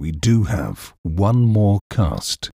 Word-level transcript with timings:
we 0.00 0.10
do 0.10 0.44
have 0.44 0.94
one 1.02 1.42
more 1.44 1.78
cast. 1.90 2.50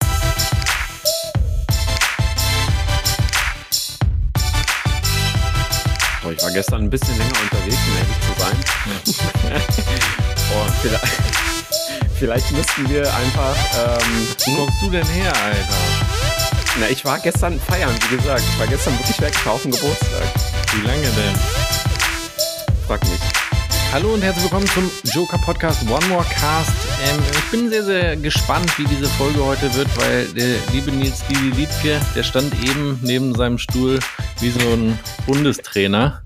Ich 6.31 6.43
war 6.43 6.51
gestern 6.53 6.85
ein 6.85 6.91
bisschen 6.91 7.17
länger 7.19 7.35
unterwegs, 7.43 7.77
um 7.87 7.97
ehrlich 7.97 8.21
zu 8.23 8.33
sein. 8.41 8.57
Und 10.65 10.75
vielleicht, 10.81 11.23
vielleicht 12.19 12.53
müssten 12.53 12.89
wir 12.89 13.15
einfach. 13.15 13.55
Ähm, 13.77 14.27
Wo 14.47 14.65
kommst 14.65 14.83
du 14.83 14.91
denn 14.91 15.07
her, 15.07 15.33
Alter? 15.45 15.75
na, 16.81 16.89
ich 16.89 17.05
war 17.05 17.19
gestern 17.19 17.61
feiern, 17.61 17.95
wie 18.09 18.17
gesagt. 18.17 18.41
Ich 18.41 18.59
war 18.59 18.67
gestern 18.67 18.99
wirklich 18.99 19.21
weg 19.21 19.35
auf 19.47 19.61
dem 19.63 19.71
Geburtstag. 19.71 20.23
Wie 20.73 20.87
lange 20.87 21.03
denn? 21.03 21.35
Frag 22.87 23.03
mich. 23.05 23.44
Hallo 23.95 24.13
und 24.13 24.25
herzlich 24.25 24.43
willkommen 24.43 24.67
zum 24.67 24.91
Joker 25.15 25.39
Podcast 25.39 25.89
One 25.89 26.05
More 26.07 26.25
Cast. 26.25 26.73
Ähm, 27.05 27.23
ich 27.31 27.51
bin 27.53 27.71
sehr, 27.71 27.85
sehr 27.85 28.17
gespannt, 28.17 28.77
wie 28.77 28.87
diese 28.87 29.07
Folge 29.07 29.45
heute 29.45 29.73
wird, 29.73 29.87
weil 29.97 30.27
der 30.33 30.57
liebe 30.73 30.91
Nils 30.91 31.25
Didi 31.29 31.51
Liedke, 31.51 32.01
der 32.17 32.25
stand 32.25 32.53
eben 32.65 32.99
neben 33.03 33.37
seinem 33.37 33.57
Stuhl 33.57 34.01
wie 34.41 34.51
so 34.51 34.59
ein 34.59 34.99
Bundestrainer 35.27 36.23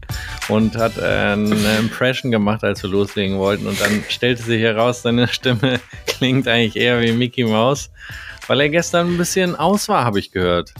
und 0.48 0.78
hat 0.78 0.98
eine 0.98 1.76
Impression 1.78 2.30
gemacht, 2.30 2.64
als 2.64 2.82
wir 2.82 2.88
loslegen 2.88 3.36
wollten. 3.36 3.66
Und 3.66 3.78
dann 3.82 4.02
stellte 4.08 4.42
sich 4.42 4.62
heraus, 4.62 5.02
seine 5.02 5.28
Stimme 5.28 5.78
klingt 6.06 6.48
eigentlich 6.48 6.76
eher 6.76 7.02
wie 7.02 7.12
Mickey 7.12 7.44
Mouse, 7.44 7.90
weil 8.46 8.62
er 8.62 8.70
gestern 8.70 9.08
ein 9.08 9.18
bisschen 9.18 9.54
aus 9.54 9.90
war, 9.90 10.06
habe 10.06 10.20
ich 10.20 10.32
gehört. 10.32 10.72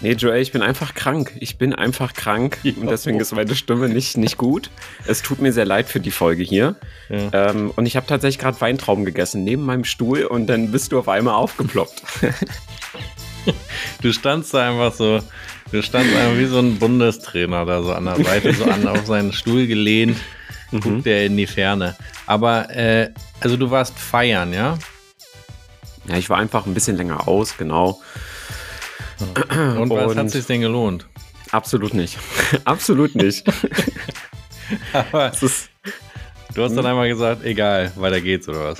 Nee, 0.00 0.12
Joel, 0.12 0.40
ich 0.40 0.52
bin 0.52 0.62
einfach 0.62 0.94
krank. 0.94 1.32
Ich 1.40 1.58
bin 1.58 1.74
einfach 1.74 2.14
krank 2.14 2.58
und 2.64 2.88
deswegen 2.88 3.18
ist 3.18 3.32
meine 3.34 3.54
Stimme 3.54 3.88
nicht, 3.88 4.16
nicht 4.16 4.36
gut. 4.36 4.70
Es 5.06 5.22
tut 5.22 5.40
mir 5.40 5.52
sehr 5.52 5.64
leid 5.64 5.88
für 5.88 6.00
die 6.00 6.10
Folge 6.10 6.42
hier. 6.42 6.76
Ja. 7.08 7.50
Ähm, 7.50 7.72
und 7.74 7.86
ich 7.86 7.96
habe 7.96 8.06
tatsächlich 8.06 8.38
gerade 8.38 8.60
Weintrauben 8.60 9.04
gegessen 9.04 9.42
neben 9.44 9.64
meinem 9.64 9.84
Stuhl 9.84 10.24
und 10.24 10.46
dann 10.46 10.70
bist 10.70 10.92
du 10.92 10.98
auf 10.98 11.08
einmal 11.08 11.34
aufgeploppt. 11.34 12.02
Du 14.02 14.12
standst 14.12 14.52
da 14.52 14.68
einfach 14.68 14.92
so, 14.92 15.20
du 15.72 15.82
standst 15.82 16.14
einfach 16.14 16.36
wie 16.36 16.44
so 16.44 16.58
ein 16.58 16.78
Bundestrainer 16.78 17.64
da 17.64 17.82
so 17.82 17.94
an 17.94 18.04
der 18.04 18.16
Seite, 18.16 18.52
so 18.52 18.64
an 18.64 18.86
auf 18.86 19.06
seinen 19.06 19.32
Stuhl 19.32 19.66
gelehnt, 19.66 20.18
guckt 20.70 21.06
er 21.06 21.24
in 21.24 21.34
die 21.38 21.46
Ferne. 21.46 21.96
Aber, 22.26 22.68
äh, 22.76 23.10
also 23.40 23.56
du 23.56 23.70
warst 23.70 23.98
feiern, 23.98 24.52
ja? 24.52 24.76
ja, 26.08 26.16
ich 26.16 26.28
war 26.30 26.38
einfach 26.38 26.66
ein 26.66 26.74
bisschen 26.74 26.96
länger 26.96 27.28
aus, 27.28 27.56
genau. 27.56 28.00
Und 29.20 29.90
was 29.90 30.12
Und- 30.12 30.18
hat 30.18 30.30
sich 30.30 30.46
denn 30.46 30.60
gelohnt? 30.60 31.06
Absolut 31.50 31.94
nicht. 31.94 32.18
Absolut 32.64 33.14
nicht. 33.14 33.44
Aber 34.92 35.32
Es 35.32 35.42
ist, 35.42 35.70
du 36.54 36.62
hast 36.62 36.74
dann 36.76 36.84
einmal 36.84 37.08
gesagt, 37.08 37.42
egal, 37.44 37.90
weiter 37.96 38.20
geht's 38.20 38.48
oder 38.48 38.64
was? 38.64 38.78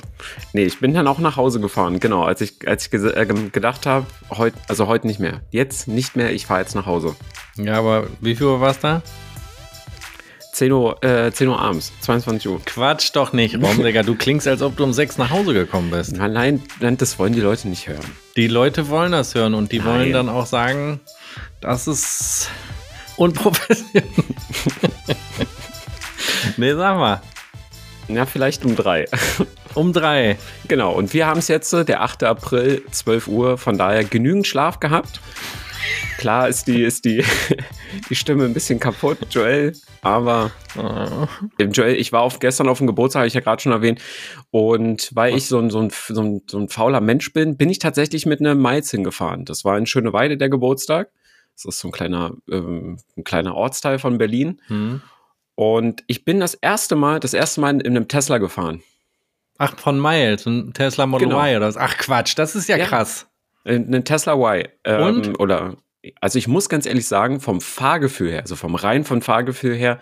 nee, 0.53 0.63
ich 0.63 0.79
bin 0.79 0.93
dann 0.93 1.07
auch 1.07 1.17
nach 1.19 1.35
Hause 1.35 1.59
gefahren. 1.59 1.99
Genau, 1.99 2.23
als 2.23 2.41
ich, 2.41 2.67
als 2.67 2.85
ich 2.87 2.93
äh, 2.93 3.25
gedacht 3.51 3.85
habe, 3.87 4.05
heute, 4.29 4.55
also 4.67 4.87
heute 4.87 5.07
nicht 5.07 5.19
mehr. 5.19 5.41
Jetzt 5.49 5.87
nicht 5.87 6.15
mehr, 6.15 6.31
ich 6.31 6.45
fahre 6.45 6.61
jetzt 6.61 6.75
nach 6.75 6.85
Hause. 6.85 7.15
Ja, 7.57 7.79
aber 7.79 8.07
wie 8.21 8.35
viel 8.35 8.45
Uhr 8.45 8.61
warst 8.61 8.83
da? 8.83 9.01
10 10.59 10.73
Uhr, 10.73 11.01
äh, 11.05 11.31
10 11.31 11.47
Uhr 11.47 11.57
abends, 11.57 11.93
22 12.01 12.49
Uhr. 12.49 12.59
Quatsch 12.65 13.11
doch 13.13 13.31
nicht, 13.31 13.55
Digga. 13.55 14.03
Du 14.03 14.15
klingst, 14.15 14.45
als 14.45 14.61
ob 14.61 14.75
du 14.75 14.83
um 14.83 14.91
sechs 14.91 15.17
nach 15.17 15.29
Hause 15.29 15.53
gekommen 15.53 15.89
bist. 15.89 16.17
Nein, 16.17 16.61
nein, 16.81 16.97
das 16.97 17.17
wollen 17.17 17.31
die 17.31 17.39
Leute 17.39 17.69
nicht 17.69 17.87
hören. 17.87 18.03
Die 18.35 18.47
Leute 18.47 18.89
wollen 18.89 19.13
das 19.13 19.35
hören 19.35 19.53
und 19.53 19.71
die 19.71 19.85
wollen 19.85 20.11
Nein. 20.11 20.11
dann 20.11 20.27
auch 20.27 20.45
sagen, 20.45 20.99
das 21.61 21.87
ist 21.87 22.49
unprofessionell. 23.15 24.03
nee, 26.57 26.73
sag 26.73 26.97
mal. 26.97 27.21
Ja, 28.09 28.25
vielleicht 28.25 28.65
um 28.65 28.75
drei. 28.75 29.05
Um 29.75 29.93
drei. 29.93 30.35
genau, 30.67 30.93
und 30.93 31.13
wir 31.13 31.27
haben 31.27 31.37
es 31.37 31.47
jetzt, 31.47 31.71
äh, 31.73 31.85
der 31.85 32.01
8. 32.01 32.23
April, 32.23 32.81
12 32.89 33.27
Uhr, 33.27 33.59
von 33.59 33.77
daher 33.77 34.03
genügend 34.03 34.47
Schlaf 34.47 34.79
gehabt. 34.79 35.21
Klar 36.17 36.47
ist 36.49 36.67
die, 36.67 36.83
ist 36.83 37.05
die, 37.05 37.23
die 38.09 38.15
Stimme 38.15 38.45
ein 38.45 38.53
bisschen 38.53 38.79
kaputt, 38.79 39.17
Joel, 39.31 39.73
aber 40.01 40.51
Äh, 40.77 41.63
Joel, 41.65 41.95
ich 41.95 42.11
war 42.11 42.21
auf, 42.21 42.39
gestern 42.39 42.67
auf 42.67 42.77
dem 42.79 42.87
Geburtstag, 42.87 43.21
habe 43.21 43.27
ich 43.27 43.33
ja 43.33 43.41
gerade 43.41 43.61
schon 43.61 43.71
erwähnt. 43.71 44.01
Und 44.51 45.09
weil 45.15 45.35
ich 45.35 45.47
so 45.47 45.59
ein, 45.59 45.69
so, 45.69 45.79
ein, 45.79 45.89
so, 45.91 46.21
ein, 46.21 46.41
so 46.49 46.59
ein 46.59 46.69
fauler 46.69 47.01
Mensch 47.01 47.31
bin, 47.33 47.57
bin 47.57 47.69
ich 47.69 47.79
tatsächlich 47.79 48.25
mit 48.25 48.39
einem 48.39 48.61
Miles 48.61 48.91
hingefahren. 48.91 49.45
Das 49.45 49.65
war 49.65 49.77
in 49.77 49.85
Schöneweide 49.85 50.37
der 50.37 50.49
Geburtstag. 50.49 51.09
Das 51.55 51.65
ist 51.65 51.79
so 51.79 51.87
ein 51.89 51.91
kleiner, 51.91 52.33
ähm, 52.49 52.97
ein 53.17 53.23
kleiner 53.23 53.55
Ortsteil 53.55 53.99
von 53.99 54.17
Berlin. 54.17 54.61
Hm. 54.67 55.01
Und 55.55 56.03
ich 56.07 56.23
bin 56.23 56.39
das 56.39 56.53
erste 56.53 56.95
Mal, 56.95 57.19
das 57.19 57.33
erste 57.33 57.59
Mal 57.61 57.81
in 57.81 57.87
einem 57.97 58.07
Tesla 58.07 58.37
gefahren. 58.37 58.81
Ach, 59.57 59.77
von 59.77 60.01
Miles, 60.01 60.45
ein 60.45 60.71
Tesla 60.73 61.05
Model 61.05 61.27
Genau. 61.27 61.41
Y 61.41 61.57
oder 61.57 61.67
was? 61.67 61.75
Ach 61.75 61.97
Quatsch, 61.97 62.37
das 62.37 62.55
ist 62.55 62.69
ja, 62.69 62.77
Ja. 62.77 62.85
krass. 62.85 63.27
In 63.65 63.87
einem 63.87 64.05
Tesla 64.05 64.35
Y. 64.35 64.69
Ähm, 64.85 65.03
Und? 65.03 65.39
Oder, 65.41 65.75
also 66.21 66.39
ich 66.39 66.47
muss 66.47 66.69
ganz 66.69 66.85
ehrlich 66.85 67.07
sagen, 67.07 67.39
vom 67.39 67.61
Fahrgefühl 67.61 68.31
her, 68.31 68.41
also 68.41 68.55
vom 68.55 68.75
rein 68.75 69.03
von 69.03 69.21
Fahrgefühl 69.21 69.75
her, 69.75 69.99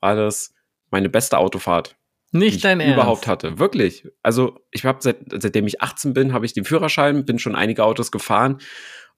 war 0.00 0.16
das 0.16 0.54
meine 0.90 1.08
beste 1.08 1.38
Autofahrt. 1.38 1.96
die 2.32 2.38
Nicht 2.38 2.56
ich 2.56 2.62
dein 2.62 2.80
Ernst. 2.80 2.94
überhaupt 2.94 3.26
hatte. 3.26 3.58
Wirklich. 3.58 4.08
Also 4.22 4.60
ich 4.70 4.84
habe 4.84 4.98
seit, 5.00 5.18
seitdem 5.30 5.66
ich 5.66 5.82
18 5.82 6.12
bin, 6.14 6.32
habe 6.32 6.46
ich 6.46 6.52
den 6.52 6.64
Führerschein, 6.64 7.24
bin 7.24 7.38
schon 7.38 7.54
einige 7.56 7.84
Autos 7.84 8.10
gefahren. 8.10 8.58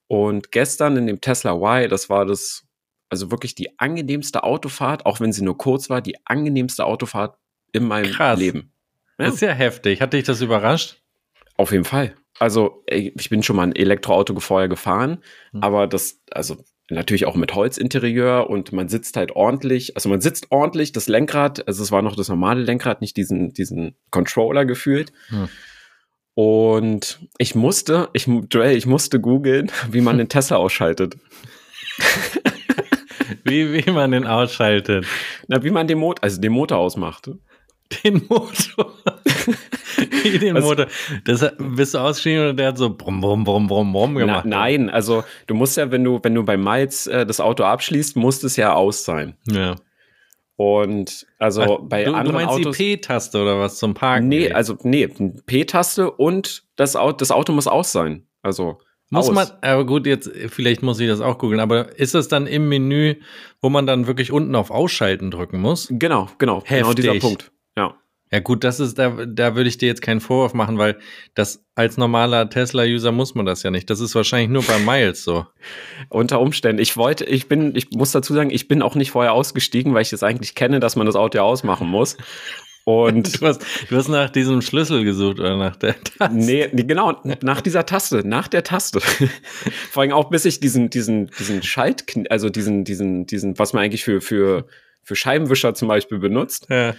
Und 0.07 0.51
gestern 0.51 0.97
in 0.97 1.07
dem 1.07 1.21
Tesla 1.21 1.53
Y, 1.53 1.89
das 1.89 2.09
war 2.09 2.25
das, 2.25 2.65
also 3.09 3.29
wirklich 3.31 3.55
die 3.55 3.79
angenehmste 3.79 4.43
Autofahrt, 4.43 5.05
auch 5.05 5.19
wenn 5.19 5.31
sie 5.33 5.43
nur 5.43 5.57
kurz 5.57 5.89
war, 5.89 6.01
die 6.01 6.15
angenehmste 6.25 6.85
Autofahrt 6.85 7.37
in 7.71 7.87
meinem 7.87 8.11
Krass. 8.11 8.39
Leben. 8.39 8.73
Ja. 9.19 9.25
Das 9.25 9.35
ist 9.35 9.41
ja 9.41 9.51
heftig. 9.51 10.01
Hat 10.01 10.13
dich 10.13 10.23
das 10.23 10.41
überrascht? 10.41 11.01
Auf 11.57 11.71
jeden 11.71 11.85
Fall. 11.85 12.15
Also 12.39 12.83
ich 12.87 13.29
bin 13.29 13.43
schon 13.43 13.57
mal 13.57 13.63
ein 13.63 13.75
Elektroauto 13.75 14.39
vorher 14.39 14.69
gefahren, 14.69 15.23
Hm. 15.51 15.61
aber 15.61 15.87
das, 15.87 16.21
also 16.31 16.57
natürlich 16.89 17.25
auch 17.25 17.35
mit 17.35 17.53
Holzinterieur 17.53 18.49
und 18.49 18.71
man 18.71 18.89
sitzt 18.89 19.15
halt 19.17 19.31
ordentlich, 19.33 19.95
also 19.95 20.09
man 20.09 20.21
sitzt 20.21 20.47
ordentlich, 20.49 20.91
das 20.91 21.07
Lenkrad, 21.07 21.67
also 21.67 21.83
es 21.83 21.91
war 21.91 22.01
noch 22.01 22.15
das 22.15 22.29
normale 22.29 22.61
Lenkrad, 22.61 23.01
nicht 23.01 23.17
diesen, 23.17 23.53
diesen 23.53 23.95
Controller 24.09 24.65
gefühlt. 24.65 25.11
Hm. 25.27 25.49
Und 26.33 27.19
ich 27.37 27.53
musste, 27.53 28.09
ich, 28.13 28.25
Joel, 28.25 28.77
ich 28.77 28.85
musste 28.85 29.19
googeln, 29.19 29.71
wie 29.91 30.01
man 30.01 30.17
den 30.17 30.29
Tesla 30.29 30.57
ausschaltet. 30.57 31.17
Wie, 33.43 33.73
wie 33.73 33.91
man 33.91 34.11
den 34.11 34.25
ausschaltet. 34.25 35.05
Na, 35.47 35.63
wie 35.63 35.69
man 35.71 35.87
den 35.87 35.99
Motor, 35.99 36.23
also 36.23 36.41
den 36.41 36.51
Motor 36.51 36.77
ausmacht. 36.77 37.29
Den 38.03 38.21
Motor. 38.27 38.93
Wie 40.23 40.37
den? 40.37 40.59
Motor. 40.59 40.87
Das 41.25 41.45
bist 41.57 41.93
du 41.93 41.97
ausgestiegen 41.97 42.49
und 42.49 42.57
der 42.57 42.67
hat 42.67 42.77
so 42.77 42.93
brumm, 42.95 43.21
brumm, 43.21 43.43
brumm, 43.43 43.67
brumm, 43.67 43.91
brumm 43.91 44.13
Na, 44.13 44.19
gemacht. 44.19 44.45
nein, 44.45 44.89
also 44.89 45.23
du 45.47 45.55
musst 45.55 45.75
ja, 45.77 45.89
wenn 45.91 46.03
du, 46.03 46.19
wenn 46.21 46.35
du 46.35 46.43
bei 46.43 46.57
Miles 46.57 47.07
äh, 47.07 47.25
das 47.25 47.39
Auto 47.39 47.63
abschließt, 47.63 48.15
muss 48.15 48.43
es 48.43 48.55
ja 48.55 48.73
aus 48.73 49.05
sein. 49.05 49.35
Ja. 49.45 49.75
Und 50.55 51.25
also 51.37 51.79
bei 51.83 52.03
du, 52.03 52.11
du 52.11 52.17
anderen 52.17 52.35
meinst 52.35 52.53
Autos. 52.53 52.77
die 52.77 52.97
P-Taste 52.97 53.41
oder 53.41 53.59
was 53.59 53.77
zum 53.77 53.93
Parken? 53.93 54.27
Nee, 54.27 54.51
also 54.51 54.77
nee, 54.83 55.07
P-Taste 55.07 56.11
und 56.11 56.63
das 56.75 56.95
Auto, 56.95 57.17
das 57.17 57.31
Auto 57.31 57.53
muss 57.53 57.67
aus 57.67 57.91
sein. 57.91 58.27
Also 58.41 58.77
muss 59.09 59.29
aus. 59.29 59.35
man, 59.35 59.47
aber 59.61 59.85
gut, 59.85 60.05
jetzt, 60.05 60.29
vielleicht 60.49 60.83
muss 60.83 60.99
ich 60.99 61.07
das 61.07 61.21
auch 61.21 61.37
googeln, 61.37 61.59
aber 61.59 61.97
ist 61.97 62.13
das 62.13 62.27
dann 62.27 62.45
im 62.45 62.69
Menü, 62.69 63.15
wo 63.61 63.69
man 63.69 63.87
dann 63.87 64.05
wirklich 64.05 64.31
unten 64.31 64.53
auf 64.53 64.69
Ausschalten 64.69 65.31
drücken 65.31 65.59
muss? 65.59 65.87
Genau, 65.89 66.29
genau, 66.37 66.59
genau 66.59 66.89
Heftig. 66.89 66.95
dieser 66.95 67.19
Punkt. 67.19 67.51
Ja. 68.31 68.39
Gut, 68.39 68.63
das 68.63 68.79
ist, 68.79 68.99
da, 68.99 69.25
da 69.25 69.55
würde 69.55 69.69
ich 69.69 69.77
dir 69.77 69.87
jetzt 69.87 70.01
keinen 70.01 70.19
Vorwurf 70.19 70.53
machen, 70.53 70.77
weil 70.77 70.99
das 71.33 71.65
als 71.75 71.97
normaler 71.97 72.49
Tesla-User 72.49 73.11
muss 73.11 73.33
man 73.33 73.45
das 73.45 73.63
ja 73.63 73.71
nicht. 73.71 73.89
Das 73.89 73.99
ist 73.99 74.13
wahrscheinlich 74.13 74.49
nur 74.49 74.63
bei 74.63 74.77
Miles 74.79 75.23
so. 75.23 75.47
Unter 76.09 76.39
Umständen. 76.39 76.81
Ich 76.81 76.95
wollte, 76.95 77.25
ich 77.25 77.47
bin, 77.47 77.75
ich 77.75 77.89
muss 77.91 78.11
dazu 78.11 78.33
sagen, 78.33 78.51
ich 78.51 78.67
bin 78.67 78.81
auch 78.81 78.95
nicht 78.95 79.11
vorher 79.11 79.33
ausgestiegen, 79.33 79.93
weil 79.93 80.03
ich 80.03 80.09
das 80.11 80.23
eigentlich 80.23 80.55
kenne, 80.55 80.79
dass 80.79 80.95
man 80.95 81.05
das 81.05 81.15
Auto 81.15 81.37
ja 81.37 81.43
ausmachen 81.43 81.87
muss. 81.87 82.17
Und 82.85 83.19
Du 83.41 83.45
hast, 83.47 83.61
du 83.89 83.95
hast 83.95 84.07
nach 84.07 84.29
diesem 84.29 84.61
Schlüssel 84.61 85.03
gesucht 85.03 85.39
oder 85.39 85.57
nach 85.57 85.75
der 85.75 85.95
Taste. 86.03 86.35
nee, 86.35 86.69
nee, 86.71 86.83
genau, 86.83 87.19
nach 87.41 87.61
dieser 87.61 87.85
Taste, 87.85 88.27
nach 88.27 88.47
der 88.47 88.63
Taste. 88.63 88.99
Vor 89.91 90.01
allem 90.03 90.11
auch 90.11 90.29
bis 90.29 90.45
ich 90.45 90.59
diesen, 90.59 90.89
diesen, 90.89 91.31
diesen 91.39 91.63
Schalt, 91.63 92.05
also 92.29 92.49
diesen, 92.49 92.83
diesen, 92.83 93.25
diesen, 93.25 93.57
was 93.57 93.73
man 93.73 93.83
eigentlich 93.83 94.03
für, 94.03 94.21
für, 94.21 94.67
für 95.03 95.15
Scheibenwischer 95.15 95.73
zum 95.73 95.87
Beispiel 95.87 96.19
benutzt, 96.19 96.67
Ja. 96.69 96.95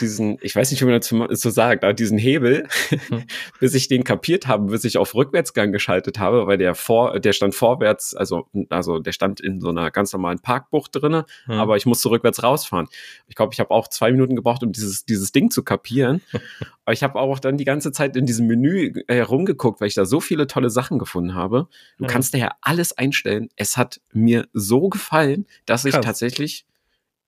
Diesen, 0.00 0.38
ich 0.40 0.54
weiß 0.56 0.70
nicht, 0.70 0.80
wie 0.80 0.84
man 0.86 0.94
dazu 0.94 1.26
so 1.30 1.50
sagt, 1.50 1.84
aber 1.84 1.92
diesen 1.94 2.18
Hebel, 2.18 2.66
bis 3.60 3.74
ich 3.74 3.88
den 3.88 4.04
kapiert 4.04 4.46
habe, 4.48 4.66
bis 4.70 4.84
ich 4.84 4.98
auf 4.98 5.14
Rückwärtsgang 5.14 5.72
geschaltet 5.72 6.18
habe, 6.18 6.46
weil 6.46 6.58
der 6.58 6.74
vor, 6.74 7.18
der 7.20 7.32
stand 7.32 7.54
vorwärts, 7.54 8.14
also, 8.14 8.46
also 8.70 8.98
der 8.98 9.12
stand 9.12 9.40
in 9.40 9.60
so 9.60 9.68
einer 9.68 9.90
ganz 9.90 10.12
normalen 10.12 10.38
Parkbucht 10.38 10.90
drinne, 10.94 11.24
Hm. 11.46 11.54
aber 11.54 11.76
ich 11.76 11.86
musste 11.86 12.10
rückwärts 12.10 12.42
rausfahren. 12.42 12.88
Ich 13.28 13.34
glaube, 13.34 13.52
ich 13.52 13.60
habe 13.60 13.70
auch 13.70 13.88
zwei 13.88 14.12
Minuten 14.12 14.36
gebraucht, 14.36 14.62
um 14.62 14.72
dieses, 14.72 15.04
dieses 15.04 15.32
Ding 15.32 15.50
zu 15.50 15.62
kapieren. 15.62 16.20
aber 16.84 16.92
ich 16.92 17.02
habe 17.02 17.18
auch 17.18 17.38
dann 17.38 17.56
die 17.56 17.64
ganze 17.64 17.92
Zeit 17.92 18.16
in 18.16 18.26
diesem 18.26 18.46
Menü 18.46 18.92
äh, 19.08 19.14
herumgeguckt, 19.14 19.80
weil 19.80 19.88
ich 19.88 19.94
da 19.94 20.04
so 20.04 20.20
viele 20.20 20.46
tolle 20.46 20.70
Sachen 20.70 20.98
gefunden 20.98 21.34
habe. 21.34 21.68
Du 21.98 22.04
Ja. 22.04 22.10
kannst 22.10 22.34
daher 22.34 22.52
alles 22.60 22.96
einstellen. 22.96 23.48
Es 23.56 23.76
hat 23.76 24.00
mir 24.12 24.48
so 24.52 24.88
gefallen, 24.88 25.46
dass 25.66 25.84
ich 25.84 25.92
Krass. 25.94 26.04
tatsächlich 26.04 26.64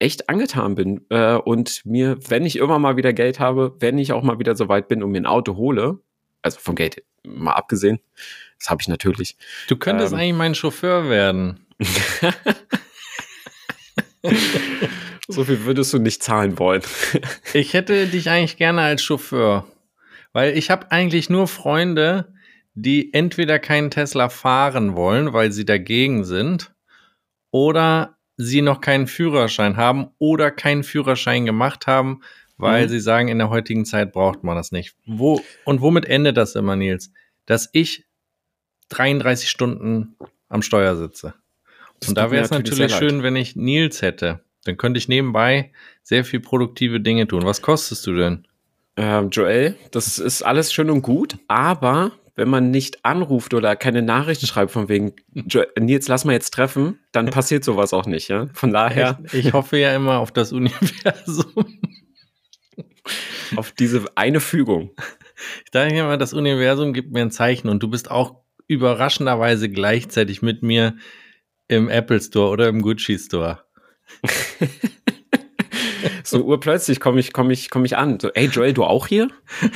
echt 0.04 0.28
angetan 0.28 0.74
bin 0.74 1.00
äh, 1.08 1.34
und 1.34 1.84
mir, 1.86 2.18
wenn 2.28 2.44
ich 2.44 2.56
immer 2.56 2.78
mal 2.78 2.96
wieder 2.98 3.14
Geld 3.14 3.40
habe, 3.40 3.74
wenn 3.80 3.96
ich 3.96 4.12
auch 4.12 4.22
mal 4.22 4.38
wieder 4.38 4.54
so 4.54 4.68
weit 4.68 4.88
bin 4.88 5.02
und 5.02 5.10
mir 5.10 5.22
ein 5.22 5.26
Auto 5.26 5.56
hole, 5.56 5.98
also 6.42 6.60
vom 6.60 6.74
Geld 6.74 7.02
mal 7.24 7.52
abgesehen. 7.52 8.00
Das 8.58 8.68
habe 8.68 8.82
ich 8.82 8.88
natürlich. 8.88 9.36
Du 9.66 9.76
könntest 9.76 10.12
Ähm. 10.12 10.18
eigentlich 10.18 10.34
mein 10.34 10.54
Chauffeur 10.54 11.08
werden. 11.08 11.66
So 15.28 15.44
viel 15.44 15.64
würdest 15.64 15.92
du 15.94 15.98
nicht 15.98 16.22
zahlen 16.22 16.58
wollen. 16.58 16.82
Ich 17.54 17.72
hätte 17.72 18.06
dich 18.06 18.28
eigentlich 18.28 18.58
gerne 18.58 18.82
als 18.82 19.02
Chauffeur, 19.02 19.66
weil 20.32 20.56
ich 20.56 20.70
habe 20.70 20.92
eigentlich 20.92 21.30
nur 21.30 21.48
Freunde, 21.48 22.32
die 22.74 23.14
entweder 23.14 23.58
keinen 23.58 23.90
Tesla 23.90 24.28
fahren 24.28 24.96
wollen, 24.96 25.32
weil 25.32 25.50
sie 25.50 25.64
dagegen 25.64 26.24
sind, 26.24 26.74
oder 27.50 28.13
sie 28.36 28.62
noch 28.62 28.80
keinen 28.80 29.06
Führerschein 29.06 29.76
haben 29.76 30.08
oder 30.18 30.50
keinen 30.50 30.82
Führerschein 30.82 31.46
gemacht 31.46 31.86
haben, 31.86 32.20
weil 32.56 32.84
Mhm. 32.86 32.88
sie 32.90 33.00
sagen, 33.00 33.28
in 33.28 33.38
der 33.38 33.50
heutigen 33.50 33.84
Zeit 33.84 34.12
braucht 34.12 34.42
man 34.44 34.56
das 34.56 34.72
nicht. 34.72 34.94
Wo 35.06 35.42
und 35.64 35.80
womit 35.80 36.04
endet 36.06 36.36
das 36.36 36.54
immer, 36.54 36.76
Nils? 36.76 37.12
Dass 37.46 37.68
ich 37.72 38.06
33 38.90 39.48
Stunden 39.48 40.16
am 40.48 40.62
Steuer 40.62 40.96
sitze. 40.96 41.34
Das 42.00 42.08
Und 42.10 42.18
da 42.18 42.30
wäre 42.30 42.44
es 42.44 42.50
natürlich 42.50 42.90
leid. 42.92 42.98
schön, 42.98 43.22
wenn 43.22 43.36
ich 43.36 43.56
Nils 43.56 44.02
hätte. 44.02 44.40
Dann 44.64 44.76
könnte 44.76 44.98
ich 44.98 45.08
nebenbei 45.08 45.72
sehr 46.02 46.24
viel 46.24 46.40
produktive 46.40 47.00
Dinge 47.00 47.26
tun. 47.26 47.44
Was 47.44 47.62
kostest 47.62 48.06
du 48.06 48.14
denn? 48.14 48.46
Ähm, 48.96 49.30
Joel, 49.30 49.76
das 49.90 50.18
ist 50.18 50.42
alles 50.42 50.72
schön 50.72 50.90
und 50.90 51.02
gut, 51.02 51.36
aber 51.48 52.12
wenn 52.34 52.48
man 52.48 52.70
nicht 52.70 53.04
anruft 53.04 53.54
oder 53.54 53.76
keine 53.76 54.02
Nachrichten 54.02 54.46
schreibt 54.46 54.72
von 54.72 54.88
wegen, 54.88 55.12
Nils, 55.78 56.08
lass 56.08 56.24
mal 56.24 56.32
jetzt 56.32 56.52
treffen, 56.52 56.98
dann 57.12 57.30
passiert 57.30 57.64
sowas 57.64 57.92
auch 57.92 58.06
nicht, 58.06 58.28
ja? 58.28 58.48
Von 58.52 58.72
daher 58.72 59.20
Echt? 59.24 59.34
Ich 59.34 59.52
hoffe 59.52 59.78
ja 59.78 59.94
immer 59.94 60.18
auf 60.18 60.32
das 60.32 60.52
Universum. 60.52 61.66
auf 63.56 63.72
diese 63.72 64.04
eine 64.16 64.40
Fügung. 64.40 64.90
Ich 65.64 65.70
dachte 65.70 65.94
immer, 65.94 66.16
das 66.16 66.32
Universum 66.32 66.92
gibt 66.92 67.12
mir 67.12 67.22
ein 67.22 67.30
Zeichen 67.30 67.68
und 67.68 67.82
du 67.82 67.88
bist 67.88 68.10
auch 68.10 68.42
überraschenderweise 68.66 69.68
gleichzeitig 69.68 70.42
mit 70.42 70.62
mir 70.62 70.96
im 71.68 71.88
Apple 71.88 72.20
Store 72.20 72.50
oder 72.50 72.68
im 72.68 72.82
Gucci 72.82 73.18
Store. 73.18 73.64
So 76.26 76.42
urplötzlich 76.42 77.00
komme 77.00 77.20
ich, 77.20 77.32
komm 77.32 77.50
ich, 77.50 77.70
komm 77.70 77.84
ich 77.84 77.96
an. 77.96 78.18
So, 78.18 78.30
ey 78.32 78.46
Joel, 78.46 78.72
du 78.72 78.84
auch 78.84 79.06
hier? 79.06 79.28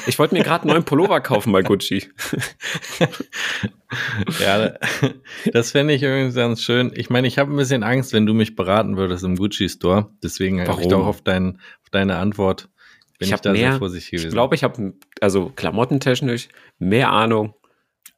Ich 0.07 0.19
wollte 0.19 0.35
mir 0.35 0.43
gerade 0.43 0.63
einen 0.63 0.73
neuen 0.73 0.85
Pullover 0.85 1.21
kaufen 1.21 1.53
bei 1.53 1.63
Gucci. 1.63 2.09
Ja, 4.39 4.75
das 5.53 5.71
fände 5.71 5.95
ich 5.95 6.03
übrigens 6.03 6.35
ganz 6.35 6.63
schön. 6.63 6.93
Ich 6.95 7.09
meine, 7.09 7.27
ich 7.27 7.39
habe 7.39 7.51
ein 7.51 7.57
bisschen 7.57 7.83
Angst, 7.83 8.13
wenn 8.13 8.27
du 8.27 8.35
mich 8.35 8.55
beraten 8.55 8.99
würdest 8.99 9.25
im 9.25 9.37
Gucci 9.37 9.67
Store. 9.69 10.11
Deswegen 10.23 10.61
habe 10.67 10.83
ich 10.83 10.89
doch 10.89 11.07
auf, 11.07 11.23
dein, 11.23 11.59
auf 11.83 11.89
deine 11.91 12.17
Antwort 12.17 12.69
bin 13.19 13.29
ich, 13.29 13.35
Ich 13.35 13.41
da 13.41 13.55
sehr 13.55 13.79
vorsichtig 13.79 14.11
gewesen. 14.11 14.29
Ich 14.29 14.33
glaube, 14.33 14.55
ich 14.55 14.63
habe, 14.63 14.95
also 15.21 15.51
klamottentechnisch, 15.57 16.49
mehr 16.79 17.11
Ahnung. 17.11 17.55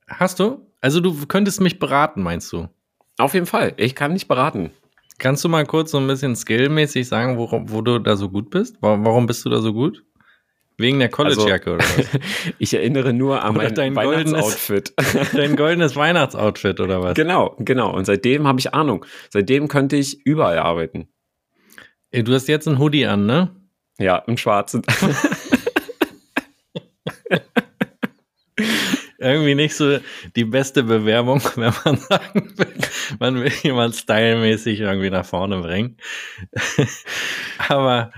Hast 0.09 0.41
du? 0.41 0.67
Also 0.81 1.01
du 1.01 1.27
könntest 1.27 1.61
mich 1.61 1.79
beraten, 1.79 2.23
meinst 2.23 2.53
du? 2.53 2.69
Auf 3.17 3.35
jeden 3.35 3.47
Fall. 3.47 3.75
Ich 3.77 3.95
kann 3.95 4.13
nicht 4.13 4.29
beraten. 4.29 4.71
Kannst 5.21 5.45
du 5.45 5.49
mal 5.51 5.67
kurz 5.67 5.91
so 5.91 5.99
ein 5.99 6.07
bisschen 6.07 6.35
skillmäßig 6.35 7.07
sagen, 7.07 7.37
wo, 7.37 7.47
wo 7.67 7.83
du 7.83 7.99
da 7.99 8.17
so 8.17 8.31
gut 8.31 8.49
bist? 8.49 8.77
Warum, 8.81 9.27
bist 9.27 9.45
du 9.45 9.51
da 9.51 9.61
so 9.61 9.75
gut? 9.75 10.03
Wegen 10.79 10.99
der 10.99 11.11
College-Jacke 11.11 11.75
oder 11.75 11.85
was? 11.85 12.09
Ich 12.59 12.73
erinnere 12.73 13.13
nur 13.13 13.43
an 13.45 13.51
Oder 13.55 13.65
mein 13.65 13.75
dein 13.75 13.95
goldenes- 13.95 14.33
Weihnachtsoutfit. 14.33 14.95
Dein 15.37 15.57
goldenes 15.57 15.95
Weihnachtsoutfit 15.95 16.81
oder 16.81 17.03
was? 17.03 17.15
genau, 17.15 17.55
genau. 17.59 17.95
Und 17.95 18.07
seitdem 18.07 18.47
habe 18.47 18.59
ich 18.61 18.73
Ahnung. 18.73 19.05
Seitdem 19.29 19.69
könnte 19.69 19.97
ich 19.97 20.25
überall 20.25 20.59
arbeiten. 20.59 21.09
Ey, 22.13 22.25
Du 22.25 22.33
hast 22.33 22.49
jetzt 22.49 22.67
ein 22.67 22.79
Hoodie 22.79 23.05
an, 23.07 23.27
ne? 23.27 23.55
Ja, 23.99 24.17
im 24.27 24.39
Schwarzen. 24.39 24.81
Irgendwie 29.21 29.55
nicht 29.55 29.75
so 29.75 29.99
die 30.35 30.47
beste 30.47 30.83
Bewerbung, 30.83 31.43
wenn 31.57 31.75
man 31.85 31.97
sagen 31.99 32.53
will, 32.57 32.75
man 33.19 33.35
will 33.43 33.53
jemand 33.63 33.95
stylmäßig 33.95 34.81
irgendwie 34.81 35.11
nach 35.11 35.27
vorne 35.27 35.61
bringen. 35.61 35.99
Aber 37.69 38.13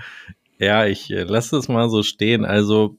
ja, 0.59 0.85
ich 0.85 1.11
äh, 1.11 1.23
lasse 1.23 1.57
es 1.57 1.67
mal 1.67 1.89
so 1.89 2.03
stehen. 2.03 2.45
Also, 2.45 2.97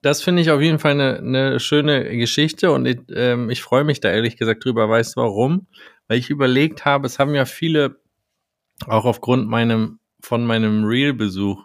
das 0.00 0.22
finde 0.22 0.40
ich 0.40 0.50
auf 0.50 0.62
jeden 0.62 0.78
Fall 0.78 0.92
eine, 0.92 1.18
eine 1.18 1.60
schöne 1.60 2.16
Geschichte 2.16 2.72
und 2.72 2.86
ich, 2.86 3.00
ähm, 3.14 3.50
ich 3.50 3.62
freue 3.62 3.84
mich 3.84 4.00
da 4.00 4.10
ehrlich 4.10 4.38
gesagt 4.38 4.64
drüber. 4.64 4.88
Weißt 4.88 5.16
du 5.16 5.20
warum? 5.20 5.66
Weil 6.08 6.18
ich 6.18 6.30
überlegt 6.30 6.86
habe, 6.86 7.06
es 7.06 7.18
haben 7.18 7.34
ja 7.34 7.44
viele, 7.44 8.00
auch 8.86 9.04
aufgrund 9.04 9.48
meinem, 9.48 9.98
von 10.22 10.46
meinem 10.46 10.84
Real-Besuch 10.84 11.62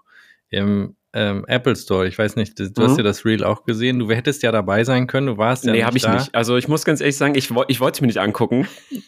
im 0.50 0.97
ähm, 1.18 1.46
Apple 1.48 1.76
Store, 1.76 2.08
ich 2.08 2.18
weiß 2.18 2.36
nicht, 2.36 2.60
du 2.60 2.66
hast 2.84 2.92
Mhm. 2.92 2.98
ja 2.98 3.04
das 3.04 3.26
Reel 3.26 3.44
auch 3.44 3.64
gesehen, 3.66 3.98
du 4.00 4.10
hättest 4.12 4.44
ja 4.44 4.52
dabei 4.52 4.84
sein 4.84 5.08
können, 5.08 5.28
du 5.28 5.38
warst 5.38 5.66
ja 5.66 5.72
nee, 5.72 5.80
nicht 5.80 5.86
habe 5.88 5.98
ich 5.98 6.04
da. 6.04 6.14
nicht. 6.14 6.36
Also 6.36 6.56
ich 6.58 6.68
muss 6.68 6.86
ganz 6.86 7.02
ehrlich 7.02 7.18
sagen, 7.18 7.36
ich, 7.36 7.50
ich 7.68 7.80
wollte 7.80 7.98
es 7.98 8.02
mir 8.02 8.08
nicht 8.08 8.20
angucken. 8.20 8.68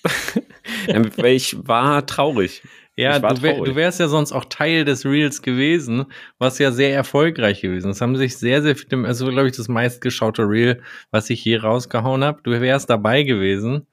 Ähm, 0.88 1.10
Weil 1.18 1.34
ich 1.36 1.56
war 1.68 2.06
traurig. 2.06 2.62
Ja, 2.96 3.22
war 3.22 3.34
du, 3.34 3.42
wär, 3.42 3.54
traurig. 3.56 3.72
du 3.72 3.76
wärst 3.76 4.00
ja 4.00 4.08
sonst 4.08 4.32
auch 4.32 4.46
Teil 4.46 4.86
des 4.86 5.06
Reels 5.06 5.42
gewesen, 5.42 6.06
was 6.38 6.60
ja 6.60 6.72
sehr 6.72 6.94
erfolgreich 6.94 7.62
gewesen. 7.62 7.92
Es 7.92 8.02
haben 8.02 8.16
sich 8.16 8.38
sehr, 8.38 8.62
sehr 8.62 8.76
viele, 8.76 9.06
also 9.08 9.28
glaube 9.28 9.48
ich, 9.48 9.56
das 9.58 9.68
meistgeschaute 9.68 10.44
Reel, 10.44 10.82
was 11.12 11.30
ich 11.30 11.44
je 11.44 11.58
rausgehauen 11.58 12.24
habe. 12.24 12.40
Du 12.44 12.52
wärst 12.52 12.90
dabei 12.90 13.24
gewesen, 13.24 13.88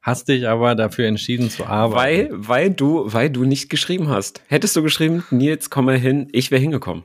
hast 0.00 0.28
dich 0.28 0.48
aber 0.48 0.74
dafür 0.74 1.06
entschieden 1.06 1.50
zu 1.50 1.66
arbeiten. 1.66 2.30
Weil, 2.32 2.48
weil, 2.48 2.70
du, 2.70 3.04
weil 3.06 3.30
du 3.30 3.44
nicht 3.44 3.68
geschrieben 3.68 4.08
hast. 4.08 4.42
Hättest 4.48 4.74
du 4.76 4.82
geschrieben, 4.82 5.24
Nils, 5.30 5.70
komm 5.70 5.86
mal 5.86 5.98
hin, 5.98 6.28
ich 6.32 6.50
wäre 6.50 6.60
hingekommen. 6.62 7.04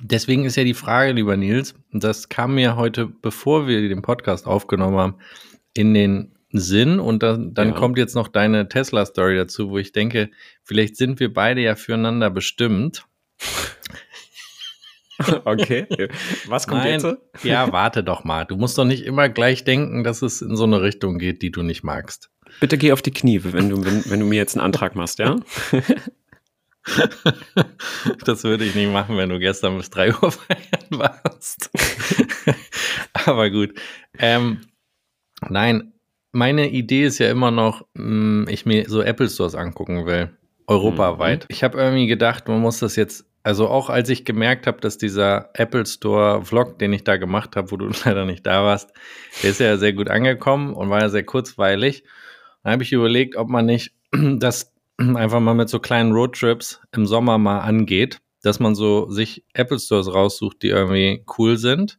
Deswegen 0.00 0.44
ist 0.44 0.56
ja 0.56 0.64
die 0.64 0.74
Frage, 0.74 1.12
lieber 1.12 1.36
Nils, 1.36 1.74
das 1.92 2.28
kam 2.28 2.54
mir 2.54 2.76
heute, 2.76 3.06
bevor 3.06 3.66
wir 3.66 3.88
den 3.88 4.02
Podcast 4.02 4.46
aufgenommen 4.46 4.96
haben, 4.98 5.14
in 5.74 5.94
den 5.94 6.32
Sinn 6.52 6.98
und 7.00 7.22
dann, 7.22 7.54
dann 7.54 7.68
Ja. 7.70 7.74
kommt 7.74 7.98
jetzt 7.98 8.14
noch 8.14 8.28
deine 8.28 8.68
Tesla-Story 8.68 9.36
dazu, 9.36 9.70
wo 9.70 9.78
ich 9.78 9.92
denke, 9.92 10.30
vielleicht 10.62 10.96
sind 10.96 11.20
wir 11.20 11.32
beide 11.32 11.60
ja 11.60 11.74
füreinander 11.76 12.30
bestimmt. 12.30 13.04
Okay. 15.44 15.86
Was 16.46 16.66
kommt 16.66 16.82
Nein, 16.84 16.98
jetzt? 17.00 17.44
ja, 17.44 17.70
warte 17.72 18.02
doch 18.02 18.24
mal. 18.24 18.46
Du 18.46 18.56
musst 18.56 18.78
doch 18.78 18.86
nicht 18.86 19.04
immer 19.04 19.28
gleich 19.28 19.64
denken, 19.64 20.02
dass 20.02 20.22
es 20.22 20.40
in 20.40 20.56
so 20.56 20.64
eine 20.64 20.80
Richtung 20.80 21.18
geht, 21.18 21.42
die 21.42 21.50
du 21.50 21.62
nicht 21.62 21.82
magst. 21.82 22.30
Bitte 22.58 22.78
geh 22.78 22.92
auf 22.92 23.02
die 23.02 23.10
Knie, 23.10 23.40
wenn 23.44 23.68
du, 23.68 23.84
wenn, 23.84 24.02
wenn 24.10 24.20
du 24.20 24.24
mir 24.24 24.36
jetzt 24.36 24.56
einen 24.56 24.64
Antrag 24.64 24.94
machst, 24.94 25.18
ja? 25.18 25.36
Das 28.24 28.44
würde 28.44 28.64
ich 28.64 28.74
nicht 28.74 28.92
machen, 28.92 29.16
wenn 29.16 29.28
du 29.28 29.38
gestern 29.38 29.76
bis 29.76 29.90
3 29.90 30.14
Uhr 30.14 30.32
feiern 30.32 30.86
warst. 30.90 31.70
Aber 33.12 33.50
gut. 33.50 33.74
Ähm, 34.18 34.60
nein, 35.48 35.92
meine 36.32 36.70
Idee 36.70 37.04
ist 37.04 37.18
ja 37.18 37.30
immer 37.30 37.50
noch, 37.50 37.86
mh, 37.94 38.50
ich 38.50 38.66
mir 38.66 38.88
so 38.88 39.02
Apple 39.02 39.28
Stores 39.28 39.54
angucken 39.54 40.06
will. 40.06 40.30
Europaweit. 40.66 41.46
Ich 41.48 41.64
habe 41.64 41.78
irgendwie 41.78 42.06
gedacht, 42.06 42.46
man 42.46 42.60
muss 42.60 42.78
das 42.78 42.94
jetzt, 42.94 43.24
also 43.42 43.66
auch 43.68 43.90
als 43.90 44.08
ich 44.08 44.24
gemerkt 44.24 44.68
habe, 44.68 44.80
dass 44.80 44.98
dieser 44.98 45.50
Apple 45.54 45.84
Store 45.84 46.44
Vlog, 46.44 46.78
den 46.78 46.92
ich 46.92 47.02
da 47.02 47.16
gemacht 47.16 47.56
habe, 47.56 47.72
wo 47.72 47.76
du 47.76 47.90
leider 48.04 48.24
nicht 48.24 48.46
da 48.46 48.62
warst, 48.62 48.92
der 49.42 49.50
ist 49.50 49.60
ja 49.60 49.76
sehr 49.78 49.92
gut 49.92 50.08
angekommen 50.08 50.72
und 50.72 50.88
war 50.88 51.00
ja 51.00 51.08
sehr 51.08 51.24
kurzweilig. 51.24 52.04
Dann 52.62 52.74
habe 52.74 52.84
ich 52.84 52.92
überlegt, 52.92 53.34
ob 53.36 53.48
man 53.48 53.66
nicht 53.66 53.92
das 54.12 54.72
einfach 55.16 55.40
mal 55.40 55.54
mit 55.54 55.68
so 55.68 55.78
kleinen 55.80 56.12
Roadtrips 56.12 56.80
im 56.92 57.06
Sommer 57.06 57.38
mal 57.38 57.60
angeht, 57.60 58.20
dass 58.42 58.60
man 58.60 58.74
so 58.74 59.10
sich 59.10 59.44
Apple 59.54 59.78
Stores 59.78 60.12
raussucht, 60.12 60.62
die 60.62 60.68
irgendwie 60.68 61.24
cool 61.38 61.56
sind 61.58 61.98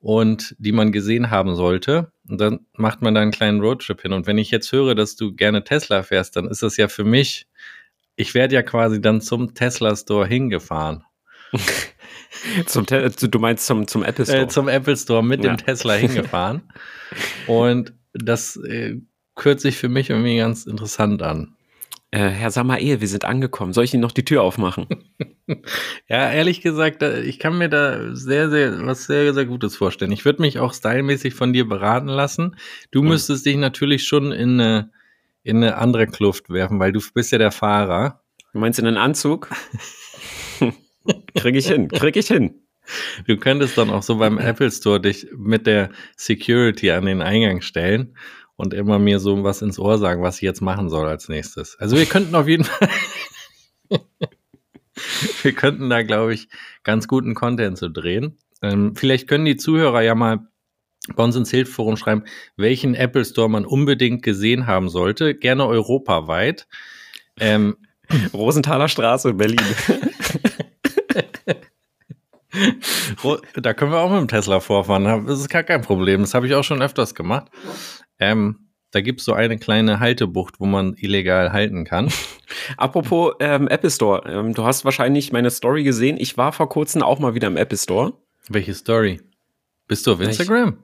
und 0.00 0.54
die 0.58 0.72
man 0.72 0.92
gesehen 0.92 1.30
haben 1.30 1.54
sollte. 1.56 2.12
Und 2.28 2.40
dann 2.40 2.60
macht 2.74 3.02
man 3.02 3.14
da 3.14 3.20
einen 3.22 3.30
kleinen 3.32 3.60
Roadtrip 3.60 4.02
hin. 4.02 4.12
Und 4.12 4.26
wenn 4.26 4.38
ich 4.38 4.50
jetzt 4.50 4.70
höre, 4.72 4.94
dass 4.94 5.16
du 5.16 5.32
gerne 5.34 5.64
Tesla 5.64 6.02
fährst, 6.02 6.36
dann 6.36 6.46
ist 6.48 6.62
das 6.62 6.76
ja 6.76 6.88
für 6.88 7.04
mich, 7.04 7.46
ich 8.16 8.34
werde 8.34 8.54
ja 8.54 8.62
quasi 8.62 9.00
dann 9.00 9.20
zum 9.20 9.54
Tesla 9.54 9.94
Store 9.96 10.26
hingefahren. 10.26 11.04
Zum, 12.66 12.84
Te- 12.86 13.08
du 13.10 13.38
meinst 13.38 13.66
zum, 13.66 13.86
zum 13.86 14.02
Apple 14.02 14.24
Store. 14.26 14.42
Äh, 14.42 14.48
zum 14.48 14.68
Apple 14.68 14.96
Store 14.96 15.24
mit 15.24 15.42
Ja. 15.42 15.54
dem 15.54 15.64
Tesla 15.64 15.94
hingefahren. 15.94 16.62
Und 17.46 17.94
das 18.12 18.56
äh, 18.56 18.96
hört 19.38 19.60
sich 19.60 19.76
für 19.78 19.88
mich 19.88 20.10
irgendwie 20.10 20.36
ganz 20.36 20.66
interessant 20.66 21.22
an. 21.22 21.55
Äh, 22.10 22.18
Herr 22.28 22.50
Samael, 22.50 23.00
wir 23.00 23.08
sind 23.08 23.24
angekommen. 23.24 23.72
Soll 23.72 23.84
ich 23.84 23.92
Ihnen 23.94 24.02
noch 24.02 24.12
die 24.12 24.24
Tür 24.24 24.42
aufmachen? 24.42 24.86
Ja, 26.08 26.32
ehrlich 26.32 26.60
gesagt, 26.60 27.02
da- 27.02 27.18
ich 27.18 27.38
kann 27.38 27.56
mir 27.56 27.68
da 27.68 28.16
sehr, 28.16 28.50
sehr, 28.50 28.84
was 28.84 29.04
sehr, 29.04 29.32
sehr 29.32 29.44
Gutes 29.46 29.76
vorstellen. 29.76 30.10
Ich 30.10 30.24
würde 30.24 30.42
mich 30.42 30.58
auch 30.58 30.74
stylmäßig 30.74 31.34
von 31.34 31.52
dir 31.52 31.68
beraten 31.68 32.08
lassen. 32.08 32.56
Du 32.90 33.00
Mhm. 33.02 33.10
müsstest 33.10 33.46
dich 33.46 33.56
natürlich 33.56 34.04
schon 34.08 34.32
in 34.32 34.60
eine, 34.60 34.90
in 35.44 35.58
eine 35.58 35.76
andere 35.76 36.08
Kluft 36.08 36.50
werfen, 36.50 36.80
weil 36.80 36.90
du 36.90 37.00
bist 37.14 37.30
ja 37.30 37.38
der 37.38 37.52
Fahrer. 37.52 38.22
Du 38.52 38.58
meinst 38.58 38.80
in 38.80 38.86
einen 38.88 38.96
Anzug? 38.96 39.48
Krieg 41.36 41.54
ich 41.54 41.68
hin, 41.68 41.88
krieg 41.88 42.16
ich 42.16 42.26
hin. 42.26 42.62
Du 43.28 43.36
könntest 43.36 43.78
dann 43.78 43.90
auch 43.90 44.02
so 44.02 44.16
beim 44.16 44.38
Apple 44.38 44.70
Store 44.70 45.00
dich 45.00 45.28
mit 45.36 45.66
der 45.68 45.90
Security 46.16 46.90
an 46.90 47.06
den 47.06 47.22
Eingang 47.22 47.60
stellen 47.60 48.16
und 48.56 48.74
immer 48.74 48.98
mir 48.98 49.20
so 49.20 49.44
was 49.44 49.62
ins 49.62 49.78
Ohr 49.78 49.98
sagen, 49.98 50.22
was 50.22 50.36
ich 50.36 50.42
jetzt 50.42 50.62
machen 50.62 50.88
soll 50.88 51.06
als 51.06 51.28
nächstes. 51.28 51.76
Also 51.78 51.96
wir 51.96 52.06
könnten 52.06 52.34
auf 52.34 52.48
jeden 52.48 52.64
Fall, 52.64 52.88
wir 55.42 55.52
könnten 55.52 55.90
da, 55.90 56.02
glaube 56.02 56.34
ich, 56.34 56.48
ganz 56.82 57.06
guten 57.08 57.34
Content 57.34 57.78
zu 57.78 57.88
drehen. 57.88 58.38
Ähm, 58.62 58.96
vielleicht 58.96 59.28
können 59.28 59.44
die 59.44 59.56
Zuhörer 59.56 60.02
ja 60.02 60.14
mal 60.14 60.48
bei 61.14 61.22
uns 61.22 61.36
ins 61.36 61.50
Hilfsforum 61.50 61.96
schreiben, 61.96 62.24
welchen 62.56 62.94
Apple 62.94 63.24
Store 63.24 63.48
man 63.48 63.64
unbedingt 63.64 64.22
gesehen 64.22 64.66
haben 64.66 64.88
sollte. 64.88 65.34
Gerne 65.34 65.66
europaweit. 65.66 66.66
Ähm, 67.38 67.76
Rosenthaler 68.34 68.88
Straße, 68.88 69.34
Berlin. 69.34 69.60
da 73.54 73.74
können 73.74 73.92
wir 73.92 73.98
auch 73.98 74.10
mit 74.10 74.20
dem 74.20 74.28
Tesla 74.28 74.60
vorfahren. 74.60 75.26
Das 75.26 75.40
ist 75.40 75.50
gar 75.50 75.62
kein 75.62 75.82
Problem. 75.82 76.22
Das 76.22 76.34
habe 76.34 76.46
ich 76.46 76.54
auch 76.54 76.64
schon 76.64 76.82
öfters 76.82 77.14
gemacht. 77.14 77.50
Ähm, 78.18 78.66
da 78.92 79.00
gibt 79.00 79.20
es 79.20 79.26
so 79.26 79.32
eine 79.32 79.58
kleine 79.58 80.00
Haltebucht, 80.00 80.60
wo 80.60 80.66
man 80.66 80.94
illegal 80.94 81.52
halten 81.52 81.84
kann. 81.84 82.10
Apropos 82.76 83.34
ähm, 83.40 83.68
Apple 83.68 83.90
Store. 83.90 84.22
Ähm, 84.26 84.54
du 84.54 84.64
hast 84.64 84.84
wahrscheinlich 84.84 85.32
meine 85.32 85.50
Story 85.50 85.82
gesehen. 85.82 86.16
Ich 86.18 86.38
war 86.38 86.52
vor 86.52 86.68
kurzem 86.68 87.02
auch 87.02 87.18
mal 87.18 87.34
wieder 87.34 87.48
im 87.48 87.56
Apple 87.56 87.76
Store. 87.76 88.14
Welche 88.48 88.74
Story? 88.74 89.20
Bist 89.88 90.06
du 90.06 90.12
auf 90.12 90.20
Instagram? 90.20 90.78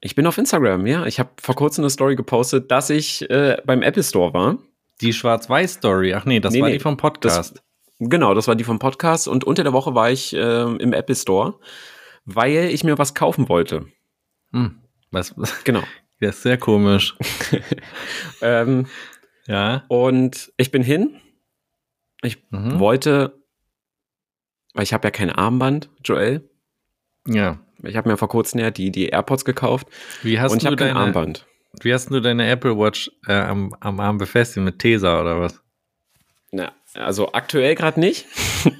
Ich, 0.00 0.10
ich 0.10 0.14
bin 0.14 0.26
auf 0.26 0.38
Instagram, 0.38 0.86
ja. 0.86 1.06
Ich 1.06 1.18
habe 1.18 1.30
vor 1.40 1.54
kurzem 1.54 1.82
eine 1.82 1.90
Story 1.90 2.14
gepostet, 2.14 2.70
dass 2.70 2.90
ich 2.90 3.28
äh, 3.30 3.56
beim 3.64 3.82
Apple 3.82 4.02
Store 4.02 4.32
war. 4.32 4.58
Die 5.00 5.12
Schwarz-Weiß-Story. 5.12 6.14
Ach 6.14 6.24
nee, 6.24 6.40
das 6.40 6.52
nee, 6.52 6.60
war 6.60 6.68
nee, 6.68 6.74
die 6.74 6.80
vom 6.80 6.96
Podcast. 6.96 7.56
Das, 7.56 7.62
genau, 7.98 8.34
das 8.34 8.48
war 8.48 8.54
die 8.54 8.64
vom 8.64 8.78
Podcast. 8.78 9.28
Und 9.28 9.44
unter 9.44 9.64
der 9.64 9.72
Woche 9.72 9.94
war 9.94 10.10
ich 10.10 10.34
äh, 10.34 10.62
im 10.62 10.92
Apple 10.92 11.16
Store, 11.16 11.58
weil 12.24 12.70
ich 12.72 12.84
mir 12.84 12.96
was 12.96 13.14
kaufen 13.14 13.48
wollte. 13.48 13.86
Hm. 14.52 14.78
Was? 15.10 15.34
Genau. 15.64 15.82
Ja, 16.20 16.30
ist 16.30 16.42
sehr 16.42 16.58
komisch. 16.58 17.16
ähm, 18.40 18.86
ja. 19.46 19.84
Und 19.88 20.52
ich 20.56 20.70
bin 20.70 20.82
hin. 20.82 21.20
Ich 22.22 22.42
mhm. 22.50 22.78
wollte, 22.78 23.42
weil 24.74 24.84
ich 24.84 24.92
habe 24.92 25.06
ja 25.06 25.10
kein 25.10 25.30
Armband, 25.30 25.90
Joel. 26.04 26.48
Ja. 27.26 27.58
Ich 27.82 27.96
habe 27.96 28.08
mir 28.08 28.16
vor 28.16 28.28
kurzem 28.28 28.60
ja 28.60 28.70
die, 28.70 28.90
die 28.90 29.08
AirPods 29.08 29.44
gekauft. 29.44 29.88
Wie 30.22 30.40
hast 30.40 30.52
und 30.52 30.62
ich 30.62 30.66
habe 30.66 30.76
kein 30.76 30.96
Armband. 30.96 31.46
Wie 31.82 31.92
hast 31.92 32.10
du 32.10 32.20
deine 32.20 32.48
Apple 32.48 32.78
Watch 32.78 33.10
äh, 33.26 33.34
am, 33.34 33.74
am 33.80 34.00
Arm 34.00 34.16
befestigt? 34.16 34.64
Mit 34.64 34.78
Tesa 34.78 35.20
oder 35.20 35.40
was? 35.40 35.62
Na, 36.50 36.72
also 36.94 37.32
aktuell 37.32 37.74
gerade 37.74 38.00
nicht. 38.00 38.26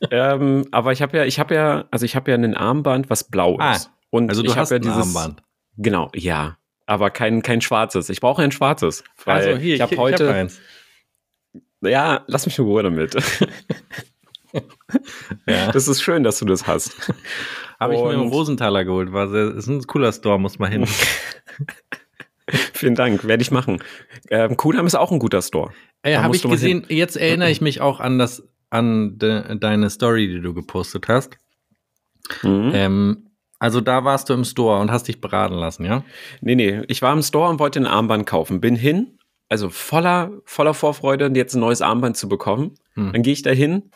ähm, 0.10 0.66
aber 0.70 0.92
ich 0.92 1.02
habe 1.02 1.16
ja, 1.18 1.24
ich 1.24 1.38
habe 1.38 1.54
ja, 1.54 1.84
also 1.90 2.04
ich 2.04 2.16
habe 2.16 2.30
ja 2.30 2.36
ein 2.36 2.56
Armband, 2.56 3.10
was 3.10 3.24
blau 3.24 3.58
ah, 3.58 3.74
ist. 3.74 3.90
Und 4.10 4.30
also 4.30 4.42
du 4.42 4.50
ich 4.50 4.56
hast 4.56 4.70
ja 4.70 4.76
ein 4.76 4.82
dieses, 4.82 5.14
Armband. 5.14 5.42
Genau, 5.76 6.10
ja. 6.14 6.58
Aber 6.86 7.10
kein, 7.10 7.42
kein 7.42 7.60
schwarzes. 7.60 8.08
Ich 8.10 8.20
brauche 8.20 8.42
ein 8.42 8.52
schwarzes. 8.52 9.04
Weil 9.24 9.48
also 9.48 9.56
hier, 9.60 9.76
ich 9.76 9.80
habe 9.80 9.96
heute. 9.96 10.24
Ich 10.24 10.28
hab 10.28 10.36
eins. 10.36 10.60
Ja, 11.80 12.24
lass 12.26 12.46
mich 12.46 12.58
in 12.58 12.64
Ruhe 12.64 12.82
damit. 12.82 13.14
ja. 15.46 15.72
Das 15.72 15.88
ist 15.88 16.02
schön, 16.02 16.22
dass 16.22 16.38
du 16.38 16.44
das 16.44 16.66
hast. 16.66 17.12
Habe 17.80 17.94
ich 17.94 18.00
mir 18.00 18.14
im 18.14 18.28
Rosenthaler 18.28 18.84
geholt. 18.84 19.12
War 19.12 19.28
sehr, 19.28 19.54
ist 19.54 19.66
ein 19.66 19.82
cooler 19.82 20.12
Store, 20.12 20.38
muss 20.38 20.58
man 20.58 20.72
hin. 20.72 20.86
Vielen 22.72 22.94
Dank, 22.94 23.24
werde 23.24 23.42
ich 23.42 23.50
machen. 23.50 23.82
Ähm, 24.30 24.56
Kudam 24.56 24.86
ist 24.86 24.94
auch 24.94 25.10
ein 25.10 25.18
guter 25.18 25.42
Store. 25.42 25.72
Äh, 26.02 26.16
Habe 26.16 26.36
ich 26.36 26.42
gesehen. 26.42 26.84
Jetzt 26.88 27.16
erinnere 27.16 27.50
ich 27.50 27.60
mich 27.60 27.80
auch 27.80 28.00
an 28.00 28.18
das, 28.18 28.46
an 28.70 29.18
de, 29.18 29.58
deine 29.58 29.88
Story, 29.90 30.28
die 30.28 30.40
du 30.40 30.52
gepostet 30.52 31.08
hast. 31.08 31.38
Mhm. 32.42 32.70
Ähm, 32.74 33.30
also 33.64 33.80
da 33.80 34.04
warst 34.04 34.28
du 34.28 34.34
im 34.34 34.44
Store 34.44 34.78
und 34.78 34.90
hast 34.90 35.08
dich 35.08 35.22
beraten 35.22 35.54
lassen, 35.54 35.86
ja? 35.86 36.04
Nee, 36.42 36.54
nee, 36.54 36.82
ich 36.86 37.00
war 37.00 37.14
im 37.14 37.22
Store 37.22 37.48
und 37.48 37.58
wollte 37.58 37.80
ein 37.80 37.86
Armband 37.86 38.26
kaufen. 38.26 38.60
Bin 38.60 38.76
hin, 38.76 39.18
also 39.48 39.70
voller, 39.70 40.32
voller 40.44 40.74
Vorfreude, 40.74 41.32
jetzt 41.34 41.54
ein 41.54 41.60
neues 41.60 41.80
Armband 41.80 42.18
zu 42.18 42.28
bekommen. 42.28 42.74
Hm. 42.92 43.14
Dann 43.14 43.22
gehe 43.22 43.32
ich 43.32 43.40
da 43.40 43.52
hin 43.52 43.90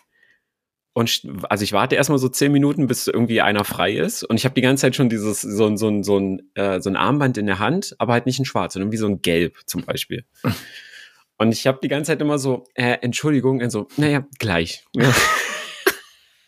und 0.95 1.21
also 1.51 1.65
ich 1.65 1.75
warte 1.75 1.97
erstmal 1.97 2.19
so 2.19 2.31
zehn 2.31 2.51
Minuten, 2.51 2.87
bis 2.87 3.09
irgendwie 3.09 3.43
einer 3.43 3.63
frei 3.63 3.93
ist. 3.93 4.25
Und 4.25 4.37
ich 4.37 4.47
habe 4.47 4.55
die 4.55 4.63
ganze 4.63 4.81
Zeit 4.81 4.97
schon 4.97 5.11
dieses, 5.11 5.43
so, 5.43 5.77
so, 5.77 6.03
so, 6.03 6.19
ein, 6.19 6.51
äh, 6.55 6.81
so 6.81 6.89
ein 6.89 6.97
Armband 6.97 7.37
in 7.37 7.45
der 7.45 7.59
Hand, 7.59 7.95
aber 7.99 8.15
halt 8.15 8.25
nicht 8.25 8.39
in 8.39 8.47
schwarz, 8.47 8.73
sondern 8.73 8.91
wie 8.91 8.97
so 8.97 9.07
ein 9.07 9.21
Gelb 9.21 9.59
zum 9.67 9.83
Beispiel. 9.85 10.25
Und 11.37 11.53
ich 11.53 11.67
habe 11.67 11.79
die 11.83 11.89
ganze 11.89 12.13
Zeit 12.13 12.23
immer 12.23 12.39
so, 12.39 12.65
äh, 12.73 12.97
Entschuldigung, 13.03 13.61
und 13.61 13.69
so, 13.69 13.87
naja, 13.99 14.27
gleich. 14.39 14.87
Ja. 14.97 15.13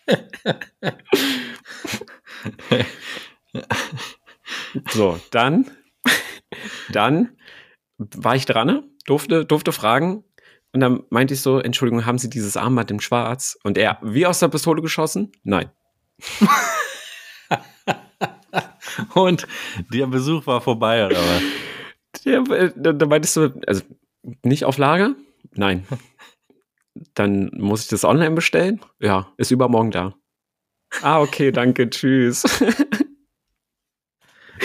so, 4.91 5.21
dann, 5.31 5.71
dann 6.91 7.37
war 7.99 8.37
ich 8.37 8.47
dran, 8.47 8.85
durfte, 9.07 9.45
durfte 9.45 9.73
fragen. 9.73 10.25
Und 10.73 10.81
dann 10.81 11.03
meinte 11.11 11.35
ich 11.35 11.43
so, 11.43 11.59
Entschuldigung, 11.59 12.07
haben 12.07 12.19
Sie 12.19 12.31
dieses 12.31 12.57
Armband 12.57 12.91
in 12.91 13.01
schwarz? 13.01 13.59
Und 13.65 13.77
er, 13.77 13.99
wie 14.03 14.27
aus 14.27 14.39
der 14.39 14.49
Pistole 14.49 14.83
geschossen? 14.83 15.33
Nein. 15.43 15.71
Und 19.15 19.47
der 19.93 20.07
Besuch 20.07 20.47
war 20.47 20.61
vorbei, 20.61 21.07
oder 21.07 21.17
was? 21.17 21.43
Ja, 22.25 22.43
da 22.77 23.07
meintest 23.07 23.37
du, 23.37 23.61
also 23.67 23.83
nicht 24.43 24.65
auf 24.65 24.79
Lager? 24.79 25.15
Nein. 25.53 25.87
Dann 27.15 27.51
muss 27.55 27.83
ich 27.83 27.89
das 27.89 28.05
online 28.05 28.35
bestellen? 28.35 28.81
Ja, 28.99 29.33
ist 29.37 29.51
übermorgen 29.51 29.91
da. 29.91 30.15
Ah, 31.03 31.21
okay, 31.21 31.53
danke, 31.53 31.89
tschüss. 31.89 32.45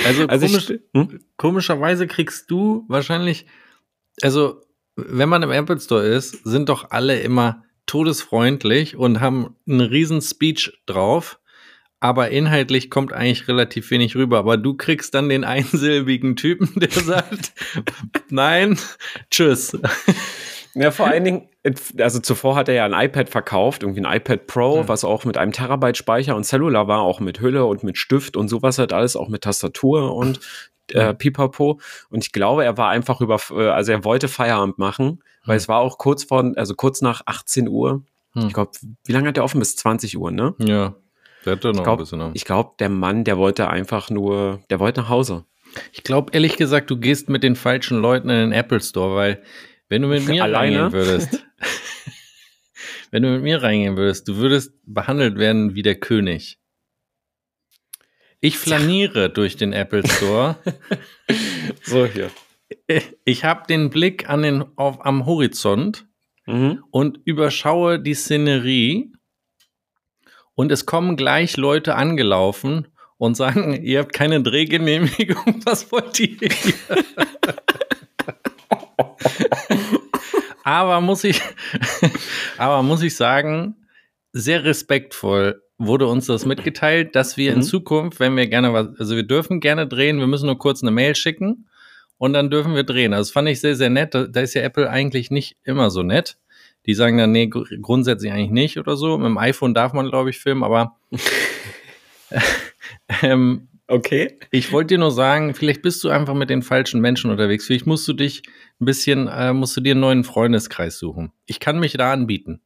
Also, 0.03 0.27
also 0.27 0.46
komisch, 0.48 0.70
ich, 0.70 0.82
hm? 0.94 1.20
komischerweise 1.38 2.08
kriegst 2.08 2.51
du 2.51 2.86
wahrscheinlich, 2.88 3.46
also 4.22 4.62
wenn 4.96 5.29
man 5.29 5.44
im 5.44 5.51
Apple 5.51 5.79
Store 5.79 6.05
ist, 6.05 6.44
sind 6.44 6.70
doch 6.70 6.91
alle 6.91 7.20
immer 7.20 7.63
todesfreundlich 7.86 8.96
und 8.96 9.20
haben 9.20 9.55
einen 9.67 9.82
riesen 9.82 10.22
Speech 10.22 10.82
drauf, 10.86 11.39
aber 12.00 12.29
inhaltlich 12.29 12.89
kommt 12.89 13.13
eigentlich 13.13 13.48
relativ 13.48 13.89
wenig 13.91 14.15
rüber. 14.15 14.39
Aber 14.39 14.58
du 14.58 14.75
kriegst 14.75 15.13
dann 15.13 15.29
den 15.29 15.44
einsilbigen 15.46 16.36
Typen, 16.36 16.72
der 16.75 16.91
sagt, 16.91 17.53
nein, 18.29 18.77
tschüss. 19.32 19.77
Ja, 20.75 20.91
vor 20.91 21.08
allen 21.08 21.24
Dingen, 21.24 21.50
also 21.98 22.20
zuvor 22.20 22.55
hat 22.55 22.67
er 22.67 22.75
ja 22.75 22.86
ein 22.86 22.94
iPad 22.94 23.29
verkauft, 23.29 23.82
irgendwie 23.82 24.05
ein 24.05 24.17
iPad 24.17 24.46
Pro, 24.46 24.84
mhm. 24.84 24.88
was 24.89 25.05
auch 25.05 25.24
mit 25.24 25.38
einem 25.38 25.53
Terabyte 25.53 25.98
Speicher 25.98 26.36
und 26.36 26.44
Cellular 26.44 26.88
war, 26.88 27.01
auch 27.01 27.22
mit 27.22 27.39
Hülle 27.39 27.65
und 27.65 27.84
mit 27.84 27.98
Stift 27.98 28.36
und 28.36 28.50
sowas 28.50 28.77
halt 28.77 28.91
alles, 28.91 29.15
auch 29.15 29.29
mit 29.29 29.44
Tastatur 29.44 30.13
und 30.13 30.41
äh, 30.91 31.13
Pipapo. 31.13 31.79
Und 32.10 32.24
ich 32.24 32.34
glaube, 32.34 32.65
er 32.65 32.77
war 32.77 32.89
einfach 32.89 33.22
über, 33.22 33.39
äh, 33.51 33.70
also 33.70 33.94
er 33.94 34.03
wollte 34.03 34.27
Feierabend 34.27 34.77
machen, 34.77 35.05
mhm. 35.05 35.20
weil 35.46 35.58
es 35.58 35.70
war 35.70 35.79
auch 35.79 35.98
kurz 35.98 36.25
vor, 36.25 36.51
also 36.58 36.75
kurz 36.75 37.01
nach 37.01 37.22
18 37.25 37.70
Uhr. 37.70 38.03
Mhm. 38.34 38.48
Ich 38.48 38.53
glaube, 38.53 38.72
wie 39.05 39.13
lange 39.13 39.29
hat 39.29 39.38
er 39.38 39.46
offen? 39.46 39.60
Bis 39.60 39.77
20 39.77 40.17
Uhr, 40.17 40.32
ne? 40.32 40.55
Ja. 40.60 40.96
Der 41.46 41.53
hat 41.53 41.63
noch 41.63 41.72
ich 41.74 41.84
glaub, 41.84 42.00
ein 42.00 42.03
bisschen. 42.03 42.32
Ich 42.34 42.44
glaube, 42.44 42.72
der 42.79 42.89
Mann, 42.89 43.24
der 43.24 43.38
wollte 43.38 43.70
einfach 43.70 44.10
nur, 44.10 44.60
der 44.70 44.79
wollte 44.79 45.01
nach 45.01 45.10
Hause. 45.10 45.46
Ich 45.91 46.03
glaube, 46.03 46.32
ehrlich 46.34 46.58
gesagt, 46.58 46.89
du 46.89 46.98
gehst 46.98 47.29
mit 47.29 47.44
den 47.44 47.55
falschen 47.55 48.00
Leuten 48.00 48.29
in 48.29 48.38
den 48.38 48.51
Apple 48.51 48.82
Store, 48.82 49.15
weil 49.15 49.44
wenn 49.89 50.01
du 50.01 50.07
mit 50.07 50.25
mir 50.27 50.43
Alleine? 50.43 50.83
reingehen 50.83 50.91
würdest, 50.91 51.45
wenn 53.11 53.23
du 53.23 53.29
mit 53.29 53.43
mir 53.43 53.61
reingehen 53.61 53.97
würdest, 53.97 54.27
du 54.27 54.37
würdest 54.37 54.73
behandelt 54.85 55.37
werden 55.37 55.75
wie 55.75 55.83
der 55.83 55.95
König. 55.95 56.59
Ich 58.39 58.57
flaniere 58.57 59.21
ja. 59.21 59.27
durch 59.29 59.57
den 59.57 59.73
Apple 59.73 60.07
Store. 60.07 60.57
so 61.83 62.05
hier. 62.05 62.29
Ich 63.23 63.43
habe 63.43 63.67
den 63.67 63.89
Blick 63.89 64.29
an 64.29 64.41
den, 64.41 64.65
auf, 64.75 65.05
am 65.05 65.25
Horizont 65.25 66.05
mhm. 66.45 66.83
und 66.91 67.19
überschaue 67.25 67.99
die 67.99 68.13
Szenerie. 68.13 69.11
Und 70.53 70.71
es 70.71 70.85
kommen 70.85 71.17
gleich 71.17 71.57
Leute 71.57 71.95
angelaufen 71.95 72.87
und 73.17 73.35
sagen, 73.35 73.81
ihr 73.83 73.99
habt 73.99 74.13
keine 74.13 74.41
Drehgenehmigung, 74.41 75.61
was 75.65 75.91
wollt 75.91 76.19
ihr? 76.19 76.49
aber 80.63 81.01
muss 81.01 81.23
ich, 81.23 81.41
aber 82.57 82.83
muss 82.83 83.01
ich 83.01 83.15
sagen, 83.15 83.75
sehr 84.31 84.63
respektvoll 84.63 85.61
wurde 85.77 86.07
uns 86.07 86.27
das 86.27 86.45
mitgeteilt, 86.45 87.15
dass 87.15 87.37
wir 87.37 87.51
mhm. 87.51 87.57
in 87.57 87.63
Zukunft, 87.63 88.19
wenn 88.19 88.35
wir 88.35 88.47
gerne 88.47 88.73
was, 88.73 88.87
also 88.97 89.15
wir 89.15 89.23
dürfen 89.23 89.59
gerne 89.59 89.87
drehen, 89.87 90.19
wir 90.19 90.27
müssen 90.27 90.45
nur 90.45 90.57
kurz 90.57 90.81
eine 90.81 90.91
Mail 90.91 91.15
schicken 91.15 91.67
und 92.17 92.33
dann 92.33 92.49
dürfen 92.49 92.75
wir 92.75 92.83
drehen. 92.83 93.13
Also 93.13 93.27
das 93.27 93.31
fand 93.31 93.49
ich 93.49 93.59
sehr, 93.59 93.75
sehr 93.75 93.89
nett. 93.89 94.13
Da, 94.13 94.25
da 94.25 94.41
ist 94.41 94.53
ja 94.53 94.61
Apple 94.61 94.89
eigentlich 94.89 95.31
nicht 95.31 95.57
immer 95.63 95.89
so 95.89 96.03
nett. 96.03 96.37
Die 96.85 96.93
sagen 96.93 97.17
dann, 97.17 97.31
nee, 97.31 97.47
grundsätzlich 97.47 98.31
eigentlich 98.31 98.51
nicht 98.51 98.77
oder 98.77 98.95
so. 98.95 99.17
Mit 99.17 99.25
dem 99.25 99.37
iPhone 99.37 99.73
darf 99.73 99.93
man, 99.93 100.09
glaube 100.09 100.29
ich, 100.29 100.37
filmen, 100.37 100.63
aber 100.63 100.95
ähm, 103.21 103.67
Okay. 103.87 104.39
Ich 104.49 104.71
wollte 104.71 104.95
dir 104.95 104.97
nur 104.97 105.11
sagen, 105.11 105.53
vielleicht 105.53 105.83
bist 105.83 106.03
du 106.03 106.09
einfach 106.09 106.33
mit 106.33 106.49
den 106.49 106.63
falschen 106.63 107.01
Menschen 107.01 107.29
unterwegs. 107.29 107.67
Vielleicht 107.67 107.85
musst 107.85 108.07
du 108.07 108.13
dich 108.13 108.41
ein 108.79 108.86
bisschen, 108.86 109.27
äh, 109.27 109.53
musst 109.53 109.75
du 109.77 109.82
dir 109.82 109.91
einen 109.91 110.01
neuen 110.01 110.24
Freundeskreis 110.24 110.98
suchen. 110.98 111.32
Ich 111.46 111.60
kann 111.60 111.79
mich 111.79 111.94
da 111.94 112.12
anbieten. 112.12 112.62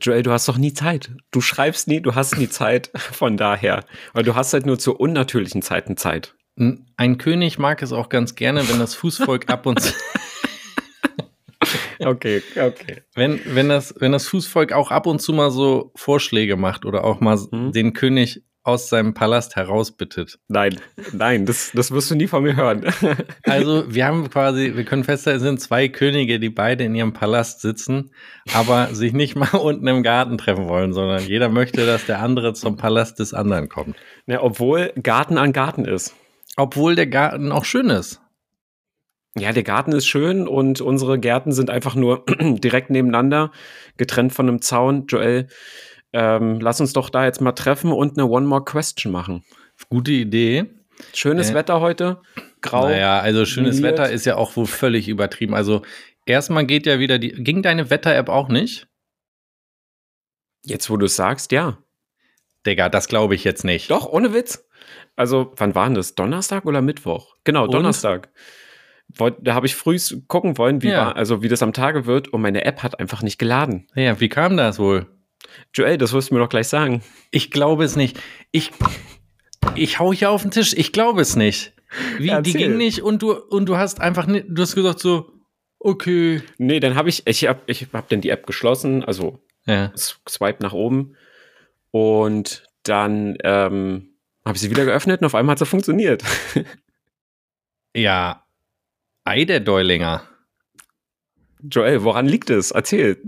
Joel, 0.00 0.22
du 0.22 0.32
hast 0.32 0.48
doch 0.48 0.58
nie 0.58 0.72
Zeit. 0.72 1.12
Du 1.30 1.40
schreibst 1.40 1.86
nie, 1.88 2.00
du 2.00 2.14
hast 2.14 2.36
nie 2.38 2.48
Zeit. 2.48 2.90
Von 2.96 3.36
daher. 3.36 3.84
Weil 4.12 4.24
du 4.24 4.34
hast 4.34 4.52
halt 4.52 4.66
nur 4.66 4.78
zu 4.78 4.96
unnatürlichen 4.96 5.62
Zeiten 5.62 5.96
Zeit. 5.96 6.34
Ein 6.96 7.18
König 7.18 7.58
mag 7.58 7.82
es 7.82 7.92
auch 7.92 8.08
ganz 8.08 8.34
gerne, 8.34 8.68
wenn 8.68 8.78
das 8.78 8.94
Fußvolk 8.94 9.50
ab 9.50 9.66
und 9.66 9.80
zu. 9.80 9.92
Okay, 11.98 12.42
okay. 12.56 13.02
Wenn, 13.14 13.40
wenn, 13.46 13.68
das, 13.68 13.94
wenn 13.98 14.12
das 14.12 14.28
Fußvolk 14.28 14.72
auch 14.72 14.90
ab 14.90 15.06
und 15.06 15.20
zu 15.20 15.32
mal 15.32 15.50
so 15.50 15.92
Vorschläge 15.96 16.56
macht 16.56 16.84
oder 16.84 17.04
auch 17.04 17.20
mal 17.20 17.38
Hm? 17.38 17.72
den 17.72 17.94
König 17.94 18.44
aus 18.66 18.88
seinem 18.88 19.14
Palast 19.14 19.56
herausbittet. 19.56 20.38
Nein, 20.48 20.80
nein, 21.12 21.46
das, 21.46 21.70
das 21.72 21.92
wirst 21.92 22.10
du 22.10 22.16
nie 22.16 22.26
von 22.26 22.42
mir 22.42 22.56
hören. 22.56 22.84
Also, 23.44 23.84
wir 23.94 24.06
haben 24.06 24.28
quasi, 24.28 24.72
wir 24.74 24.84
können 24.84 25.04
feststellen, 25.04 25.36
es 25.36 25.42
sind 25.42 25.60
zwei 25.60 25.88
Könige, 25.88 26.40
die 26.40 26.50
beide 26.50 26.84
in 26.84 26.94
ihrem 26.94 27.12
Palast 27.12 27.60
sitzen, 27.60 28.10
aber 28.52 28.88
sich 28.92 29.12
nicht 29.12 29.36
mal 29.36 29.54
unten 29.54 29.86
im 29.86 30.02
Garten 30.02 30.36
treffen 30.36 30.66
wollen, 30.68 30.92
sondern 30.92 31.22
jeder 31.22 31.48
möchte, 31.48 31.86
dass 31.86 32.06
der 32.06 32.20
andere 32.20 32.54
zum 32.54 32.76
Palast 32.76 33.20
des 33.20 33.34
anderen 33.34 33.68
kommt. 33.68 33.96
ja, 34.26 34.42
obwohl 34.42 34.92
Garten 35.00 35.38
an 35.38 35.52
Garten 35.52 35.84
ist. 35.84 36.14
Obwohl 36.56 36.96
der 36.96 37.06
Garten 37.06 37.52
auch 37.52 37.64
schön 37.64 37.90
ist. 37.90 38.20
Ja, 39.38 39.52
der 39.52 39.62
Garten 39.62 39.92
ist 39.92 40.06
schön 40.06 40.48
und 40.48 40.80
unsere 40.80 41.18
Gärten 41.18 41.52
sind 41.52 41.68
einfach 41.68 41.94
nur 41.94 42.24
direkt 42.40 42.90
nebeneinander, 42.90 43.52
getrennt 43.98 44.32
von 44.32 44.48
einem 44.48 44.62
Zaun. 44.62 45.06
Joel, 45.08 45.48
ähm, 46.12 46.60
lass 46.60 46.80
uns 46.80 46.92
doch 46.92 47.10
da 47.10 47.24
jetzt 47.24 47.40
mal 47.40 47.52
treffen 47.52 47.92
und 47.92 48.16
eine 48.18 48.26
One 48.26 48.46
More 48.46 48.64
Question 48.64 49.12
machen. 49.12 49.44
Gute 49.88 50.12
Idee. 50.12 50.66
Schönes 51.12 51.50
Äh, 51.50 51.54
Wetter 51.54 51.80
heute, 51.80 52.22
grau. 52.62 52.88
Naja, 52.88 53.20
also 53.20 53.44
schönes 53.44 53.76
meliert. 53.80 53.98
Wetter 53.98 54.10
ist 54.10 54.24
ja 54.24 54.36
auch 54.36 54.56
wohl 54.56 54.66
völlig 54.66 55.08
übertrieben. 55.08 55.54
Also 55.54 55.82
erstmal 56.24 56.64
geht 56.64 56.86
ja 56.86 56.98
wieder 56.98 57.18
die. 57.18 57.32
Ging 57.32 57.62
deine 57.62 57.90
Wetter-App 57.90 58.28
auch 58.30 58.48
nicht? 58.48 58.88
Jetzt, 60.64 60.88
wo 60.90 60.96
du 60.96 61.06
es 61.06 61.16
sagst, 61.16 61.52
ja. 61.52 61.78
Digga, 62.66 62.88
das 62.88 63.08
glaube 63.08 63.34
ich 63.34 63.44
jetzt 63.44 63.64
nicht. 63.64 63.90
Doch, 63.90 64.06
ohne 64.06 64.32
Witz. 64.34 64.66
Also, 65.14 65.52
wann 65.56 65.74
war 65.74 65.84
denn 65.86 65.94
das? 65.94 66.14
Donnerstag 66.14 66.64
oder 66.64 66.82
Mittwoch? 66.82 67.36
Genau, 67.44 67.64
Und? 67.64 67.74
Donnerstag. 67.74 68.30
Da 69.40 69.54
habe 69.54 69.66
ich 69.66 69.76
früh 69.76 69.98
gucken 70.26 70.58
wollen, 70.58 70.82
wie, 70.82 70.88
Ja. 70.88 71.06
war, 71.06 71.16
also 71.16 71.42
wie 71.42 71.48
das 71.48 71.62
am 71.62 71.72
Tage 71.72 72.06
wird 72.06 72.28
und 72.28 72.40
meine 72.40 72.64
App 72.64 72.82
hat 72.82 72.98
einfach 72.98 73.22
nicht 73.22 73.38
geladen. 73.38 73.86
Ja, 73.94 74.18
wie 74.18 74.28
kam 74.28 74.56
das 74.56 74.78
wohl? 74.80 75.06
Joel, 75.74 75.98
das 75.98 76.12
wirst 76.12 76.30
du 76.30 76.34
mir 76.34 76.40
doch 76.40 76.48
gleich 76.48 76.68
sagen. 76.68 77.02
Ich 77.30 77.50
glaube 77.50 77.84
es 77.84 77.96
nicht. 77.96 78.18
Ich, 78.50 78.70
ich 79.74 79.98
hau 79.98 80.12
hier 80.12 80.30
auf 80.30 80.42
den 80.42 80.50
Tisch. 80.50 80.74
Ich 80.76 80.92
glaube 80.92 81.20
es 81.20 81.36
nicht. 81.36 81.72
Wie, 82.18 82.30
die 82.42 82.52
ging 82.52 82.76
nicht 82.76 83.02
und 83.02 83.22
du, 83.22 83.32
und 83.32 83.66
du 83.66 83.76
hast 83.76 84.00
einfach 84.00 84.26
du 84.26 84.62
hast 84.62 84.74
gesagt 84.74 84.98
so, 84.98 85.32
okay. 85.78 86.42
Nee, 86.58 86.80
dann 86.80 86.94
habe 86.94 87.08
ich, 87.08 87.26
ich 87.26 87.46
habe 87.46 87.60
ich 87.66 87.86
hab 87.92 88.08
dann 88.08 88.20
die 88.20 88.30
App 88.30 88.46
geschlossen, 88.46 89.04
also 89.04 89.40
Ja. 89.66 89.92
Swipe 89.96 90.62
nach 90.62 90.72
oben 90.72 91.16
und 91.92 92.64
dann 92.82 93.36
ähm, 93.44 94.10
habe 94.44 94.56
ich 94.56 94.62
sie 94.62 94.70
wieder 94.70 94.84
geöffnet 94.84 95.20
und 95.20 95.26
auf 95.26 95.34
einmal 95.34 95.52
hat 95.52 95.58
sie 95.58 95.66
funktioniert. 95.66 96.22
Ja. 97.96 98.44
Ei 99.24 99.44
der 99.46 99.60
Deulinger. 99.60 100.22
Joel, 101.62 102.04
woran 102.04 102.26
liegt 102.26 102.50
es? 102.50 102.70
Erzähl. 102.70 103.22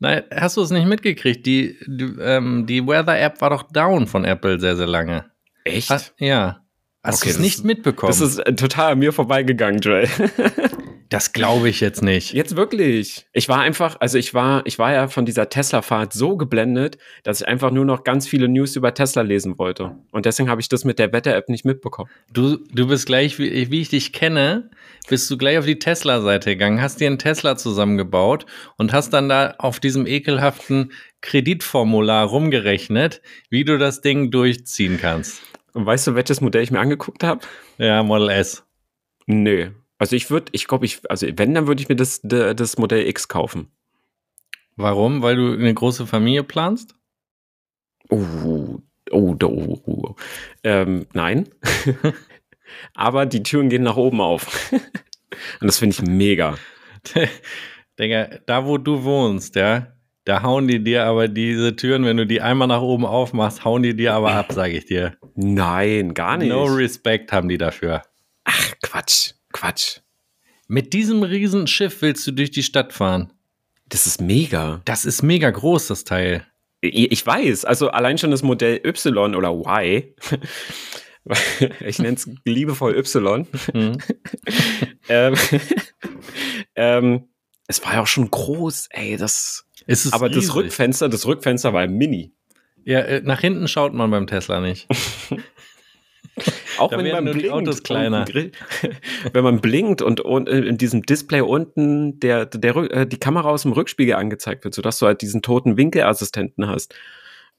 Nein, 0.00 0.22
hast 0.34 0.56
du 0.56 0.62
es 0.62 0.70
nicht 0.70 0.86
mitgekriegt? 0.86 1.44
Die, 1.46 1.76
die, 1.86 2.14
ähm, 2.20 2.66
die 2.66 2.86
Weather-App 2.86 3.40
war 3.40 3.50
doch 3.50 3.64
down 3.64 4.06
von 4.06 4.24
Apple 4.24 4.60
sehr, 4.60 4.76
sehr 4.76 4.86
lange. 4.86 5.24
Echt? 5.64 5.90
Ha- 5.90 6.00
ja. 6.18 6.60
Hast 7.02 7.22
Okay, 7.22 7.30
du 7.30 7.36
es 7.36 7.40
nicht 7.40 7.64
mitbekommen? 7.64 8.10
Das 8.10 8.20
ist 8.20 8.38
äh, 8.38 8.54
total 8.54 8.92
an 8.92 8.98
mir 8.98 9.12
vorbeigegangen, 9.12 9.80
Joel. 9.80 10.08
das 11.08 11.32
glaube 11.32 11.68
ich 11.68 11.80
jetzt 11.80 12.02
nicht. 12.02 12.32
Jetzt 12.32 12.54
wirklich. 12.56 13.26
Ich 13.32 13.48
war 13.48 13.60
einfach, 13.60 13.96
also 14.00 14.18
ich 14.18 14.34
war, 14.34 14.62
ich 14.66 14.78
war 14.78 14.92
ja 14.92 15.08
von 15.08 15.24
dieser 15.24 15.48
Tesla-Fahrt 15.48 16.12
so 16.12 16.36
geblendet, 16.36 16.98
dass 17.22 17.40
ich 17.40 17.48
einfach 17.48 17.70
nur 17.70 17.84
noch 17.84 18.04
ganz 18.04 18.26
viele 18.28 18.48
News 18.48 18.76
über 18.76 18.92
Tesla 18.94 19.22
lesen 19.22 19.58
wollte. 19.58 19.96
Und 20.12 20.26
deswegen 20.26 20.50
habe 20.50 20.60
ich 20.60 20.68
das 20.68 20.84
mit 20.84 20.98
der 20.98 21.12
Wetter-App 21.12 21.48
nicht 21.48 21.64
mitbekommen. 21.64 22.10
Du, 22.32 22.56
du 22.72 22.86
bist 22.88 23.06
gleich, 23.06 23.38
wie, 23.38 23.70
wie 23.70 23.80
ich 23.80 23.88
dich 23.88 24.12
kenne, 24.12 24.70
bist 25.08 25.30
du 25.30 25.38
gleich 25.38 25.58
auf 25.58 25.66
die 25.66 25.78
Tesla-Seite 25.78 26.50
gegangen, 26.50 26.82
hast 26.82 27.00
dir 27.00 27.06
einen 27.06 27.18
Tesla 27.18 27.56
zusammengebaut 27.56 28.46
und 28.76 28.92
hast 28.92 29.10
dann 29.10 29.28
da 29.28 29.54
auf 29.58 29.80
diesem 29.80 30.06
ekelhaften 30.06 30.92
Kreditformular 31.20 32.26
rumgerechnet, 32.26 33.22
wie 33.50 33.64
du 33.64 33.78
das 33.78 34.00
Ding 34.00 34.30
durchziehen 34.30 34.98
kannst. 35.00 35.42
Und 35.72 35.86
weißt 35.86 36.08
du, 36.08 36.14
welches 36.14 36.40
Modell 36.40 36.62
ich 36.62 36.70
mir 36.70 36.80
angeguckt 36.80 37.22
habe? 37.22 37.40
Ja, 37.78 38.02
Model 38.02 38.30
S. 38.30 38.64
Nö. 39.26 39.70
Also 39.98 40.16
ich 40.16 40.30
würde, 40.30 40.46
ich 40.52 40.66
glaube, 40.66 40.86
ich, 40.86 41.00
also 41.10 41.26
wenn, 41.36 41.54
dann 41.54 41.66
würde 41.66 41.82
ich 41.82 41.88
mir 41.88 41.96
das, 41.96 42.20
das 42.22 42.78
Modell 42.78 43.06
X 43.06 43.28
kaufen. 43.28 43.70
Warum? 44.76 45.22
Weil 45.22 45.36
du 45.36 45.52
eine 45.52 45.74
große 45.74 46.06
Familie 46.06 46.44
planst? 46.44 46.94
Oh, 48.08 48.80
oh, 49.10 49.36
oh, 49.42 49.82
oh. 49.86 50.14
Ähm, 50.62 51.06
nein. 51.12 51.48
Aber 52.94 53.26
die 53.26 53.42
Türen 53.42 53.68
gehen 53.68 53.82
nach 53.82 53.96
oben 53.96 54.20
auf. 54.20 54.72
Und 55.60 55.66
das 55.66 55.78
finde 55.78 55.96
ich 55.98 56.02
mega. 56.02 56.56
Digga, 57.98 58.28
da 58.46 58.64
wo 58.66 58.78
du 58.78 59.02
wohnst, 59.02 59.56
ja, 59.56 59.88
da 60.24 60.42
hauen 60.42 60.68
die 60.68 60.82
dir 60.82 61.04
aber 61.04 61.26
diese 61.26 61.74
Türen, 61.74 62.04
wenn 62.04 62.18
du 62.18 62.26
die 62.26 62.40
einmal 62.40 62.68
nach 62.68 62.82
oben 62.82 63.06
aufmachst, 63.06 63.64
hauen 63.64 63.82
die 63.82 63.96
dir 63.96 64.14
aber 64.14 64.32
ab, 64.32 64.52
sage 64.52 64.76
ich 64.76 64.84
dir. 64.84 65.16
Nein, 65.34 66.14
gar 66.14 66.36
nicht. 66.36 66.50
No 66.50 66.64
respect 66.64 67.32
haben 67.32 67.48
die 67.48 67.58
dafür. 67.58 68.02
Ach, 68.44 68.74
Quatsch, 68.82 69.32
Quatsch. 69.52 70.00
Mit 70.66 70.92
diesem 70.92 71.22
Riesenschiff 71.22 72.02
willst 72.02 72.26
du 72.26 72.32
durch 72.32 72.50
die 72.50 72.62
Stadt 72.62 72.92
fahren. 72.92 73.32
Das 73.88 74.06
ist 74.06 74.20
mega. 74.20 74.82
Das 74.84 75.06
ist 75.06 75.22
mega 75.22 75.48
groß, 75.48 75.86
das 75.86 76.04
Teil. 76.04 76.46
Ich 76.82 77.26
weiß, 77.26 77.64
also 77.64 77.88
allein 77.88 78.18
schon 78.18 78.30
das 78.30 78.42
Modell 78.42 78.80
Y 78.84 79.34
oder 79.34 79.50
Y, 79.50 80.14
ich 81.80 81.98
nenne 81.98 82.16
es 82.16 82.28
liebevoll 82.44 82.96
Y, 82.96 83.46
Hm. 83.72 83.98
ähm, 85.08 85.34
ähm, 86.74 87.28
es 87.66 87.84
war 87.84 87.94
ja 87.94 88.02
auch 88.02 88.06
schon 88.06 88.30
groß, 88.30 88.88
ey, 88.90 89.16
das, 89.16 89.66
ist 89.86 90.12
aber 90.12 90.28
das 90.28 90.38
riesig. 90.38 90.54
Rückfenster, 90.54 91.08
das 91.08 91.26
Rückfenster 91.26 91.72
war 91.72 91.86
mini. 91.86 92.32
Ja, 92.84 93.00
äh, 93.00 93.20
nach 93.22 93.40
hinten 93.40 93.68
schaut 93.68 93.92
man 93.92 94.10
beim 94.10 94.26
Tesla 94.26 94.60
nicht. 94.60 94.88
Auch 96.78 96.90
Da 96.90 96.98
wenn 96.98 97.10
man 97.10 97.24
blinkt 97.24 97.50
Autos 97.50 97.78
und 97.78 97.84
kleiner. 97.84 98.24
Wenn 99.32 99.44
man 99.44 99.60
blinkt 99.60 100.02
und, 100.02 100.20
und 100.20 100.48
in 100.48 100.78
diesem 100.78 101.02
Display 101.02 101.40
unten 101.40 102.20
der, 102.20 102.46
der, 102.46 102.76
äh, 102.76 103.06
die 103.06 103.18
Kamera 103.18 103.48
aus 103.50 103.62
dem 103.62 103.72
Rückspiegel 103.72 104.14
angezeigt 104.14 104.64
wird, 104.64 104.74
sodass 104.74 104.98
du 104.98 105.06
halt 105.06 105.20
diesen 105.20 105.42
toten 105.42 105.76
Winkelassistenten 105.76 106.68
hast. 106.68 106.94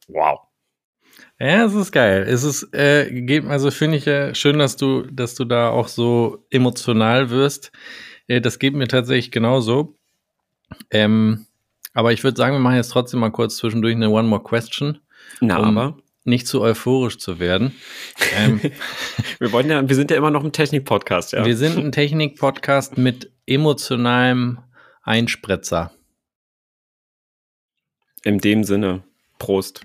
Wow. 0.08 0.48
Ja, 1.39 1.65
es 1.65 1.73
ist 1.73 1.91
geil. 1.93 2.25
Es 2.28 2.43
ist, 2.43 2.73
äh, 2.73 3.10
geht, 3.21 3.45
also 3.45 3.71
finde 3.71 3.97
ich 3.97 4.06
ja 4.06 4.36
schön, 4.36 4.60
dass 4.60 4.75
du, 4.75 5.04
dass 5.04 5.36
du 5.36 5.45
da 5.45 5.69
auch 5.69 5.88
so 5.88 6.45
emotional 6.49 7.30
wirst. 7.30 7.71
Äh, 8.28 8.41
das 8.41 8.60
geht 8.60 8.73
mir 8.73 8.88
tatsächlich 8.88 9.32
genauso. 9.32 9.97
Ähm, 10.91 11.45
aber 11.93 12.12
ich 12.12 12.23
würde 12.23 12.38
sagen, 12.38 12.56
wir 12.56 12.60
machen 12.60 12.75
jetzt 12.75 12.89
trotzdem 12.91 13.21
mal 13.21 13.32
kurz 13.32 13.58
zwischendurch 13.58 13.95
eine 13.95 14.10
One 14.10 14.28
More 14.28 14.43
Question, 14.43 14.99
Na, 15.39 15.58
Um- 15.60 15.78
aber 15.78 15.97
nicht 16.25 16.45
zu 16.45 16.62
euphorisch 16.62 17.17
zu 17.17 17.39
werden. 17.39 17.73
Ähm, 18.36 18.60
wir 19.39 19.52
wollen 19.54 19.69
ja, 19.69 19.88
wir 19.88 19.95
sind 19.95 20.12
ja 20.12 20.17
immer 20.17 20.32
noch 20.32 20.43
im 20.43 20.52
Technik-Podcast, 20.52 21.32
ja. 21.32 21.45
Wir 21.45 21.56
sind 21.58 21.78
ein 21.78 21.91
Technik-Podcast 21.91 22.97
mit 22.97 23.32
emotionalem 23.47 24.60
Einspritzer. 25.04 25.91
In 28.23 28.39
dem 28.39 28.65
Sinne. 28.65 29.04
Prost. 29.39 29.82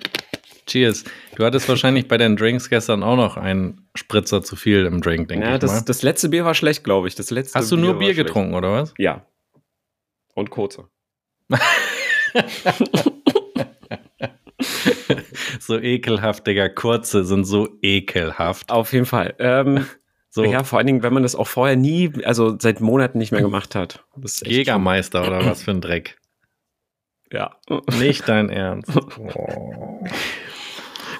Cheers. 0.67 1.05
Du 1.37 1.45
hattest 1.45 1.69
wahrscheinlich 1.69 2.09
bei 2.09 2.17
deinen 2.17 2.37
Drinks 2.37 2.71
gestern 2.71 3.03
auch 3.03 3.17
noch 3.17 3.37
einen 3.37 3.89
Spritzer 3.95 4.43
zu 4.43 4.57
viel 4.57 4.87
im 4.87 5.01
Drink, 5.03 5.29
denke 5.29 5.45
Ja, 5.47 5.57
ich 5.57 5.63
mal. 5.63 5.67
das, 5.69 5.85
das 5.85 6.03
letzte 6.03 6.29
Bier 6.31 6.45
war 6.45 6.55
schlecht, 6.55 6.85
glaube 6.85 7.07
ich. 7.09 7.15
Das 7.15 7.31
letzte 7.31 7.59
Hast 7.59 7.71
du 7.71 7.77
nur 7.77 7.95
war 7.95 7.99
Bier 7.99 8.15
schlecht. 8.15 8.27
getrunken, 8.29 8.55
oder 8.55 8.73
was? 8.73 8.95
Ja. 8.99 9.27
Und 10.35 10.51
kurze. 10.51 10.89
So 15.61 15.79
ekelhaft, 15.79 16.47
Digga. 16.47 16.69
Kurze 16.69 17.25
sind 17.25 17.45
so 17.45 17.69
ekelhaft. 17.83 18.71
Auf 18.71 18.93
jeden 18.93 19.07
Fall. 19.07 19.35
Ähm, 19.39 19.87
So 20.31 20.43
Ja, 20.45 20.65
vor 20.65 20.79
allen 20.79 20.89
Dingen, 20.89 21.03
wenn 21.05 21.13
man 21.15 21.23
das 21.23 21.37
auch 21.37 21.47
vorher 21.47 21.77
nie, 21.77 22.11
also 22.25 22.57
seit 22.59 22.81
Monaten 22.81 23.19
nicht 23.19 23.31
mehr 23.31 23.41
gemacht 23.41 23.77
hat. 23.77 24.05
Das 24.17 24.41
Jägermeister 24.45 25.25
oder 25.25 25.47
was 25.47 25.63
für 25.63 25.71
ein 25.71 25.81
Dreck. 25.81 26.19
schon- 27.31 27.39
Ja. 27.39 27.57
Nicht 28.01 28.29
dein 28.29 28.51
Ernst. 28.51 28.91
Oh. 29.19 30.05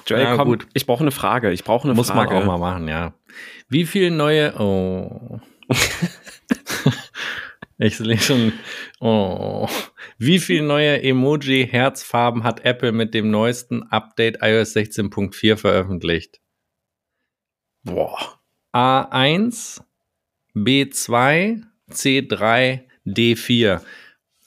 Joel, 0.05 0.23
Na 0.23 0.35
komm, 0.35 0.49
gut. 0.49 0.67
ich 0.73 0.85
brauche 0.85 1.01
eine 1.01 1.11
Frage. 1.11 1.51
Ich 1.51 1.63
brauche 1.63 1.87
eine 1.87 1.95
Muss 1.95 2.09
Frage. 2.11 2.33
man 2.33 2.43
auch 2.43 2.45
mal 2.45 2.57
machen, 2.57 2.87
ja. 2.87 3.13
Wie 3.69 3.85
viel 3.85 4.11
neue. 4.11 4.53
Oh. 4.59 5.39
ich 7.77 7.97
sehe 7.97 8.17
schon. 8.19 8.53
Oh. 8.99 9.67
Wie 10.17 10.39
viel 10.39 10.61
neue 10.61 11.01
Emoji-Herzfarben 11.01 12.43
hat 12.43 12.63
Apple 12.63 12.91
mit 12.91 13.13
dem 13.13 13.31
neuesten 13.31 13.83
Update 13.83 14.37
iOS 14.41 14.75
16.4 14.75 15.57
veröffentlicht? 15.57 16.39
Boah. 17.83 18.39
A1, 18.73 19.81
B2, 20.55 21.63
C3, 21.89 22.81
D4. 23.05 23.81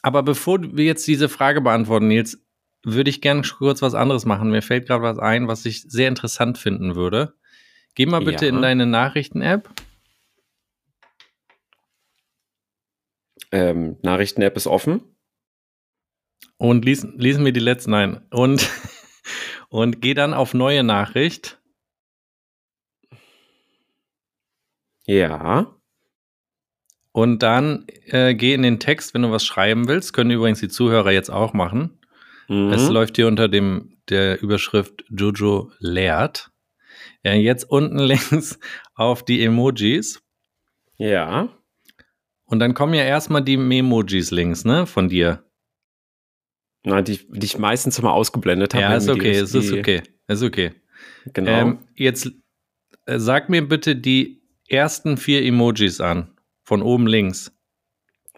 Aber 0.03 0.23
bevor 0.23 0.61
wir 0.77 0.85
jetzt 0.85 1.07
diese 1.07 1.29
Frage 1.29 1.61
beantworten, 1.61 2.09
Nils, 2.09 2.44
würde 2.84 3.10
ich 3.10 3.20
gerne 3.20 3.42
kurz 3.42 3.82
was 3.82 3.94
anderes 3.94 4.24
machen. 4.24 4.50
Mir 4.50 4.62
fällt 4.62 4.86
gerade 4.86 5.02
was 5.02 5.18
ein, 5.18 5.48
was 5.48 5.64
ich 5.66 5.82
sehr 5.82 6.08
interessant 6.08 6.58
finden 6.58 6.94
würde. 6.94 7.34
Geh 7.94 8.06
mal 8.06 8.20
bitte 8.20 8.46
Ja. 8.46 8.50
in 8.50 8.62
deine 8.62 8.86
Nachrichten-App 8.86 9.68
Ähm, 13.50 13.96
Nachrichten-App 14.02 14.56
ist 14.56 14.66
offen. 14.66 15.00
Und 16.58 16.84
lies, 16.84 17.06
lesen 17.16 17.44
wir 17.44 17.52
die 17.52 17.60
letzten 17.60 17.94
ein. 17.94 18.26
Und, 18.30 18.68
und 19.68 20.02
geh 20.02 20.14
dann 20.14 20.34
auf 20.34 20.54
neue 20.54 20.82
Nachricht. 20.82 21.60
Ja. 25.06 25.74
Und 27.12 27.42
dann 27.42 27.86
äh, 28.06 28.34
geh 28.34 28.52
in 28.52 28.62
den 28.62 28.80
Text, 28.80 29.14
wenn 29.14 29.22
du 29.22 29.30
was 29.30 29.44
schreiben 29.46 29.88
willst. 29.88 30.12
Können 30.12 30.30
übrigens 30.30 30.60
die 30.60 30.68
Zuhörer 30.68 31.10
jetzt 31.10 31.30
auch 31.30 31.52
machen. 31.54 31.97
Mhm. 32.48 32.72
Es 32.72 32.88
läuft 32.88 33.16
hier 33.16 33.26
unter 33.28 33.48
dem 33.48 33.98
der 34.08 34.40
Überschrift 34.42 35.04
Jojo 35.11 35.70
lehrt. 35.78 36.50
Ja, 37.22 37.34
jetzt 37.34 37.64
unten 37.70 37.98
links 37.98 38.58
auf 38.94 39.24
die 39.24 39.42
Emojis. 39.44 40.22
Ja. 40.96 41.48
Und 42.44 42.61
dann 42.61 42.72
kommen 42.74 42.94
ja 42.94 43.02
erstmal 43.04 43.42
die 43.42 43.56
Memojis 43.58 44.30
links, 44.30 44.64
ne, 44.64 44.87
von 44.87 45.08
dir. 45.08 45.44
Na, 46.84 47.02
die, 47.02 47.18
die 47.30 47.44
ich 47.44 47.58
meistens 47.58 47.98
immer 47.98 48.12
ausgeblendet 48.12 48.72
habe. 48.72 48.82
Ja, 48.82 48.94
ist 48.96 49.08
okay, 49.08 49.38
ist 49.40 49.52
die- 49.54 49.78
okay, 49.78 50.02
ist 50.28 50.42
okay. 50.42 50.72
Genau. 51.34 51.50
Ähm, 51.50 51.78
jetzt 51.94 52.30
äh, 53.04 53.18
sag 53.18 53.50
mir 53.50 53.66
bitte 53.68 53.96
die 53.96 54.40
ersten 54.66 55.16
vier 55.18 55.44
Emojis 55.44 56.00
an, 56.00 56.32
von 56.62 56.80
oben 56.82 57.06
links. 57.06 57.52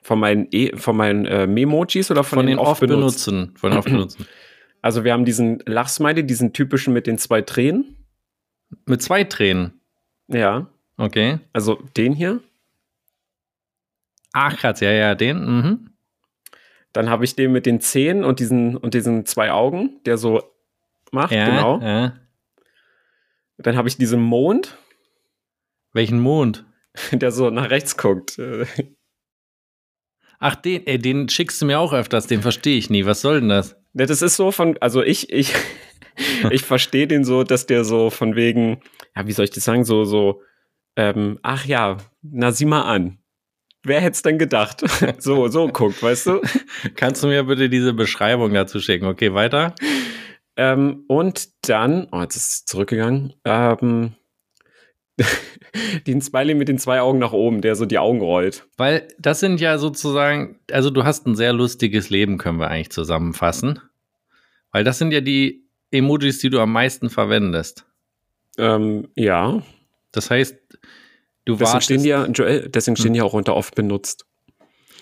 Von 0.03 0.19
meinen, 0.19 0.49
e 0.51 0.77
von 0.77 0.97
meinen 0.97 1.27
äh, 1.27 1.47
Memojis 1.47 2.11
oder 2.11 2.25
von, 2.25 2.39
Von, 2.39 2.47
den 2.47 2.59
oft 2.59 2.71
oft 2.73 2.81
benutzen. 2.81 3.53
Von 3.57 3.71
den 3.71 3.79
oft 3.79 3.89
benutzen. 3.89 4.27
Also 4.83 5.05
wir 5.05 5.13
haben 5.13 5.27
diesen 5.27 5.63
Lachsmiley, 5.67 6.25
diesen 6.25 6.55
typischen 6.55 6.95
mit 6.95 7.07
den 7.07 7.19
zwei 7.19 7.43
Tränen. 7.43 8.07
Mit 8.87 9.03
zwei 9.03 9.25
Tränen. 9.25 9.79
Ja. 10.27 10.69
Okay. 10.97 11.39
Also 11.53 11.83
den 11.99 12.15
hier. 12.15 12.41
Ach, 14.33 14.57
Katz, 14.59 14.81
ja, 14.81 14.91
ja, 14.91 15.15
den. 15.15 15.45
Mhm. 15.45 15.91
Dann 16.95 17.11
habe 17.11 17.27
ich 17.27 17.37
den 17.37 17.53
mit 17.53 17.67
den 17.67 17.83
Zähnen 17.83 18.25
und 18.25 18.41
diesen 18.41 18.75
und 18.75 18.95
diesen 18.95 19.27
zwei 19.27 19.53
Augen, 19.53 20.01
der 20.07 20.17
so 20.17 20.43
macht, 21.13 21.33
Ja, 21.33 21.45
genau. 21.45 21.81
ja. 21.83 22.17
Dann 23.59 23.77
habe 23.77 23.89
ich 23.89 23.99
diesen 23.99 24.23
Mond, 24.23 24.79
Welchen 25.93 26.21
Mond? 26.21 26.65
der 27.13 27.33
so 27.33 27.51
nach 27.51 27.71
rechts 27.71 27.97
guckt. 27.97 28.41
Ach, 30.41 30.55
den, 30.55 30.87
ey, 30.87 30.99
den 30.99 31.29
schickst 31.29 31.61
du 31.61 31.67
mir 31.67 31.79
auch 31.79 31.93
öfters, 31.93 32.27
den 32.27 32.41
verstehe 32.41 32.79
ich 32.79 32.89
nie. 32.89 33.05
Was 33.05 33.21
soll 33.21 33.41
denn 33.41 33.51
das? 33.51 33.77
Ja, 33.93 34.07
Das 34.07 34.23
ist 34.23 34.37
so 34.37 34.51
von, 34.51 34.77
also 34.81 35.03
ich, 35.03 35.31
ich, 35.31 35.53
ich 36.51 36.63
verstehe 36.63 37.07
den 37.07 37.25
so, 37.25 37.45
dass 37.45 37.67
der 37.67 37.85
so 37.85 38.09
von 38.09 38.35
wegen, 38.35 38.81
ja, 39.15 39.27
wie 39.27 39.33
soll 39.33 39.45
ich 39.45 39.51
das 39.51 39.65
sagen, 39.65 39.85
so, 39.85 40.05
so, 40.05 40.43
ähm, 40.97 41.39
ach 41.43 41.67
ja, 41.67 41.99
na 42.23 42.53
sieh 42.53 42.65
mal 42.65 42.83
an. 42.83 43.19
Wer 43.83 44.01
hätte 44.01 44.13
es 44.15 44.23
denn 44.23 44.39
gedacht? 44.39 44.83
so, 45.19 45.49
so 45.49 45.69
guckt, 45.69 46.03
weißt 46.03 46.27
du? 46.27 46.41
Kannst 46.97 47.23
du 47.23 47.29
mir 47.29 47.45
bitte 47.45 47.69
diese 47.69 47.93
Beschreibung 47.93 48.53
dazu 48.55 48.81
schicken? 48.81 49.07
Okay, 49.07 49.35
weiter. 49.35 49.75
Ähm, 50.57 51.05
und 51.07 51.69
dann, 51.69 52.09
oh, 52.13 52.21
jetzt 52.23 52.37
ist 52.37 52.49
es 52.49 52.65
zurückgegangen, 52.65 53.35
ähm, 53.45 54.15
den 56.07 56.21
Smiley 56.21 56.55
mit 56.55 56.69
den 56.69 56.79
zwei 56.79 57.01
Augen 57.01 57.19
nach 57.19 57.33
oben, 57.33 57.61
der 57.61 57.77
so 57.77 57.87
die 57.87 57.99
Augen 57.99 58.21
rollt. 58.21 58.67
Weil 58.77 59.09
das 59.19 59.41
sind 59.41 59.61
ja 59.61 59.79
sozusagen, 59.79 60.59
also 60.71 60.91
du 60.91 61.05
hast 61.05 61.27
ein 61.27 61.37
sehr 61.37 61.53
lustiges 61.53 62.11
Leben, 62.11 62.39
können 62.39 62.59
wir 62.59 62.69
eigentlich 62.69 62.91
zusammenfassen. 62.91 63.81
Weil 64.73 64.85
das 64.85 64.99
sind 64.99 65.13
ja 65.13 65.21
die 65.21 65.65
Emojis, 65.91 66.39
die 66.39 66.51
du 66.51 66.61
am 66.61 66.73
meisten 66.73 67.11
verwendest. 67.11 67.87
Ähm, 68.59 69.09
ja, 69.15 69.63
Das 70.13 70.31
heißt, 70.31 70.55
du 71.45 71.55
deswegen 71.55 71.61
wartest. 71.61 71.85
stehen 71.85 72.03
die 72.03 72.09
ja, 72.11 72.27
Joel, 72.27 72.69
deswegen 72.69 72.97
stehen 72.97 73.13
die 73.13 73.19
ja 73.19 73.25
auch 73.25 73.33
unter 73.33 73.55
oft 73.57 73.75
benutzt. 73.75 74.27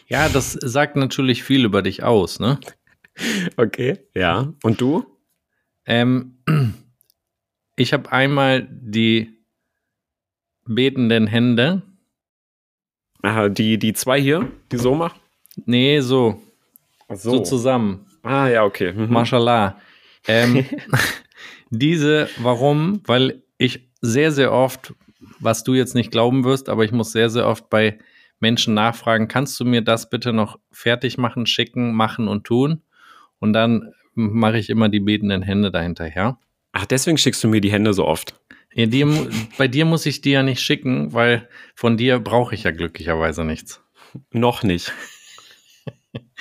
ja, 0.07 0.29
das 0.29 0.53
sagt 0.53 0.97
natürlich 0.97 1.43
viel 1.45 1.65
über 1.65 1.83
dich 1.83 2.03
aus, 2.03 2.41
ne? 2.41 2.59
Okay, 3.57 3.99
ja. 4.15 4.53
Und 4.63 4.81
du? 4.81 5.05
Ähm, 5.87 6.39
ich 7.77 7.93
habe 7.93 8.13
einmal 8.13 8.69
die 8.71 9.38
betenden 10.69 11.27
Hände. 11.27 11.83
Aha, 13.23 13.49
die, 13.49 13.79
die 13.79 13.93
zwei 13.95 14.21
hier, 14.21 14.51
die 14.71 14.77
so 14.77 14.95
machen? 14.95 15.19
Nee, 15.67 16.01
so, 16.01 16.41
Ach 17.09 17.17
so, 17.17 17.41
zusammen. 17.41 18.07
Ah, 18.23 18.49
ja, 18.49 18.65
okay. 18.65 18.93
Mhm. 18.93 19.13
Mashallah. 19.13 19.81
Ähm, 20.27 20.65
diese, 21.71 22.29
warum? 22.39 23.01
Weil 23.07 23.43
ich 23.57 23.89
sehr, 24.01 24.31
sehr 24.31 24.53
oft, 24.53 24.95
was 25.41 25.65
du 25.65 25.75
jetzt 25.75 25.95
nicht 25.95 26.11
glauben 26.11 26.45
wirst, 26.45 26.69
aber 26.69 26.85
ich 26.85 26.93
muss 26.93 27.11
sehr, 27.13 27.31
sehr 27.31 27.47
oft 27.47 27.71
bei 27.71 27.99
Menschen 28.41 28.75
nachfragen, 28.75 29.27
kannst 29.27 29.59
du 29.59 29.65
mir 29.65 29.83
das 29.83 30.11
bitte 30.11 30.33
noch 30.33 30.59
fertig 30.71 31.19
machen, 31.19 31.47
schicken, 31.47 31.93
machen 31.93 32.29
und 32.29 32.45
tun? 32.45 32.83
Und 33.41 33.53
dann 33.53 33.93
mache 34.15 34.59
ich 34.59 34.71
immer 34.71 34.89
die 34.89 35.01
betenden 35.01 35.43
Hände 35.43 35.71
dahinterher. 35.71 36.39
Ach, 36.73 36.87
deswegen 36.87 37.19
schickst 37.19 37.43
du 37.43 37.49
mir 37.49 37.61
die 37.61 37.73
Hände 37.73 37.95
so 37.95 38.05
oft. 38.05 38.39
Ja, 38.79 38.87
dir, 38.87 39.29
bei 39.59 39.67
dir 39.67 39.85
muss 39.85 40.07
ich 40.07 40.21
die 40.21 40.31
ja 40.31 40.43
nicht 40.45 40.61
schicken, 40.61 41.12
weil 41.12 41.49
von 41.75 41.97
dir 41.97 42.21
brauche 42.21 42.55
ich 42.55 42.62
ja 42.62 42.71
glücklicherweise 42.71 43.45
nichts. 43.45 43.83
Noch 44.31 44.62
nicht. 44.62 44.93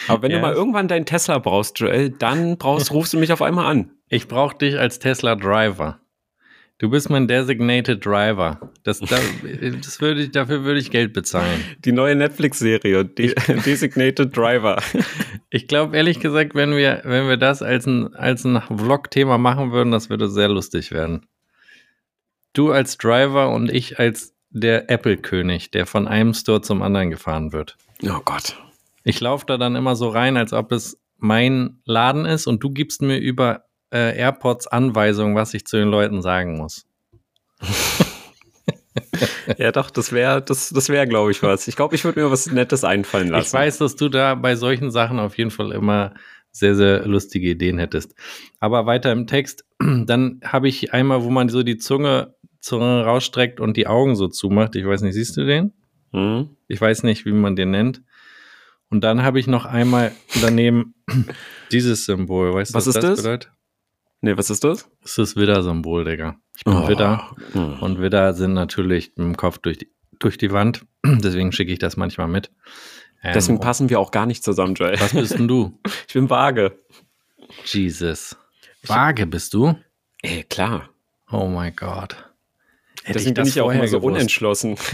Aber 0.08 0.22
wenn 0.22 0.32
Ja. 0.32 0.38
du 0.38 0.42
mal 0.44 0.54
irgendwann 0.54 0.88
deinen 0.88 1.06
Tesla 1.06 1.40
brauchst, 1.40 1.80
Joel, 1.80 2.12
dann 2.12 2.58
brauchst, 2.58 2.92
rufst 2.92 3.14
du 3.14 3.20
mich 3.20 3.32
auf 3.34 3.42
einmal 3.42 3.66
an. 3.66 3.92
Ich 4.08 4.28
brauche 4.28 4.58
dich 4.58 4.78
als 4.78 5.00
Tesla 5.00 5.36
Driver. 5.36 6.00
Du 6.78 6.92
bist 6.92 7.10
mein 7.10 7.28
Designated 7.28 8.06
Driver. 8.06 8.72
Das, 8.84 9.00
da, 9.00 9.18
das 9.82 10.00
würde 10.00 10.22
ich, 10.26 10.32
dafür 10.32 10.64
würde 10.64 10.80
ich 10.80 10.92
Geld 10.92 11.12
bezahlen. 11.14 11.60
Die 11.84 11.92
neue 11.92 12.16
Netflix-Serie, 12.16 13.04
De 13.04 13.34
Designated 13.66 14.38
Driver. 14.38 14.80
Ich 15.50 15.68
glaube, 15.68 15.98
ehrlich 15.98 16.20
gesagt, 16.20 16.54
wenn 16.54 16.76
wir, 16.78 17.02
wenn 17.04 17.28
wir 17.28 17.38
das 17.38 17.64
als 17.64 17.88
ein, 17.88 18.14
als 18.14 18.46
ein 18.46 18.62
Vlog-Thema 18.62 19.40
machen 19.40 19.72
würden, 19.72 19.92
das 19.92 20.12
würde 20.12 20.30
sehr 20.30 20.50
lustig 20.50 20.92
werden. 20.92 21.26
Du 22.58 22.72
als 22.72 22.98
Driver 22.98 23.50
und 23.52 23.72
ich 23.72 24.00
als 24.00 24.34
der 24.50 24.90
Apple-König, 24.90 25.70
der 25.70 25.86
von 25.86 26.08
einem 26.08 26.34
Store 26.34 26.62
zum 26.62 26.82
anderen 26.82 27.12
gefahren 27.12 27.54
wird. 27.54 27.78
Oh 28.04 28.20
Gott. 28.26 28.58
Ich 29.04 29.20
laufe 29.20 29.46
da 29.46 29.58
dann 29.58 29.76
immer 29.76 29.96
so 29.96 30.10
rein, 30.10 30.38
als 30.38 30.54
ob 30.54 30.72
es 30.72 31.00
mein 31.18 31.82
Laden 31.86 32.26
ist 32.26 32.48
und 32.48 32.64
du 32.64 32.72
gibst 32.72 33.04
mir 33.04 33.18
über 33.18 33.66
äh, 33.94 34.18
AirPods 34.18 34.66
Anweisungen, 34.66 35.36
was 35.36 35.54
ich 35.54 35.68
zu 35.68 35.78
den 35.78 35.90
Leuten 35.90 36.22
sagen 36.22 36.58
muss. 36.58 36.86
Ja, 39.58 39.72
doch, 39.72 39.90
das 39.90 40.12
wäre, 40.12 40.42
das, 40.42 40.70
das 40.70 40.90
wäre, 40.90 41.08
glaube 41.08 41.32
ich, 41.32 41.42
was. 41.42 41.68
Ich 41.68 41.76
glaube, 41.76 41.96
ich 41.96 42.04
würde 42.04 42.22
mir 42.22 42.32
was 42.32 42.52
Nettes 42.52 42.84
einfallen 42.84 43.30
lassen. 43.30 43.48
Ich 43.48 43.54
weiß, 43.54 43.78
dass 43.78 43.96
du 43.96 44.10
da 44.10 44.36
bei 44.36 44.56
solchen 44.56 44.92
Sachen 44.92 45.20
auf 45.20 45.38
jeden 45.38 45.52
Fall 45.52 45.72
immer 45.72 46.14
sehr, 46.52 46.76
sehr 46.76 47.06
lustige 47.08 47.50
Ideen 47.50 47.78
hättest. 47.78 48.16
Aber 48.60 48.86
weiter 48.86 49.12
im 49.12 49.28
Text, 49.28 49.66
dann 49.80 50.42
habe 50.44 50.68
ich 50.68 50.94
einmal, 50.94 51.24
wo 51.24 51.30
man 51.30 51.50
so 51.50 51.64
die 51.64 51.78
Zunge, 51.78 52.36
Zunge 52.60 53.04
rausstreckt 53.04 53.60
und 53.60 53.78
die 53.78 53.88
Augen 53.88 54.16
so 54.16 54.28
zumacht. 54.28 54.76
Ich 54.76 54.86
weiß 54.86 55.02
nicht, 55.02 55.14
siehst 55.14 55.38
du 55.38 55.46
den? 55.46 55.74
Hm? 56.14 56.50
Ich 56.68 56.80
weiß 56.80 57.04
nicht, 57.04 57.26
wie 57.26 57.32
man 57.32 57.56
den 57.56 57.72
nennt. 57.72 58.02
Und 58.90 59.04
dann 59.04 59.24
habe 59.24 59.40
ich 59.40 59.48
noch 59.48 59.66
einmal 59.66 60.12
daneben 60.42 60.96
dieses 61.72 62.06
Symbol. 62.06 62.54
Weißt 62.54 62.72
du, 62.72 62.76
Was 62.76 62.88
ist 62.88 62.96
das 62.96 63.22
bedeutet? 63.22 63.52
Nee, 64.22 64.36
was 64.38 64.50
ist 64.50 64.64
das? 64.64 64.90
Das 65.02 65.12
ist 65.12 65.18
das 65.18 65.36
Widder-Symbol, 65.36 66.04
Digga. 66.06 66.38
Ich 66.58 66.64
bin 66.64 66.88
Widder. 66.88 67.36
Hm. 67.52 67.80
Und 67.82 68.02
Widder 68.02 68.34
sind 68.34 68.54
natürlich 68.54 69.10
mit 69.16 69.26
dem 69.28 69.38
Kopf 69.38 69.60
durch 69.60 69.78
die, 69.78 69.92
durch 70.20 70.38
die 70.38 70.52
Wand. 70.52 70.86
Deswegen 71.06 71.52
schicke 71.52 71.72
ich 71.72 71.80
das 71.80 71.98
manchmal 71.98 72.28
mit. 72.28 72.50
Ähm, 73.22 73.34
Deswegen 73.34 73.60
passen 73.60 73.90
wir 73.90 74.00
auch 74.00 74.12
gar 74.12 74.26
nicht 74.26 74.44
zusammen, 74.44 74.74
Joel. 74.74 75.00
Was 75.00 75.14
bist 75.14 75.38
denn 75.38 75.48
du? 75.48 75.80
Ich 76.08 76.14
bin 76.14 76.30
vage. 76.30 76.78
Jesus. 77.66 78.36
Vage 78.84 79.28
bist 79.28 79.54
du? 79.54 79.76
Ey, 80.22 80.44
klar. 80.44 80.90
Oh 81.32 81.48
mein 81.48 81.76
Gott. 81.76 82.16
Hätte 83.08 83.20
Deswegen 83.20 83.36
bin 83.36 83.48
ich 83.48 83.56
ja 83.56 83.64
auch 83.64 83.72
immer 83.72 83.88
so 83.88 84.02
gewusst. 84.02 84.16
unentschlossen. 84.16 84.76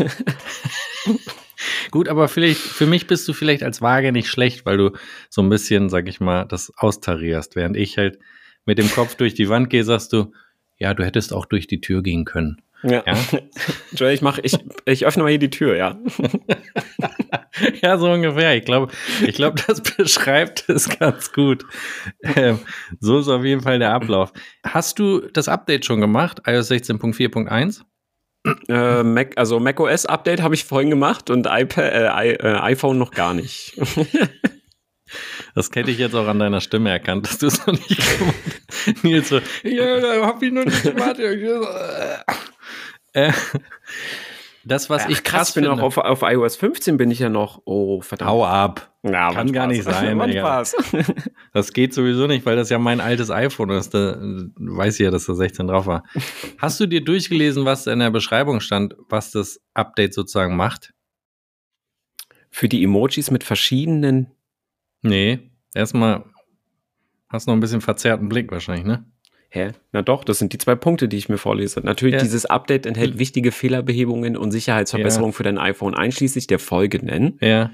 Gut, 1.89 2.07
aber 2.09 2.27
vielleicht, 2.27 2.59
für 2.59 2.85
mich 2.85 3.07
bist 3.07 3.27
du 3.27 3.33
vielleicht 3.33 3.63
als 3.63 3.81
Waage 3.81 4.11
nicht 4.11 4.29
schlecht, 4.29 4.67
weil 4.67 4.77
du 4.77 4.91
so 5.31 5.41
ein 5.41 5.49
bisschen, 5.49 5.89
sag 5.89 6.07
ich 6.07 6.19
mal, 6.19 6.45
das 6.45 6.71
austarierst. 6.77 7.55
Während 7.55 7.75
ich 7.75 7.97
halt 7.97 8.19
mit 8.65 8.77
dem 8.77 8.91
Kopf 8.91 9.15
durch 9.15 9.33
die 9.33 9.49
Wand 9.49 9.71
gehe, 9.71 9.83
sagst 9.83 10.13
du, 10.13 10.31
ja, 10.77 10.93
du 10.93 11.03
hättest 11.03 11.33
auch 11.33 11.47
durch 11.47 11.65
die 11.65 11.81
Tür 11.81 12.03
gehen 12.03 12.23
können. 12.23 12.61
Ja. 12.83 13.03
Ja? 13.07 13.17
Joel, 13.93 14.13
ich 14.13 14.21
mach, 14.21 14.37
ich, 14.43 14.57
ich 14.85 15.07
öffne 15.07 15.23
mal 15.23 15.29
hier 15.29 15.39
die 15.39 15.49
Tür, 15.49 15.75
ja. 15.75 15.97
ja, 17.81 17.97
so 17.97 18.11
ungefähr. 18.11 18.55
Ich 18.57 18.65
glaube, 18.65 18.93
ich 19.25 19.33
glaube, 19.33 19.59
das 19.65 19.81
beschreibt 19.81 20.69
es 20.69 20.87
ganz 20.99 21.31
gut. 21.31 21.65
Ähm, 22.35 22.59
so 22.99 23.17
ist 23.17 23.27
auf 23.27 23.43
jeden 23.43 23.61
Fall 23.61 23.79
der 23.79 23.91
Ablauf. 23.91 24.33
Hast 24.63 24.99
du 24.99 25.21
das 25.21 25.47
Update 25.47 25.85
schon 25.85 25.99
gemacht? 25.99 26.43
iOS 26.45 26.69
16.4.1? 26.69 27.81
Äh, 28.67 29.03
Mac, 29.03 29.37
also 29.37 29.59
macOS 29.59 30.05
Update 30.05 30.41
habe 30.41 30.55
ich 30.55 30.65
vorhin 30.65 30.89
gemacht 30.89 31.29
und 31.29 31.47
iPad, 31.49 31.77
äh, 31.77 32.33
äh, 32.33 32.57
iPhone 32.59 32.97
noch 32.97 33.11
gar 33.11 33.33
nicht. 33.33 33.77
Das 35.55 35.69
hätte 35.73 35.91
ich 35.91 35.99
jetzt 35.99 36.15
auch 36.15 36.27
an 36.27 36.39
deiner 36.39 36.61
Stimme 36.61 36.89
erkannt, 36.89 37.27
dass 37.27 37.37
du 37.37 37.47
es 37.47 37.65
noch 37.65 37.73
nicht 37.73 38.17
gemacht 38.17 38.35
hast. 38.69 39.03
Nils 39.03 39.29
so, 39.29 39.39
ja, 39.63 39.99
da 39.99 40.25
hab 40.25 40.41
ich 40.41 40.51
noch 40.51 40.65
nicht 40.65 40.81
gemacht. 40.83 41.19
äh, 43.13 43.31
das, 44.65 44.89
was 44.89 45.03
Ach, 45.05 45.09
ich 45.09 45.23
krass 45.23 45.49
ich 45.49 45.55
bin 45.55 45.65
finde. 45.65 45.81
auch 45.81 45.85
auf, 45.85 45.97
auf 45.97 46.21
iOS 46.21 46.55
15 46.55 46.97
bin 46.97 47.11
ich 47.11 47.19
ja 47.19 47.29
noch. 47.29 47.61
Oh, 47.65 48.01
verdammt. 48.01 48.31
Hau 48.31 48.45
ab. 48.45 48.93
Ja, 49.03 49.33
Kann 49.33 49.51
gar 49.51 49.67
nicht 49.67 49.83
sein. 49.83 50.19
Spaß. 50.31 50.75
Das 51.55 51.71
geht 51.71 51.93
sowieso 51.93 52.25
nicht, 52.25 52.47
weil 52.47 52.55
das 52.55 52.71
ja 52.71 52.79
mein 52.79 52.99
altes 52.99 53.29
iPhone 53.29 53.69
ist. 53.69 53.93
Da 53.93 54.13
äh, 54.13 54.49
weiß 54.57 54.95
ich 54.95 55.01
ja, 55.01 55.11
dass 55.11 55.27
da 55.27 55.35
16 55.35 55.67
drauf 55.67 55.85
war. 55.85 56.03
Hast 56.57 56.79
du 56.79 56.87
dir 56.87 57.03
durchgelesen, 57.03 57.63
was 57.63 57.85
in 57.85 57.99
der 57.99 58.09
Beschreibung 58.09 58.59
stand, 58.59 58.95
was 59.07 59.29
das 59.29 59.61
Update 59.75 60.15
sozusagen 60.15 60.55
macht? 60.55 60.95
Für 62.49 62.67
die 62.67 62.83
Emojis 62.83 63.29
mit 63.29 63.43
verschiedenen. 63.43 64.31
Nee, 65.03 65.51
erstmal 65.75 66.25
hast 67.29 67.47
noch 67.47 67.53
ein 67.53 67.59
bisschen 67.59 67.81
verzerrten 67.81 68.29
Blick 68.29 68.51
wahrscheinlich, 68.51 68.85
ne? 68.85 69.05
Hä? 69.55 69.71
Na 69.91 70.01
doch, 70.01 70.23
das 70.23 70.39
sind 70.39 70.51
die 70.51 70.57
zwei 70.57 70.73
Punkte, 70.73 71.07
die 71.07 71.15
ich 71.17 71.29
mir 71.29 71.37
vorlese. 71.37 71.79
Natürlich, 71.81 72.15
Ja. 72.15 72.21
dieses 72.21 72.47
Update 72.47 72.87
enthält 72.87 73.19
wichtige 73.19 73.51
Fehlerbehebungen 73.51 74.35
und 74.35 74.49
Sicherheitsverbesserungen 74.51 75.31
für 75.31 75.43
dein 75.43 75.59
iPhone, 75.59 75.93
einschließlich 75.93 76.47
der 76.47 76.57
folgenden. 76.57 77.37
Ja. 77.39 77.69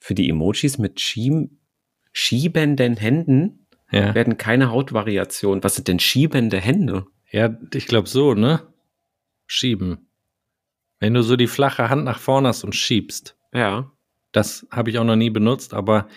Für 0.00 0.14
die 0.14 0.28
Emojis 0.28 0.76
mit 0.78 1.00
schieb 1.00 1.50
schiebenden 2.12 2.96
Händen 2.96 3.66
Ja. 3.92 4.12
werden 4.16 4.36
keine 4.36 4.72
Hautvariationen. 4.72 5.62
Was 5.62 5.76
sind 5.76 5.86
denn 5.86 6.00
schiebende 6.00 6.58
Hände? 6.60 7.06
Ja, 7.30 7.56
ich 7.72 7.86
glaube 7.86 8.08
so, 8.08 8.34
ne? 8.34 8.66
Schieben. 9.46 10.08
Wenn 10.98 11.14
du 11.14 11.22
so 11.22 11.36
die 11.36 11.46
flache 11.46 11.90
Hand 11.90 12.04
nach 12.04 12.18
vorne 12.18 12.48
hast 12.48 12.64
und 12.64 12.74
schiebst. 12.74 13.36
Ja. 13.52 13.92
Das 14.32 14.66
habe 14.72 14.90
ich 14.90 14.98
auch 14.98 15.04
noch 15.04 15.14
nie 15.14 15.30
benutzt, 15.30 15.74
aber 15.74 16.08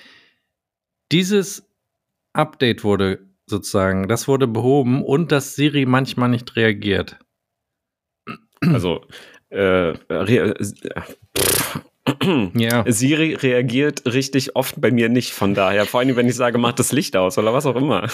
dieses 1.12 1.69
Update 2.34 2.84
wurde 2.84 3.27
sozusagen, 3.50 4.08
das 4.08 4.28
wurde 4.28 4.48
behoben 4.48 5.04
und 5.04 5.32
dass 5.32 5.56
Siri 5.56 5.86
manchmal 5.86 6.30
nicht 6.30 6.56
reagiert. 6.56 7.18
Also, 8.62 9.06
äh, 9.50 9.60
re 10.10 10.56
äh, 10.60 11.02
pff. 11.38 11.82
Ja. 12.54 12.90
Siri 12.90 13.34
reagiert 13.34 14.06
richtig 14.06 14.56
oft 14.56 14.80
bei 14.80 14.92
mir 14.92 15.10
nicht, 15.10 15.34
von 15.34 15.54
daher. 15.54 15.86
Vor 15.86 16.00
allem, 16.00 16.16
wenn 16.16 16.28
ich 16.28 16.36
sage, 16.36 16.58
mach 16.58 16.74
das 16.74 16.92
Licht 16.92 17.16
aus 17.16 17.38
oder 17.38 17.54
was 17.54 17.66
auch 17.66 17.76
immer. 17.76 18.08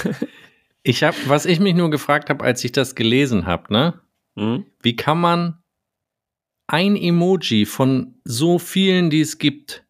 Ich 0.81 1.03
habe, 1.03 1.15
was 1.27 1.45
ich 1.45 1.59
mich 1.59 1.75
nur 1.75 1.89
gefragt 1.89 2.29
habe, 2.29 2.43
als 2.43 2.63
ich 2.63 2.71
das 2.71 2.95
gelesen 2.95 3.45
habe, 3.45 3.71
ne? 3.71 4.01
Hm? 4.35 4.65
Wie 4.81 4.95
kann 4.95 5.21
man 5.21 5.63
ein 6.67 6.95
Emoji 6.95 7.65
von 7.65 8.15
so 8.23 8.59
vielen, 8.59 9.09
die 9.09 9.21
es 9.21 9.37
gibt, 9.37 9.85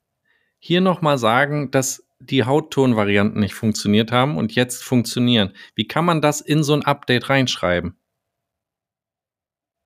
hier 0.59 0.81
nochmal 0.81 1.17
sagen, 1.17 1.71
dass 1.71 2.02
die 2.29 2.43
Hauttonvarianten 2.43 3.39
nicht 3.39 3.53
funktioniert 3.53 4.11
haben 4.11 4.37
und 4.37 4.53
jetzt 4.53 4.83
funktionieren? 4.83 5.53
Wie 5.75 5.87
kann 5.87 6.05
man 6.05 6.21
das 6.21 6.41
in 6.41 6.63
so 6.63 6.73
ein 6.73 6.83
Update 6.83 7.29
reinschreiben? 7.29 7.97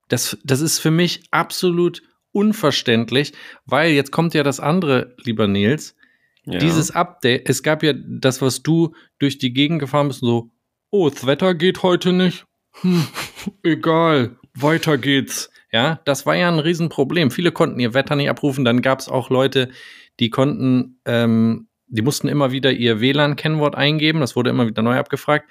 Das, 0.08 0.38
das 0.42 0.60
ist 0.60 0.78
für 0.78 0.90
mich 0.90 1.22
absolut 1.30 2.02
unverständlich, 2.32 3.32
weil 3.66 3.92
jetzt 3.92 4.12
kommt 4.12 4.34
ja 4.34 4.42
das 4.42 4.60
andere, 4.60 5.14
lieber 5.18 5.46
Nils. 5.46 5.96
Ja. 6.44 6.58
Dieses 6.58 6.90
Update, 6.90 7.48
es 7.48 7.62
gab 7.62 7.82
ja 7.82 7.92
das, 7.94 8.40
was 8.40 8.62
du 8.62 8.94
durch 9.18 9.38
die 9.38 9.52
Gegend 9.52 9.80
gefahren 9.80 10.08
bist, 10.08 10.20
so, 10.20 10.50
oh, 10.90 11.10
das 11.10 11.26
Wetter 11.26 11.54
geht 11.54 11.82
heute 11.82 12.12
nicht. 12.12 12.46
Hm, 12.80 13.06
egal, 13.62 14.36
weiter 14.54 14.96
geht's. 14.98 15.50
Ja, 15.70 16.00
das 16.06 16.24
war 16.24 16.34
ja 16.34 16.48
ein 16.48 16.58
Riesenproblem. 16.58 17.30
Viele 17.30 17.52
konnten 17.52 17.78
ihr 17.80 17.92
Wetter 17.92 18.16
nicht 18.16 18.30
abrufen. 18.30 18.64
Dann 18.64 18.80
gab 18.80 19.00
es 19.00 19.08
auch 19.08 19.28
Leute, 19.28 19.68
die 20.18 20.30
konnten, 20.30 21.00
ähm, 21.04 21.67
die 21.88 22.02
mussten 22.02 22.28
immer 22.28 22.52
wieder 22.52 22.72
ihr 22.72 23.00
WLAN-Kennwort 23.00 23.74
eingeben. 23.74 24.20
Das 24.20 24.36
wurde 24.36 24.50
immer 24.50 24.66
wieder 24.66 24.82
neu 24.82 24.96
abgefragt. 24.98 25.48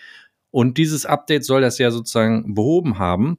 Und 0.51 0.77
dieses 0.77 1.05
Update 1.05 1.45
soll 1.45 1.61
das 1.61 1.77
ja 1.77 1.91
sozusagen 1.91 2.53
behoben 2.53 2.99
haben. 2.99 3.37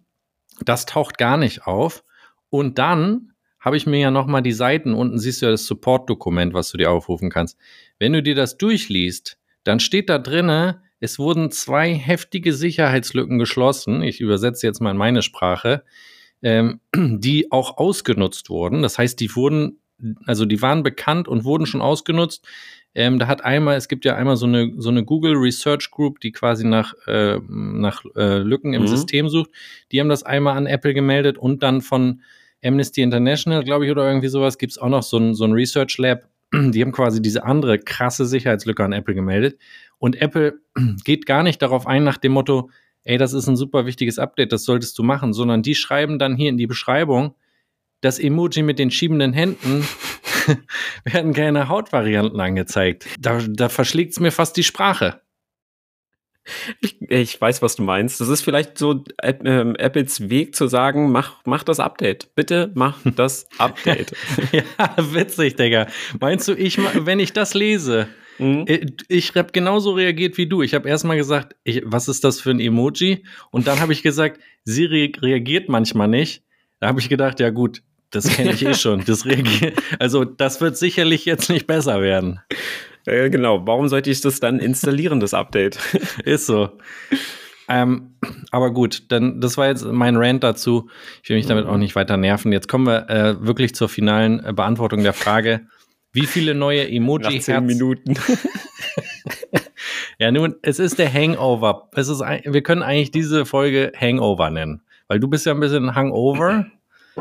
Das 0.65 0.87
taucht 0.87 1.19
gar 1.19 1.37
nicht 1.37 1.67
auf. 1.67 2.05
Und 2.51 2.79
dann 2.79 3.33
habe 3.61 3.77
ich 3.77 3.87
mir 3.87 3.99
ja 3.99 4.11
noch 4.11 4.27
mal 4.27 4.41
die 4.41 4.53
Seiten 4.53 4.95
unten 4.95 5.19
siehst 5.19 5.43
du 5.43 5.47
ja 5.47 5.53
das 5.53 5.67
Support-Dokument, 5.67 6.55
was 6.55 6.71
du 6.71 6.79
dir 6.79 6.91
aufrufen 6.91 7.31
kannst. 7.31 7.59
Wenn 7.99 8.13
du 8.13 8.23
dir 8.23 8.35
das 8.35 8.57
durchliest, 8.57 9.39
dann 9.65 9.81
steht 9.81 10.09
da 10.09 10.19
drinne, 10.19 10.83
es 11.01 11.19
wurden 11.19 11.51
zwei 11.51 11.95
heftige 11.95 12.53
Sicherheitslücken 12.53 13.39
geschlossen. 13.39 14.03
Ich 14.03 14.21
übersetze 14.21 14.67
jetzt 14.67 14.81
mal 14.81 14.91
in 14.91 14.97
meine 14.97 15.23
Sprache, 15.23 15.85
ähm, 16.43 16.81
die 16.95 17.53
auch 17.53 17.79
ausgenutzt 17.79 18.51
wurden. 18.51 18.83
Das 18.83 18.99
heißt, 18.99 19.19
die 19.21 19.35
wurden, 19.35 19.81
also 20.25 20.45
die 20.45 20.63
waren 20.63 20.83
bekannt 20.83 21.29
und 21.29 21.45
wurden 21.45 21.67
schon 21.67 21.83
ausgenutzt. 21.83 22.47
Ähm, 22.99 23.21
da 23.21 23.29
hat 23.29 23.45
einmal, 23.45 23.77
es 23.77 23.87
gibt 23.87 24.05
ja 24.05 24.17
einmal 24.17 24.35
so 24.37 24.47
eine, 24.47 24.73
so 24.77 24.89
eine 24.89 25.05
Google 25.05 25.37
Research 25.37 25.93
Group, 25.93 26.19
die 26.19 26.33
quasi 26.33 26.67
nach, 26.67 26.95
äh, 27.07 27.39
nach 27.49 28.05
äh, 28.17 28.39
Lücken 28.39 28.75
im 28.75 28.83
Mhm. 28.83 28.87
System 28.89 29.29
sucht. 29.29 29.51
Die 29.93 30.01
haben 30.01 30.09
das 30.09 30.25
einmal 30.25 30.57
an 30.57 30.67
Apple 30.67 30.95
gemeldet 30.95 31.39
und 31.39 31.63
dann 31.63 31.81
von 31.81 32.23
Amnesty 32.61 33.03
International, 33.03 33.63
glaube 33.63 33.85
ich, 33.87 33.93
oder 33.93 34.05
irgendwie 34.05 34.27
sowas, 34.27 34.59
gibt 34.59 34.73
es 34.73 34.79
auch 34.79 34.89
noch 34.89 35.05
so 35.05 35.17
ein, 35.17 35.35
so 35.35 35.45
ein 35.45 35.53
Research 35.53 35.97
Lab. 35.99 36.29
Die 36.53 36.83
haben 36.83 36.91
quasi 36.91 37.23
diese 37.23 37.45
andere 37.45 37.79
krasse 37.79 38.27
Sicherheitslücke 38.27 38.83
an 38.83 38.93
Apple 38.93 39.15
gemeldet. 39.15 39.61
Und 39.99 40.21
Apple 40.21 40.59
geht 41.05 41.25
gar 41.25 41.45
nicht 41.45 41.63
darauf 41.63 41.87
ein 41.87 42.03
nach 42.03 42.17
dem 42.17 42.33
Motto, 42.33 42.69
ey, 43.05 43.17
das 43.17 43.33
ist 43.33 43.47
ein 43.47 43.55
super 43.57 43.87
wichtiges 43.87 44.19
Update, 44.19 44.51
das 44.51 44.65
solltest 44.65 44.99
du 44.99 45.05
machen, 45.05 45.33
sondern 45.33 45.63
die 45.63 45.77
schreiben 45.77 46.19
dann 46.19 46.35
hier 46.35 46.49
in 46.49 46.57
die 46.57 46.67
Beschreibung, 46.67 47.37
das 48.01 48.19
Emoji 48.19 48.65
mit 48.65 48.81
den 48.81 48.91
schiebenden 48.91 49.33
Händen 49.33 49.85
werden 51.05 51.33
keine 51.33 51.69
Hautvarianten 51.69 52.41
angezeigt. 52.41 53.07
Da, 53.19 53.41
da 53.49 53.69
verschlägt 53.69 54.13
es 54.13 54.21
mir 54.21 54.33
fast 54.33 54.57
die 54.57 54.65
Sprache. 54.65 55.21
Ich, 56.81 57.01
ich 57.03 57.39
weiß, 57.39 57.61
was 57.61 57.77
du 57.77 57.83
meinst. 57.83 58.21
Das 58.21 58.29
ist 58.29 58.41
vielleicht 58.41 58.79
so 58.79 59.05
ähm, 59.23 59.77
Apples 59.77 60.31
Weg 60.31 60.57
zu 60.57 60.67
sagen, 60.67 61.13
mach, 61.13 61.43
mach 61.45 61.63
das 61.63 61.79
Update. 61.79 62.35
Bitte 62.35 62.73
mach 62.75 62.99
das 63.17 63.49
Update. 63.59 64.13
ja, 64.53 64.65
witzig, 64.97 65.57
Digga. 65.57 65.89
Meinst 66.21 66.49
du, 66.49 66.55
ich, 66.55 66.79
wenn 66.79 67.21
ich 67.21 67.33
das 67.33 67.55
lese, 67.55 68.09
Mhm. 68.39 68.65
Äh, 68.67 68.87
Ich 69.09 69.35
habe 69.35 69.53
genauso 69.53 69.93
reagiert 69.93 70.39
wie 70.39 70.47
du. 70.47 70.63
Ich 70.63 70.75
habe 70.75 70.89
erstmal 70.89 71.17
gesagt, 71.17 71.57
ich, 71.65 71.83
was 71.85 72.09
ist 72.09 72.25
das 72.25 72.41
für 72.41 72.51
ein 72.51 72.61
Emoji? 72.61 73.25
Und 73.51 73.67
dann 73.67 73.81
habe 73.81 73.93
ich 73.93 74.03
gesagt, 74.03 74.41
sie 74.65 74.85
re 74.85 75.11
reagiert 75.21 75.69
manchmal 75.69 76.09
nicht. 76.09 76.45
Da 76.81 76.87
habe 76.87 77.01
ich 77.01 77.09
gedacht, 77.09 77.41
ja 77.41 77.51
gut, 77.51 77.83
das 78.11 78.29
kenne 78.29 78.53
ich 78.53 78.65
eh 78.65 78.75
schon. 78.75 79.05
Das 79.05 79.25
also 79.99 80.25
das 80.25 80.61
wird 80.61 80.77
sicherlich 80.77 81.25
jetzt 81.25 81.51
nicht 81.51 81.67
besser 81.67 82.01
werden. 82.03 82.41
Äh, 83.07 83.31
genau, 83.31 83.67
warum 83.67 83.89
sollte 83.89 84.11
ich 84.11 84.21
das 84.21 84.41
dann 84.41 84.59
installieren, 84.59 85.21
das 85.21 85.35
Update? 85.35 85.79
Ist 86.25 86.47
so. 86.47 86.71
Ähm, 87.69 88.15
aber 88.51 88.73
gut, 88.73 89.11
dann 89.13 89.41
das 89.41 89.57
war 89.59 89.69
jetzt 89.69 89.85
mein 89.85 90.17
Rant 90.17 90.43
dazu. 90.43 90.89
Ich 91.23 91.29
will 91.29 91.37
mich 91.37 91.47
damit 91.47 91.67
auch 91.67 91.77
nicht 91.77 91.95
weiter 91.97 92.17
nerven. 92.17 92.53
Jetzt 92.53 92.69
kommen 92.69 92.87
wir 92.87 93.11
äh, 93.11 93.47
wirklich 93.47 93.75
zur 93.75 93.89
finalen 93.89 94.45
äh, 94.45 94.53
Beantwortung 94.53 95.03
der 95.03 95.13
Frage. 95.13 95.67
Wie 96.13 96.27
viele 96.27 96.55
neue 96.55 96.85
Nach 96.85 96.91
Emoji 96.91 97.41
zehn 97.41 97.67
Minuten. 97.67 98.15
Ja, 100.21 100.33
nun, 100.33 100.57
es 100.63 100.81
ist 100.81 100.99
der 100.99 101.13
Hangover. 101.13 101.89
Es 101.95 102.09
ist, 102.09 102.21
wir 102.21 102.63
können 102.63 102.83
eigentlich 102.83 103.13
diese 103.13 103.47
Folge 103.47 103.93
Hangover 103.99 104.51
nennen, 104.51 104.83
weil 105.07 105.21
du 105.21 105.29
bist 105.29 105.47
ja 105.47 105.55
ein 105.55 105.61
bisschen 105.61 105.95
Hangover. 105.95 106.67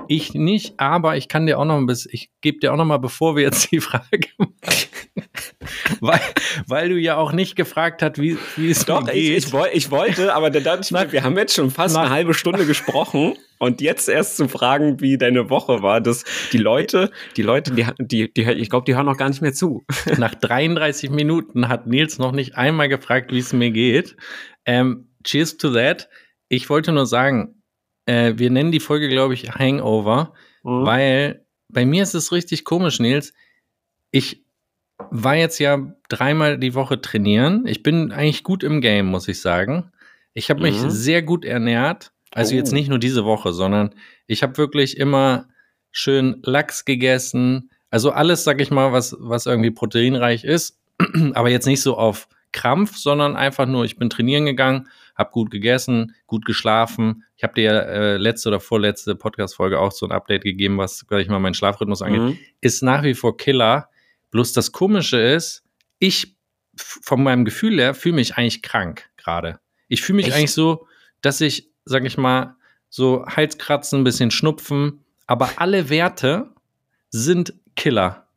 Ich 0.08 0.34
nicht, 0.34 0.80
aber 0.80 1.18
ich 1.18 1.28
kann 1.28 1.46
dir 1.46 1.60
auch 1.60 1.66
noch 1.66 1.78
ein 1.78 1.86
bisschen, 1.86 2.12
ich 2.14 2.30
gebe 2.42 2.60
dir 2.60 2.74
auch 2.74 2.78
noch 2.78 2.86
mal, 2.86 2.98
bevor 2.98 3.36
wir 3.36 3.44
jetzt 3.44 3.72
die 3.72 3.80
Frage 3.80 4.28
machen, 4.38 4.54
weil, 6.00 6.20
weil 6.68 6.90
du 6.90 6.98
ja 6.98 7.18
auch 7.18 7.32
nicht 7.32 7.56
gefragt 7.56 8.02
hast, 8.02 8.20
wie, 8.22 8.38
wie 8.56 8.70
es 8.72 8.86
Doch, 8.86 9.04
mir 9.04 9.14
ich, 9.14 9.28
geht. 9.28 9.38
ich, 9.46 9.54
woll, 9.54 9.68
ich 9.74 9.92
wollte, 9.92 10.34
aber 10.34 10.50
dann 10.50 10.64
dachte 10.64 10.82
ich 10.84 10.92
mir, 10.92 11.12
wir 11.12 11.24
haben 11.24 11.38
jetzt 11.38 11.54
schon 11.56 11.72
fast 11.72 11.96
nach- 11.96 12.04
eine 12.04 12.12
halbe 12.12 12.34
Stunde 12.34 12.66
gesprochen 12.66 13.36
und 13.60 13.82
jetzt 13.82 14.08
erst 14.08 14.38
zu 14.38 14.48
fragen, 14.48 15.00
wie 15.02 15.18
deine 15.18 15.50
Woche 15.50 15.82
war, 15.82 16.00
dass 16.02 16.24
die 16.52 16.58
Leute, 16.60 17.12
die 17.36 17.42
Leute, 17.42 17.72
die, 17.72 17.86
die, 18.00 18.34
die 18.34 18.44
ich 18.44 18.70
glaube, 18.70 18.86
die 18.86 18.96
hören 18.96 19.06
noch 19.06 19.18
gar 19.18 19.30
nicht 19.30 19.42
mehr 19.42 19.54
zu. 19.54 19.86
Nach 20.18 20.36
33 20.36 21.10
Minuten 21.10 21.68
hat 21.68 21.88
Nils 21.88 22.18
noch 22.20 22.32
nicht 22.32 22.56
einmal 22.56 22.88
gefragt, 22.90 23.32
wie 23.32 23.40
es 23.40 23.54
mir 23.54 23.72
geht. 23.72 24.16
Ähm, 24.66 25.10
cheers 25.24 25.58
to 25.58 25.72
that. 25.74 26.08
Ich 26.50 26.70
wollte 26.70 26.92
nur 26.94 27.06
sagen, 27.06 27.57
äh, 28.08 28.34
wir 28.38 28.50
nennen 28.50 28.72
die 28.72 28.80
Folge, 28.80 29.08
glaube 29.10 29.34
ich, 29.36 29.52
Hangover. 29.54 30.34
Mhm. 30.64 30.86
Weil 30.86 31.46
bei 31.70 31.86
mir 31.86 32.02
ist 32.04 32.16
es 32.16 32.32
richtig 32.32 32.64
komisch, 32.64 33.00
Nils. 33.00 33.34
Ich 34.12 34.44
war 35.12 35.36
jetzt 35.36 35.60
ja 35.60 35.94
dreimal 36.10 36.58
die 36.58 36.74
Woche 36.74 37.00
trainieren. 37.00 37.68
Ich 37.68 37.84
bin 37.84 38.12
eigentlich 38.12 38.44
gut 38.44 38.64
im 38.64 38.82
Game, 38.82 39.06
muss 39.08 39.28
ich 39.28 39.40
sagen. 39.42 39.92
Ich 40.34 40.50
habe 40.50 40.62
mich 40.62 40.82
Mhm. 40.82 40.90
sehr 40.90 41.22
gut 41.22 41.46
ernährt. 41.46 42.12
Also 42.32 42.54
Oh. 42.54 42.58
jetzt 42.58 42.74
nicht 42.74 42.90
nur 42.90 43.00
diese 43.00 43.24
Woche, 43.26 43.54
sondern 43.54 43.94
ich 44.26 44.44
habe 44.44 44.58
wirklich 44.58 44.98
immer 44.98 45.48
schön 45.92 46.40
Lachs 46.44 46.84
gegessen. 46.86 47.70
Also 47.90 48.12
alles, 48.12 48.44
sag 48.44 48.60
ich 48.62 48.70
mal, 48.72 48.92
was, 48.92 49.16
was 49.20 49.46
irgendwie 49.46 49.72
proteinreich 49.72 50.44
ist. 50.44 50.80
Aber 51.34 51.50
jetzt 51.50 51.68
nicht 51.68 51.82
so 51.82 51.98
auf 51.98 52.28
Krampf, 52.52 52.98
sondern 52.98 53.36
einfach 53.36 53.66
nur, 53.66 53.86
ich 53.86 53.98
bin 53.98 54.10
trainieren 54.10 54.46
gegangen, 54.46 54.88
habe 55.18 55.32
gut 55.32 55.52
gegessen, 55.52 56.16
gut 56.28 56.46
geschlafen. 56.46 57.24
Ich 57.36 57.44
habe 57.44 57.54
dir 57.56 57.72
äh, 57.72 58.18
letzte 58.18 58.50
oder 58.50 58.60
vorletzte 58.60 59.16
Podcast-Folge 59.16 59.80
auch 59.80 59.92
so 59.92 60.06
ein 60.06 60.12
Update 60.12 60.44
gegeben, 60.44 60.78
was, 60.78 61.06
sag 61.10 61.20
ich 61.20 61.28
mal, 61.28 61.40
meinen 61.40 61.54
Schlafrhythmus 61.54 62.02
angeht. 62.02 62.22
Mhm. 62.22 62.38
Ist 62.62 62.84
nach 62.84 63.04
wie 63.04 63.16
vor 63.16 63.36
Killer. 63.38 63.90
Bloß 64.32 64.54
das 64.54 64.72
Komische 64.72 65.20
ist, 65.20 65.64
ich 66.00 66.36
von 66.76 67.24
meinem 67.24 67.46
Gefühl 67.46 67.80
her 67.80 67.96
fühle 67.96 68.16
mich 68.16 68.38
eigentlich 68.38 68.62
krank 68.62 69.10
gerade. 69.18 69.60
Ich 69.88 70.02
fühle 70.02 70.18
mich 70.18 70.28
Echt? 70.28 70.36
eigentlich 70.36 70.54
so, 70.54 70.88
dass 71.22 71.42
ich, 71.42 71.70
sag 71.86 72.06
ich 72.06 72.18
mal, 72.18 72.56
so 72.90 73.26
Halskratzen, 73.26 74.02
ein 74.02 74.04
bisschen 74.04 74.32
Schnupfen, 74.32 75.04
aber 75.26 75.50
alle 75.58 75.90
Werte 75.90 76.54
sind 77.10 77.54
Killer. 77.76 78.28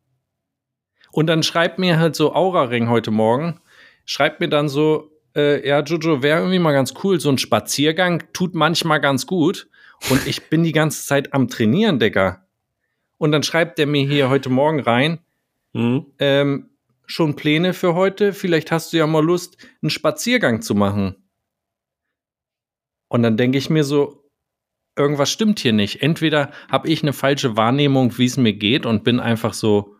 Und 1.13 1.27
dann 1.27 1.43
schreibt 1.43 1.79
mir 1.79 1.99
halt 1.99 2.17
so 2.17 2.35
Aura-Ring 2.35 2.89
heute 2.89 3.11
Morgen, 3.11 3.61
schreibt 4.05 4.41
mir 4.41 4.49
dann 4.49 4.69
so, 4.69 5.11
äh, 5.41 5.69
ja, 5.69 5.81
Jojo, 5.83 6.23
wäre 6.23 6.39
irgendwie 6.41 6.59
mal 6.59 6.73
ganz 6.73 6.95
cool, 7.03 7.21
so 7.21 7.31
ein 7.31 7.39
Spaziergang 7.39 8.25
tut 8.33 8.55
manchmal 8.55 9.01
ganz 9.01 9.27
gut. 9.27 9.69
Und 10.11 10.27
ich 10.27 10.49
bin 10.49 10.63
die 10.65 10.73
ganze 10.73 11.05
Zeit 11.07 11.35
am 11.35 11.49
Trainieren, 11.49 11.99
Digga. 11.99 12.47
Und 13.19 13.33
dann 13.33 13.43
schreibt 13.43 13.79
er 13.79 13.87
mir 13.87 14.07
hier 14.07 14.31
heute 14.31 14.49
Morgen 14.49 14.81
rein, 14.81 15.19
Mhm. 15.73 16.07
ähm, 16.19 16.71
schon 17.07 17.37
Pläne 17.37 17.75
für 17.75 17.95
heute? 17.95 18.33
Vielleicht 18.33 18.73
hast 18.73 18.93
du 18.93 18.97
ja 18.97 19.07
mal 19.07 19.25
Lust, 19.25 19.57
einen 19.83 19.91
Spaziergang 19.91 20.63
zu 20.63 20.75
machen. 20.75 21.17
Und 23.09 23.23
dann 23.23 23.37
denke 23.37 23.59
ich 23.59 23.71
mir 23.71 23.85
so, 23.85 24.31
irgendwas 24.97 25.31
stimmt 25.31 25.61
hier 25.61 25.73
nicht. 25.73 26.03
Entweder 26.03 26.51
habe 26.71 26.89
ich 26.89 27.03
eine 27.03 27.13
falsche 27.13 27.57
Wahrnehmung, 27.57 28.17
wie 28.19 28.27
es 28.27 28.37
mir 28.37 28.53
geht 28.53 28.87
und 28.87 29.05
bin 29.05 29.21
einfach 29.21 29.53
so 29.53 29.97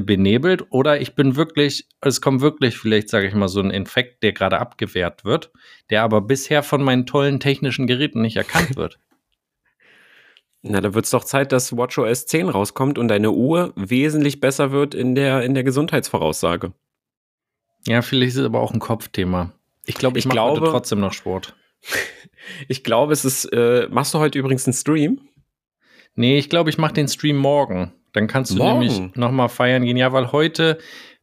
benebelt, 0.00 0.66
oder 0.70 1.00
ich 1.00 1.14
bin 1.14 1.36
wirklich, 1.36 1.86
es 2.00 2.20
kommt 2.20 2.40
wirklich 2.40 2.78
vielleicht, 2.78 3.08
sage 3.08 3.26
ich 3.28 3.34
mal, 3.34 3.48
so 3.48 3.60
ein 3.60 3.70
Infekt, 3.70 4.22
der 4.22 4.32
gerade 4.32 4.58
abgewehrt 4.58 5.24
wird, 5.24 5.52
der 5.90 6.02
aber 6.02 6.20
bisher 6.22 6.62
von 6.62 6.82
meinen 6.82 7.06
tollen 7.06 7.38
technischen 7.40 7.86
Geräten 7.86 8.22
nicht 8.22 8.36
erkannt 8.36 8.76
wird. 8.76 8.98
Na, 10.62 10.80
da 10.80 10.94
wird 10.94 11.04
es 11.06 11.10
doch 11.10 11.24
Zeit, 11.24 11.50
dass 11.52 11.76
WatchOS 11.76 12.26
10 12.26 12.48
rauskommt 12.48 12.96
und 12.98 13.08
deine 13.08 13.32
Uhr 13.32 13.72
wesentlich 13.74 14.40
besser 14.40 14.70
wird 14.70 14.94
in 14.94 15.14
der, 15.16 15.42
in 15.42 15.54
der 15.54 15.64
Gesundheitsvoraussage. 15.64 16.72
ja, 17.86 18.00
vielleicht 18.00 18.34
ist 18.34 18.38
es 18.38 18.46
aber 18.46 18.60
auch 18.60 18.72
ein 18.72 18.78
Kopfthema. 18.78 19.52
Ich 19.86 19.96
glaube, 19.96 20.18
ich, 20.18 20.24
Ich 20.24 20.28
mache 20.28 20.36
glaube- 20.54 20.68
trotzdem 20.70 21.00
noch 21.00 21.12
Sport. 21.12 21.56
Ich 22.66 22.82
glaube, 22.82 23.12
es 23.12 23.24
ist, 23.24 23.44
äh, 23.52 23.86
machst 23.88 24.14
du 24.14 24.18
heute 24.18 24.36
übrigens 24.36 24.66
einen 24.66 24.74
Stream? 24.74 25.20
Nee, 26.16 26.38
ich 26.38 26.50
glaube, 26.50 26.70
ich 26.70 26.78
mache 26.78 26.92
den 26.94 27.06
Stream 27.06 27.36
morgen. 27.36 27.92
Dann 28.12 28.26
kannst 28.26 28.52
du 28.52 28.56
Morgen? 28.58 28.80
nämlich 28.80 29.16
nochmal 29.16 29.48
feiern 29.48 29.84
gehen. 29.84 29.96
Ja, 29.96 30.12
weil 30.12 30.32
heute 30.32 30.78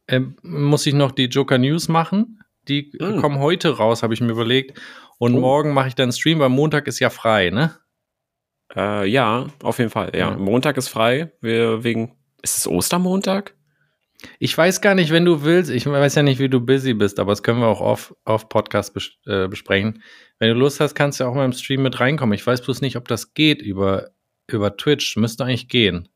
ähm, 0.08 0.36
muss 0.42 0.86
ich 0.86 0.94
noch 0.94 1.12
die 1.12 1.26
Joker 1.26 1.58
News 1.58 1.88
machen. 1.88 2.40
Die 2.68 2.92
äh, 2.98 3.04
Mm. 3.16 3.20
kommen 3.20 3.38
heute 3.38 3.76
raus, 3.76 4.02
habe 4.02 4.12
ich 4.14 4.20
mir 4.20 4.30
überlegt. 4.32 4.78
Und 5.18 5.34
Oh. 5.34 5.40
morgen 5.40 5.72
mache 5.72 5.88
ich 5.88 5.94
dann 5.94 6.12
Stream, 6.12 6.40
weil 6.40 6.48
Montag 6.48 6.86
ist 6.88 6.98
ja 6.98 7.10
frei, 7.10 7.50
ne? 7.50 7.76
Äh, 8.74 9.06
ja, 9.08 9.46
auf 9.62 9.78
jeden 9.78 9.90
Fall. 9.90 10.10
Ja, 10.14 10.30
Ja. 10.30 10.36
Montag 10.36 10.76
ist 10.76 10.88
frei. 10.88 11.32
Wir 11.40 11.84
wegen. 11.84 12.16
Ist 12.42 12.56
es 12.56 12.66
Ostermontag? 12.66 13.54
Ich 14.38 14.56
weiß 14.56 14.80
gar 14.80 14.94
nicht, 14.94 15.10
wenn 15.12 15.24
du 15.24 15.44
willst. 15.44 15.70
Ich 15.70 15.86
weiß 15.86 16.14
ja 16.14 16.22
nicht, 16.22 16.38
wie 16.40 16.48
du 16.48 16.60
busy 16.60 16.94
bist, 16.94 17.18
aber 17.20 17.32
das 17.32 17.42
können 17.42 17.60
wir 17.60 17.66
auch 17.68 17.80
auf, 17.80 18.14
auf 18.24 18.48
Podcast 18.48 18.92
bes 18.94 19.10
äh, 19.26 19.48
besprechen. 19.48 20.02
Wenn 20.38 20.48
du 20.52 20.54
Lust 20.58 20.80
hast, 20.80 20.94
kannst 20.94 21.20
du 21.20 21.24
auch 21.24 21.34
mal 21.34 21.44
im 21.44 21.52
Stream 21.52 21.82
mit 21.82 22.00
reinkommen. 22.00 22.34
Ich 22.34 22.46
weiß 22.46 22.62
bloß 22.62 22.80
nicht, 22.82 22.96
ob 22.96 23.08
das 23.08 23.32
geht 23.34 23.62
über, 23.62 24.10
über 24.46 24.76
Twitch. 24.76 25.16
Müsste 25.16 25.44
eigentlich 25.44 25.68
gehen. 25.68 26.08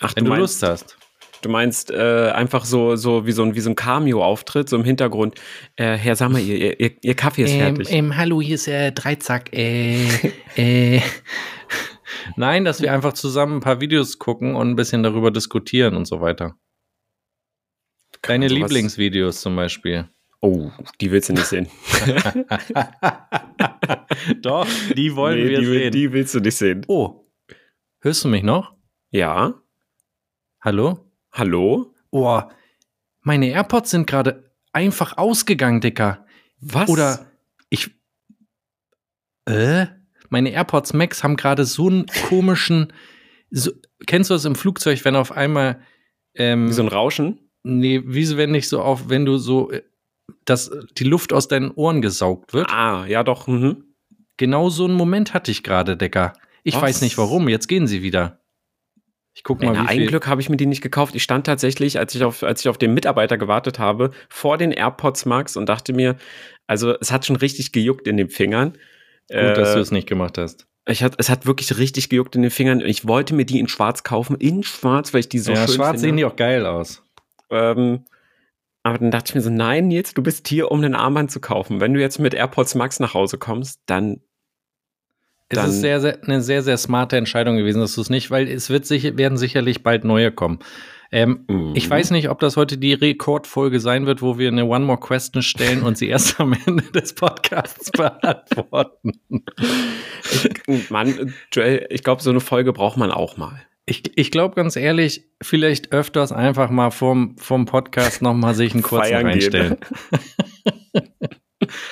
Ach, 0.00 0.14
Wenn 0.16 0.24
du, 0.24 0.30
meinst, 0.30 0.40
Lust 0.40 0.62
hast. 0.62 0.98
Du 1.42 1.48
meinst 1.48 1.90
äh, 1.90 2.30
einfach 2.34 2.64
so, 2.64 2.96
so 2.96 3.26
wie 3.26 3.32
so 3.32 3.42
ein, 3.42 3.54
wie 3.54 3.60
so 3.60 3.70
ein 3.70 3.76
Cameo-Auftritt, 3.76 4.68
so 4.68 4.76
im 4.76 4.84
Hintergrund. 4.84 5.34
Äh, 5.76 5.96
Herr 5.96 6.16
Sammer, 6.16 6.38
ihr, 6.38 6.78
ihr, 6.80 6.92
ihr 7.02 7.14
Kaffee 7.14 7.44
ist 7.44 7.52
fertig. 7.54 7.88
Ähm, 7.90 8.16
hallo, 8.16 8.40
hier 8.40 8.54
ist 8.54 8.68
äh, 8.68 8.92
Dreizack. 8.92 9.52
Äh, 9.52 10.06
äh. 10.56 11.00
Nein, 12.36 12.64
dass 12.64 12.80
wir 12.80 12.92
einfach 12.92 13.14
zusammen 13.14 13.56
ein 13.56 13.60
paar 13.60 13.80
Videos 13.80 14.18
gucken 14.18 14.54
und 14.54 14.70
ein 14.70 14.76
bisschen 14.76 15.02
darüber 15.02 15.30
diskutieren 15.30 15.96
und 15.96 16.06
so 16.06 16.20
weiter. 16.20 16.56
Deine 18.22 18.48
sowas- 18.48 18.58
Lieblingsvideos 18.58 19.40
zum 19.40 19.56
Beispiel. 19.56 20.08
Oh, 20.40 20.70
die 21.00 21.10
willst 21.10 21.28
du 21.28 21.34
nicht 21.34 21.46
sehen. 21.46 21.68
Doch, 24.42 24.66
die 24.96 25.14
wollen 25.14 25.38
Nee, 25.44 25.50
wir 25.50 25.58
die, 25.60 25.66
sehen. 25.66 25.92
die 25.92 26.12
willst 26.12 26.34
du 26.34 26.40
nicht 26.40 26.56
sehen. 26.56 26.84
oh, 26.88 27.26
hörst 28.00 28.24
du 28.24 28.28
mich 28.28 28.42
noch? 28.42 28.74
Ja? 29.10 29.54
Hallo? 30.62 31.10
Hallo? 31.32 31.92
Oh, 32.10 32.40
meine 33.22 33.48
AirPods 33.50 33.90
sind 33.90 34.06
gerade 34.06 34.52
einfach 34.72 35.16
ausgegangen, 35.18 35.80
Dicker. 35.80 36.24
Was? 36.60 36.88
Oder 36.88 37.26
ich. 37.68 37.90
Äh? 39.46 39.86
Meine 40.28 40.50
AirPods 40.50 40.92
Max 40.92 41.24
haben 41.24 41.36
gerade 41.36 41.64
so 41.64 41.88
einen 41.88 42.06
komischen. 42.28 42.92
So, 43.50 43.72
kennst 44.06 44.30
du 44.30 44.34
das 44.34 44.44
im 44.44 44.54
Flugzeug, 44.54 45.04
wenn 45.04 45.16
auf 45.16 45.32
einmal. 45.32 45.80
Ähm, 46.34 46.68
wie 46.68 46.72
so 46.72 46.82
ein 46.82 46.88
Rauschen? 46.88 47.40
nee, 47.64 48.02
wie 48.04 48.24
so, 48.24 48.36
wenn 48.36 48.50
nicht 48.52 48.68
so 48.68 48.80
auf, 48.82 49.08
wenn 49.08 49.24
du 49.24 49.38
so. 49.38 49.70
äh, 49.70 49.82
Dass 50.44 50.70
die 50.96 51.04
Luft 51.04 51.32
aus 51.32 51.48
deinen 51.48 51.70
Ohren 51.72 52.02
gesaugt 52.02 52.54
wird. 52.54 52.70
Ah, 52.70 53.04
ja 53.06 53.24
doch. 53.24 53.46
Mhm. 53.48 53.84
Genau 54.36 54.70
so 54.70 54.84
einen 54.84 54.94
Moment 54.94 55.34
hatte 55.34 55.50
ich 55.50 55.62
gerade, 55.62 55.96
Decker. 55.96 56.34
Ich 56.62 56.76
Was? 56.76 56.82
weiß 56.82 57.02
nicht 57.02 57.18
warum. 57.18 57.48
Jetzt 57.48 57.66
gehen 57.66 57.86
sie 57.88 58.02
wieder. 58.02 58.41
Ich 59.34 59.44
guck 59.44 59.62
mal, 59.62 59.72
Na, 59.72 59.84
wie 59.84 59.88
ein. 59.88 60.06
Glück 60.08 60.26
habe 60.26 60.40
ich 60.40 60.48
mir 60.50 60.56
die 60.58 60.66
nicht 60.66 60.82
gekauft. 60.82 61.14
Ich 61.14 61.22
stand 61.22 61.46
tatsächlich, 61.46 61.98
als 61.98 62.14
ich, 62.14 62.22
auf, 62.22 62.42
als 62.42 62.60
ich 62.60 62.68
auf 62.68 62.76
den 62.78 62.92
Mitarbeiter 62.94 63.38
gewartet 63.38 63.78
habe, 63.78 64.10
vor 64.28 64.58
den 64.58 64.72
AirPods 64.72 65.24
Max 65.24 65.56
und 65.56 65.66
dachte 65.68 65.92
mir, 65.92 66.16
also 66.66 66.94
es 67.00 67.10
hat 67.10 67.24
schon 67.26 67.36
richtig 67.36 67.72
gejuckt 67.72 68.06
in 68.06 68.16
den 68.18 68.28
Fingern. 68.28 68.72
Gut, 68.72 69.56
dass 69.56 69.70
Äh, 69.70 69.74
du 69.76 69.80
es 69.80 69.90
nicht 69.90 70.06
gemacht 70.06 70.36
hast. 70.36 70.66
ich 70.86 71.02
hat, 71.02 71.14
es 71.18 71.30
hat 71.30 71.46
wirklich 71.46 71.78
richtig 71.78 72.10
gejuckt 72.10 72.36
in 72.36 72.42
den 72.42 72.50
Fingern. 72.50 72.80
Ich 72.82 73.06
wollte 73.08 73.34
mir 73.34 73.46
die 73.46 73.58
in 73.58 73.68
schwarz 73.68 74.02
kaufen, 74.02 74.36
in 74.36 74.62
schwarz, 74.64 75.14
weil 75.14 75.20
ich 75.20 75.28
die 75.30 75.38
so 75.38 75.52
ja, 75.52 75.66
schön 75.66 75.76
schwarz 75.76 76.00
sehen 76.00 76.08
finde. 76.10 76.20
die 76.20 76.24
auch 76.26 76.36
geil 76.36 76.66
aus. 76.66 77.02
Ähm, 77.50 78.04
aber 78.82 78.98
dann 78.98 79.10
dachte 79.12 79.30
ich 79.30 79.34
mir 79.36 79.40
so, 79.42 79.50
nein, 79.50 79.88
Nils, 79.88 80.12
du 80.12 80.22
bist 80.22 80.48
hier, 80.48 80.70
um 80.72 80.78
einen 80.82 80.94
Armband 80.96 81.30
zu 81.30 81.40
kaufen. 81.40 81.80
Wenn 81.80 81.94
du 81.94 82.00
jetzt 82.00 82.18
mit 82.18 82.34
AirPods 82.34 82.74
Max 82.74 82.98
nach 83.00 83.14
Hause 83.14 83.38
kommst, 83.38 83.80
dann 83.86 84.20
Es 85.52 85.56
Dann- 85.58 85.68
ist 85.70 85.80
sehr, 85.82 86.00
sehr, 86.00 86.18
eine 86.24 86.40
sehr, 86.40 86.62
sehr 86.62 86.78
smarte 86.78 87.16
Entscheidung 87.18 87.58
gewesen, 87.58 87.80
dass 87.80 87.94
du 87.94 88.00
es 88.00 88.08
nicht, 88.08 88.30
weil 88.30 88.48
es 88.48 88.70
wird 88.70 88.86
sicher, 88.86 89.18
werden 89.18 89.36
sicherlich 89.36 89.82
bald 89.82 90.02
neue 90.04 90.32
kommen. 90.32 90.60
Ähm, 91.14 91.44
Mhm. 91.46 91.72
Ich 91.74 91.90
weiß 91.90 92.10
nicht, 92.10 92.30
ob 92.30 92.38
das 92.40 92.56
heute 92.56 92.78
die 92.78 92.94
Rekordfolge 92.94 93.80
sein 93.80 94.06
wird, 94.06 94.22
wo 94.22 94.38
wir 94.38 94.48
eine 94.48 94.64
One 94.64 94.86
More 94.86 94.98
Question 94.98 95.42
stellen 95.42 95.82
und 95.82 95.98
sie 95.98 96.08
erst 96.08 96.40
am 96.40 96.54
Ende 96.66 96.84
des 96.84 97.14
Podcasts 97.14 97.90
beantworten. 97.92 99.12
Mann, 100.88 101.34
Joel, 101.52 101.86
ich 101.90 102.02
glaube, 102.02 102.22
so 102.22 102.30
eine 102.30 102.40
Folge 102.40 102.72
braucht 102.72 102.96
man 102.96 103.10
auch 103.10 103.36
mal. 103.36 103.60
Ich, 103.84 104.16
ich 104.16 104.30
glaube 104.30 104.54
ganz 104.54 104.76
ehrlich, 104.76 105.24
vielleicht 105.42 105.92
öfters 105.92 106.32
einfach 106.32 106.70
mal 106.70 106.90
vom, 106.90 107.36
vom 107.36 107.66
Podcast 107.66 108.22
nochmal 108.22 108.54
sich 108.54 108.72
einen 108.72 108.82
kurzen 108.82 109.10
Feiern 109.10 109.26
reinstellen. 109.26 109.76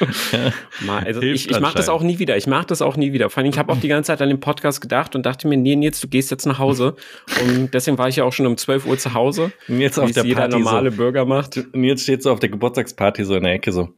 Mal, 0.80 1.04
also 1.04 1.20
Hilft 1.20 1.46
ich 1.46 1.50
ich 1.50 1.60
mache 1.60 1.76
das 1.76 1.88
auch 1.88 2.02
nie 2.02 2.18
wieder. 2.18 2.36
Ich 2.36 2.46
mache 2.46 2.66
das 2.66 2.82
auch 2.82 2.96
nie 2.96 3.12
wieder. 3.12 3.30
Vor 3.30 3.42
allem, 3.42 3.50
ich 3.50 3.58
habe 3.58 3.72
auch 3.72 3.80
die 3.80 3.88
ganze 3.88 4.08
Zeit 4.08 4.22
an 4.22 4.28
den 4.28 4.40
Podcast 4.40 4.80
gedacht 4.80 5.14
und 5.14 5.26
dachte 5.26 5.48
mir, 5.48 5.56
nee, 5.56 5.76
Nils, 5.76 6.00
du 6.00 6.08
gehst 6.08 6.30
jetzt 6.30 6.46
nach 6.46 6.58
Hause. 6.58 6.96
Und 7.42 7.72
deswegen 7.72 7.98
war 7.98 8.08
ich 8.08 8.16
ja 8.16 8.24
auch 8.24 8.32
schon 8.32 8.46
um 8.46 8.56
12 8.56 8.86
Uhr 8.86 8.98
zu 8.98 9.14
Hause, 9.14 9.52
Und 9.68 9.80
jetzt 9.80 9.96
wie 9.96 10.02
auf 10.02 10.12
der 10.12 10.24
jeder 10.24 10.40
Party 10.40 10.58
normale 10.58 10.90
so. 10.90 10.96
Bürger 10.96 11.24
macht. 11.24 11.56
Und 11.72 11.84
jetzt 11.84 12.02
steht 12.02 12.22
so 12.22 12.30
auf 12.30 12.40
der 12.40 12.48
Geburtstagsparty 12.48 13.24
so 13.24 13.34
in 13.34 13.44
der 13.44 13.54
Ecke 13.54 13.72
so. 13.72 13.90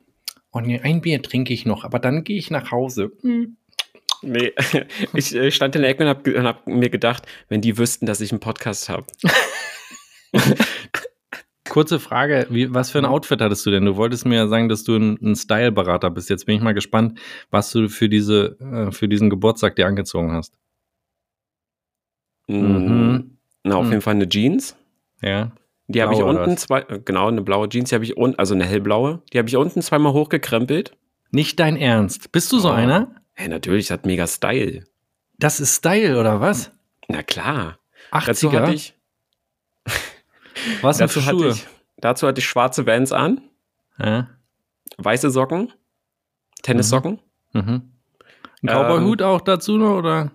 Und 0.51 0.69
ein 0.85 1.01
Bier 1.01 1.23
trinke 1.23 1.55
ich 1.55 1.65
noch, 1.65 1.85
aber 1.85 1.99
dann 1.99 2.25
gehe 2.25 2.37
ich 2.37 2.51
nach 2.51 2.71
Hause. 2.71 3.13
Hm. 3.23 3.57
Nee, 4.23 4.53
ich 5.15 5.35
äh, 5.35 5.51
stand 5.51 5.75
in 5.75 5.83
der 5.83 5.91
Ecke 5.91 6.05
und 6.05 6.09
habe 6.09 6.39
und 6.39 6.47
hab 6.47 6.67
mir 6.67 6.91
gedacht, 6.91 7.27
wenn 7.49 7.61
die 7.61 7.77
wüssten, 7.77 8.07
dass 8.07 8.21
ich 8.21 8.31
einen 8.31 8.41
Podcast 8.41 8.89
habe. 8.89 9.07
Kurze 11.73 11.99
Frage, 11.99 12.47
wie, 12.51 12.75
was 12.75 12.91
für 12.91 12.99
ein 12.99 13.07
Outfit 13.07 13.41
hattest 13.41 13.65
du 13.65 13.71
denn? 13.71 13.87
Du 13.87 13.97
wolltest 13.97 14.27
mir 14.27 14.35
ja 14.37 14.47
sagen, 14.47 14.69
dass 14.69 14.85
du 14.85 14.95
ein, 14.95 15.19
ein 15.23 15.35
Style-Berater 15.35 16.11
bist. 16.11 16.29
Jetzt 16.29 16.45
bin 16.45 16.55
ich 16.57 16.61
mal 16.63 16.75
gespannt, 16.75 17.19
was 17.51 17.73
du 17.73 17.89
für, 17.89 18.11
diese, 18.11 18.59
äh, 18.61 18.93
für 18.93 19.09
diesen 19.09 19.31
Geburtstag 19.31 19.77
dir 19.77 19.87
angezogen 19.87 20.33
hast. 20.33 20.53
Mhm. 22.47 23.39
Na, 23.65 23.77
auf 23.77 23.87
Mhm. 23.87 23.91
jeden 23.91 24.03
Fall 24.03 24.15
eine 24.17 24.29
Jeans. 24.29 24.77
Ja. 25.23 25.53
Die 25.89 26.03
habe 26.03 26.13
ich 26.13 26.21
unten 26.21 26.59
zwei, 26.59 26.81
äh, 26.81 27.01
genau, 27.03 27.29
eine 27.29 27.41
blaue 27.41 27.71
Jeans, 27.71 27.89
die 27.89 27.95
habe 27.95 28.05
ich 28.05 28.19
unten, 28.19 28.39
also 28.39 28.53
eine 28.55 28.67
hellblaue, 28.67 29.23
die 29.33 29.39
habe 29.39 29.49
ich 29.49 29.57
unten 29.57 29.81
zweimal 29.81 30.13
hochgekrempelt. 30.13 30.93
Nicht 31.31 31.59
dein 31.59 31.77
Ernst. 31.77 32.33
Bist 32.33 32.53
du 32.53 32.59
so 32.59 32.69
Oh. 32.69 32.73
einer? 32.73 33.15
Hey, 33.33 33.49
natürlich, 33.49 33.87
das 33.87 33.99
hat 33.99 34.05
mega 34.07 34.27
Style. 34.27 34.85
Das 35.39 35.59
ist 35.59 35.77
Style, 35.77 36.21
oder 36.21 36.41
was? 36.43 36.71
Na 37.09 37.23
klar. 37.23 37.79
Dazu 38.11 38.49
80er? 38.51 38.61
hatte 38.61 38.75
ich, 38.75 38.95
was 40.81 40.99
denn 40.99 41.09
für 41.09 41.21
dazu 41.21 41.27
hatte 41.27 41.39
Schuhe? 41.39 41.49
ich, 41.51 41.67
dazu 41.99 42.27
hatte 42.27 42.41
ich 42.41 42.47
schwarze 42.47 42.87
Vans 42.87 43.13
an, 43.13 43.41
ja. 43.99 44.29
weiße 44.99 45.31
Socken, 45.31 45.73
Tennissocken. 46.63 47.21
mhm. 47.53 47.89
Ein 48.63 48.69
Cowboy-Hut 48.69 49.23
auch 49.23 49.41
dazu 49.41 49.77
noch, 49.77 49.97
oder? 49.99 50.31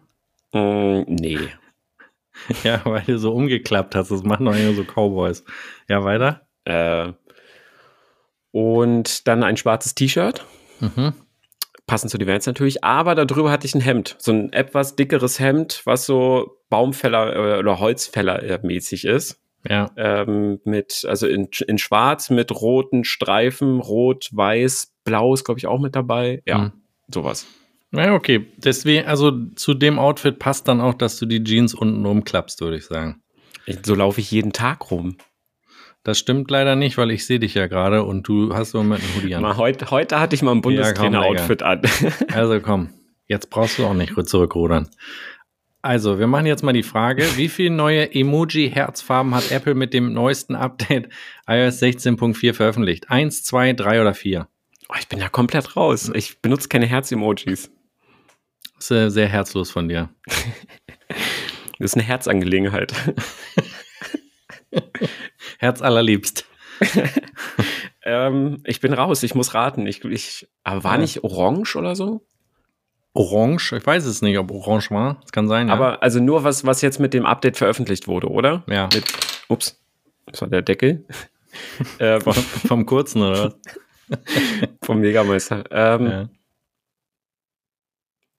Mm, 0.54 1.04
nee. 1.08 1.40
Ja, 2.64 2.82
weil 2.86 3.02
du 3.02 3.18
so 3.18 3.34
umgeklappt 3.34 3.96
hast. 3.96 4.12
Das 4.12 4.22
machen 4.24 4.46
doch 4.46 4.56
immer 4.56 4.74
so 4.74 4.84
Cowboys. 4.84 5.44
Ja, 5.90 6.04
weiter? 6.04 6.46
Äh, 6.66 7.14
und 8.52 9.28
dann 9.28 9.44
ein 9.44 9.58
schwarzes 9.58 9.96
T-Shirt, 9.96 10.46
Mhm. 10.80 11.14
passend 11.88 12.12
zu 12.12 12.18
den 12.20 12.28
Vans 12.28 12.46
natürlich, 12.46 12.84
aber 12.84 13.16
darüber 13.16 13.50
hatte 13.50 13.66
ich 13.66 13.74
ein 13.74 13.82
Hemd, 13.82 14.16
so 14.20 14.32
ein 14.32 14.54
etwas 14.54 14.96
dickeres 14.96 15.40
Hemd, 15.40 15.82
was 15.86 16.06
so 16.06 16.60
Baumfäller 16.70 17.56
äh, 17.56 17.60
oder 17.60 17.80
Holzfäller 17.80 18.44
äh, 18.44 18.60
mäßig 18.62 19.06
ist. 19.06 19.42
Ja. 19.68 19.90
ähm, 19.98 20.60
mit, 20.64 21.06
also 21.08 21.28
in, 21.28 21.50
in 21.68 21.78
schwarz 21.78 22.30
mit 22.30 22.52
roten 22.52 23.04
Streifen, 23.04 23.80
rot, 23.80 24.30
weiß, 24.32 24.94
blau 25.04 25.34
ist, 25.34 25.44
glaube 25.44 25.60
ich, 25.60 25.68
auch 25.68 25.80
mit 25.80 25.96
dabei. 25.96 26.42
Ja, 26.46 26.58
Mhm. 26.58 26.72
sowas. 27.14 27.46
Na 27.92 28.14
okay, 28.14 28.46
deswegen, 28.58 29.08
also 29.08 29.32
zu 29.56 29.74
dem 29.74 29.98
Outfit 30.00 30.40
passt 30.40 30.68
dann 30.68 30.82
auch, 30.82 30.94
dass 30.94 31.18
du 31.20 31.26
die 31.26 31.44
Jeans 31.44 31.74
unten 31.74 32.06
umklappst, 32.06 32.60
würde 32.62 32.78
ich 32.78 32.86
sagen. 32.86 33.22
So 33.86 33.96
laufe 33.96 34.20
ich 34.22 34.30
jeden 34.32 34.54
Tag 34.54 34.92
rum. 34.92 35.18
Das 36.04 36.18
stimmt 36.20 36.50
leider 36.52 36.76
nicht, 36.78 36.98
weil 36.98 37.12
ich 37.12 37.26
sehe 37.26 37.40
dich 37.40 37.54
ja 37.54 37.68
gerade 37.68 38.04
und 38.04 38.28
du 38.28 38.54
hast 38.54 38.74
im 38.74 38.82
Moment 38.82 39.04
einen 39.04 39.16
Hoodie 39.16 39.36
an. 39.36 39.42
Mal 39.42 39.58
heute, 39.58 39.92
heute 39.92 40.20
hatte 40.20 40.36
ich 40.36 40.42
mal 40.42 40.52
ein 40.54 40.62
Bundestrainer-Outfit 40.62 41.64
an. 41.64 41.82
Also 42.34 42.60
komm, 42.62 42.90
jetzt 43.28 43.50
brauchst 43.50 43.78
du 43.80 43.86
auch 43.86 43.94
nicht 43.94 44.14
zurückrudern. 44.28 44.90
Also, 45.88 46.20
wir 46.20 46.28
machen 46.28 46.46
jetzt 46.48 46.64
mal 46.64 46.74
die 46.74 46.84
Frage, 46.84 47.24
wie 47.38 47.48
viele 47.48 47.70
neue 47.70 48.14
Emoji-Herzfarben 48.14 49.34
hat 49.34 49.52
Apple 49.52 49.74
mit 49.74 49.94
dem 49.94 50.12
neuesten 50.12 50.54
Update 50.54 51.08
iOS 51.48 51.82
16.4 51.82 52.54
veröffentlicht? 52.54 53.10
Eins, 53.10 53.42
zwei, 53.46 53.72
drei 53.72 54.02
oder 54.02 54.14
vier? 54.14 54.50
Oh, 54.90 54.96
ich 55.00 55.08
bin 55.08 55.20
ja 55.20 55.30
komplett 55.30 55.78
raus. 55.78 56.12
Ich 56.14 56.42
benutze 56.42 56.68
keine 56.68 56.88
Herz-Emojis. 56.88 57.72
Das 58.76 58.84
ist 58.84 58.92
äh, 58.92 59.10
sehr 59.10 59.28
herzlos 59.30 59.72
von 59.72 59.88
dir. 59.88 60.10
Das 61.80 61.92
ist 61.92 61.94
eine 61.96 62.04
Herzangelegenheit. 62.06 62.92
Herz 65.60 65.84
allerliebst. 65.84 66.46
ähm, 68.04 68.64
ich 68.66 68.82
bin 68.82 68.94
raus, 68.94 69.22
ich 69.22 69.36
muss 69.36 69.54
raten. 69.54 69.86
Ich, 69.86 70.04
ich, 70.04 70.48
aber 70.64 70.84
war 70.84 70.96
Ja. 70.96 71.02
nicht 71.02 71.24
orange 71.24 71.76
oder 71.76 71.96
so? 71.96 72.26
Orange, 73.18 73.74
ich 73.78 73.86
weiß 73.86 74.06
es 74.06 74.22
nicht, 74.22 74.38
ob 74.38 74.52
orange 74.52 74.92
war. 74.92 75.18
Das 75.22 75.32
kann 75.32 75.48
sein, 75.48 75.68
ja. 75.68 75.74
Aber 75.74 76.04
also 76.04 76.20
nur 76.20 76.44
was, 76.44 76.66
was 76.66 76.82
jetzt 76.82 77.00
mit 77.00 77.14
dem 77.14 77.26
Update 77.26 77.58
veröffentlicht 77.58 78.08
wurde, 78.08 78.28
oder? 78.30 78.64
ja, 78.68 78.88
Mit, 78.94 79.06
ups, 79.48 79.80
das 80.28 80.42
war 80.42 80.48
der 80.50 80.62
Deckel. 80.62 81.06
äh, 82.00 82.20
vom, 82.22 82.34
vom 82.34 82.86
kurzen 82.86 83.22
oder 83.24 83.56
was? 84.10 84.20
vom 84.84 85.00
Megameister. 85.00 85.64
Ähm, 85.72 86.06
Ja. 86.08 86.30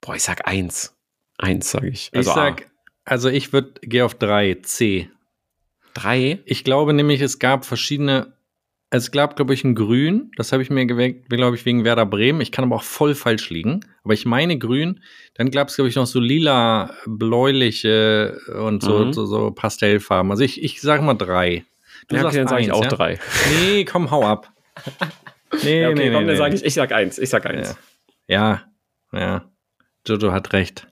Boah, 0.00 0.14
ich 0.14 0.22
sag 0.22 0.46
eins. 0.46 0.94
Eins, 1.38 1.70
sag 1.70 1.82
ich. 1.84 2.10
Also 2.14 2.30
ich 2.30 2.34
sag, 2.34 2.70
also 3.04 3.28
ich 3.28 3.52
würde, 3.52 3.74
gehe 3.82 4.04
auf 4.04 4.14
drei, 4.14 4.54
C. 4.62 5.10
A. 5.10 5.88
drei. 6.00 6.38
Ich 6.44 6.62
glaube 6.64 6.92
nämlich, 6.94 7.20
es 7.20 7.38
gab 7.38 7.64
verschiedene, 7.64 8.32
es 8.90 9.10
gab, 9.10 9.36
glaube 9.36 9.52
ich, 9.54 9.64
ein 9.64 9.74
Grün, 9.74 10.30
das 10.36 10.52
habe 10.52 10.62
ich 10.62 10.70
mir 10.70 10.86
gewählt, 10.86 11.28
glaube 11.28 11.56
ich, 11.56 11.64
wegen 11.66 11.84
Werder 11.84 12.06
Bremen. 12.06 12.40
Ich 12.40 12.52
kann 12.52 12.64
aber 12.64 12.76
auch 12.76 12.82
voll 12.82 13.14
falsch 13.14 13.50
liegen. 13.50 13.80
Aber 14.02 14.14
ich 14.14 14.24
meine 14.24 14.58
Grün. 14.58 15.00
Dann 15.34 15.50
gab 15.50 15.68
es, 15.68 15.76
glaube 15.76 15.88
ich, 15.90 15.96
noch 15.96 16.06
so 16.06 16.20
lila, 16.20 16.94
bläuliche 17.06 18.38
und 18.58 18.82
so, 18.82 19.04
Mhm. 19.06 19.12
so, 19.12 19.26
so 19.26 19.50
Pastellfarben. 19.50 20.30
Also 20.30 20.42
ich, 20.44 20.62
ich 20.62 20.80
sage 20.80 21.02
mal 21.02 21.14
drei. 21.14 21.64
Du 22.08 22.16
ja, 22.16 22.22
sagst 22.22 22.34
okay, 22.36 22.38
dann 22.44 22.48
sage 22.48 22.62
ich 22.62 22.72
auch 22.72 22.84
ja? 22.84 22.88
drei. 22.88 23.18
Nee, 23.60 23.84
komm, 23.84 24.10
hau 24.10 24.24
ab. 24.24 24.52
Nee, 25.62 25.80
Ja, 25.80 25.88
okay, 25.88 25.94
nee, 25.98 26.10
komm, 26.10 26.10
nee, 26.10 26.10
dann 26.12 26.26
nee. 26.26 26.36
sage 26.36 26.54
ich, 26.56 26.64
ich 26.64 26.74
sag 26.74 26.92
eins. 26.92 27.18
Ich 27.18 27.30
sag 27.30 27.46
eins. 27.46 27.74
Ja, 28.26 28.64
ja. 29.12 29.50
Jojo 30.06 30.30
hat 30.30 30.52
recht. 30.52 30.86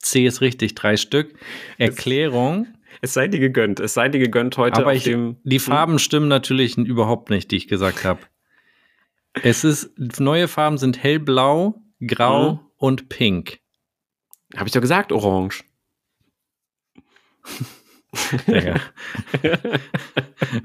C 0.00 0.26
ist 0.26 0.40
richtig, 0.40 0.74
drei 0.74 0.96
Stück. 0.96 1.34
Erklärung. 1.78 2.66
Es 3.00 3.14
sei 3.14 3.28
dir 3.28 3.40
gegönnt. 3.40 3.80
Es 3.80 3.94
sei 3.94 4.08
dir 4.08 4.18
gegönnt 4.18 4.56
heute 4.58 4.80
Aber 4.80 4.94
ich, 4.94 5.04
die 5.44 5.58
Farben 5.58 5.98
stimmen 5.98 6.28
natürlich 6.28 6.76
überhaupt 6.76 7.30
nicht, 7.30 7.50
die 7.50 7.56
ich 7.56 7.68
gesagt 7.68 8.04
habe. 8.04 8.20
Es 9.42 9.64
ist, 9.64 9.92
neue 10.18 10.48
Farben 10.48 10.76
sind 10.78 11.02
hellblau, 11.02 11.80
grau 12.04 12.52
Mhm. 12.54 12.60
und 12.76 13.08
pink. 13.08 13.60
Habe 14.56 14.66
ich 14.66 14.72
doch 14.72 14.80
gesagt, 14.80 15.12
orange. 15.12 15.62
Digga. 18.48 18.80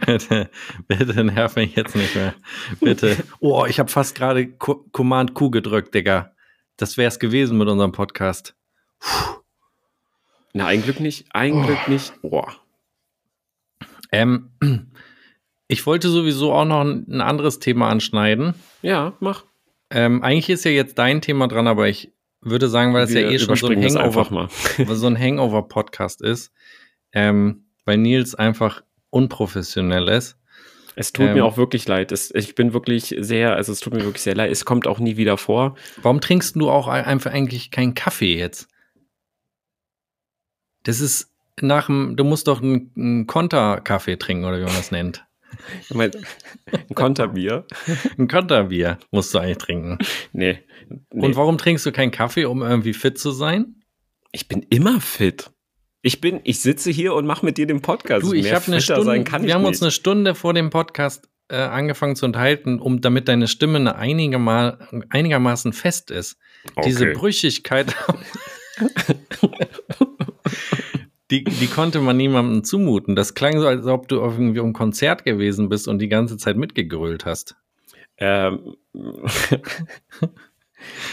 bitte, 0.06 0.50
bitte 0.88 1.24
nerv 1.24 1.56
mich 1.56 1.76
jetzt 1.76 1.96
nicht 1.96 2.16
mehr. 2.16 2.34
Bitte. 2.82 3.18
Oh, 3.40 3.66
ich 3.68 3.80
habe 3.80 3.90
fast 3.92 4.16
gerade 4.16 4.48
Co- 4.52 4.84
Command 4.92 5.36
Q 5.36 5.52
gedrückt, 5.52 5.94
Digga. 5.94 6.32
Das 6.78 6.98
wär's 6.98 7.20
gewesen 7.20 7.58
mit 7.58 7.68
unserem 7.68 7.92
Podcast. 7.92 8.56
Na, 10.56 10.68
ein 10.68 10.82
Glück 10.82 11.02
nicht. 11.02 11.26
Ein 11.32 11.64
Glück 11.64 11.86
nicht. 11.90 12.14
Boah. 12.22 12.48
Ähm, 14.14 14.52
ich 15.68 15.86
wollte 15.86 16.08
sowieso 16.08 16.54
auch 16.54 16.64
noch 16.64 16.80
ein, 16.82 17.20
anderes 17.20 17.60
Thema 17.60 17.90
anschneiden. 17.90 18.54
Ja, 18.82 19.14
mach. 19.20 19.44
Ähm, 19.90 20.24
eigentlich 20.24 20.50
ist 20.50 20.64
ja 20.64 20.72
jetzt 20.72 20.98
dein 20.98 21.22
Thema 21.22 21.50
dran, 21.50 21.68
aber 21.68 21.90
ich 21.90 22.14
würde 22.40 22.70
sagen, 22.70 22.94
weil 22.94 23.04
es 23.04 23.14
ja 23.14 23.20
eh 23.30 23.38
schon 23.38 23.58
so 23.58 23.68
ein 23.68 23.84
Hangover, 23.84 24.48
so 24.96 25.08
ein 25.08 25.20
Hangover-Podcast 25.20 26.22
ist, 26.22 26.54
ähm, 27.12 27.66
weil 27.84 27.98
Nils 27.98 28.34
einfach 28.34 28.82
unprofessionell 29.10 30.08
ist. 30.08 30.38
Es 30.96 31.12
tut 31.12 31.26
Ähm, 31.26 31.34
mir 31.34 31.44
auch 31.44 31.58
wirklich 31.58 31.86
leid. 31.86 32.14
Es, 32.14 32.34
ich 32.34 32.56
bin 32.56 32.72
wirklich 32.72 33.14
sehr, 33.20 33.56
also 33.58 33.74
es 33.74 33.82
tut 33.82 33.94
mir 33.94 34.06
wirklich 34.06 34.24
sehr 34.24 34.36
leid. 34.36 34.52
Es 34.52 34.64
kommt 34.64 34.88
auch 34.88 35.00
nie 35.00 35.18
wieder 35.18 35.38
vor. 35.38 35.76
Warum 36.02 36.22
trinkst 36.22 36.56
du 36.56 36.70
auch 36.70 36.88
ein- 36.88 37.04
einfach 37.04 37.34
eigentlich 37.34 37.72
keinen 37.72 37.94
Kaffee 37.94 38.38
jetzt? 38.38 38.70
Das 40.86 41.02
ist 41.02 41.32
nach 41.62 41.86
dem, 41.88 42.16
du 42.16 42.24
musst 42.24 42.48
doch 42.48 42.62
einen, 42.62 42.92
einen 42.96 43.28
Konterkaffee 43.28 44.16
trinken 44.18 44.46
oder 44.46 44.60
wie 44.60 44.64
man 44.64 44.76
das 44.76 44.92
nennt. 44.92 45.26
Ich 45.84 45.94
mein, 45.94 46.12
Ein 46.72 46.96
Konterbier. 46.96 47.66
Ein 48.18 48.28
Konterbier 48.28 48.98
musst 49.12 49.34
du 49.34 49.40
eigentlich 49.40 49.58
trinken. 49.58 49.98
Nee. 50.34 50.60
nee. 51.14 51.26
Und 51.26 51.36
warum 51.38 51.58
trinkst 51.58 51.86
du 51.86 51.92
keinen 51.94 52.12
Kaffee, 52.12 52.46
um 52.46 52.62
irgendwie 52.62 52.94
fit 52.94 53.18
zu 53.18 53.32
sein? 53.32 53.82
Ich 54.34 54.48
bin 54.50 54.64
immer 54.64 55.00
fit. 55.00 55.52
Ich 56.02 56.20
bin, 56.22 56.42
ich 56.44 56.60
sitze 56.60 56.92
hier 56.92 57.14
und 57.14 57.26
mache 57.26 57.46
mit 57.46 57.58
dir 57.58 57.66
den 57.68 57.82
Podcast. 57.82 58.24
Du, 58.26 58.34
ich 58.34 58.54
habe 58.54 58.68
eine 58.68 58.82
Stunde, 58.82 59.04
sein 59.04 59.24
kann 59.24 59.44
wir 59.44 59.54
haben 59.54 59.62
nicht. 59.62 59.70
uns 59.70 59.82
eine 59.82 59.92
Stunde 59.92 60.36
vor 60.36 60.54
dem 60.54 60.70
Podcast 60.70 61.30
äh, 61.48 61.56
angefangen 61.56 62.16
zu 62.18 62.26
unterhalten, 62.26 62.80
um 62.80 63.00
damit 63.02 63.28
deine 63.30 63.48
Stimme 63.48 63.78
eine 63.78 63.96
einigema, 63.96 64.78
einigermaßen 65.10 65.72
fest 65.74 66.12
ist. 66.12 66.38
Diese 66.84 67.06
Okay. 67.06 67.14
Brüchigkeit, 67.14 67.96
die, 71.32 71.44
die 71.44 71.68
konnte 71.68 72.00
man 72.00 72.18
niemandem 72.18 72.64
zumuten. 72.64 73.16
Das 73.16 73.34
klang 73.34 73.60
so, 73.60 73.68
als 73.68 73.86
ob 73.86 74.08
du 74.08 74.18
irgendwie 74.18 74.60
um 74.60 74.74
Konzert 74.74 75.26
gewesen 75.26 75.70
bist 75.70 75.88
und 75.88 76.00
die 76.00 76.10
ganze 76.10 76.38
Zeit 76.38 76.58
mitgegrölt 76.58 77.26
hast. 77.26 77.56
Ähm, 78.18 78.76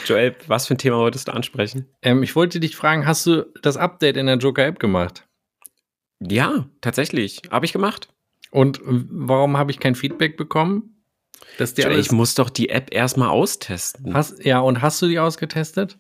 Joel, 0.06 0.36
was 0.46 0.66
für 0.66 0.74
ein 0.74 0.78
Thema 0.78 0.98
wolltest 0.98 1.28
du 1.28 1.32
ansprechen? 1.32 1.86
Ähm, 2.02 2.22
ich 2.22 2.36
wollte 2.36 2.60
dich 2.60 2.76
fragen, 2.76 3.06
hast 3.06 3.26
du 3.26 3.50
das 3.62 3.76
Update 3.76 4.16
in 4.16 4.26
der 4.26 4.36
Joker-App 4.36 4.78
gemacht? 4.78 5.26
Ja, 6.20 6.66
tatsächlich. 6.80 7.42
Habe 7.50 7.66
ich 7.66 7.72
gemacht. 7.72 8.08
Und 8.50 8.80
warum 8.84 9.56
habe 9.56 9.70
ich 9.70 9.80
kein 9.80 9.94
Feedback 9.94 10.36
bekommen? 10.36 11.04
Dass 11.58 11.74
dir 11.74 11.86
Joel, 11.86 11.98
ich 11.98 12.12
muss 12.12 12.34
doch 12.34 12.50
die 12.50 12.68
App 12.68 12.94
erstmal 12.94 13.28
austesten. 13.28 14.14
hast, 14.14 14.44
ja, 14.44 14.60
und 14.60 14.82
hast 14.82 15.00
du 15.02 15.08
die 15.08 15.18
ausgetestet? 15.18 15.98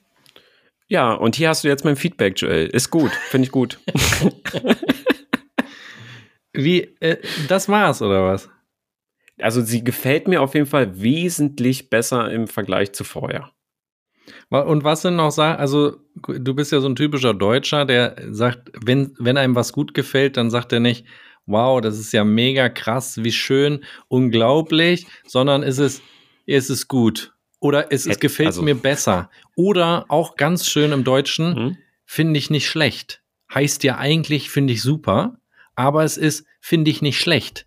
Ja, 0.92 1.14
und 1.14 1.36
hier 1.36 1.48
hast 1.48 1.64
du 1.64 1.68
jetzt 1.68 1.86
mein 1.86 1.96
Feedback, 1.96 2.38
Joel. 2.38 2.66
Ist 2.66 2.90
gut, 2.90 3.12
finde 3.12 3.46
ich 3.46 3.50
gut. 3.50 3.78
Wie, 6.52 6.82
äh, 7.00 7.16
das 7.48 7.70
war's, 7.70 8.02
oder 8.02 8.24
was? 8.24 8.50
Also 9.38 9.62
sie 9.62 9.82
gefällt 9.82 10.28
mir 10.28 10.42
auf 10.42 10.52
jeden 10.52 10.66
Fall 10.66 11.00
wesentlich 11.00 11.88
besser 11.88 12.30
im 12.30 12.46
Vergleich 12.46 12.92
zu 12.92 13.04
vorher. 13.04 13.52
Und 14.50 14.84
was 14.84 15.00
sind 15.00 15.16
noch 15.16 15.30
Sachen, 15.30 15.60
also 15.60 15.96
du 16.26 16.52
bist 16.52 16.72
ja 16.72 16.80
so 16.80 16.90
ein 16.90 16.96
typischer 16.96 17.32
Deutscher, 17.32 17.86
der 17.86 18.16
sagt, 18.28 18.70
wenn, 18.84 19.14
wenn 19.18 19.38
einem 19.38 19.54
was 19.54 19.72
gut 19.72 19.94
gefällt, 19.94 20.36
dann 20.36 20.50
sagt 20.50 20.74
er 20.74 20.80
nicht, 20.80 21.06
wow, 21.46 21.80
das 21.80 21.98
ist 21.98 22.12
ja 22.12 22.22
mega 22.22 22.68
krass, 22.68 23.24
wie 23.24 23.32
schön, 23.32 23.82
unglaublich, 24.08 25.06
sondern 25.24 25.62
ist 25.62 25.78
es, 25.78 26.02
ist 26.44 26.68
es 26.68 26.86
gut. 26.86 27.31
Oder 27.62 27.92
es, 27.92 28.06
es 28.06 28.18
gefällt 28.18 28.48
also- 28.48 28.62
mir 28.62 28.74
besser. 28.74 29.30
Oder 29.54 30.06
auch 30.08 30.36
ganz 30.36 30.66
schön 30.68 30.92
im 30.92 31.04
Deutschen, 31.04 31.54
Hm? 31.56 31.76
finde 32.04 32.38
ich 32.38 32.50
nicht 32.50 32.66
schlecht. 32.68 33.22
Heißt 33.54 33.84
ja 33.84 33.98
eigentlich, 33.98 34.50
finde 34.50 34.72
ich 34.72 34.82
super, 34.82 35.38
aber 35.76 36.02
es 36.04 36.16
ist, 36.16 36.44
finde 36.60 36.90
ich 36.90 37.02
nicht 37.02 37.20
schlecht. 37.20 37.66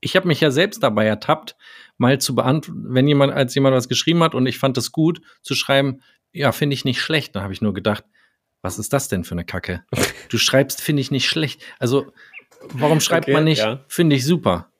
Ich 0.00 0.16
habe 0.16 0.28
mich 0.28 0.40
ja 0.40 0.50
selbst 0.50 0.82
dabei 0.82 1.06
ertappt, 1.06 1.56
mal 1.96 2.20
zu 2.20 2.34
beantworten, 2.34 2.84
wenn 2.94 3.08
jemand, 3.08 3.32
als 3.32 3.54
jemand 3.54 3.74
was 3.74 3.88
geschrieben 3.88 4.22
hat 4.22 4.34
und 4.34 4.46
ich 4.46 4.58
fand 4.58 4.76
das 4.76 4.92
gut, 4.92 5.20
zu 5.42 5.54
schreiben, 5.54 6.00
ja, 6.32 6.52
finde 6.52 6.74
ich 6.74 6.84
nicht 6.84 7.00
schlecht. 7.00 7.34
Dann 7.34 7.42
habe 7.42 7.52
ich 7.52 7.60
nur 7.62 7.72
gedacht, 7.74 8.04
was 8.62 8.78
ist 8.78 8.92
das 8.92 9.08
denn 9.08 9.24
für 9.24 9.32
eine 9.32 9.44
Kacke? 9.44 9.84
Du 10.28 10.38
schreibst, 10.38 10.80
finde 10.80 11.00
ich 11.00 11.10
nicht 11.10 11.28
schlecht. 11.28 11.62
Also, 11.78 12.12
warum 12.72 13.00
schreibt 13.00 13.24
Okay, 13.26 13.32
man 13.34 13.44
nicht, 13.44 13.58
ja. 13.60 13.84
finde 13.88 14.16
ich 14.16 14.24
super? 14.24 14.70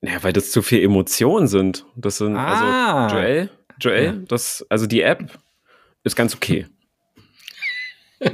Naja, 0.00 0.18
weil 0.22 0.32
das 0.32 0.50
zu 0.50 0.62
viel 0.62 0.82
Emotionen 0.82 1.46
sind. 1.48 1.86
Das 1.96 2.18
sind, 2.18 2.36
Ah. 2.36 3.04
also, 3.06 3.16
Joel, 3.16 3.50
Joel, 3.80 4.04
Ja. 4.04 4.12
das, 4.28 4.64
also 4.68 4.86
die 4.86 5.02
App 5.02 5.38
ist 6.04 6.16
ganz 6.16 6.34
okay. 6.34 6.66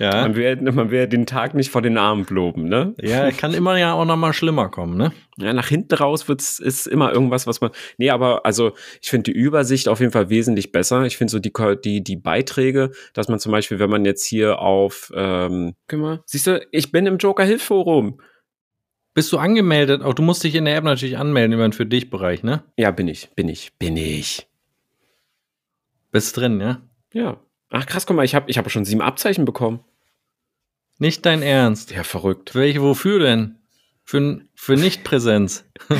Ja. 0.00 0.22
Man, 0.22 0.34
will, 0.34 0.56
man 0.72 0.90
will 0.90 1.06
den 1.06 1.24
Tag 1.24 1.54
nicht 1.54 1.70
vor 1.70 1.80
den 1.82 1.96
Armen 1.98 2.26
loben, 2.28 2.64
ne? 2.68 2.96
Ja, 3.00 3.30
kann 3.30 3.54
immer 3.54 3.78
ja 3.78 3.92
auch 3.92 4.04
noch 4.04 4.16
mal 4.16 4.32
schlimmer 4.32 4.68
kommen, 4.70 4.96
ne? 4.96 5.12
Ja, 5.38 5.52
nach 5.52 5.68
hinten 5.68 5.94
raus 5.94 6.26
wird's, 6.26 6.58
ist 6.58 6.88
immer 6.88 7.12
irgendwas, 7.12 7.46
was 7.46 7.60
man. 7.60 7.70
Nee, 7.96 8.10
aber 8.10 8.44
also 8.44 8.72
ich 9.00 9.10
finde 9.10 9.30
die 9.30 9.38
Übersicht 9.38 9.86
auf 9.86 10.00
jeden 10.00 10.10
Fall 10.10 10.30
wesentlich 10.30 10.72
besser. 10.72 11.04
Ich 11.04 11.16
finde 11.16 11.30
so 11.30 11.38
die, 11.38 11.52
die, 11.84 12.02
die 12.02 12.16
Beiträge, 12.16 12.90
dass 13.12 13.28
man 13.28 13.38
zum 13.38 13.52
Beispiel, 13.52 13.78
wenn 13.78 13.88
man 13.90 14.04
jetzt 14.04 14.24
hier 14.26 14.58
auf, 14.58 15.12
ähm, 15.14 15.74
guck 15.86 16.00
mal, 16.00 16.22
siehst 16.26 16.48
du, 16.48 16.66
ich 16.72 16.90
bin 16.90 17.06
im 17.06 17.18
Joker-Hilf-Forum. 17.18 18.20
Bist 19.14 19.32
du 19.32 19.38
angemeldet? 19.38 20.02
Auch 20.02 20.14
du 20.14 20.22
musst 20.22 20.42
dich 20.42 20.56
in 20.56 20.64
der 20.64 20.76
App 20.76 20.84
natürlich 20.84 21.16
anmelden 21.16 21.52
über 21.52 21.62
den 21.62 21.72
Für 21.72 21.86
dich-Bereich, 21.86 22.42
ne? 22.42 22.64
Ja, 22.76 22.90
bin 22.90 23.06
ich, 23.06 23.30
bin 23.36 23.48
ich, 23.48 23.72
bin 23.78 23.96
ich. 23.96 24.48
Bist 26.10 26.36
drin, 26.36 26.60
ja? 26.60 26.82
Ja. 27.12 27.40
Ach 27.70 27.86
krass, 27.86 28.06
guck 28.06 28.16
mal, 28.16 28.24
ich 28.24 28.34
habe 28.34 28.50
ich 28.50 28.58
hab 28.58 28.68
schon 28.70 28.84
sieben 28.84 29.00
Abzeichen 29.00 29.44
bekommen. 29.44 29.80
Nicht 30.98 31.24
dein 31.26 31.42
Ernst. 31.42 31.92
Ja, 31.92 32.02
verrückt. 32.02 32.54
Welche, 32.54 32.82
wofür 32.82 33.20
denn? 33.20 33.58
Für, 34.02 34.40
für 34.54 34.76
Nichtpräsenz. 34.76 35.64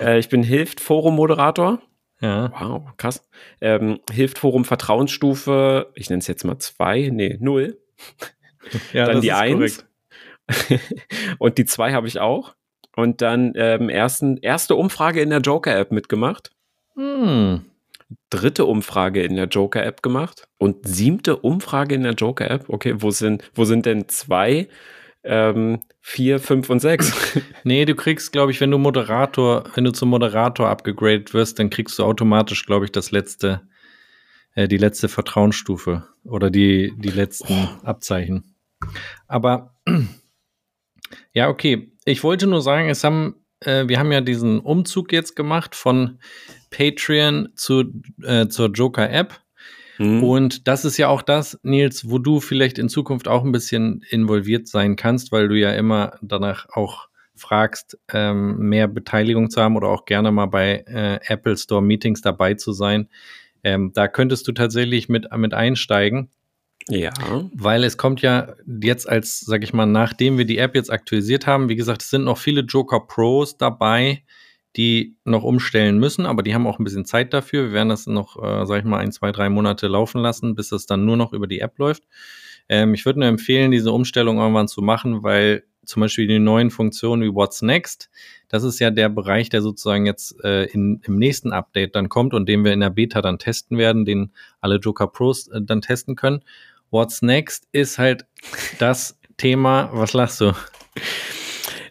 Äh, 0.00 0.20
ich 0.20 0.28
bin 0.28 0.44
Hilft-Forum-Moderator. 0.44 1.82
ja. 2.20 2.52
Wow, 2.56 2.96
krass. 2.98 3.28
Ähm, 3.60 3.98
Hilft-Forum 4.08 4.64
Vertrauensstufe, 4.64 5.90
ich 5.96 6.08
nenne 6.08 6.20
es 6.20 6.28
jetzt 6.28 6.44
mal 6.44 6.60
zwei, 6.60 7.10
nee, 7.12 7.36
null. 7.40 7.80
ja 8.92 9.06
dann 9.06 9.16
das 9.16 9.22
die 9.22 9.28
ist 9.28 9.34
eins. 9.34 9.86
Und 11.38 11.58
die 11.58 11.64
zwei 11.64 11.94
habe 11.94 12.06
ich 12.06 12.20
auch. 12.20 12.54
Und 12.98 13.22
dann 13.22 13.52
ähm, 13.54 13.90
ersten, 13.90 14.38
erste 14.38 14.74
Umfrage 14.74 15.20
in 15.20 15.30
der 15.30 15.38
Joker-App 15.38 15.92
mitgemacht. 15.92 16.50
Hm. 16.96 17.64
dritte 18.28 18.64
Umfrage 18.64 19.22
in 19.22 19.36
der 19.36 19.44
Joker-App 19.44 20.02
gemacht 20.02 20.48
und 20.58 20.84
siebte 20.84 21.36
Umfrage 21.36 21.94
in 21.94 22.02
der 22.02 22.14
Joker-App. 22.14 22.68
Okay, 22.68 22.96
wo 22.96 23.12
sind, 23.12 23.48
wo 23.54 23.64
sind 23.64 23.86
denn 23.86 24.08
zwei, 24.08 24.66
ähm, 25.22 25.82
vier, 26.00 26.40
fünf 26.40 26.70
und 26.70 26.80
sechs? 26.80 27.12
Nee, 27.62 27.84
du 27.84 27.94
kriegst, 27.94 28.32
glaube 28.32 28.50
ich, 28.50 28.60
wenn 28.60 28.72
du 28.72 28.78
Moderator, 28.78 29.62
wenn 29.76 29.84
du 29.84 29.92
zum 29.92 30.08
Moderator 30.08 30.68
abgegradet 30.68 31.32
wirst, 31.34 31.60
dann 31.60 31.70
kriegst 31.70 32.00
du 32.00 32.02
automatisch, 32.02 32.66
glaube 32.66 32.84
ich, 32.86 32.90
das 32.90 33.12
letzte, 33.12 33.60
äh, 34.56 34.66
die 34.66 34.76
letzte 34.76 35.08
Vertrauensstufe 35.08 36.02
oder 36.24 36.50
die, 36.50 36.92
die 36.96 37.10
letzten 37.10 37.68
Abzeichen. 37.84 38.56
Aber 39.28 39.76
ja, 41.32 41.48
okay. 41.48 41.92
Ich 42.04 42.24
wollte 42.24 42.46
nur 42.46 42.62
sagen, 42.62 42.88
es 42.88 43.04
haben, 43.04 43.36
äh, 43.60 43.86
wir 43.86 43.98
haben 43.98 44.12
ja 44.12 44.20
diesen 44.20 44.60
Umzug 44.60 45.12
jetzt 45.12 45.36
gemacht 45.36 45.74
von 45.74 46.18
Patreon 46.70 47.50
zu, 47.54 47.84
äh, 48.22 48.48
zur 48.48 48.70
Joker-App. 48.70 49.40
Hm. 49.96 50.22
Und 50.22 50.68
das 50.68 50.84
ist 50.84 50.96
ja 50.96 51.08
auch 51.08 51.22
das, 51.22 51.58
Nils, 51.62 52.08
wo 52.08 52.18
du 52.18 52.40
vielleicht 52.40 52.78
in 52.78 52.88
Zukunft 52.88 53.28
auch 53.28 53.44
ein 53.44 53.52
bisschen 53.52 54.04
involviert 54.10 54.68
sein 54.68 54.96
kannst, 54.96 55.32
weil 55.32 55.48
du 55.48 55.58
ja 55.58 55.72
immer 55.72 56.18
danach 56.22 56.68
auch 56.70 57.08
fragst, 57.34 57.98
ähm, 58.12 58.58
mehr 58.58 58.88
Beteiligung 58.88 59.50
zu 59.50 59.60
haben 59.60 59.76
oder 59.76 59.88
auch 59.88 60.04
gerne 60.04 60.30
mal 60.32 60.46
bei 60.46 60.84
äh, 60.86 61.20
Apple 61.26 61.56
Store 61.56 61.82
Meetings 61.82 62.20
dabei 62.20 62.54
zu 62.54 62.72
sein. 62.72 63.08
Ähm, 63.64 63.92
da 63.92 64.08
könntest 64.08 64.46
du 64.46 64.52
tatsächlich 64.52 65.08
mit, 65.08 65.26
mit 65.36 65.54
einsteigen, 65.54 66.30
ja. 66.88 67.12
weil 67.54 67.84
es 67.84 67.96
kommt 67.96 68.22
ja 68.22 68.54
jetzt 68.82 69.08
als, 69.08 69.40
sag 69.40 69.62
ich 69.62 69.72
mal, 69.72 69.86
nachdem 69.86 70.38
wir 70.38 70.44
die 70.44 70.58
App 70.58 70.74
jetzt 70.74 70.90
aktualisiert 70.90 71.46
haben, 71.46 71.68
wie 71.68 71.76
gesagt, 71.76 72.02
es 72.02 72.10
sind 72.10 72.24
noch 72.24 72.38
viele 72.38 72.62
Joker 72.62 73.00
Pros 73.00 73.56
dabei, 73.56 74.22
die 74.76 75.16
noch 75.24 75.42
umstellen 75.42 75.98
müssen, 75.98 76.26
aber 76.26 76.42
die 76.42 76.54
haben 76.54 76.66
auch 76.66 76.78
ein 76.78 76.84
bisschen 76.84 77.04
Zeit 77.04 77.32
dafür. 77.32 77.64
Wir 77.64 77.72
werden 77.72 77.88
das 77.88 78.06
noch, 78.06 78.42
äh, 78.42 78.64
sag 78.66 78.80
ich 78.80 78.84
mal, 78.84 78.98
ein, 78.98 79.12
zwei, 79.12 79.32
drei 79.32 79.48
Monate 79.48 79.88
laufen 79.88 80.20
lassen, 80.20 80.54
bis 80.54 80.68
das 80.68 80.86
dann 80.86 81.04
nur 81.04 81.16
noch 81.16 81.32
über 81.32 81.46
die 81.46 81.60
App 81.60 81.78
läuft. 81.78 82.04
Ähm, 82.68 82.94
ich 82.94 83.04
würde 83.06 83.20
nur 83.20 83.28
empfehlen, 83.28 83.70
diese 83.70 83.92
Umstellung 83.92 84.38
irgendwann 84.38 84.68
zu 84.68 84.82
machen, 84.82 85.22
weil 85.22 85.64
zum 85.84 86.00
Beispiel 86.00 86.28
die 86.28 86.38
neuen 86.38 86.70
Funktionen 86.70 87.22
wie 87.22 87.34
What's 87.34 87.62
Next, 87.62 88.10
das 88.48 88.62
ist 88.62 88.78
ja 88.78 88.90
der 88.90 89.08
Bereich, 89.08 89.48
der 89.48 89.62
sozusagen 89.62 90.04
jetzt 90.04 90.36
äh, 90.44 90.64
in, 90.64 91.00
im 91.04 91.18
nächsten 91.18 91.52
Update 91.52 91.96
dann 91.96 92.10
kommt 92.10 92.34
und 92.34 92.46
den 92.46 92.62
wir 92.62 92.72
in 92.72 92.80
der 92.80 92.90
Beta 92.90 93.22
dann 93.22 93.38
testen 93.38 93.78
werden, 93.78 94.04
den 94.04 94.32
alle 94.60 94.76
Joker 94.76 95.06
Pros 95.06 95.48
äh, 95.48 95.60
dann 95.62 95.80
testen 95.80 96.14
können. 96.14 96.40
What's 96.90 97.22
Next 97.22 97.66
ist 97.72 97.98
halt 97.98 98.24
das 98.78 99.18
Thema, 99.36 99.90
was 99.92 100.12
lachst 100.14 100.40
du? 100.40 100.52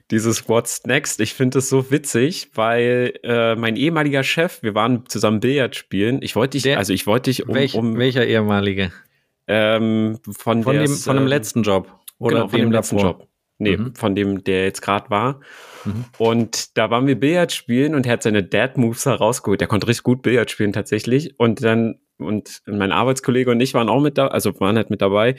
Dieses 0.10 0.48
What's 0.48 0.86
Next, 0.86 1.20
ich 1.20 1.34
finde 1.34 1.60
es 1.60 1.68
so 1.70 1.92
witzig, 1.92 2.52
weil 2.56 3.14
äh, 3.24 3.56
mein 3.56 3.76
ehemaliger 3.76 4.24
Chef, 4.24 4.64
wir 4.64 4.74
waren 4.74 5.04
zusammen 5.08 5.42
Billard 5.42 5.76
spielen. 5.76 6.22
Ich 6.22 6.36
wollte 6.36 6.52
dich, 6.52 6.64
Der- 6.64 6.78
also 6.78 6.94
ich 6.94 7.06
wollte 7.08 7.30
dich 7.30 7.46
um, 7.48 7.54
Welch, 7.54 7.76
um 7.76 7.98
welcher 7.98 8.26
ehemalige? 8.26 8.92
ähm, 9.48 10.18
von, 10.38 10.64
Von 10.64 10.76
dem, 10.78 10.88
von 10.96 11.16
dem 11.16 11.24
ähm, 11.24 11.28
letzten 11.28 11.64
Job. 11.64 11.94
Oder 12.20 12.36
genau, 12.38 12.48
von 12.50 12.60
dem 12.60 12.72
letzten 12.72 12.98
davor? 12.98 13.12
Job. 13.20 13.28
Nee, 13.60 13.76
Mhm. 13.78 13.96
von 13.96 14.14
dem, 14.16 14.44
der 14.44 14.66
jetzt 14.66 14.82
gerade 14.82 15.10
war. 15.10 15.40
Mhm. 15.84 16.06
Und 16.20 16.78
da 16.78 16.90
waren 16.90 17.08
wir 17.08 17.20
Billard 17.20 17.52
spielen 17.52 17.96
und 17.96 18.06
er 18.06 18.14
hat 18.14 18.24
seine 18.24 18.44
Dad-Moves 18.44 19.06
herausgeholt. 19.06 19.60
Der 19.62 19.68
konnte 19.68 19.88
richtig 19.88 20.04
gut 20.04 20.22
Billard 20.22 20.52
spielen 20.52 20.74
tatsächlich. 20.74 21.38
Und 21.40 21.64
dann, 21.64 22.00
und 22.18 22.62
mein 22.66 22.92
Arbeitskollege 22.92 23.52
und 23.52 23.60
ich 23.60 23.74
waren 23.74 23.90
auch 23.90 24.02
mit 24.02 24.18
da, 24.18 24.28
also 24.28 24.60
waren 24.60 24.76
halt 24.76 24.90
mit 24.90 25.02
dabei. 25.02 25.36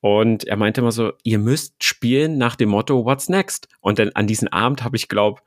Und 0.00 0.44
er 0.44 0.56
meinte 0.56 0.80
immer 0.80 0.92
so, 0.92 1.12
ihr 1.22 1.38
müsst 1.38 1.82
spielen 1.82 2.38
nach 2.38 2.54
dem 2.56 2.68
Motto, 2.68 3.04
what's 3.04 3.28
next? 3.28 3.68
Und 3.80 3.98
dann 3.98 4.10
an 4.10 4.26
diesem 4.26 4.48
Abend 4.48 4.84
habe 4.84 4.96
ich, 4.96 5.08
glaube 5.08 5.40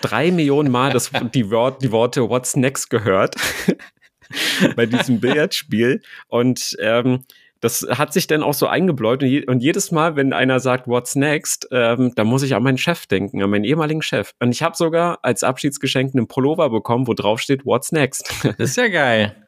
drei 0.00 0.30
Millionen 0.30 0.70
Mal 0.70 0.92
das, 0.92 1.10
die, 1.34 1.50
Wort, 1.50 1.82
die 1.82 1.92
Worte 1.92 2.28
what's 2.28 2.56
next 2.56 2.90
gehört. 2.90 3.36
bei 4.76 4.86
diesem 4.86 5.20
Billardspiel. 5.20 6.02
Und 6.28 6.76
ähm, 6.80 7.24
das 7.60 7.86
hat 7.88 8.12
sich 8.12 8.26
dann 8.26 8.42
auch 8.42 8.54
so 8.54 8.66
eingebläut. 8.66 9.22
Und, 9.22 9.28
je, 9.28 9.46
und 9.46 9.62
jedes 9.62 9.90
Mal, 9.90 10.16
wenn 10.16 10.32
einer 10.32 10.60
sagt, 10.60 10.86
what's 10.86 11.14
next, 11.14 11.68
ähm, 11.70 12.12
da 12.14 12.24
muss 12.24 12.42
ich 12.42 12.54
an 12.54 12.62
meinen 12.62 12.78
Chef 12.78 13.06
denken, 13.06 13.42
an 13.42 13.50
meinen 13.50 13.64
ehemaligen 13.64 14.02
Chef. 14.02 14.32
Und 14.40 14.50
ich 14.50 14.62
habe 14.62 14.76
sogar 14.76 15.18
als 15.22 15.42
Abschiedsgeschenk 15.42 16.14
einen 16.14 16.26
Pullover 16.26 16.70
bekommen, 16.70 17.06
wo 17.06 17.14
drauf 17.14 17.40
steht, 17.40 17.64
what's 17.64 17.92
next. 17.92 18.32
Das 18.42 18.70
ist 18.70 18.76
ja 18.76 18.88
geil. 18.88 19.43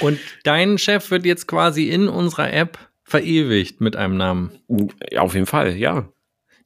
Und 0.00 0.18
dein 0.44 0.78
Chef 0.78 1.10
wird 1.10 1.24
jetzt 1.26 1.46
quasi 1.46 1.88
in 1.88 2.08
unserer 2.08 2.52
App 2.52 2.78
verewigt 3.04 3.80
mit 3.80 3.96
einem 3.96 4.16
Namen. 4.16 4.50
auf 5.16 5.34
jeden 5.34 5.46
Fall, 5.46 5.76
ja. 5.76 6.08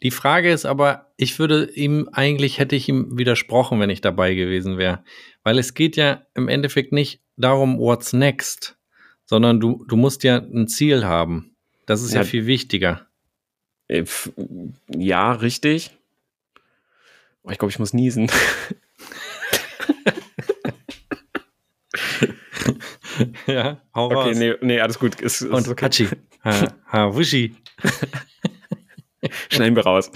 Die 0.03 0.11
Frage 0.11 0.51
ist 0.51 0.65
aber, 0.65 1.13
ich 1.19 1.39
würde 1.39 1.71
ihm 1.75 2.09
eigentlich 2.13 2.59
hätte 2.59 2.75
ich 2.75 2.89
ihm 2.89 3.19
widersprochen, 3.19 3.79
wenn 3.81 3.91
ich 3.91 4.01
dabei 4.01 4.35
gewesen 4.35 4.79
wäre, 4.79 5.05
weil 5.43 5.59
es 5.59 5.75
geht 5.75 5.97
ja 5.97 6.23
im 6.35 6.49
Endeffekt 6.49 6.93
nicht 6.93 7.21
darum, 7.37 7.79
what's 7.79 8.15
next, 8.15 8.79
sondern 9.27 9.61
du 9.61 9.85
du 9.87 9.97
musst 9.97 10.23
ja 10.25 10.39
ein 10.39 10.69
Ziel 10.69 11.05
haben. 11.05 11.55
Das 11.85 12.01
ist 12.03 12.13
ja, 12.15 12.21
Ja. 12.21 12.25
viel 12.27 12.47
wichtiger. 12.47 13.07
Äh, 13.89 14.05
Ja, 14.89 15.33
richtig. 15.33 15.91
Oh, 17.43 17.51
ich 17.51 17.59
glaube, 17.59 17.71
ich 17.71 17.79
muss 17.79 17.93
niesen. 17.93 18.31
ja, 23.47 23.81
hau 23.95 24.11
Okay, 24.11 24.35
nee, 24.35 24.55
nee, 24.61 24.81
alles 24.81 24.99
gut. 24.99 25.21
Ist, 25.21 25.43
ist 25.43 25.51
Und 25.51 25.69
okay. 25.69 25.87
Hachi. 25.87 26.09
Ha, 26.43 26.73
ha, 26.91 27.15
Wushi. 27.15 27.55
Schneiden 29.51 29.77
wir 29.77 29.85
raus. 29.85 30.11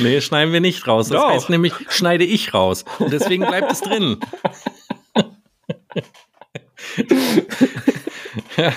Nee, 0.00 0.20
schneiden 0.20 0.52
wir 0.52 0.60
nicht 0.60 0.88
raus. 0.88 1.10
Das 1.10 1.20
Doch. 1.20 1.30
heißt 1.30 1.48
nämlich, 1.48 1.74
schneide 1.90 2.24
ich 2.24 2.52
raus. 2.52 2.84
Und 2.98 3.12
deswegen 3.12 3.46
bleibt 3.46 3.70
es 3.70 3.80
drin. 3.80 4.18
Ja, 8.56 8.72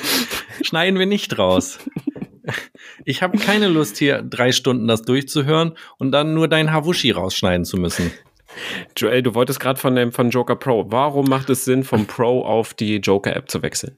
schneiden 0.61 0.99
wir 0.99 1.07
nicht 1.07 1.39
raus. 1.39 1.79
Ich 3.05 3.21
habe 3.21 3.37
keine 3.37 3.67
Lust, 3.67 3.97
hier 3.97 4.21
drei 4.21 4.51
Stunden 4.51 4.87
das 4.87 5.01
durchzuhören 5.01 5.75
und 5.97 6.11
dann 6.11 6.33
nur 6.33 6.47
dein 6.47 6.71
Hawushi 6.71 7.11
rausschneiden 7.11 7.65
zu 7.65 7.77
müssen. 7.77 8.11
Joel, 8.95 9.23
du 9.23 9.35
wolltest 9.35 9.59
gerade 9.59 9.79
von 9.79 9.95
dem 9.95 10.11
von 10.11 10.29
Joker 10.29 10.55
Pro. 10.55 10.85
Warum 10.89 11.25
macht 11.25 11.49
es 11.49 11.65
Sinn, 11.65 11.83
vom 11.83 12.05
Pro 12.05 12.43
auf 12.43 12.73
die 12.73 12.97
Joker-App 12.97 13.49
zu 13.49 13.61
wechseln? 13.61 13.97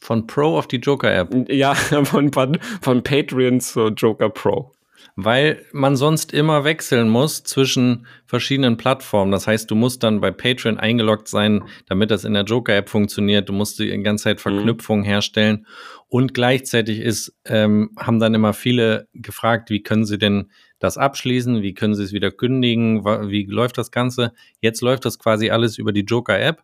Von 0.00 0.26
Pro 0.26 0.58
auf 0.58 0.66
die 0.66 0.78
Joker-App. 0.78 1.48
Ja, 1.48 1.74
von, 2.04 2.32
von, 2.32 3.02
Patreon 3.02 3.60
zu 3.60 3.88
Joker 3.88 4.30
Pro. 4.30 4.72
Weil 5.14 5.64
man 5.72 5.96
sonst 5.96 6.32
immer 6.32 6.64
wechseln 6.64 7.08
muss 7.08 7.42
zwischen 7.42 8.06
verschiedenen 8.24 8.76
Plattformen. 8.76 9.30
Das 9.30 9.46
heißt, 9.46 9.70
du 9.70 9.74
musst 9.74 10.02
dann 10.02 10.20
bei 10.20 10.30
Patreon 10.30 10.78
eingeloggt 10.78 11.28
sein, 11.28 11.64
damit 11.86 12.10
das 12.10 12.24
in 12.24 12.34
der 12.34 12.44
Joker-App 12.44 12.88
funktioniert. 12.88 13.48
Du 13.48 13.52
musst 13.52 13.78
die 13.78 13.90
ganze 14.02 14.24
Zeit 14.24 14.40
Verknüpfungen 14.40 15.04
herstellen. 15.04 15.66
Und 16.08 16.34
gleichzeitig 16.34 17.00
ist, 17.00 17.34
ähm, 17.46 17.90
haben 17.98 18.20
dann 18.20 18.34
immer 18.34 18.52
viele 18.52 19.08
gefragt, 19.12 19.70
wie 19.70 19.82
können 19.82 20.04
sie 20.04 20.18
denn 20.18 20.50
das 20.82 20.98
abschließen? 20.98 21.62
Wie 21.62 21.74
können 21.74 21.94
sie 21.94 22.02
es 22.02 22.12
wieder 22.12 22.32
kündigen? 22.32 23.04
Wie 23.04 23.44
läuft 23.44 23.78
das 23.78 23.92
Ganze? 23.92 24.32
Jetzt 24.60 24.80
läuft 24.80 25.04
das 25.04 25.18
quasi 25.18 25.50
alles 25.50 25.78
über 25.78 25.92
die 25.92 26.00
Joker-App. 26.00 26.62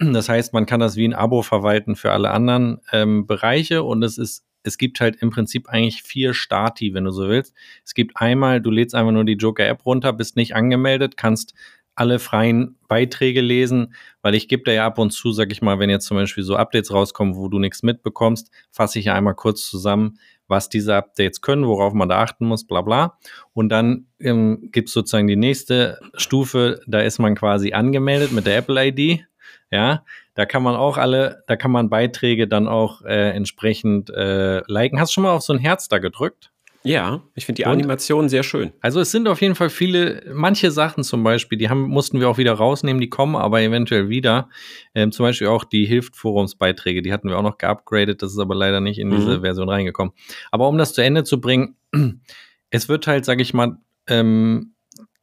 Das 0.00 0.30
heißt, 0.30 0.54
man 0.54 0.64
kann 0.64 0.80
das 0.80 0.96
wie 0.96 1.06
ein 1.06 1.12
Abo 1.12 1.42
verwalten 1.42 1.96
für 1.96 2.12
alle 2.12 2.30
anderen 2.30 2.80
ähm, 2.92 3.26
Bereiche 3.26 3.82
und 3.82 4.02
es 4.02 4.16
ist, 4.16 4.46
es 4.62 4.78
gibt 4.78 5.00
halt 5.00 5.16
im 5.16 5.28
Prinzip 5.28 5.68
eigentlich 5.68 6.02
vier 6.02 6.32
Stati, 6.32 6.94
wenn 6.94 7.04
du 7.04 7.10
so 7.10 7.28
willst. 7.28 7.54
Es 7.84 7.92
gibt 7.92 8.16
einmal, 8.16 8.62
du 8.62 8.70
lädst 8.70 8.94
einfach 8.94 9.12
nur 9.12 9.26
die 9.26 9.34
Joker-App 9.34 9.84
runter, 9.84 10.14
bist 10.14 10.36
nicht 10.36 10.54
angemeldet, 10.54 11.18
kannst 11.18 11.52
alle 11.94 12.18
freien 12.18 12.76
Beiträge 12.88 13.42
lesen, 13.42 13.94
weil 14.22 14.34
ich 14.34 14.48
gebe 14.48 14.62
da 14.64 14.72
ja 14.72 14.86
ab 14.86 14.98
und 14.98 15.10
zu, 15.10 15.32
sag 15.32 15.52
ich 15.52 15.60
mal, 15.60 15.78
wenn 15.78 15.90
jetzt 15.90 16.06
zum 16.06 16.16
Beispiel 16.16 16.44
so 16.44 16.56
Updates 16.56 16.92
rauskommen, 16.92 17.36
wo 17.36 17.48
du 17.48 17.58
nichts 17.58 17.82
mitbekommst, 17.82 18.50
fasse 18.70 18.98
ich 18.98 19.06
ja 19.06 19.14
einmal 19.14 19.34
kurz 19.34 19.68
zusammen, 19.68 20.18
was 20.48 20.68
diese 20.68 20.94
Updates 20.94 21.40
können, 21.40 21.66
worauf 21.66 21.92
man 21.92 22.08
da 22.08 22.22
achten 22.22 22.46
muss, 22.46 22.66
bla 22.66 22.82
bla. 22.82 23.18
Und 23.52 23.68
dann 23.70 24.06
ähm, 24.20 24.68
gibt 24.72 24.88
es 24.88 24.94
sozusagen 24.94 25.26
die 25.26 25.36
nächste 25.36 25.98
Stufe, 26.14 26.80
da 26.86 27.00
ist 27.00 27.18
man 27.18 27.34
quasi 27.34 27.72
angemeldet 27.72 28.32
mit 28.32 28.46
der 28.46 28.58
Apple-ID. 28.58 29.26
Ja, 29.70 30.04
da 30.34 30.46
kann 30.46 30.62
man 30.62 30.76
auch 30.76 30.96
alle, 30.96 31.42
da 31.48 31.56
kann 31.56 31.70
man 31.70 31.90
Beiträge 31.90 32.46
dann 32.46 32.68
auch 32.68 33.02
äh, 33.02 33.30
entsprechend 33.30 34.10
äh, 34.10 34.62
liken. 34.66 35.00
Hast 35.00 35.10
du 35.10 35.14
schon 35.14 35.24
mal 35.24 35.32
auf 35.32 35.42
so 35.42 35.52
ein 35.52 35.58
Herz 35.58 35.88
da 35.88 35.98
gedrückt? 35.98 36.52
Ja, 36.86 37.22
ich 37.34 37.46
finde 37.46 37.56
die 37.56 37.66
Animation 37.66 38.28
sehr 38.28 38.42
schön. 38.42 38.72
Also 38.80 39.00
es 39.00 39.10
sind 39.10 39.26
auf 39.28 39.40
jeden 39.40 39.54
Fall 39.54 39.70
viele, 39.70 40.22
manche 40.32 40.70
Sachen 40.70 41.02
zum 41.04 41.24
Beispiel, 41.24 41.58
die 41.58 41.68
haben, 41.68 41.82
mussten 41.82 42.20
wir 42.20 42.28
auch 42.28 42.38
wieder 42.38 42.52
rausnehmen, 42.52 43.00
die 43.00 43.10
kommen 43.10 43.34
aber 43.36 43.60
eventuell 43.60 44.08
wieder. 44.08 44.48
Ähm, 44.94 45.10
zum 45.10 45.24
Beispiel 45.24 45.48
auch 45.48 45.64
die 45.64 45.84
Hilft-Forumsbeiträge, 45.86 47.02
die 47.02 47.12
hatten 47.12 47.28
wir 47.28 47.38
auch 47.38 47.42
noch 47.42 47.58
geupgradet, 47.58 48.22
das 48.22 48.32
ist 48.32 48.38
aber 48.38 48.54
leider 48.54 48.80
nicht 48.80 48.98
in 48.98 49.10
diese 49.10 49.38
Mhm. 49.38 49.42
Version 49.42 49.68
reingekommen. 49.68 50.14
Aber 50.50 50.68
um 50.68 50.78
das 50.78 50.92
zu 50.94 51.02
Ende 51.02 51.24
zu 51.24 51.40
bringen, 51.40 51.76
es 52.70 52.88
wird 52.88 53.06
halt, 53.06 53.24
sage 53.24 53.42
ich 53.42 53.52
mal, 53.52 53.78
ähm, 54.06 54.72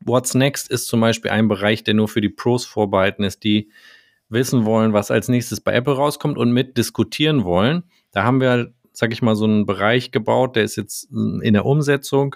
What's 0.05 0.34
Next 0.34 0.70
ist 0.70 0.88
zum 0.88 0.99
Beispiel 0.99 1.32
ein 1.32 1.47
Bereich, 1.47 1.84
der 1.86 1.93
nur 1.93 2.09
für 2.09 2.20
die 2.20 2.30
Pros 2.30 2.66
vorbehalten 2.66 3.24
ist, 3.24 3.43
die 3.45 3.72
wissen 4.28 4.66
wollen, 4.66 4.91
was 4.91 5.11
als 5.11 5.30
nächstes 5.30 5.61
bei 5.61 5.74
Apple 5.74 5.93
rauskommt 5.93 6.38
und 6.38 6.51
mit 6.51 6.78
diskutieren 6.78 7.43
wollen. 7.45 7.84
Da 8.11 8.24
haben 8.24 8.41
wir, 8.41 8.74
sag 8.94 9.12
ich 9.12 9.22
mal, 9.22 9.36
so 9.36 9.46
einen 9.46 9.66
Bereich 9.66 10.12
gebaut, 10.12 10.56
der 10.56 10.64
ist 10.64 10.76
jetzt 10.76 11.10
in 11.12 11.54
der 11.54 11.66
Umsetzung, 11.66 12.36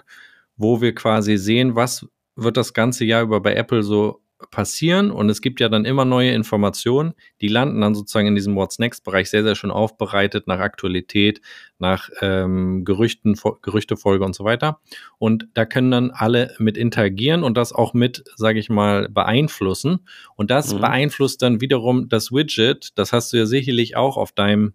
wo 0.56 0.80
wir 0.80 0.94
quasi 0.94 1.36
sehen, 1.36 1.74
was 1.76 2.06
wird 2.36 2.56
das 2.56 2.74
ganze 2.74 3.04
Jahr 3.04 3.22
über 3.22 3.40
bei 3.40 3.54
Apple 3.54 3.82
so 3.82 4.20
passieren. 4.52 5.10
Und 5.10 5.28
es 5.30 5.40
gibt 5.40 5.58
ja 5.58 5.68
dann 5.68 5.84
immer 5.84 6.04
neue 6.04 6.30
Informationen, 6.30 7.14
die 7.40 7.48
landen 7.48 7.80
dann 7.80 7.96
sozusagen 7.96 8.28
in 8.28 8.36
diesem 8.36 8.54
What's 8.54 8.78
Next-Bereich 8.78 9.28
sehr, 9.30 9.42
sehr 9.42 9.56
schön 9.56 9.72
aufbereitet 9.72 10.46
nach 10.46 10.60
Aktualität, 10.60 11.40
nach 11.80 12.08
ähm, 12.20 12.84
Gerüchten, 12.84 13.34
Fo- 13.34 13.58
Gerüchtefolge 13.60 14.24
und 14.24 14.36
so 14.36 14.44
weiter. 14.44 14.80
Und 15.18 15.48
da 15.54 15.64
können 15.64 15.90
dann 15.90 16.10
alle 16.12 16.54
mit 16.58 16.76
interagieren 16.76 17.42
und 17.42 17.56
das 17.56 17.72
auch 17.72 17.94
mit, 17.94 18.22
sage 18.36 18.60
ich 18.60 18.68
mal, 18.70 19.08
beeinflussen. 19.08 20.06
Und 20.36 20.52
das 20.52 20.72
Mhm. 20.72 20.82
beeinflusst 20.82 21.42
dann 21.42 21.60
wiederum 21.60 22.08
das 22.08 22.30
Widget. 22.30 22.90
Das 22.94 23.12
hast 23.12 23.32
du 23.32 23.38
ja 23.38 23.46
sicherlich 23.46 23.96
auch 23.96 24.16
auf 24.16 24.30
deinem, 24.30 24.74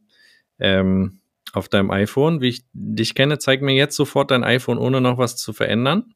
ähm, 0.59 1.19
auf 1.53 1.69
deinem 1.69 1.91
iPhone. 1.91 2.41
Wie 2.41 2.49
ich 2.49 2.65
dich 2.73 3.15
kenne, 3.15 3.37
zeig 3.39 3.61
mir 3.61 3.73
jetzt 3.73 3.95
sofort 3.95 4.31
dein 4.31 4.43
iPhone, 4.43 4.77
ohne 4.77 4.99
noch 5.01 5.17
was 5.17 5.37
zu 5.37 5.53
verändern. 5.53 6.13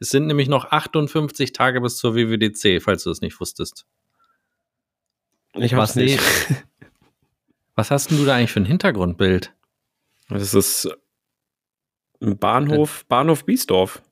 Es 0.00 0.08
sind 0.08 0.26
nämlich 0.26 0.48
noch 0.48 0.72
58 0.72 1.52
Tage 1.52 1.80
bis 1.80 1.96
zur 1.98 2.16
WWDC, 2.16 2.82
falls 2.82 3.04
du 3.04 3.10
es 3.10 3.20
nicht 3.20 3.38
wusstest. 3.38 3.86
Ich 5.54 5.74
hab's 5.74 5.94
nicht. 5.94 6.18
Was 7.74 7.90
hast 7.90 8.10
denn 8.10 8.18
du 8.18 8.26
da 8.26 8.34
eigentlich 8.36 8.52
für 8.52 8.60
ein 8.60 8.66
Hintergrundbild? 8.66 9.54
Das 10.28 10.52
ist 10.54 10.88
ein 12.20 12.36
Bahnhof, 12.38 13.06
Bahnhof 13.06 13.44
Biesdorf. 13.46 14.02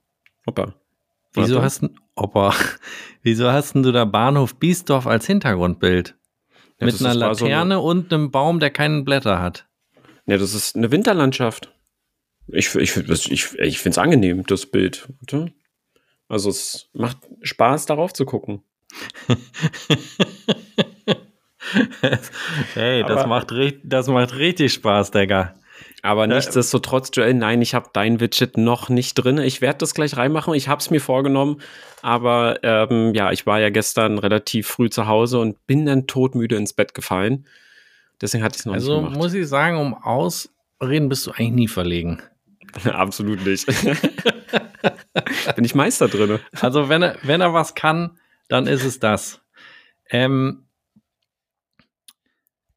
Hoppa. 0.46 0.74
Wieso 1.34 1.54
Warte. 1.56 1.64
hast, 1.64 1.82
du, 1.82 1.88
Opa, 2.14 2.54
wieso 3.22 3.50
hast 3.52 3.74
denn 3.74 3.82
du 3.82 3.92
da 3.92 4.04
Bahnhof 4.06 4.56
Biesdorf 4.56 5.06
als 5.06 5.26
Hintergrundbild? 5.26 6.16
Ja, 6.80 6.86
Mit 6.86 7.00
einer 7.00 7.20
war 7.20 7.34
so 7.34 7.44
eine- 7.44 7.54
Laterne 7.54 7.80
und 7.80 8.12
einem 8.12 8.30
Baum, 8.30 8.60
der 8.60 8.70
keine 8.70 9.02
Blätter 9.02 9.40
hat. 9.40 9.68
Ja, 10.30 10.38
das 10.38 10.54
ist 10.54 10.76
eine 10.76 10.92
Winterlandschaft. 10.92 11.72
Ich, 12.46 12.72
ich, 12.76 12.96
ich, 12.96 13.58
ich, 13.58 13.78
finde 13.78 13.90
es 13.90 13.98
angenehm, 13.98 14.46
das 14.46 14.66
Bild. 14.66 15.08
Also 16.28 16.50
es 16.50 16.88
macht 16.92 17.16
Spaß, 17.42 17.86
darauf 17.86 18.12
zu 18.12 18.24
gucken. 18.24 18.62
hey, 22.74 23.02
das 23.02 23.22
Aber- 23.22 23.26
macht, 23.26 23.52
das 23.82 24.06
macht 24.06 24.36
richtig 24.36 24.72
Spaß, 24.72 25.10
Digga. 25.10 25.56
Aber 26.02 26.28
Ja. 26.28 26.34
nichtsdestotrotz, 26.36 27.10
Joel, 27.12 27.34
nein, 27.34 27.60
ich 27.60 27.74
habe 27.74 27.90
dein 27.92 28.20
Widget 28.20 28.56
noch 28.56 28.88
nicht 28.88 29.14
drin. 29.14 29.38
Ich 29.38 29.60
werde 29.60 29.78
das 29.78 29.94
gleich 29.94 30.16
reinmachen. 30.16 30.54
Ich 30.54 30.68
habe 30.68 30.80
es 30.80 30.90
mir 30.90 31.00
vorgenommen. 31.00 31.60
Aber 32.02 32.60
ähm, 32.62 33.14
ja, 33.14 33.32
ich 33.32 33.46
war 33.46 33.58
ja 33.60 33.70
gestern 33.70 34.18
relativ 34.18 34.68
früh 34.68 34.90
zu 34.90 35.08
Hause 35.08 35.40
und 35.40 35.66
bin 35.66 35.86
dann 35.86 36.06
todmüde 36.06 36.54
ins 36.54 36.72
Bett 36.72 36.94
gefallen. 36.94 37.46
Deswegen 38.20 38.42
hatte 38.44 38.56
ich 38.56 38.60
es 38.60 38.66
noch 38.66 38.74
Also 38.74 38.96
nicht 38.96 39.04
gemacht. 39.04 39.16
muss 39.22 39.34
ich 39.34 39.48
sagen, 39.48 39.78
um 39.78 39.94
Ausreden 39.94 41.08
bist 41.08 41.26
du 41.26 41.30
eigentlich 41.32 41.52
nie 41.52 41.68
verlegen. 41.68 42.22
Absolut 42.84 43.44
nicht. 43.46 43.66
bin 45.56 45.64
ich 45.64 45.74
Meister 45.74 46.08
drin. 46.08 46.38
Also 46.60 46.88
wenn 46.88 47.02
er, 47.02 47.16
wenn 47.22 47.40
er 47.40 47.52
was 47.54 47.74
kann, 47.74 48.18
dann 48.48 48.66
ist 48.66 48.84
es 48.84 48.98
das. 49.00 49.40
Ähm, 50.10 50.64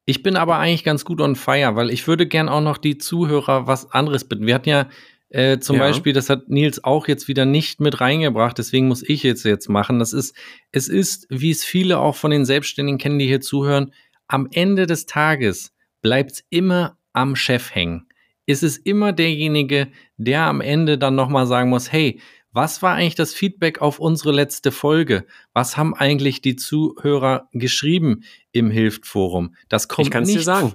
ich 0.06 0.22
bin 0.24 0.36
aber 0.36 0.58
eigentlich 0.58 0.84
ganz 0.84 1.06
gut 1.06 1.22
on 1.22 1.36
fire, 1.36 1.76
weil 1.76 1.90
ich 1.90 2.08
würde 2.08 2.28
gern 2.28 2.50
auch 2.50 2.62
noch 2.62 2.78
die 2.78 2.98
Zuhörer 2.98 3.68
was 3.68 3.92
anderes 3.92 4.26
bitten. 4.28 4.46
Wir 4.46 4.56
hatten 4.56 4.70
ja 4.70 4.90
äh, 5.30 5.60
zum 5.60 5.78
Ja. 5.78 5.84
Beispiel, 5.84 6.14
das 6.14 6.30
hat 6.30 6.50
Nils 6.50 6.84
auch 6.84 7.08
jetzt 7.08 7.28
wieder 7.28 7.46
nicht 7.46 7.80
mit 7.80 8.02
reingebracht, 8.02 8.58
deswegen 8.58 8.88
muss 8.88 9.02
ich 9.02 9.24
jetzt 9.24 9.46
jetzt 9.46 9.70
machen. 9.70 10.00
Das 10.00 10.14
ist, 10.14 10.36
es 10.72 10.88
ist, 10.90 11.26
wie 11.30 11.52
es 11.52 11.64
viele 11.64 12.00
auch 12.00 12.16
von 12.16 12.32
den 12.32 12.46
Selbstständigen 12.46 12.98
kennen, 13.00 13.18
die 13.18 13.28
hier 13.28 13.42
zuhören, 13.42 13.94
am 14.34 14.48
Ende 14.52 14.88
des 14.88 15.06
Tages 15.06 15.74
bleibt 16.02 16.32
es 16.32 16.44
immer 16.50 16.98
am 17.14 17.36
Chef 17.36 17.76
hängen. 17.76 18.08
Es 18.48 18.64
ist 18.64 18.78
immer 18.78 19.14
derjenige, 19.14 19.90
der 20.18 20.42
am 20.42 20.60
Ende 20.60 20.98
dann 20.98 21.14
nochmal 21.14 21.46
sagen 21.46 21.70
muss, 21.70 21.92
hey, 21.92 22.20
was 22.52 22.82
war 22.82 22.96
eigentlich 22.96 23.14
das 23.14 23.36
Feedback 23.36 23.80
auf 23.80 24.00
unsere 24.00 24.32
letzte 24.32 24.72
Folge? 24.72 25.28
Was 25.54 25.78
haben 25.78 25.94
eigentlich 25.94 26.42
die 26.42 26.56
Zuhörer 26.56 27.48
geschrieben 27.52 28.24
im 28.52 28.72
Hilft-Forum? 28.72 29.56
Das 29.70 29.88
kommt 29.88 30.08
Ich 30.08 30.12
kann 30.12 30.24
es 30.24 30.30
nicht. 30.30 30.40
dir 30.40 30.44
sagen. 30.44 30.74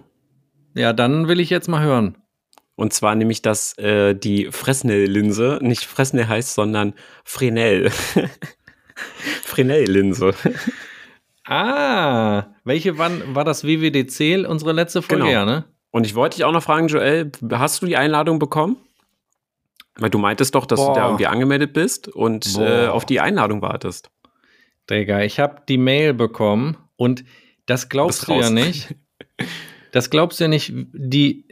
Ja, 0.74 0.92
dann 0.92 1.26
will 1.26 1.40
ich 1.40 1.50
jetzt 1.50 1.68
mal 1.68 1.82
hören. 1.82 2.16
Und 2.76 2.92
zwar 2.92 3.16
nämlich, 3.16 3.42
dass 3.42 3.76
äh, 3.78 4.14
die 4.14 4.52
Fresnel-Linse 4.52 5.58
nicht 5.62 5.84
Fresnel 5.84 6.28
heißt, 6.28 6.54
sondern 6.54 6.94
Fresnel. 7.24 7.90
Fresnel-Linse. 9.42 10.32
Ah, 11.44 12.54
welche 12.68 12.96
wann 12.98 13.34
war 13.34 13.44
das 13.44 13.64
WWDC, 13.64 14.46
unsere 14.48 14.72
letzte 14.72 15.02
Folge, 15.02 15.24
Genau. 15.24 15.32
ja, 15.32 15.44
ne? 15.44 15.64
Und 15.90 16.06
ich 16.06 16.14
wollte 16.14 16.36
dich 16.36 16.44
auch 16.44 16.52
noch 16.52 16.62
fragen, 16.62 16.86
Joel, 16.88 17.32
hast 17.50 17.82
du 17.82 17.86
die 17.86 17.96
Einladung 17.96 18.38
bekommen? 18.38 18.76
Weil 19.96 20.10
du 20.10 20.18
meintest 20.18 20.54
doch, 20.54 20.66
dass 20.66 20.78
Boah. 20.78 20.92
du 20.94 21.00
da 21.00 21.06
irgendwie 21.06 21.26
angemeldet 21.26 21.72
bist 21.72 22.06
und 22.06 22.56
äh, 22.58 22.86
auf 22.86 23.04
die 23.04 23.18
Einladung 23.20 23.62
wartest. 23.62 24.10
Digga, 24.88 25.22
ich 25.22 25.40
habe 25.40 25.62
die 25.68 25.78
Mail 25.78 26.14
bekommen 26.14 26.76
und 26.96 27.24
das 27.66 27.88
glaubst 27.88 28.20
Bist 28.26 28.28
du 28.28 28.40
ja 28.40 28.50
nicht. 28.50 28.94
Das 29.92 30.10
glaubst 30.10 30.38
du 30.38 30.44
ja 30.44 30.48
nicht. 30.48 30.72
Die, 30.74 31.48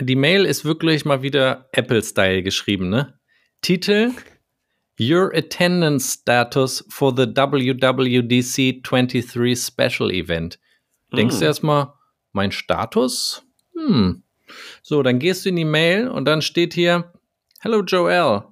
die 0.00 0.16
Mail 0.16 0.44
ist 0.46 0.64
wirklich 0.64 1.04
mal 1.04 1.22
wieder 1.22 1.68
Apple-Style 1.72 2.42
geschrieben, 2.42 2.88
ne? 2.88 3.18
Titel: 3.62 4.10
Your 4.98 5.30
attendance 5.34 6.12
status 6.12 6.84
for 6.88 7.12
the 7.14 7.26
WWDC 7.26 8.82
23 8.82 9.54
Special 9.54 10.10
Event. 10.10 10.58
Denkst 11.14 11.34
Hm. 11.34 11.40
du 11.40 11.44
erstmal, 11.46 11.92
mein 12.32 12.50
Status? 12.52 13.42
Hm. 13.74 14.22
So, 14.82 15.02
dann 15.02 15.18
gehst 15.18 15.44
du 15.44 15.50
in 15.50 15.56
die 15.56 15.64
Mail 15.64 16.08
und 16.08 16.24
dann 16.24 16.40
steht 16.40 16.72
hier: 16.74 17.12
Hello 17.60 17.82
Joel, 17.82 18.44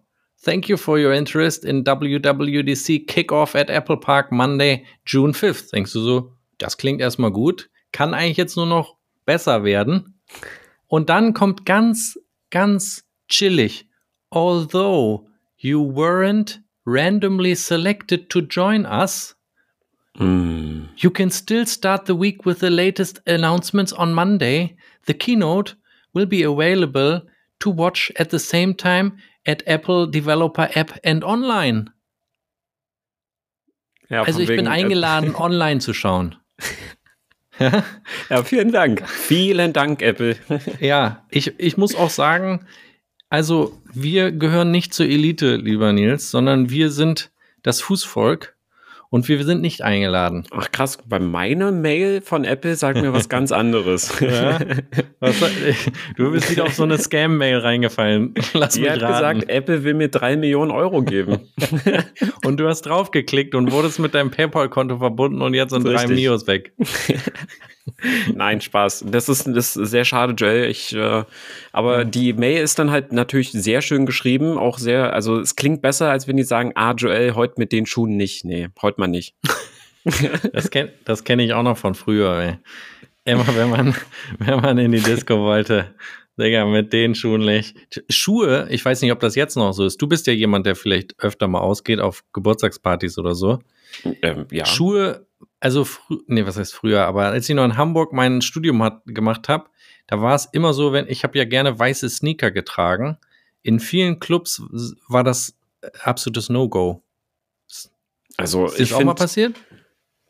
thank 0.43 0.69
you 0.69 0.77
for 0.77 0.99
your 0.99 1.13
interest 1.13 1.65
in 1.65 1.85
WWDC 1.87 3.07
Kickoff 3.07 3.55
at 3.55 3.71
Apple 3.71 3.97
Park 3.97 4.31
Monday, 4.33 4.85
June 5.07 5.33
5th. 5.33 5.71
Denkst 5.71 5.93
du 5.93 6.01
so, 6.01 6.33
das 6.59 6.77
klingt 6.77 7.01
erstmal 7.01 7.31
gut, 7.31 7.71
kann 7.93 8.13
eigentlich 8.13 8.37
jetzt 8.37 8.57
nur 8.57 8.67
noch 8.67 8.97
besser 9.25 9.65
werden. 9.65 10.21
Und 10.89 11.09
dann 11.09 11.33
kommt 11.33 11.65
ganz, 11.65 12.19
ganz 12.51 13.05
chillig, 13.29 13.89
although 14.31 15.27
you 15.65 15.81
weren't 15.81 16.59
randomly 16.85 17.55
selected 17.55 18.29
to 18.31 18.43
join 18.43 18.87
us, 18.87 19.35
Hm. 20.19 20.91
You 20.97 21.11
can 21.11 21.31
still 21.31 21.67
start 21.67 22.07
the 22.07 22.15
week 22.15 22.47
with 22.47 22.61
the 22.61 22.71
latest 22.71 23.21
announcements 23.27 23.93
on 23.93 24.15
Monday. 24.15 24.77
The 25.07 25.15
keynote 25.15 25.75
will 26.13 26.27
be 26.27 26.45
available 26.45 27.23
to 27.61 27.71
watch 27.71 28.13
at 28.17 28.31
the 28.31 28.39
same 28.39 28.75
time 28.75 29.17
at 29.45 29.63
Apple 29.67 30.07
Developer 30.07 30.69
App 30.75 30.93
and 31.03 31.25
online. 31.25 31.91
Ja, 34.09 34.23
Also 34.23 34.41
ich 34.41 34.49
bin 34.49 34.67
äh, 34.67 34.71
eingeladen, 34.71 35.35
online 35.39 35.81
zu 35.81 35.93
schauen. 35.93 36.37
Ja, 37.59 38.43
vielen 38.43 38.73
Dank. 38.73 39.09
Vielen 39.09 39.73
Dank, 39.73 40.03
Apple. 40.03 40.37
Ja, 40.81 41.25
ich, 41.31 41.59
ich 41.59 41.77
muss 41.77 41.95
auch 41.95 42.11
sagen, 42.11 42.67
also 43.35 43.73
wir 43.93 44.31
gehören 44.31 44.71
nicht 44.71 44.95
zur 44.95 45.07
Elite, 45.07 45.57
lieber 45.57 45.93
Nils, 45.93 46.31
sondern 46.31 46.71
wir 46.71 46.89
sind 46.93 47.33
das 47.65 47.81
Fußvolk 47.81 48.55
und 49.11 49.27
wir 49.27 49.43
sind 49.43 49.61
nicht 49.61 49.83
eingeladen. 49.83 50.45
Ach 50.53 50.71
krass, 50.71 50.99
bei 51.05 51.19
meiner 51.19 51.73
Mail 51.73 52.21
von 52.21 52.45
Apple 52.45 52.77
sagt 52.77 53.03
mir 53.03 53.13
was 53.13 53.29
ganz 53.29 53.51
anderes. 53.51 54.13
Ja? 54.21 54.61
Was, 55.19 55.43
du 56.17 56.31
bist 56.31 56.49
wieder 56.49 56.63
auf 56.63 56.75
so 56.75 56.85
eine 56.85 56.97
Scam-Mail 56.97 57.59
reingefallen. 57.59 58.35
Lass 58.53 58.75
Die 58.75 58.83
mich 58.83 58.91
hat 58.91 59.03
raten. 59.03 59.41
gesagt, 59.41 59.51
Apple 59.51 59.83
will 59.83 59.95
mir 59.95 60.09
drei 60.11 60.37
Millionen 60.37 60.71
Euro 60.71 61.03
geben. 61.03 61.41
Und 62.45 62.61
du 62.61 62.69
hast 62.69 62.83
draufgeklickt 62.83 63.57
und 63.57 63.73
wurdest 63.73 63.99
mit 63.99 64.15
deinem 64.15 64.31
PayPal-Konto 64.31 64.99
verbunden 64.99 65.43
und 65.43 65.55
jetzt 65.55 65.71
sind 65.71 65.85
drei 65.85 66.03
Richtig. 66.03 66.11
Mios 66.17 66.47
weg. 66.47 66.73
Nein, 68.35 68.61
Spaß. 68.61 69.05
Das 69.09 69.29
ist, 69.29 69.47
das 69.47 69.77
ist 69.77 69.91
sehr 69.91 70.05
schade, 70.05 70.33
Joel. 70.33 70.71
Ich, 70.71 70.95
äh, 70.95 71.25
aber 71.73 72.05
die 72.05 72.33
Mail 72.33 72.63
ist 72.63 72.79
dann 72.79 72.91
halt 72.91 73.13
natürlich 73.13 73.53
sehr 73.53 73.83
schön 73.83 74.07
geschrieben, 74.07 74.59
auch 74.59 74.79
sehr, 74.79 75.13
also 75.13 75.39
es 75.39 75.55
klingt 75.57 75.83
besser, 75.83 76.11
als 76.11 76.27
wenn 76.27 76.37
die 76.37 76.45
sagen, 76.45 76.73
ah, 76.75 76.93
Joel, 76.93 77.35
heute 77.35 77.55
mit 77.59 77.73
den 77.73 77.87
Schuhen 77.87 78.17
nicht. 78.17 78.45
Nee, 78.45 78.69
heute 78.83 79.01
mal 79.01 79.09
nicht. 79.09 79.35
Das 80.53 80.71
kenne 80.71 80.93
das 81.07 81.25
kenn 81.25 81.39
ich 81.39 81.55
auch 81.55 81.63
noch 81.63 81.79
von 81.79 81.95
früher. 81.95 82.39
Ey. 82.39 82.59
Immer 83.25 83.57
wenn 83.57 83.71
man, 83.71 83.95
wenn 84.39 84.61
man 84.61 84.77
in 84.77 84.93
die 84.93 85.01
Disco 85.01 85.39
wollte, 85.39 85.95
Digga, 86.39 86.67
mit 86.67 86.93
den 86.93 87.15
Schuhen 87.15 87.45
nicht. 87.45 87.77
Schuhe, 88.09 88.67
ich 88.71 88.85
weiß 88.85 89.01
nicht, 89.03 89.13
ob 89.13 89.21
das 89.21 89.35
jetzt 89.37 89.57
noch 89.57 89.73
so 89.73 89.87
ist. 89.87 90.03
Du 90.03 90.09
bist 90.09 90.27
ja 90.27 90.33
jemand, 90.33 90.67
der 90.67 90.75
vielleicht 90.75 91.19
öfter 91.19 91.47
mal 91.47 91.61
ausgeht 91.61 92.01
auf 92.01 92.25
Geburtstagspartys 92.33 93.19
oder 93.19 93.35
so. 93.35 93.61
Ähm, 94.23 94.47
ja. 94.51 94.67
Schuhe, 94.67 95.27
also, 95.61 95.87
nee, 96.27 96.45
was 96.47 96.57
heißt 96.57 96.75
früher, 96.75 97.07
aber 97.07 97.27
als 97.27 97.49
ich 97.49 97.55
noch 97.55 97.65
in 97.65 97.77
Hamburg 97.77 98.13
mein 98.13 98.43
Studium 98.43 98.83
hat, 98.83 99.03
gemacht 99.07 99.49
habe, 99.49 99.67
da 100.07 100.21
war 100.21 100.35
es 100.35 100.47
immer 100.53 100.75
so, 100.75 100.93
wenn 100.93 101.07
ich 101.09 101.25
habe 101.25 101.39
ja 101.39 101.45
gerne 101.45 101.79
weiße 101.79 102.09
Sneaker 102.11 102.51
getragen. 102.51 103.19
In 103.63 103.81
vielen 103.81 104.21
Clubs 104.21 104.63
war 105.09 105.25
das 105.25 105.57
absolutes 106.03 106.49
No-Go. 106.51 107.03
Also 108.37 108.67
Ist 108.67 108.81
ich 108.81 108.89
das 108.91 108.93
auch 108.93 109.05
mal 109.05 109.11
finde, 109.13 109.15
passiert? 109.15 109.57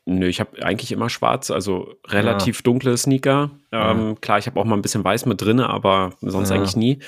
nö, 0.05 0.27
ich 0.27 0.39
habe 0.39 0.63
eigentlich 0.63 0.91
immer 0.91 1.09
schwarz, 1.09 1.51
also 1.51 1.95
relativ 2.07 2.61
dunkle 2.61 2.95
Sneaker. 2.97 3.51
Ähm, 3.71 4.17
Klar, 4.21 4.37
ich 4.37 4.45
habe 4.47 4.59
auch 4.59 4.65
mal 4.65 4.75
ein 4.75 4.81
bisschen 4.81 5.03
weiß 5.03 5.25
mit 5.25 5.41
drin, 5.41 5.59
aber 5.59 6.13
sonst 6.21 6.49
Ja. 6.49 6.55
eigentlich 6.55 6.75
nie. 6.75 6.99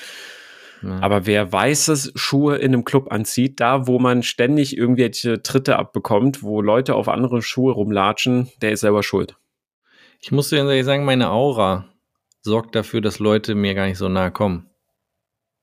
Ja. 0.81 0.99
Aber 0.99 1.25
wer 1.25 1.51
weiße 1.51 2.11
Schuhe 2.15 2.57
in 2.57 2.73
einem 2.73 2.85
Club 2.85 3.11
anzieht, 3.11 3.59
da 3.59 3.87
wo 3.87 3.99
man 3.99 4.23
ständig 4.23 4.77
irgendwelche 4.77 5.41
Tritte 5.41 5.77
abbekommt, 5.77 6.43
wo 6.43 6.61
Leute 6.61 6.95
auf 6.95 7.07
andere 7.07 7.41
Schuhe 7.41 7.73
rumlatschen, 7.73 8.49
der 8.61 8.71
ist 8.71 8.81
selber 8.81 9.03
schuld. 9.03 9.35
Ich 10.19 10.31
muss 10.31 10.49
dir 10.49 10.57
ehrlich 10.57 10.85
sagen, 10.85 11.05
meine 11.05 11.29
Aura 11.29 11.85
sorgt 12.41 12.75
dafür, 12.75 13.01
dass 13.01 13.19
Leute 13.19 13.55
mir 13.55 13.73
gar 13.75 13.87
nicht 13.87 13.97
so 13.97 14.09
nahe 14.09 14.31
kommen. 14.31 14.69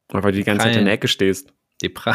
Weil 0.09 0.23
du 0.23 0.33
die 0.33 0.45
ganze 0.45 0.67
Zeit 0.67 0.77
in 0.77 0.85
der 0.85 0.95
Ecke 0.95 1.09
stehst. 1.09 1.53
Die 1.83 1.89
pra 1.89 2.15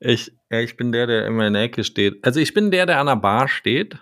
ich, 0.00 0.32
ja, 0.50 0.60
ich 0.60 0.76
bin 0.76 0.92
der, 0.92 1.06
der 1.06 1.26
immer 1.26 1.46
in 1.46 1.54
der 1.54 1.62
Ecke 1.62 1.82
steht. 1.84 2.22
Also 2.24 2.40
ich 2.40 2.52
bin 2.52 2.70
der, 2.70 2.84
der 2.86 2.98
an 3.00 3.06
der 3.06 3.16
Bar 3.16 3.48
steht. 3.48 3.96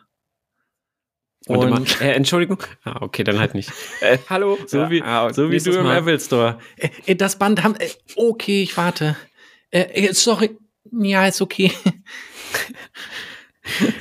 Und, 1.46 1.72
Und, 1.72 2.00
äh, 2.00 2.12
Entschuldigung. 2.12 2.58
Ah, 2.84 2.98
okay, 3.00 3.24
dann 3.24 3.38
halt 3.38 3.54
nicht. 3.54 3.70
Äh, 4.00 4.18
hallo. 4.28 4.58
so 4.66 4.90
wie, 4.90 5.02
ah, 5.02 5.32
so 5.32 5.50
wie 5.50 5.58
du 5.58 5.72
im. 5.72 5.86
Apple 5.86 6.18
Store. 6.18 6.58
Äh, 6.76 6.88
äh, 7.06 7.14
das 7.14 7.38
Band 7.38 7.62
haben. 7.62 7.74
Äh, 7.76 7.88
okay, 8.16 8.62
ich 8.62 8.76
warte. 8.76 9.16
Äh, 9.70 10.12
sorry. 10.12 10.56
Ja, 10.90 11.26
ist 11.26 11.40
okay. 11.40 11.72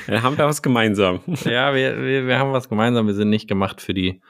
Dann 0.06 0.22
haben 0.22 0.36
wir 0.36 0.44
was 0.44 0.62
gemeinsam. 0.62 1.20
ja, 1.44 1.74
wir, 1.74 2.04
wir, 2.04 2.26
wir 2.26 2.38
haben 2.38 2.52
was 2.52 2.68
gemeinsam. 2.68 3.06
Wir 3.06 3.14
sind 3.14 3.30
nicht 3.30 3.48
gemacht 3.48 3.80
für 3.80 3.94
die, 3.94 4.20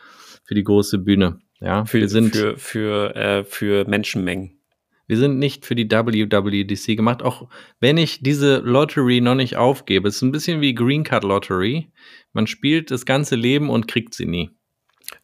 für 0.45 0.55
die 0.55 0.65
große 0.65 0.99
Bühne. 0.99 1.41
Ja, 1.61 1.85
Für, 1.85 2.01
wir 2.01 2.09
sind, 2.09 2.35
für, 2.35 2.57
für, 2.59 3.45
für 3.49 3.85
Menschenmengen. 3.89 4.63
Wir 5.07 5.17
sind 5.19 5.39
nicht 5.39 5.67
für 5.67 5.75
die 5.75 5.91
WWDC 5.91 6.97
gemacht, 6.97 7.23
auch 7.23 7.49
wenn 7.81 7.99
ich 7.99 8.23
diese 8.23 8.59
Lottery 8.59 9.21
noch 9.21 9.35
nicht 9.35 9.57
aufgebe. 9.57 10.09
Es 10.09 10.17
ist 10.17 10.23
ein 10.23 10.33
bisschen 10.33 10.61
wie 10.61 10.75
Green 10.75 11.05
Card 11.05 11.25
Lottery. 11.25 11.93
Man 12.33 12.47
spielt 12.47 12.91
das 12.91 13.07
ganze 13.07 13.37
Leben 13.37 13.71
und 13.71 13.89
kriegt 13.89 14.15
sie 14.15 14.27
nie. 14.27 14.51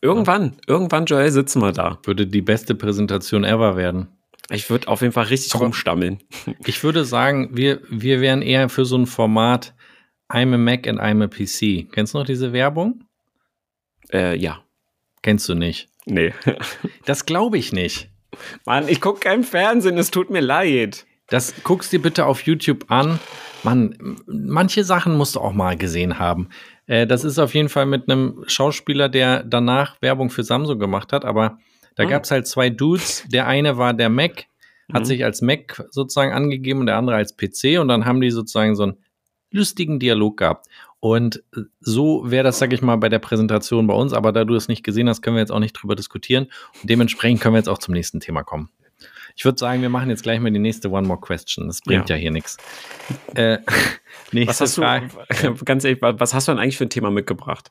Irgendwann, 0.02 0.56
irgendwann, 0.66 1.06
Joel, 1.06 1.30
sitzen 1.30 1.62
wir 1.62 1.72
da. 1.72 1.98
Würde 2.04 2.26
die 2.26 2.42
beste 2.42 2.74
Präsentation 2.74 3.44
ever 3.44 3.76
werden. 3.76 4.08
Ich 4.50 4.68
würde 4.70 4.88
auf 4.88 5.00
jeden 5.00 5.12
Fall 5.12 5.26
richtig 5.26 5.54
Aber- 5.54 5.64
rumstammeln. 5.64 6.22
Ich 6.66 6.82
würde 6.84 7.04
sagen, 7.04 7.50
wir, 7.56 7.80
wir 7.88 8.20
wären 8.20 8.42
eher 8.42 8.68
für 8.68 8.84
so 8.84 8.96
ein 8.96 9.06
Format 9.06 9.74
I'm 10.30 10.52
a 10.54 10.58
Mac 10.58 10.86
and 10.86 11.00
I'm 11.00 11.22
a 11.24 11.26
PC. 11.28 11.90
Kennst 11.92 12.12
du 12.14 12.18
noch 12.18 12.26
diese 12.26 12.52
Werbung? 12.52 13.04
Äh, 14.12 14.36
ja. 14.36 14.62
Kennst 15.22 15.48
du 15.48 15.54
nicht. 15.54 15.88
Nee. 16.06 16.32
Das 17.04 17.24
glaube 17.26 17.56
ich 17.58 17.72
nicht. 17.72 18.10
Mann, 18.66 18.86
ich 18.88 19.00
gucke 19.00 19.20
kein 19.20 19.42
Fernsehen, 19.42 19.96
es 19.96 20.10
tut 20.10 20.28
mir 20.30 20.40
leid. 20.40 21.06
Das 21.28 21.54
guckst 21.64 21.92
dir 21.92 22.00
bitte 22.02 22.26
auf 22.26 22.42
YouTube 22.42 22.90
an. 22.90 23.18
Mann, 23.62 24.16
manche 24.26 24.84
Sachen 24.84 25.16
musst 25.16 25.34
du 25.36 25.40
auch 25.40 25.52
mal 25.52 25.76
gesehen 25.76 26.18
haben. 26.18 26.48
Äh, 26.88 27.06
das 27.06 27.22
ist 27.22 27.38
auf 27.38 27.54
jeden 27.54 27.68
Fall 27.68 27.86
mit 27.86 28.10
einem 28.10 28.42
Schauspieler, 28.48 29.08
der 29.08 29.44
danach 29.44 30.02
Werbung 30.02 30.30
für 30.30 30.42
Samsung 30.42 30.80
gemacht 30.80 31.12
hat, 31.12 31.24
aber 31.24 31.58
da 31.94 32.02
Ah. 32.02 32.06
gab 32.06 32.24
es 32.24 32.30
halt 32.32 32.46
zwei 32.48 32.70
Dudes. 32.70 33.24
Der 33.28 33.46
eine 33.46 33.78
war 33.78 33.94
der 33.94 34.08
Mac, 34.08 34.46
hat 34.92 35.02
Mhm. 35.02 35.04
sich 35.06 35.24
als 35.24 35.40
Mac 35.42 35.84
sozusagen 35.90 36.32
angegeben 36.32 36.80
und 36.80 36.86
der 36.86 36.96
andere 36.96 37.16
als 37.16 37.36
PC 37.36 37.78
und 37.78 37.86
dann 37.88 38.04
haben 38.04 38.20
die 38.20 38.30
sozusagen 38.30 38.74
so 38.74 38.82
einen 38.84 38.96
lustigen 39.52 39.98
Dialog 40.00 40.36
gehabt. 40.38 40.66
Und 41.00 41.42
äh, 41.56 41.60
so 41.80 42.28
wäre 42.30 42.42
das, 42.44 42.58
sag 42.58 42.72
ich 42.72 42.82
mal, 42.82 42.96
bei 42.96 43.08
der 43.08 43.18
Präsentation 43.20 43.86
bei 43.86 43.94
uns, 43.94 44.12
aber 44.12 44.32
da 44.32 44.44
du 44.44 44.54
es 44.56 44.66
nicht 44.68 44.82
gesehen 44.82 45.08
hast, 45.08 45.22
können 45.22 45.36
wir 45.36 45.40
jetzt 45.40 45.52
auch 45.52 45.60
nicht 45.60 45.72
drüber 45.74 45.94
diskutieren. 45.94 46.48
Und 46.80 46.90
dementsprechend 46.90 47.40
können 47.40 47.54
wir 47.54 47.58
jetzt 47.58 47.68
auch 47.68 47.78
zum 47.78 47.94
nächsten 47.94 48.18
Thema 48.20 48.42
kommen. 48.42 48.68
Ich 49.38 49.44
würde 49.44 49.56
sagen, 49.56 49.82
wir 49.82 49.88
machen 49.88 50.10
jetzt 50.10 50.24
gleich 50.24 50.40
mal 50.40 50.50
die 50.50 50.58
nächste 50.58 50.90
One 50.90 51.06
More 51.06 51.20
Question. 51.20 51.68
Das 51.68 51.80
bringt 51.80 52.08
ja, 52.10 52.16
Ja. 52.16 52.20
hier 52.20 52.32
nichts. 52.32 52.56
Äh, 53.36 53.58
Was 54.46 54.60
hast 54.60 54.74
Frage. 54.74 55.08
du, 55.42 55.54
ganz 55.64 55.84
ehrlich, 55.84 56.02
wa- 56.02 56.18
was 56.18 56.34
hast 56.34 56.48
du 56.48 56.52
denn 56.52 56.58
eigentlich 56.58 56.76
für 56.76 56.84
ein 56.86 56.90
Thema 56.90 57.10
mitgebracht? 57.12 57.70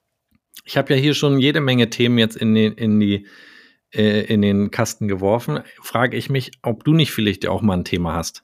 Ich 0.64 0.78
habe 0.78 0.94
ja 0.94 1.00
hier 1.00 1.14
schon 1.14 1.40
jede 1.40 1.60
Menge 1.60 1.90
Themen 1.90 2.18
jetzt 2.20 2.38
in 2.38 2.56
den, 2.56 2.72
in 2.74 3.00
die, 3.02 3.28
äh, 3.94 4.22
in 4.34 4.42
den 4.42 4.72
Kasten 4.72 5.10
geworfen. 5.10 5.60
Frage 5.82 6.16
ich 6.16 6.30
mich, 6.30 6.52
ob 6.64 6.86
du 6.86 6.94
nicht 6.94 7.12
vielleicht 7.12 7.46
auch 7.48 7.62
mal 7.62 7.76
ein 7.78 7.84
Thema 7.86 8.14
hast. 8.14 8.44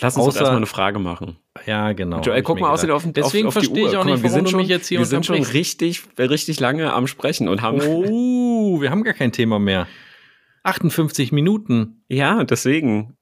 Lass 0.00 0.16
uns 0.16 0.26
Außer- 0.26 0.38
erstmal 0.38 0.56
eine 0.56 0.66
Frage 0.66 0.98
machen. 1.00 1.38
Ja, 1.66 1.92
genau. 1.92 2.20
Joel, 2.20 2.42
guck 2.42 2.60
mal 2.60 2.70
außerdem 2.70 2.94
auf, 2.94 3.02
den- 3.02 3.12
Deswegen 3.12 3.48
auf, 3.48 3.56
auf 3.56 3.62
verstehe 3.64 3.88
ich 3.88 3.96
auch 3.96 4.02
Guck 4.02 4.06
mal, 4.06 4.12
nicht, 4.14 4.22
wir 4.22 4.30
sind 4.30 4.44
du 4.46 4.50
schon, 4.52 4.60
mich 4.60 4.68
jetzt 4.68 4.86
hier 4.86 5.00
Wir 5.00 5.06
sind 5.06 5.26
schon 5.26 5.42
richtig, 5.42 6.02
richtig 6.18 6.60
lange 6.60 6.92
am 6.92 7.08
Sprechen 7.08 7.48
und 7.48 7.62
haben. 7.62 7.80
Oh, 7.82 8.80
wir 8.80 8.90
haben 8.90 9.02
gar 9.02 9.14
kein 9.14 9.32
Thema 9.32 9.58
mehr. 9.58 9.88
58 10.62 11.32
Minuten. 11.32 12.04
Ja, 12.08 12.44
deswegen. 12.44 13.16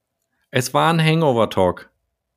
Es 0.51 0.75
war 0.75 0.93
ein 0.93 1.03
Hangover-Talk. 1.03 1.91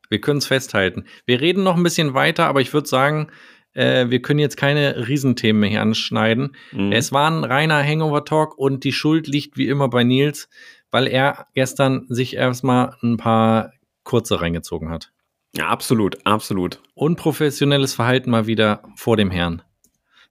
Wir 0.10 0.22
können 0.22 0.40
es 0.40 0.48
festhalten. 0.48 1.06
Wir 1.26 1.40
reden 1.40 1.64
noch 1.64 1.76
ein 1.78 1.84
bisschen 1.84 2.14
weiter, 2.14 2.48
aber 2.48 2.62
ich 2.62 2.74
würde 2.74 2.88
sagen, 2.88 3.30
äh, 3.74 4.10
wir 4.10 4.22
können 4.22 4.40
jetzt 4.40 4.58
keine 4.58 5.08
Riesenthemen 5.08 5.60
mehr 5.60 5.70
hier 5.70 5.82
anschneiden. 5.82 6.56
Mhm. 6.72 6.92
Es 6.92 7.12
war 7.12 7.30
ein 7.30 7.44
reiner 7.44 7.84
Hangover-Talk 7.84 8.58
und 8.58 8.84
die 8.84 8.92
Schuld 8.92 9.28
liegt 9.28 9.58
wie 9.58 9.68
immer 9.68 9.88
bei 9.90 10.04
Nils, 10.04 10.50
weil 10.92 11.08
er 11.08 11.48
gestern 11.54 12.06
sich 12.10 12.36
erstmal 12.36 12.96
ein 13.04 13.18
paar 13.18 13.74
kurze 14.04 14.42
reingezogen 14.42 14.90
hat. 14.90 15.12
Ja, 15.56 15.68
absolut, 15.68 16.26
absolut. 16.26 16.82
Unprofessionelles 16.94 17.94
Verhalten 17.94 18.32
mal 18.32 18.48
wieder 18.48 18.84
vor 18.96 19.18
dem 19.18 19.32
Herrn. 19.32 19.62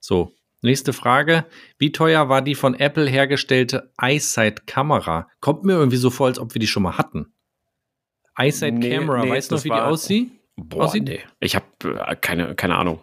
So, 0.01 0.33
nächste 0.63 0.93
Frage. 0.93 1.45
Wie 1.79 1.93
teuer 1.93 2.29
war 2.29 2.43
die 2.43 2.55
von 2.55 2.75
Apple 2.75 3.07
hergestellte 3.09 3.93
EyeSight-Kamera? 3.99 5.29
Kommt 5.41 5.65
mir 5.65 5.75
irgendwie 5.75 5.97
so 5.97 6.11
vor, 6.11 6.27
als 6.27 6.39
ob 6.39 6.55
wir 6.55 6.61
die 6.61 6.67
schon 6.67 6.83
mal 6.83 6.99
hatten. 6.99 7.33
EyeSight 8.37 8.75
Nee, 8.75 8.91
Camera, 8.91 9.25
nee, 9.25 9.31
weißt 9.31 9.51
du 9.51 9.55
noch, 9.55 9.59
das 9.59 9.65
wie 9.65 9.69
die 9.71 9.75
war- 9.75 9.89
aussieht? 9.89 10.31
Boah, 10.57 10.85
Aussieht- 10.87 11.05
nee. 11.05 11.21
Ich 11.41 11.55
habe 11.55 11.67
äh, 11.85 12.17
keine, 12.17 12.55
keine 12.55 12.77
Ahnung. 12.77 13.01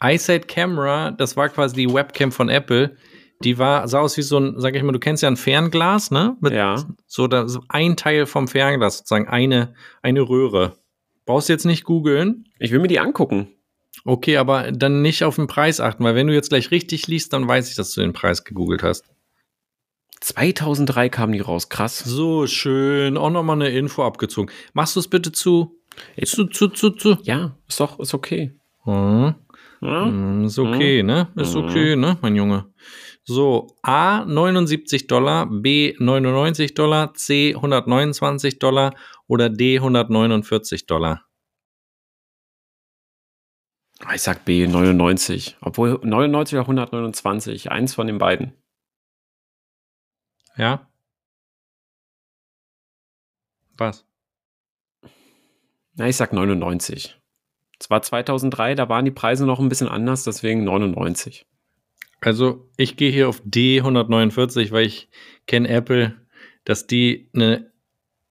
EyeSight 0.00 0.48
Camera, 0.48 1.10
das 1.12 1.36
war 1.36 1.48
quasi 1.48 1.74
die 1.76 1.92
Webcam 1.92 2.32
von 2.32 2.48
Apple. 2.48 2.96
Die 3.44 3.58
war, 3.58 3.88
sah 3.88 4.00
aus 4.00 4.16
wie 4.16 4.22
so 4.22 4.38
ein, 4.38 4.54
sag 4.60 4.74
ich 4.76 4.82
mal, 4.84 4.92
du 4.92 5.00
kennst 5.00 5.22
ja 5.22 5.28
ein 5.28 5.36
Fernglas, 5.36 6.10
ne? 6.12 6.36
Mit 6.40 6.52
Ja. 6.52 6.76
so, 7.06 7.26
da, 7.26 7.48
so 7.48 7.60
ein 7.68 7.96
Teil 7.96 8.26
vom 8.26 8.46
Fernglas, 8.46 8.98
sozusagen 8.98 9.26
eine, 9.28 9.74
eine 10.00 10.20
Röhre. 10.20 10.76
Brauchst 11.26 11.48
du 11.48 11.52
jetzt 11.52 11.64
nicht 11.64 11.84
googeln. 11.84 12.44
Ich 12.60 12.70
will 12.70 12.78
mir 12.80 12.88
die 12.88 13.00
angucken. 13.00 13.48
Okay, 14.04 14.36
aber 14.36 14.72
dann 14.72 15.02
nicht 15.02 15.22
auf 15.24 15.36
den 15.36 15.46
Preis 15.46 15.80
achten, 15.80 16.02
weil 16.04 16.14
wenn 16.14 16.26
du 16.26 16.34
jetzt 16.34 16.48
gleich 16.48 16.70
richtig 16.70 17.06
liest, 17.06 17.32
dann 17.32 17.46
weiß 17.46 17.68
ich, 17.70 17.76
dass 17.76 17.92
du 17.92 18.00
den 18.00 18.12
Preis 18.12 18.44
gegoogelt 18.44 18.82
hast. 18.82 19.04
2003 20.20 21.08
kamen 21.08 21.32
die 21.32 21.40
raus, 21.40 21.68
krass. 21.68 21.98
So 21.98 22.46
schön, 22.46 23.16
auch 23.16 23.30
nochmal 23.30 23.56
eine 23.56 23.70
Info 23.70 24.04
abgezogen. 24.04 24.50
Machst 24.72 24.94
du 24.96 25.00
es 25.00 25.08
bitte 25.08 25.32
zu? 25.32 25.78
Zu, 26.24 26.46
zu, 26.46 26.68
zu, 26.68 26.90
zu. 26.90 27.18
Ja, 27.22 27.56
ist 27.68 27.80
doch, 27.80 27.98
ist 27.98 28.14
okay. 28.14 28.56
Hm. 28.84 29.34
Ja? 29.82 30.04
Hm, 30.06 30.44
Ist 30.44 30.58
okay, 30.58 31.02
ne? 31.02 31.28
Ist 31.36 31.54
Mhm. 31.56 31.64
okay, 31.64 31.96
ne, 31.96 32.16
mein 32.22 32.36
Junge. 32.36 32.72
So, 33.24 33.76
A 33.82 34.24
79 34.24 35.06
Dollar, 35.08 35.46
B 35.46 35.94
99 35.98 36.74
Dollar, 36.74 37.14
C 37.14 37.54
129 37.54 38.58
Dollar 38.58 38.94
oder 39.26 39.48
D 39.50 39.78
149 39.78 40.86
Dollar. 40.86 41.22
Ich 44.14 44.22
sag 44.22 44.44
B, 44.44 44.66
99. 44.66 45.56
Obwohl 45.60 46.00
99 46.02 46.54
oder 46.54 46.62
129, 46.62 47.70
eins 47.70 47.94
von 47.94 48.06
den 48.06 48.18
beiden. 48.18 48.52
Ja? 50.56 50.88
Was? 53.76 54.04
Na, 55.94 56.08
ich 56.08 56.16
sag 56.16 56.32
99. 56.32 57.18
Es 57.78 57.90
war 57.90 58.02
2003, 58.02 58.74
da 58.74 58.88
waren 58.88 59.04
die 59.04 59.10
Preise 59.10 59.46
noch 59.46 59.58
ein 59.58 59.68
bisschen 59.68 59.88
anders, 59.88 60.24
deswegen 60.24 60.64
99. 60.64 61.46
Also, 62.20 62.70
ich 62.76 62.96
gehe 62.96 63.10
hier 63.10 63.28
auf 63.28 63.42
D 63.44 63.78
149, 63.78 64.70
weil 64.70 64.86
ich 64.86 65.08
kenne 65.46 65.68
Apple, 65.68 66.16
dass 66.64 66.86
die 66.86 67.28
eine 67.34 67.72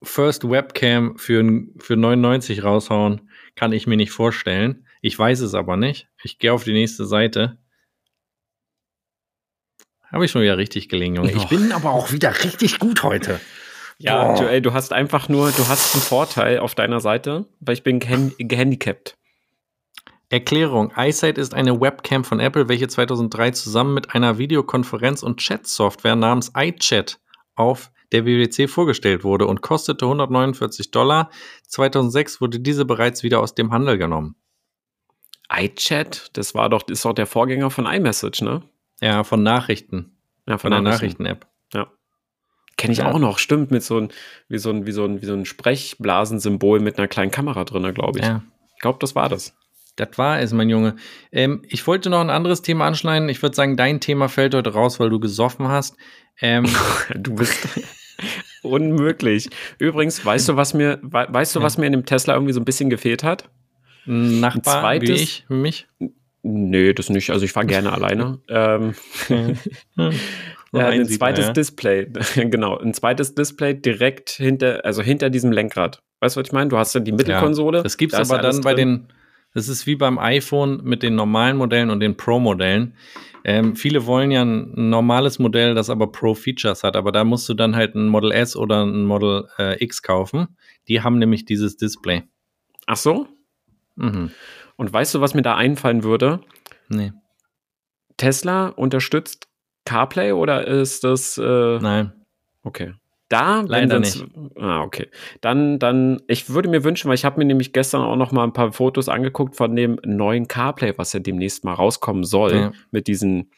First 0.01 0.49
Webcam 0.49 1.17
für, 1.17 1.43
für 1.78 1.97
99 1.97 2.63
raushauen, 2.63 3.30
kann 3.55 3.74
ich 3.74 3.88
mir 3.88 3.97
nicht 3.97 4.11
vorstellen. 4.11 4.88
Ich 5.02 5.18
weiß 5.18 5.41
es 5.41 5.56
aber 5.56 5.78
nicht. 5.78 6.08
Ich 6.24 6.39
gehe 6.39 6.54
auf 6.54 6.64
die 6.64 6.74
nächste 6.74 7.06
Seite. 7.06 7.58
Habe 10.12 10.26
ich 10.26 10.32
schon 10.32 10.41
wieder 10.41 10.58
richtig 10.58 10.89
gelingen, 10.89 11.18
Junge. 11.18 11.32
Ich 11.32 11.47
bin 11.47 11.72
aber 11.72 11.91
auch 11.91 12.12
wieder 12.12 12.43
richtig 12.43 12.80
gut 12.80 13.04
heute. 13.04 13.39
Ja. 14.04 14.36
Joel, 14.36 14.62
du 14.62 14.74
hast 14.74 14.93
einfach 14.93 15.30
nur, 15.30 15.52
du 15.52 15.68
hast 15.68 15.93
einen 15.93 16.02
Vorteil 16.02 16.58
auf 16.58 16.74
deiner 16.74 16.99
Seite, 16.99 17.45
weil 17.60 17.76
ich 17.76 17.84
bin 17.84 17.99
gehand 17.99 18.34
gehandicapt. 18.39 19.16
Erklärung. 20.30 20.91
iSight 20.97 21.38
ist 21.38 21.54
eine 21.54 21.80
Webcam 21.80 22.24
von 22.24 22.39
Apple, 22.39 22.68
welche 22.68 22.88
2003 22.88 23.52
zusammen 23.52 23.93
mit 23.93 24.16
einer 24.16 24.39
Videokonferenz- 24.39 25.24
und 25.24 25.38
Chat-Software 25.39 26.16
namens 26.16 26.52
iChat 26.58 27.20
auf 27.54 27.91
der 28.12 28.26
WWC 28.26 28.68
vorgestellt 28.68 29.24
wurde 29.24 29.45
und 29.45 29.62
kostete 29.62 30.06
149 30.06 30.89
Dollar. 30.89 31.30
2006 31.68 32.41
wurde 32.41 32.60
diese 32.60 32.86
bereits 32.86 33.22
wieder 33.22 33.39
aus 33.39 33.54
dem 33.54 33.72
Handel 33.72 33.99
genommen. 33.99 34.36
iChat, 35.54 36.30
das 36.34 36.56
war 36.56 36.70
doch, 36.70 36.88
ist 36.88 37.04
doch 37.06 37.14
der 37.14 37.26
Vorgänger 37.28 37.70
von 37.72 37.86
iMessage, 37.86 38.41
ne? 38.41 38.62
Ja, 39.02 39.24
von 39.24 39.43
Nachrichten. 39.43 40.18
Ja, 40.47 40.58
Von 40.58 40.72
der 40.72 40.82
Nachrichten-App. 40.82 41.47
Kenne 42.78 42.93
ich 42.93 42.99
Ja. 42.99 43.12
auch 43.12 43.20
noch, 43.20 43.38
stimmt, 43.38 43.70
mit 43.70 43.84
so 43.84 43.99
ein, 43.99 44.10
wie 44.47 44.58
so 44.58 44.72
ein, 44.72 44.88
wie 44.88 44.91
so 44.91 45.04
ein, 45.06 45.22
wie 45.22 45.26
so 45.26 45.34
ein 45.34 45.45
Sprechblasensymbol 45.45 46.80
mit 46.80 46.97
einer 46.97 47.08
kleinen 47.08 47.30
Kamera 47.30 47.64
drin, 47.64 47.93
glaube 47.93 48.20
ich. 48.20 48.26
Ja. 48.26 48.41
Ich 48.76 48.82
glaube, 48.82 48.97
das 48.99 49.14
war 49.14 49.30
das. 49.30 49.56
Das 49.97 50.18
war 50.18 50.39
es, 50.39 50.52
mein 50.52 50.70
Junge. 50.70 50.95
Ähm, 51.32 51.62
ich 51.68 51.86
wollte 51.86 52.10
noch 52.10 52.22
ein 52.22 52.30
anderes 52.32 52.64
Thema 52.64 52.88
anschneiden. 52.88 53.30
Ich 53.30 53.41
würde 53.43 53.56
sagen, 53.56 53.78
dein 53.78 53.99
Thema 53.99 54.30
fällt 54.30 54.56
heute 54.56 54.74
raus, 54.74 54.99
weil 54.99 55.10
du 55.10 55.20
gesoffen 55.20 55.68
hast. 55.68 55.95
Ähm, 56.39 56.66
Du 57.16 57.36
bist 57.36 57.68
unmöglich. 58.64 59.49
Übrigens, 59.78 60.24
weißt 60.26 60.49
du, 60.49 60.56
was 60.56 60.74
mir, 60.74 60.99
we 61.04 61.28
weißt 61.30 61.56
du, 61.56 61.62
was 61.62 61.78
mir 61.78 61.86
in 61.86 61.91
dem 61.91 62.06
Tesla 62.06 62.34
irgendwie 62.34 62.54
so 62.54 62.62
ein 62.62 62.66
bisschen 62.66 62.89
gefehlt 62.89 63.24
hat? 63.24 63.49
Ein 64.08 64.39
Nachbar 64.39 64.82
zweites- 64.82 65.10
wie 65.10 65.14
ich, 65.24 65.45
mich. 65.49 65.88
Nee, 66.43 66.93
das 66.93 67.10
nicht. 67.10 67.30
Also 67.30 67.45
ich 67.45 67.52
fahre 67.52 67.66
gerne 67.68 67.91
alleine. 67.93 68.39
Ähm, 68.49 68.93
ja, 70.74 70.88
ein 70.88 71.08
zweites 71.08 71.47
ja. 71.47 71.54
Display. 71.54 72.08
genau, 72.36 72.78
ein 72.78 72.93
zweites 72.93 73.36
Display 73.36 73.74
direkt 73.76 74.32
hinter, 74.32 74.84
also 74.86 75.02
hinter 75.02 75.30
diesem 75.30 75.52
Lenkrad. 75.52 76.02
Weißt 76.20 76.36
du, 76.36 76.39
was 76.39 76.47
ich 76.47 76.54
meine? 76.54 76.70
Du 76.70 76.78
hast 76.78 76.93
ja 76.93 76.99
die 77.02 77.12
Mittelkonsole. 77.12 77.84
Das 77.84 77.97
gibt 77.97 78.14
da 78.14 78.22
es 78.22 78.28
ist 78.28 78.32
aber 78.34 78.43
ja 78.43 78.52
dann 78.52 78.62
bei 78.62 78.74
drin. 78.74 79.08
den, 79.08 79.14
das 79.54 79.68
ist 79.68 79.88
wie 79.88 79.95
beim 79.95 80.18
iPhone 80.20 80.82
mit 80.84 81.04
den 81.04 81.16
normalen 81.16 81.58
Modellen 81.58 81.89
und 81.89 81.99
den 81.99 82.16
Pro-Modellen. 82.16 82.95
Ähm, 83.43 83.76
viele 83.76 84.06
wollen 84.06 84.30
ja 84.30 84.43
ein 84.43 84.89
normales 84.89 85.39
Modell, 85.39 85.74
das 85.74 85.89
aber 85.89 86.12
Pro-Features 86.12 86.84
hat, 86.84 86.95
aber 86.95 87.12
da 87.12 87.24
musst 87.24 87.49
du 87.49 87.56
dann 87.56 87.76
halt 87.76 87.95
ein 87.95 88.08
Model 88.08 88.32
S 88.32 88.56
oder 88.56 88.86
ein 88.86 89.04
Model 89.04 89.47
äh, 89.58 89.84
X 89.84 90.04
kaufen. 90.04 90.47
Die 90.88 91.02
haben 91.02 91.18
nämlich 91.18 91.45
dieses 91.45 91.76
Display. 91.76 92.22
Ach 92.86 92.97
so? 92.97 93.28
Mhm. 93.96 94.32
Und 94.78 94.94
weißt 94.94 95.14
du, 95.16 95.22
was 95.22 95.34
mir 95.34 95.42
da 95.42 95.56
einfallen 95.56 96.04
würde? 96.04 96.42
Nee, 96.89 97.14
Tesla 98.18 98.68
unterstützt 98.68 99.48
CarPlay 99.86 100.32
oder 100.34 100.68
ist 100.68 101.04
das 101.04 101.38
äh, 101.38 101.80
nein. 101.80 102.14
okay? 102.64 102.94
Da 103.30 103.62
Leider 103.62 104.04
sind's- 104.04 104.26
Ah, 104.58 104.82
okay. 104.82 105.08
Dann, 105.39 105.80
dann, 105.80 106.22
ich 106.28 106.50
würde 106.50 106.68
mir 106.68 106.84
wünschen, 106.84 107.08
weil 107.08 107.16
ich 107.16 107.24
habe 107.24 107.38
mir 107.39 107.46
nämlich 107.46 107.72
gestern 107.72 108.02
auch 108.02 108.18
noch 108.18 108.34
mal 108.34 108.44
ein 108.44 108.52
paar 108.52 108.74
Fotos 108.74 109.08
angeguckt 109.08 109.56
von 109.56 109.74
dem 109.74 109.98
neuen 110.04 110.50
CarPlay, 110.50 110.94
was 110.98 111.14
ja 111.14 111.22
demnächst 111.22 111.64
mal 111.64 111.74
rauskommen 111.74 112.26
soll, 112.26 112.54
Ja. 112.54 112.72
mit 112.92 113.08
diesen, 113.08 113.52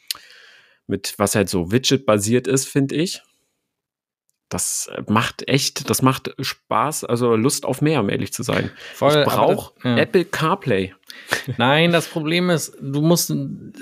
mit 0.85 1.15
was 1.17 1.33
halt 1.33 1.49
so 1.49 1.71
Widget-basiert 1.71 2.45
ist, 2.47 2.69
finde 2.69 2.95
ich. 2.95 3.21
Das 4.53 4.89
äh, 4.95 5.01
macht 5.07 5.47
echt, 5.47 5.89
das 5.89 6.01
macht 6.01 6.33
Spaß, 6.39 7.05
also 7.05 7.35
Lust 7.35 7.65
auf 7.65 7.81
mehr, 7.81 7.99
um 8.01 8.09
ehrlich 8.09 8.33
zu 8.33 8.43
sein. 8.43 8.69
Voll, 8.93 9.17
ich 9.19 9.25
brauche 9.25 9.73
ja. 9.83 9.97
Apple 9.97 10.25
CarPlay. 10.25 10.93
Nein, 11.57 11.91
das 11.91 12.07
Problem 12.07 12.49
ist, 12.49 12.77
du 12.79 13.01
musst, 13.01 13.31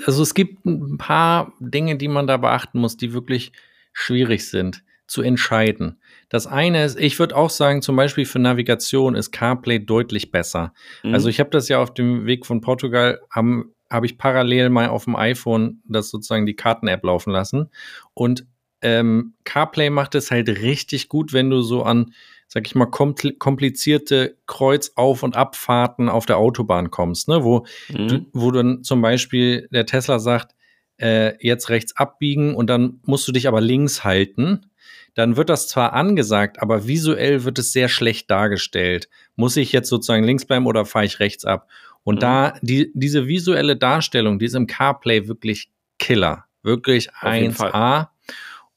also 0.06 0.22
es 0.22 0.34
gibt 0.34 0.64
ein 0.64 0.96
paar 0.96 1.52
Dinge, 1.60 1.96
die 1.96 2.08
man 2.08 2.26
da 2.26 2.38
beachten 2.38 2.78
muss, 2.78 2.96
die 2.96 3.12
wirklich 3.12 3.52
schwierig 3.92 4.48
sind 4.48 4.82
zu 5.06 5.20
entscheiden. 5.20 6.00
Das 6.30 6.46
eine 6.46 6.84
ist, 6.84 6.98
ich 6.98 7.18
würde 7.18 7.36
auch 7.36 7.50
sagen, 7.50 7.82
zum 7.82 7.96
Beispiel 7.96 8.24
für 8.24 8.38
Navigation 8.38 9.14
ist 9.14 9.30
CarPlay 9.30 9.80
deutlich 9.80 10.30
besser. 10.30 10.72
Mhm. 11.02 11.12
Also 11.12 11.28
ich 11.28 11.38
habe 11.38 11.50
das 11.50 11.68
ja 11.68 11.82
auf 11.82 11.92
dem 11.92 12.24
Weg 12.24 12.46
von 12.46 12.62
Portugal, 12.62 13.20
habe 13.30 13.64
hab 13.90 14.04
ich 14.04 14.16
parallel 14.16 14.70
mal 14.70 14.88
auf 14.88 15.04
dem 15.04 15.16
iPhone 15.16 15.82
das 15.84 16.08
sozusagen 16.08 16.46
die 16.46 16.56
Karten-App 16.56 17.04
laufen 17.04 17.30
lassen. 17.30 17.68
Und 18.14 18.46
ähm, 18.82 19.34
CarPlay 19.44 19.90
macht 19.90 20.14
es 20.14 20.30
halt 20.30 20.48
richtig 20.48 21.08
gut, 21.08 21.32
wenn 21.32 21.50
du 21.50 21.62
so 21.62 21.82
an, 21.84 22.12
sag 22.48 22.66
ich 22.66 22.74
mal, 22.74 22.86
kompl 22.86 23.32
komplizierte 23.32 24.36
Kreuz-Auf- 24.46 25.22
und 25.22 25.36
Abfahrten 25.36 26.08
auf 26.08 26.26
der 26.26 26.38
Autobahn 26.38 26.90
kommst, 26.90 27.28
ne? 27.28 27.44
wo, 27.44 27.64
Mhm. 27.88 28.08
du, 28.08 28.26
wo 28.32 28.50
dann 28.50 28.82
zum 28.84 29.00
Beispiel 29.02 29.68
der 29.72 29.86
Tesla 29.86 30.18
sagt, 30.18 30.54
äh, 31.00 31.34
jetzt 31.46 31.70
rechts 31.70 31.96
abbiegen 31.96 32.54
und 32.54 32.68
dann 32.68 33.00
musst 33.04 33.26
du 33.26 33.32
dich 33.32 33.48
aber 33.48 33.60
links 33.60 34.04
halten. 34.04 34.66
Dann 35.14 35.36
wird 35.36 35.48
das 35.50 35.68
zwar 35.68 35.92
angesagt, 35.92 36.60
aber 36.62 36.86
visuell 36.86 37.44
wird 37.44 37.58
es 37.58 37.72
sehr 37.72 37.88
schlecht 37.88 38.30
dargestellt. 38.30 39.08
Muss 39.36 39.56
ich 39.56 39.72
jetzt 39.72 39.88
sozusagen 39.88 40.24
links 40.24 40.44
bleiben 40.44 40.66
oder 40.66 40.84
fahre 40.86 41.04
ich 41.04 41.20
rechts 41.20 41.44
ab? 41.44 41.68
Und 42.04 42.16
Mhm. 42.16 42.20
da, 42.20 42.54
die, 42.62 42.90
diese 42.94 43.26
visuelle 43.26 43.76
Darstellung, 43.76 44.38
die 44.38 44.46
ist 44.46 44.54
im 44.54 44.66
CarPlay 44.66 45.28
wirklich 45.28 45.70
Killer. 45.98 46.44
Wirklich 46.62 47.10
Auf 47.20 47.34
jeden 47.34 47.52
1A. 47.54 48.08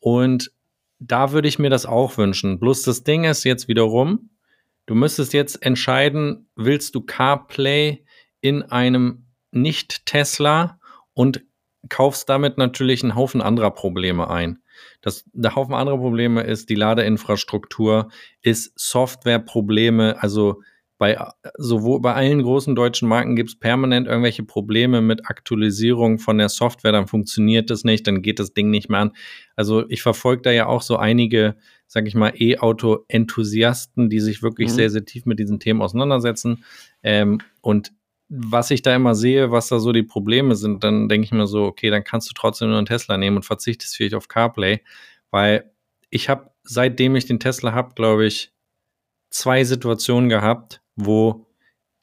Und 0.05 0.51
da 0.99 1.31
würde 1.31 1.47
ich 1.47 1.57
mir 1.57 1.71
das 1.71 1.87
auch 1.87 2.19
wünschen. 2.19 2.59
Bloß 2.59 2.83
das 2.83 3.03
Ding 3.03 3.23
ist 3.23 3.43
jetzt 3.43 3.67
wiederum, 3.67 4.29
du 4.85 4.93
müsstest 4.93 5.33
jetzt 5.33 5.65
entscheiden, 5.65 6.47
willst 6.55 6.93
du 6.93 7.01
CarPlay 7.01 8.05
in 8.39 8.61
einem 8.61 9.25
Nicht-Tesla 9.49 10.79
und 11.15 11.43
kaufst 11.89 12.29
damit 12.29 12.59
natürlich 12.59 13.01
einen 13.01 13.15
Haufen 13.15 13.41
anderer 13.41 13.71
Probleme 13.71 14.29
ein. 14.29 14.59
Das, 15.01 15.25
der 15.33 15.55
Haufen 15.55 15.73
anderer 15.73 15.97
Probleme 15.97 16.43
ist 16.43 16.69
die 16.69 16.75
Ladeinfrastruktur, 16.75 18.09
ist 18.43 18.77
Softwareprobleme, 18.77 20.21
also 20.21 20.61
bei 20.97 21.17
sowohl 21.57 21.99
bei 21.99 22.13
allen 22.13 22.41
großen 22.41 22.73
deutschen 22.73 23.09
Marken 23.09 23.35
gibt 23.35 23.49
es 23.49 23.59
permanent 23.59 24.07
irgendwelche 24.07 24.43
Probleme 24.43 25.01
mit 25.01 25.29
Aktualisierung 25.29 26.19
von 26.19 26.37
der 26.37 26.47
Software, 26.49 26.93
dann 26.93 27.07
funktioniert 27.07 27.69
das 27.69 27.83
nicht, 27.83 28.07
dann 28.07 28.21
geht 28.21 28.39
das 28.39 28.53
Ding 28.53 28.69
nicht 28.69 28.89
mehr 28.89 29.01
an. 29.01 29.11
Also 29.55 29.87
ich 29.89 30.01
verfolge 30.01 30.43
da 30.43 30.51
ja 30.51 30.67
auch 30.67 30.81
so 30.81 30.95
einige, 30.95 31.57
sag 31.87 32.07
ich 32.07 32.15
mal, 32.15 32.33
E-Auto-Enthusiasten, 32.35 34.09
die 34.09 34.21
sich 34.21 34.41
wirklich 34.41 34.69
Mhm. 34.69 34.75
sehr, 34.75 34.89
sehr 34.89 35.05
tief 35.05 35.25
mit 35.25 35.39
diesen 35.39 35.59
Themen 35.59 35.81
auseinandersetzen. 35.81 36.63
Ähm, 37.03 37.39
und 37.61 37.91
was 38.29 38.71
ich 38.71 38.81
da 38.81 38.95
immer 38.95 39.15
sehe, 39.15 39.51
was 39.51 39.67
da 39.67 39.79
so 39.79 39.91
die 39.91 40.03
Probleme 40.03 40.55
sind, 40.55 40.83
dann 40.83 41.09
denke 41.09 41.25
ich 41.25 41.31
mir 41.31 41.45
so, 41.45 41.65
okay, 41.65 41.89
dann 41.89 42.03
kannst 42.03 42.29
du 42.29 42.33
trotzdem 42.33 42.69
nur 42.69 42.77
einen 42.77 42.87
Tesla 42.87 43.17
nehmen 43.17 43.37
und 43.37 43.43
verzichtest 43.43 43.95
vielleicht 43.95 44.15
auf 44.15 44.27
CarPlay, 44.29 44.81
weil 45.29 45.71
ich 46.09 46.29
habe, 46.29 46.51
seitdem 46.63 47.15
ich 47.15 47.25
den 47.25 47.39
Tesla 47.39 47.73
habe, 47.73 47.93
glaube 47.95 48.25
ich, 48.25 48.54
zwei 49.35 49.63
Situationen 49.63 50.29
gehabt, 50.29 50.81
wo 50.95 51.45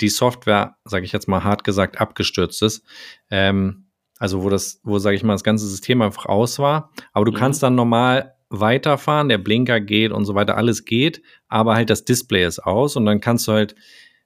die 0.01 0.09
Software, 0.11 0.77
sage 0.85 1.05
ich 1.05 1.13
jetzt 1.13 1.29
mal 1.29 1.45
hart 1.45 1.65
gesagt, 1.65 2.01
abgestürzt 2.01 2.63
ist. 2.63 2.85
Ähm, 3.31 3.87
also 4.19 4.43
wo 4.43 4.51
das, 4.51 4.81
wo, 4.85 4.99
sage 4.99 5.17
ich 5.17 5.23
mal, 5.23 5.33
das 5.33 5.45
ganze 5.45 5.67
System 5.67 6.03
einfach 6.03 6.27
aus 6.27 6.59
war. 6.59 6.91
Aber 7.13 7.25
du 7.25 7.33
Mhm. 7.33 7.37
kannst 7.37 7.63
dann 7.63 7.75
normal 7.75 8.35
weiterfahren, 8.51 9.29
der 9.31 9.39
Blinker 9.39 9.81
geht 9.81 10.13
und 10.13 10.27
so 10.27 10.35
weiter, 10.35 10.57
alles 10.59 10.85
geht, 10.85 11.23
aber 11.49 11.75
halt 11.75 11.89
das 11.89 12.05
Display 12.05 12.45
ist 12.45 12.59
aus 12.59 12.97
und 12.97 13.07
dann 13.07 13.21
kannst 13.21 13.49
du 13.49 13.53
halt, 13.53 13.75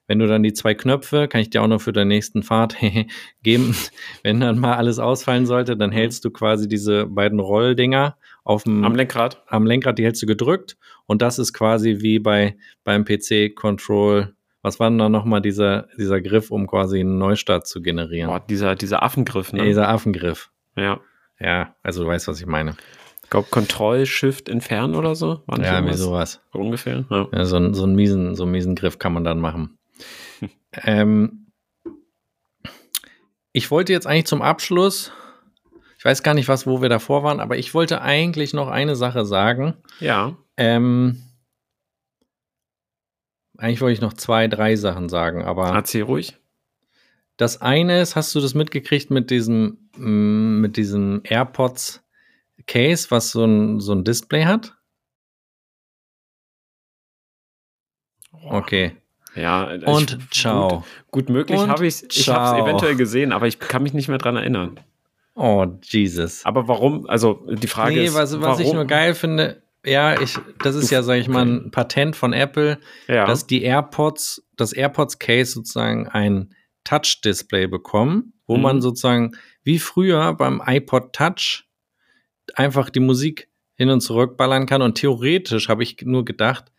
wenn 0.05 0.19
du 0.19 0.27
dann 0.27 0.43
die 0.43 0.53
zwei 0.53 0.73
Knöpfe, 0.73 1.29
kann 1.29 1.39
ich 1.41 1.49
dir 1.49 1.61
auch 1.61 1.67
noch 1.67 1.79
für 1.81 1.93
der 1.93 2.03
nächsten 2.05 2.43
Fahrt 2.43 2.75
geben, 3.43 3.73
wenn 4.23 4.41
dann 4.41 4.59
mal 4.59 4.75
alles 4.75 4.99
ausfallen 4.99 5.45
sollte, 5.45 5.77
dann 5.77 5.91
hältst 5.93 6.25
du 6.25 6.31
quasi 6.31 6.67
diese 6.67 7.05
beiden 7.05 7.39
Rolldinger 7.39 8.17
auf 8.47 8.63
dem 8.63 8.85
Am 8.85 8.95
Lenkrad. 8.95 9.43
am 9.47 9.65
Lenkrad, 9.65 9.99
die 9.99 10.05
hältst 10.05 10.21
du 10.21 10.25
gedrückt 10.25 10.77
und 11.05 11.21
das 11.21 11.37
ist 11.37 11.51
quasi 11.53 11.97
wie 11.99 12.19
bei 12.19 12.57
beim 12.85 13.03
PC 13.03 13.53
Control. 13.53 14.33
Was 14.61 14.79
war 14.79 14.89
denn 14.89 14.97
da 14.97 15.09
nochmal 15.09 15.41
dieser, 15.41 15.87
dieser 15.97 16.21
Griff, 16.21 16.49
um 16.49 16.65
quasi 16.65 16.99
einen 16.99 17.17
Neustart 17.17 17.67
zu 17.67 17.81
generieren? 17.81 18.29
Boah, 18.29 18.39
dieser, 18.39 18.75
dieser 18.75 19.03
Affengriff, 19.03 19.53
ne? 19.53 19.65
Dieser 19.65 19.89
Affengriff. 19.89 20.49
Ja. 20.75 20.99
Ja, 21.39 21.75
also 21.83 22.03
du 22.03 22.09
weißt, 22.09 22.27
was 22.27 22.39
ich 22.39 22.47
meine. 22.47 22.75
Ich 23.23 23.29
glaube, 23.29 23.49
Control, 23.51 24.05
Shift, 24.05 24.49
Entfernen 24.49 24.95
oder 24.95 25.13
so. 25.13 25.43
War 25.45 25.59
Ja, 25.61 25.85
wie 25.85 25.93
sowas. 25.93 26.41
So 26.53 26.59
ungefähr. 26.59 27.05
Ja. 27.09 27.27
Ja, 27.33 27.45
so, 27.45 27.73
so, 27.73 27.83
einen 27.83 27.95
miesen, 27.95 28.35
so 28.35 28.43
einen 28.43 28.53
miesen 28.53 28.75
Griff 28.75 28.97
kann 28.97 29.13
man 29.13 29.25
dann 29.25 29.39
machen. 29.39 29.77
ähm, 30.83 31.47
ich 33.51 33.69
wollte 33.71 33.91
jetzt 33.91 34.07
eigentlich 34.07 34.25
zum 34.25 34.41
Abschluss, 34.41 35.11
ich 35.97 36.05
weiß 36.05 36.21
gar 36.23 36.33
nicht, 36.33 36.47
was, 36.47 36.67
wo 36.67 36.81
wir 36.81 36.89
davor 36.89 37.23
waren, 37.23 37.39
aber 37.39 37.57
ich 37.57 37.73
wollte 37.73 38.01
eigentlich 38.01 38.53
noch 38.53 38.67
eine 38.67 38.95
Sache 38.95 39.25
sagen. 39.25 39.75
ja. 39.99 40.35
Ähm, 40.59 41.21
eigentlich 43.59 43.81
wollte 43.81 43.93
ich 43.93 44.01
noch 44.01 44.13
zwei, 44.13 44.47
drei 44.47 44.75
Sachen 44.75 45.09
sagen, 45.09 45.43
aber 45.43 45.69
Erzähl 45.73 46.03
ruhig. 46.03 46.37
das 47.37 47.61
eine 47.61 48.01
ist, 48.01 48.15
hast 48.15 48.33
du 48.35 48.39
das 48.39 48.53
mitgekriegt 48.53 49.09
mit 49.11 49.29
diesem, 49.31 49.89
mm, 49.97 50.59
mit 50.61 50.77
diesem 50.77 51.21
AirPods 51.23 52.03
Case, 52.67 53.07
was 53.11 53.31
so 53.31 53.45
ein, 53.45 53.79
so 53.79 53.93
ein 53.93 54.03
Display 54.03 54.45
hat? 54.45 54.75
Okay. 58.49 58.95
Ja, 59.35 59.73
ich- 59.75 59.83
Und 59.85 60.33
ciao. 60.33 60.67
Gut, 60.69 60.85
gut 61.11 61.29
möglich 61.29 61.67
habe 61.67 61.85
ich 61.85 62.03
Ich 62.15 62.29
habe 62.29 62.57
es 62.59 62.63
eventuell 62.63 62.95
gesehen, 62.95 63.31
aber 63.31 63.47
ich 63.47 63.59
kann 63.59 63.83
mich 63.83 63.93
nicht 63.93 64.07
mehr 64.07 64.17
dran 64.17 64.35
erinnern. 64.35 64.79
Oh, 65.37 65.65
Jesus. 65.83 66.43
Aber 66.45 66.67
warum? 66.67 67.07
Also 67.07 67.45
die 67.47 67.67
Frage 67.67 67.95
nee, 67.95 68.05
ist, 68.05 68.15
was, 68.15 68.33
was 68.33 68.41
warum? 68.41 68.61
ich 68.61 68.73
nur 68.73 68.85
geil 68.85 69.13
finde, 69.13 69.61
ja, 69.85 70.19
ich, 70.19 70.37
das 70.63 70.75
ist 70.75 70.89
ja, 70.89 71.03
sag 71.03 71.19
ich 71.19 71.27
mal, 71.27 71.45
ein 71.45 71.71
Patent 71.71 72.15
von 72.15 72.33
Apple, 72.33 72.79
ja. 73.07 73.25
dass 73.25 73.45
die 73.45 73.61
AirPods, 73.61 74.43
das 74.57 74.73
AirPods 74.73 75.19
Case 75.19 75.51
sozusagen 75.51 76.07
ein 76.07 76.55
Touch-Display 76.83 77.67
bekommen, 77.67 78.33
wo 78.47 78.57
Mhm. 78.57 78.63
man 78.63 78.81
sozusagen 78.81 79.33
wie 79.63 79.77
früher 79.77 80.33
beim 80.33 80.61
iPod 80.65 81.13
Touch 81.13 81.65
einfach 82.55 82.89
die 82.89 82.99
Musik 82.99 83.47
hin 83.75 83.89
und 83.91 84.01
zurück 84.01 84.37
ballern 84.37 84.65
kann. 84.65 84.81
Und 84.81 84.95
theoretisch 84.95 85.69
habe 85.69 85.83
ich 85.83 85.97
nur 86.01 86.25
gedacht, 86.25 86.71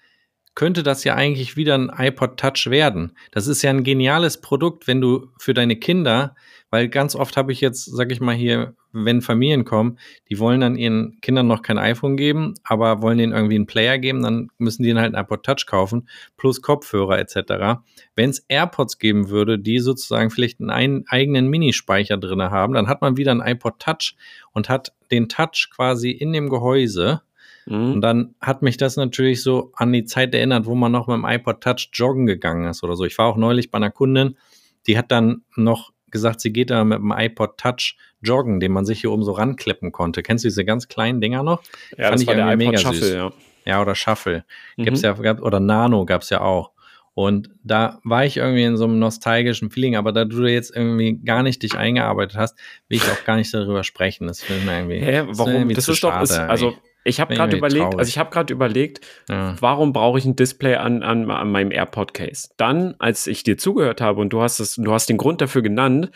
könnte 0.56 0.82
das 0.82 1.04
ja 1.04 1.14
eigentlich 1.14 1.56
wieder 1.56 1.76
ein 1.76 1.92
iPod 1.96 2.40
Touch 2.40 2.68
werden. 2.68 3.12
Das 3.30 3.46
ist 3.46 3.62
ja 3.62 3.70
ein 3.70 3.84
geniales 3.84 4.40
Produkt, 4.40 4.88
wenn 4.88 5.00
du 5.00 5.28
für 5.38 5.54
deine 5.54 5.76
Kinder, 5.76 6.34
weil 6.71 6.89
ganz 6.89 7.14
oft 7.14 7.37
habe 7.37 7.53
ich 7.53 7.61
jetzt, 7.61 7.85
sag 7.85 8.12
ich 8.12 8.21
mal 8.21 8.35
hier, 8.35 8.75
wenn 8.93 9.21
Familien 9.23 9.64
kommen, 9.64 9.99
die 10.29 10.39
wollen 10.39 10.61
dann 10.61 10.77
ihren 10.77 11.21
Kindern 11.21 11.47
noch 11.47 11.62
kein 11.62 11.79
iPhone 11.79 12.16
geben, 12.16 12.55
aber 12.64 13.03
wollen 13.03 13.19
denen 13.19 13.33
irgendwie 13.33 13.55
einen 13.57 13.66
Player 13.66 13.99
geben, 13.99 14.23
dann 14.23 14.49
müssen 14.59 14.83
die 14.83 14.89
ihnen 14.91 14.99
halt 15.01 15.14
ein 15.14 15.23
iPod 15.23 15.45
Touch 15.45 15.66
kaufen, 15.66 16.09
plus 16.37 16.62
Kopfhörer 16.62 17.19
etc. 17.19 17.83
Wenn 18.16 18.31
es 18.31 18.45
AirPods 18.49 18.99
geben 18.99 19.29
würde, 19.29 19.59
die 19.59 19.79
sozusagen 19.79 20.31
vielleicht 20.31 20.61
einen 20.61 20.71
ein- 20.71 21.05
eigenen 21.09 21.49
Minispeicher 21.49 22.16
drin 22.16 22.43
haben, 22.43 22.75
dann 22.75 22.89
hat 22.89 23.01
man 23.03 23.16
wieder 23.16 23.33
ein 23.33 23.41
iPod 23.41 23.79
Touch 23.79 24.16
und 24.53 24.69
hat 24.69 24.93
den 25.11 25.29
Touch 25.29 25.69
quasi 25.75 26.11
in 26.11 26.33
dem 26.33 26.49
Gehäuse. 26.49 27.23
Und 27.66 27.97
Mhm. 27.97 28.01
dann 28.01 28.35
hat 28.41 28.62
mich 28.62 28.79
das 28.79 28.97
natürlich 28.97 29.43
so 29.43 29.73
an 29.75 29.93
die 29.93 30.05
Zeit 30.07 30.35
erinnert, 30.35 30.64
wo 30.64 30.75
man 30.75 30.91
noch 30.91 31.07
mit 31.07 31.16
dem 31.16 31.27
iPod 31.27 31.61
Touch 31.61 31.91
joggen 31.93 32.25
gegangen 32.25 32.66
ist 32.66 32.83
oder 32.83 32.97
so. 32.97 33.05
Ich 33.05 33.19
war 33.19 33.27
auch 33.27 33.37
neulich 33.37 33.71
bei 33.71 33.77
einer 33.77 33.91
Kundin, 33.91 34.39
die 34.87 34.97
hat 34.97 35.12
dann 35.12 35.43
noch 35.55 35.93
gesagt, 36.11 36.40
sie 36.40 36.52
geht 36.52 36.70
da 36.70 36.84
mit 36.84 36.98
dem 36.98 37.12
iPod 37.16 37.59
Touch 37.59 37.96
joggen, 38.20 38.61
den 38.61 38.72
man 38.72 38.84
sich 38.84 39.00
hier 39.00 39.12
oben 39.12 39.22
so 39.22 39.32
ranklippen 39.32 39.92
konnte. 39.92 40.22
Kennst 40.22 40.44
du 40.44 40.48
diese 40.48 40.64
ganz 40.64 40.88
kleinen 40.88 41.20
Dinger 41.20 41.42
noch? 41.42 41.62
Ja, 41.96 42.09
Fand 42.09 42.20
das 42.20 42.26
war 42.26 42.34
der 42.34 42.52
iPod 42.52 42.80
Shuffle, 42.80 42.98
süß. 43.00 43.12
ja. 43.12 43.32
Ja, 43.64 43.82
oder 43.82 43.94
Shuffle. 43.94 44.44
Mhm. 44.76 44.84
Gibt's 44.84 45.02
ja, 45.02 45.12
gab, 45.12 45.42
oder 45.42 45.61
Nano 45.61 46.06
gab's 46.06 46.30
ja 46.30 46.40
auch. 46.40 46.72
Und 47.12 47.50
da 47.64 47.98
war 48.04 48.24
ich 48.24 48.36
irgendwie 48.36 48.62
in 48.62 48.76
so 48.76 48.84
einem 48.84 49.00
nostalgischen 49.00 49.70
Feeling, 49.70 49.96
aber 49.96 50.12
da 50.12 50.24
du 50.24 50.46
jetzt 50.46 50.74
irgendwie 50.74 51.18
gar 51.24 51.42
nicht 51.42 51.62
dich 51.64 51.74
eingearbeitet 51.74 52.36
hast, 52.36 52.56
will 52.88 52.98
ich 52.98 53.11
auch 53.11 53.24
gar 53.24 53.36
nicht 53.36 53.52
darüber 53.52 53.82
sprechen. 53.82 54.28
Das 54.28 54.40
finde 54.40 54.61
ich 54.61 54.66
mir 54.66 54.76
irgendwie. 54.76 55.00
Hä, 55.00 55.26
das 55.26 55.38
warum? 55.38 55.52
irgendwie 55.52 55.74
Das 55.74 55.88
ist 55.88 56.04
doch, 56.04 56.22
ist, 56.22 56.38
also. 56.38 56.74
Ich 57.09 57.20
habe 57.20 57.34
gerade 57.34 57.56
überlegt, 57.56 57.82
traurig. 57.82 57.98
also 57.98 58.09
ich 58.09 58.18
habe 58.18 58.30
gerade 58.30 58.52
überlegt, 58.52 59.00
ja. 59.28 59.56
warum 59.61 59.92
brauche 59.92 60.18
ich 60.18 60.24
ein 60.24 60.36
Display 60.36 60.76
an, 60.76 61.02
an, 61.02 61.30
an 61.30 61.50
meinem 61.50 61.70
AirPod 61.70 62.14
Case? 62.14 62.48
Dann, 62.56 62.94
als 62.98 63.26
ich 63.26 63.42
dir 63.42 63.59
zugehört 63.59 64.00
habe 64.00 64.20
und 64.20 64.32
du 64.32 64.40
hast 64.42 64.61
es, 64.61 64.76
du 64.76 64.92
hast 64.92 65.09
den 65.09 65.16
Grund 65.16 65.40
dafür 65.40 65.62
genannt, 65.62 66.11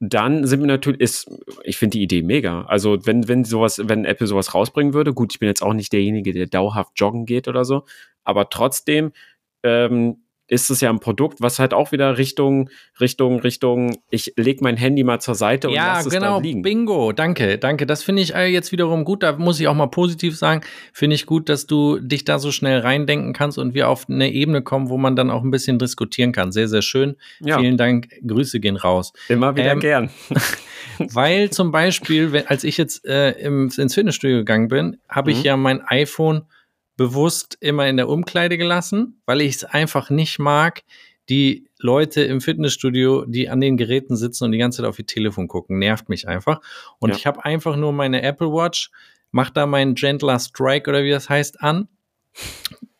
dann 0.00 0.46
sind 0.46 0.60
wir 0.60 0.66
natürlich, 0.66 1.00
ist, 1.00 1.30
ich 1.62 1.76
finde 1.76 1.98
die 1.98 2.02
Idee 2.02 2.22
mega. 2.22 2.62
Also 2.62 3.04
wenn, 3.06 3.28
wenn 3.28 3.44
sowas, 3.44 3.82
wenn 3.84 4.06
Apple 4.06 4.26
sowas 4.26 4.54
rausbringen 4.54 4.94
würde, 4.94 5.12
gut, 5.12 5.34
ich 5.34 5.38
bin 5.40 5.48
jetzt 5.48 5.62
auch 5.62 5.74
nicht 5.74 5.92
derjenige, 5.92 6.32
der 6.32 6.46
dauerhaft 6.46 6.92
joggen 6.96 7.26
geht 7.26 7.48
oder 7.48 7.66
so, 7.66 7.84
aber 8.24 8.48
trotzdem 8.48 9.12
ähm, 9.62 10.22
ist 10.50 10.68
es 10.68 10.80
ja 10.80 10.90
ein 10.90 10.98
Produkt, 10.98 11.40
was 11.40 11.58
halt 11.60 11.72
auch 11.72 11.92
wieder 11.92 12.18
Richtung, 12.18 12.68
Richtung, 13.00 13.38
Richtung, 13.40 13.96
ich 14.10 14.32
lege 14.36 14.62
mein 14.64 14.76
Handy 14.76 15.04
mal 15.04 15.20
zur 15.20 15.36
Seite 15.36 15.68
und 15.68 15.74
Ja, 15.74 15.94
lasse 15.94 16.08
es 16.08 16.14
genau, 16.14 16.36
da 16.38 16.42
liegen. 16.42 16.62
Bingo, 16.62 17.12
danke, 17.12 17.56
danke. 17.56 17.86
Das 17.86 18.02
finde 18.02 18.20
ich 18.22 18.34
äh, 18.34 18.46
jetzt 18.46 18.72
wiederum 18.72 19.04
gut. 19.04 19.22
Da 19.22 19.36
muss 19.38 19.60
ich 19.60 19.68
auch 19.68 19.74
mal 19.74 19.86
positiv 19.86 20.36
sagen. 20.36 20.62
Finde 20.92 21.14
ich 21.14 21.24
gut, 21.24 21.48
dass 21.48 21.66
du 21.66 21.98
dich 22.00 22.24
da 22.24 22.40
so 22.40 22.50
schnell 22.50 22.80
reindenken 22.80 23.32
kannst 23.32 23.58
und 23.58 23.74
wir 23.74 23.88
auf 23.88 24.08
eine 24.08 24.30
Ebene 24.32 24.60
kommen, 24.62 24.88
wo 24.88 24.98
man 24.98 25.14
dann 25.14 25.30
auch 25.30 25.42
ein 25.44 25.52
bisschen 25.52 25.78
diskutieren 25.78 26.32
kann. 26.32 26.50
Sehr, 26.50 26.66
sehr 26.68 26.82
schön. 26.82 27.16
Ja. 27.40 27.58
Vielen 27.60 27.76
Dank. 27.76 28.08
Grüße 28.26 28.58
gehen 28.58 28.76
raus. 28.76 29.12
Immer 29.28 29.54
wieder 29.56 29.70
Ähm, 29.72 29.80
gern. 29.80 30.10
Weil 30.98 31.50
zum 31.50 31.70
Beispiel, 31.70 32.32
wenn, 32.32 32.46
als 32.46 32.64
ich 32.64 32.76
jetzt 32.76 33.06
äh, 33.06 33.32
ins 33.40 33.76
Fitnessstudio 33.94 34.38
gegangen 34.38 34.68
bin, 34.68 34.96
habe 35.08 35.30
ich 35.30 35.38
Mhm. 35.38 35.44
ja 35.44 35.56
mein 35.56 35.80
iPhone 35.86 36.42
bewusst 37.00 37.56
immer 37.60 37.88
in 37.88 37.96
der 37.96 38.10
Umkleide 38.10 38.58
gelassen, 38.58 39.22
weil 39.24 39.40
ich 39.40 39.54
es 39.54 39.64
einfach 39.64 40.10
nicht 40.10 40.38
mag, 40.38 40.82
die 41.30 41.66
Leute 41.78 42.20
im 42.20 42.42
Fitnessstudio, 42.42 43.24
die 43.24 43.48
an 43.48 43.58
den 43.62 43.78
Geräten 43.78 44.16
sitzen 44.16 44.44
und 44.44 44.52
die 44.52 44.58
ganze 44.58 44.82
Zeit 44.82 44.86
auf 44.86 44.98
ihr 44.98 45.06
Telefon 45.06 45.48
gucken, 45.48 45.78
nervt 45.78 46.10
mich 46.10 46.28
einfach. 46.28 46.60
Und 46.98 47.08
Ja. 47.08 47.16
ich 47.16 47.26
habe 47.26 47.42
einfach 47.42 47.74
nur 47.76 47.94
meine 47.94 48.20
Apple 48.20 48.48
Watch, 48.48 48.90
mach 49.30 49.48
da 49.48 49.64
meinen 49.64 49.94
Gentler 49.94 50.38
Strike 50.38 50.90
oder 50.90 51.02
wie 51.02 51.08
das 51.10 51.30
heißt 51.30 51.62
an. 51.62 51.88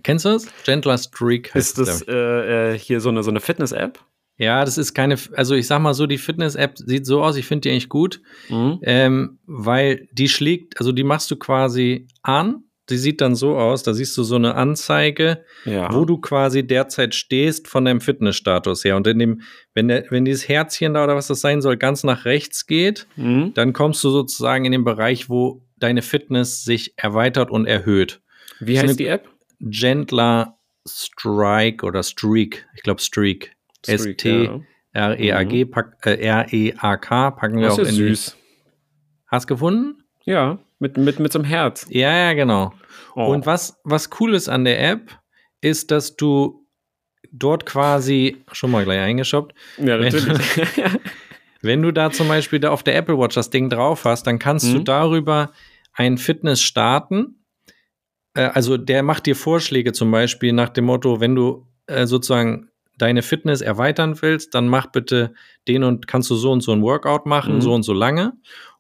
Kennst 0.03 0.25
du 0.25 0.31
das? 0.31 0.47
Gentler 0.65 0.97
Streak 0.97 1.55
heißt 1.55 1.79
Ist 1.79 1.87
das 1.87 2.01
äh, 2.09 2.73
äh, 2.73 2.79
hier 2.79 3.03
so 3.03 3.11
eine, 3.11 3.23
so 3.23 3.29
eine 3.29 3.41
Fitness-App? 3.41 3.99
Ja, 4.39 4.65
das 4.65 4.79
ist 4.79 4.95
keine, 4.95 5.19
also 5.35 5.55
ich 5.55 5.67
sag 5.67 5.81
mal 5.81 5.93
so, 5.93 6.07
die 6.07 6.17
Fitness-App 6.17 6.79
sieht 6.79 7.05
so 7.05 7.23
aus, 7.23 7.37
ich 7.37 7.45
finde 7.45 7.69
die 7.69 7.73
eigentlich 7.73 7.91
gut. 7.91 8.23
Mhm. 8.49 8.79
Ähm, 8.81 9.39
weil 9.45 10.09
die 10.13 10.31
schlägt, 10.31 10.79
also 10.79 10.93
die 10.93 11.05
machst 11.05 11.31
du 11.31 11.37
quasi 11.37 12.07
an. 12.23 12.65
Die 12.91 12.99
sieht 12.99 13.21
dann 13.21 13.35
so 13.35 13.57
aus, 13.57 13.83
da 13.83 13.95
siehst 13.95 14.17
du 14.19 14.23
so 14.25 14.35
eine 14.37 14.55
Anzeige, 14.57 15.45
Ja. 15.65 15.93
wo 15.95 16.05
du 16.05 16.19
quasi 16.19 16.67
derzeit 16.67 17.15
stehst 17.15 17.69
von 17.69 17.85
deinem 17.85 18.01
Fitnessstatus 18.01 18.85
her. 18.85 18.97
Und 18.97 19.07
in 19.07 19.19
dem, 19.19 19.43
wenn, 19.75 19.89
der, 19.89 20.05
wenn 20.11 20.25
dieses 20.25 20.49
Herzchen 20.49 20.95
da 20.95 21.05
oder 21.05 21.17
was 21.17 21.29
das 21.29 21.41
sein 21.41 21.63
soll, 21.63 21.77
ganz 21.77 22.05
nach 22.05 22.25
rechts 22.25 22.67
geht, 22.67 23.07
Mhm. 23.17 23.53
dann 23.55 23.73
kommst 23.73 24.03
du 24.05 24.11
sozusagen 24.11 24.65
in 24.65 24.73
den 24.73 24.85
Bereich, 24.85 25.29
wo 25.31 25.65
deine 25.79 26.03
Fitness 26.03 26.65
sich 26.65 26.93
erweitert 26.97 27.51
und 27.51 27.67
erhöht. 27.67 28.21
Wie 28.61 28.75
so 28.77 28.83
heißt 28.83 28.89
eine- 28.91 28.97
die 28.97 29.07
App? 29.07 29.29
Gentler 29.61 30.59
Strike 30.87 31.85
oder 31.87 32.03
Streak, 32.03 32.67
ich 32.75 32.83
glaube 32.83 33.01
Streak. 33.01 33.53
Streak, 33.85 34.01
S-T- 34.01 34.45
ja. 34.45 34.61
R-E-A-G, 34.93 35.65
pack, 35.67 36.05
äh, 36.05 36.17
R-E-A-K, 36.17 37.31
packen 37.31 37.61
wir 37.61 37.73
auch 37.73 37.79
in 37.79 37.85
süß. 37.87 38.37
Hast 39.29 39.47
gefunden? 39.47 40.00
Ja, 40.25 40.59
mit, 40.79 40.97
mit, 40.97 41.19
mit 41.19 41.33
so 41.33 41.39
einem 41.39 41.47
Herz. 41.49 41.87
Ja, 41.91 42.15
ja, 42.17 42.33
genau. 42.35 42.73
Oh. 43.17 43.27
Und 43.27 43.47
was, 43.47 43.79
was 43.85 44.11
cool 44.21 44.35
ist 44.35 44.49
an 44.49 44.65
der 44.65 44.83
App, 44.91 45.19
ist, 45.61 45.91
dass 45.91 46.17
du 46.17 46.67
dort 47.33 47.67
quasi, 47.67 48.39
schon 48.53 48.71
mal 48.71 48.85
gleich 48.85 49.01
eingeschoppt, 49.01 49.55
ja, 49.79 49.99
wenn- 50.01 50.13
natürlich. 50.13 50.57
wenn 51.63 51.83
du 51.83 51.93
da 51.93 52.11
zum 52.11 52.29
Beispiel 52.29 52.59
da 52.61 52.71
auf 52.71 52.83
der 52.83 52.97
Apple 52.97 53.19
Watch 53.19 53.35
das 53.35 53.51
Ding 53.51 53.69
drauf 53.71 54.05
hast, 54.05 54.27
dann 54.27 54.39
kannst 54.39 54.73
du 54.73 54.79
Mhm. 54.79 54.85
darüber 54.85 55.53
ein 55.93 56.19
Fitness 56.19 56.63
starten. 56.63 57.45
Äh, 58.35 58.43
also 58.55 58.77
der 58.77 59.03
macht 59.03 59.27
dir 59.27 59.37
Vorschläge 59.37 59.93
zum 59.93 60.11
Beispiel 60.11 60.53
nach 60.53 60.71
dem 60.71 60.85
Motto, 60.87 61.21
wenn 61.21 61.35
du 61.35 61.67
äh, 61.87 62.07
sozusagen 62.07 62.69
deine 62.97 63.23
Fitness 63.23 63.61
erweitern 63.63 64.21
willst, 64.23 64.55
dann 64.55 64.69
mach 64.69 64.87
bitte 64.87 65.33
den 65.69 65.85
und 65.85 66.07
kannst 66.07 66.31
du 66.31 66.35
so 66.37 66.53
und 66.53 66.61
so 66.61 66.73
ein 66.73 66.83
Workout 66.83 67.27
machen, 67.27 67.57
Mhm. 67.57 67.61
so 67.63 67.73
und 67.75 67.83
so 67.83 67.93
lange. 67.93 68.33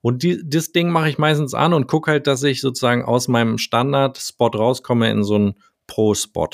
Und 0.02 0.22
die, 0.22 0.40
das 0.44 0.72
Ding 0.72 0.90
mache 0.90 1.10
ich 1.10 1.18
meistens 1.18 1.54
an 1.54 1.74
und 1.74 1.86
gucke 1.86 2.10
halt, 2.10 2.26
dass 2.26 2.42
ich 2.42 2.60
sozusagen 2.60 3.04
aus 3.04 3.28
meinem 3.28 3.58
Standard-Spot 3.58 4.48
rauskomme 4.48 5.10
in 5.10 5.24
so 5.24 5.34
einen 5.34 5.54
Pro-Spot. 5.86 6.48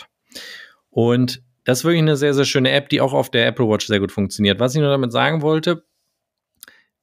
Und 0.91 1.43
das 1.65 1.79
ist 1.79 1.85
wirklich 1.85 2.03
eine 2.03 2.17
sehr, 2.17 2.35
sehr 2.35 2.45
schöne 2.45 2.71
App, 2.71 2.89
die 2.89 3.01
auch 3.01 3.13
auf 3.13 3.31
der 3.31 3.47
Apple 3.47 3.69
Watch 3.69 3.87
sehr 3.87 4.01
gut 4.01 4.13
funktioniert. 4.13 4.61
Was 4.61 4.75
ich 4.75 4.81
nur 4.81 4.91
damit 4.91 5.13
sagen 5.13 5.43
wollte, 5.43 5.85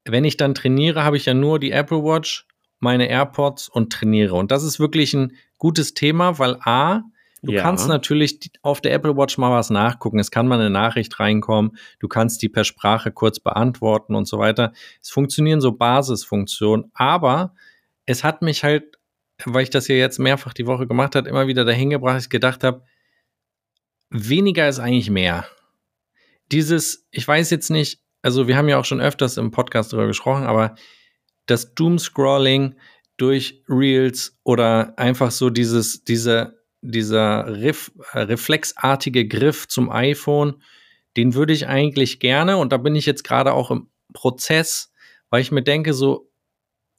wenn 0.05 0.25
ich 0.25 0.37
dann 0.37 0.55
trainiere, 0.55 1.03
habe 1.03 1.17
ich 1.17 1.25
ja 1.25 1.33
nur 1.33 1.59
die 1.59 1.71
Apple 1.71 2.03
Watch, 2.03 2.45
meine 2.79 3.07
AirPods 3.07 3.69
und 3.69 3.93
trainiere. 3.93 4.35
Und 4.35 4.51
das 4.51 4.63
ist 4.63 4.79
wirklich 4.79 5.13
ein 5.13 5.33
gutes 5.57 5.93
Thema, 5.93 6.39
weil 6.39 6.57
A, 6.61 7.03
du 7.43 7.51
Ja. 7.53 7.61
kannst 7.61 7.87
natürlich 7.87 8.39
auf 8.61 8.81
der 8.81 8.93
Apple 8.93 9.15
Watch 9.15 9.37
mal 9.37 9.51
was 9.51 9.69
nachgucken. 9.69 10.19
Es 10.19 10.31
kann 10.31 10.47
mal 10.47 10.59
eine 10.59 10.69
Nachricht 10.69 11.19
reinkommen. 11.19 11.77
Du 11.99 12.07
kannst 12.07 12.41
die 12.41 12.49
per 12.49 12.63
Sprache 12.63 13.11
kurz 13.11 13.39
beantworten 13.39 14.15
und 14.15 14.25
so 14.27 14.39
weiter. 14.39 14.73
Es 15.01 15.09
funktionieren 15.09 15.61
so 15.61 15.73
Basisfunktionen, 15.73 16.91
aber 16.93 17.53
es 18.05 18.23
hat 18.23 18.41
mich 18.41 18.63
halt, 18.63 18.97
weil 19.45 19.63
ich 19.63 19.69
das 19.69 19.87
ja 19.87 19.95
jetzt 19.95 20.19
mehrfach 20.19 20.53
die 20.53 20.67
Woche 20.67 20.87
gemacht 20.87 21.15
habe, 21.15 21.29
immer 21.29 21.47
wieder 21.47 21.65
dahin 21.65 21.89
gebracht, 21.89 22.15
dass 22.15 22.23
ich 22.23 22.29
gedacht 22.29 22.63
habe, 22.63 22.83
weniger 24.09 24.67
ist 24.67 24.79
eigentlich 24.79 25.09
mehr. 25.09 25.45
Dieses, 26.51 27.07
ich 27.11 27.27
weiß 27.27 27.49
jetzt 27.49 27.69
nicht, 27.69 28.01
also 28.21 28.47
wir 28.47 28.57
haben 28.57 28.69
ja 28.69 28.79
auch 28.79 28.85
schon 28.85 29.01
öfters 29.01 29.37
im 29.37 29.51
Podcast 29.51 29.91
darüber 29.91 30.07
gesprochen, 30.07 30.43
aber 30.43 30.75
das 31.45 31.73
Doomscrolling 31.75 32.75
durch 33.17 33.63
Reels 33.67 34.39
oder 34.43 34.97
einfach 34.97 35.31
so 35.31 35.49
dieses, 35.49 36.03
diese, 36.03 36.62
dieser 36.83 37.47
Ref, 37.47 37.91
äh, 38.11 38.19
reflexartige 38.19 39.27
Griff 39.27 39.67
zum 39.67 39.89
iPhone, 39.89 40.61
den 41.17 41.33
würde 41.33 41.53
ich 41.53 41.67
eigentlich 41.67 42.19
gerne, 42.19 42.57
und 42.57 42.71
da 42.71 42.77
bin 42.77 42.95
ich 42.95 43.05
jetzt 43.05 43.23
gerade 43.23 43.53
auch 43.53 43.71
im 43.71 43.87
Prozess, 44.13 44.91
weil 45.29 45.41
ich 45.41 45.51
mir 45.51 45.63
denke, 45.63 45.93
so, 45.93 46.29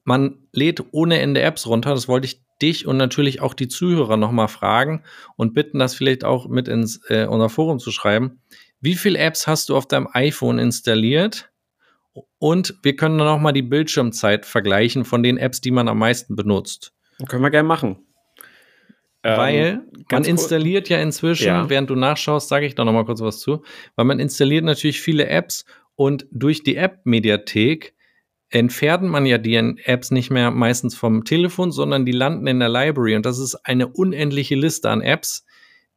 man 0.05 0.47
lädt 0.53 0.82
ohne 0.93 1.20
Ende 1.20 1.41
Apps 1.41 1.66
runter, 1.66 1.91
das 1.91 2.09
wollte 2.09 2.26
ich 2.26 2.43
dich 2.61 2.87
und 2.87 2.97
natürlich 2.97 3.41
auch 3.41 3.55
die 3.55 3.68
Zuhörer 3.68 4.16
nochmal 4.16 4.49
fragen 4.49 5.03
und 5.37 5.55
bitten, 5.55 5.78
das 5.78 5.95
vielleicht 5.95 6.24
auch 6.24 6.49
mit 6.49 6.68
ins 6.68 7.01
äh, 7.09 7.26
unser 7.26 7.49
Forum 7.49 7.78
zu 7.78 7.91
schreiben. 7.91 8.41
Wie 8.80 8.95
viele 8.95 9.18
Apps 9.18 9.47
hast 9.47 9.68
du 9.68 9.76
auf 9.76 9.87
deinem 9.87 10.09
iPhone 10.12 10.59
installiert? 10.59 11.51
Und 12.39 12.74
wir 12.82 12.95
können 12.95 13.18
dann 13.18 13.26
auch 13.26 13.41
mal 13.41 13.53
die 13.53 13.62
Bildschirmzeit 13.62 14.47
vergleichen 14.47 15.05
von 15.05 15.22
den 15.22 15.37
Apps, 15.37 15.61
die 15.61 15.72
man 15.72 15.89
am 15.89 15.99
meisten 15.99 16.37
benutzt. 16.37 16.93
Können 17.28 17.43
wir 17.43 17.51
gerne 17.51 17.66
machen. 17.66 18.07
Ähm, 19.25 19.39
weil 19.39 19.83
man 20.11 20.25
installiert 20.25 20.91
ja 20.91 20.99
inzwischen, 20.99 21.47
Ja. 21.47 21.70
während 21.70 21.89
du 21.89 21.95
nachschaust, 21.95 22.49
sage 22.49 22.66
ich 22.66 22.75
da 22.75 22.85
noch 22.85 22.93
mal 22.93 23.07
kurz 23.07 23.20
was 23.22 23.41
zu, 23.41 23.62
weil 23.97 24.05
man 24.05 24.20
installiert 24.20 24.64
natürlich 24.64 25.01
viele 25.01 25.27
Apps 25.27 25.64
und 25.97 26.27
durch 26.31 26.62
die 26.62 26.77
App-Mediathek 26.77 27.95
entfernt 28.51 29.05
man 29.05 29.25
ja 29.25 29.39
die 29.39 29.57
Apps 29.57 30.11
nicht 30.11 30.31
mehr 30.31 30.51
meistens 30.51 30.95
vom 30.95 31.25
Telefon, 31.25 31.72
sondern 31.72 32.05
die 32.05 32.12
landen 32.12 32.47
in 32.47 32.61
der 32.61 32.68
Library 32.68 33.16
und 33.16 33.25
das 33.25 33.39
ist 33.39 33.55
eine 33.64 33.89
unendliche 33.89 34.55
Liste 34.57 34.91
an 34.91 35.01
Apps, 35.01 35.47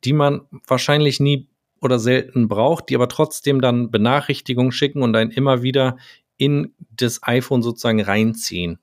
die 0.05 0.13
man 0.13 0.41
wahrscheinlich 0.65 1.19
nie 1.19 1.49
oder 1.82 1.99
selten 1.99 2.47
braucht, 2.47 2.89
die 2.89 2.95
aber 2.95 3.09
trotzdem 3.09 3.59
dann 3.59 3.91
Benachrichtigungen 3.91 4.71
schicken 4.71 5.03
und 5.03 5.15
einen 5.15 5.32
immer 5.32 5.63
wieder 5.63 5.97
in 6.38 6.73
das 6.89 7.21
iPhone 7.23 7.61
sozusagen 7.61 8.01
reinziehen. 8.01 8.80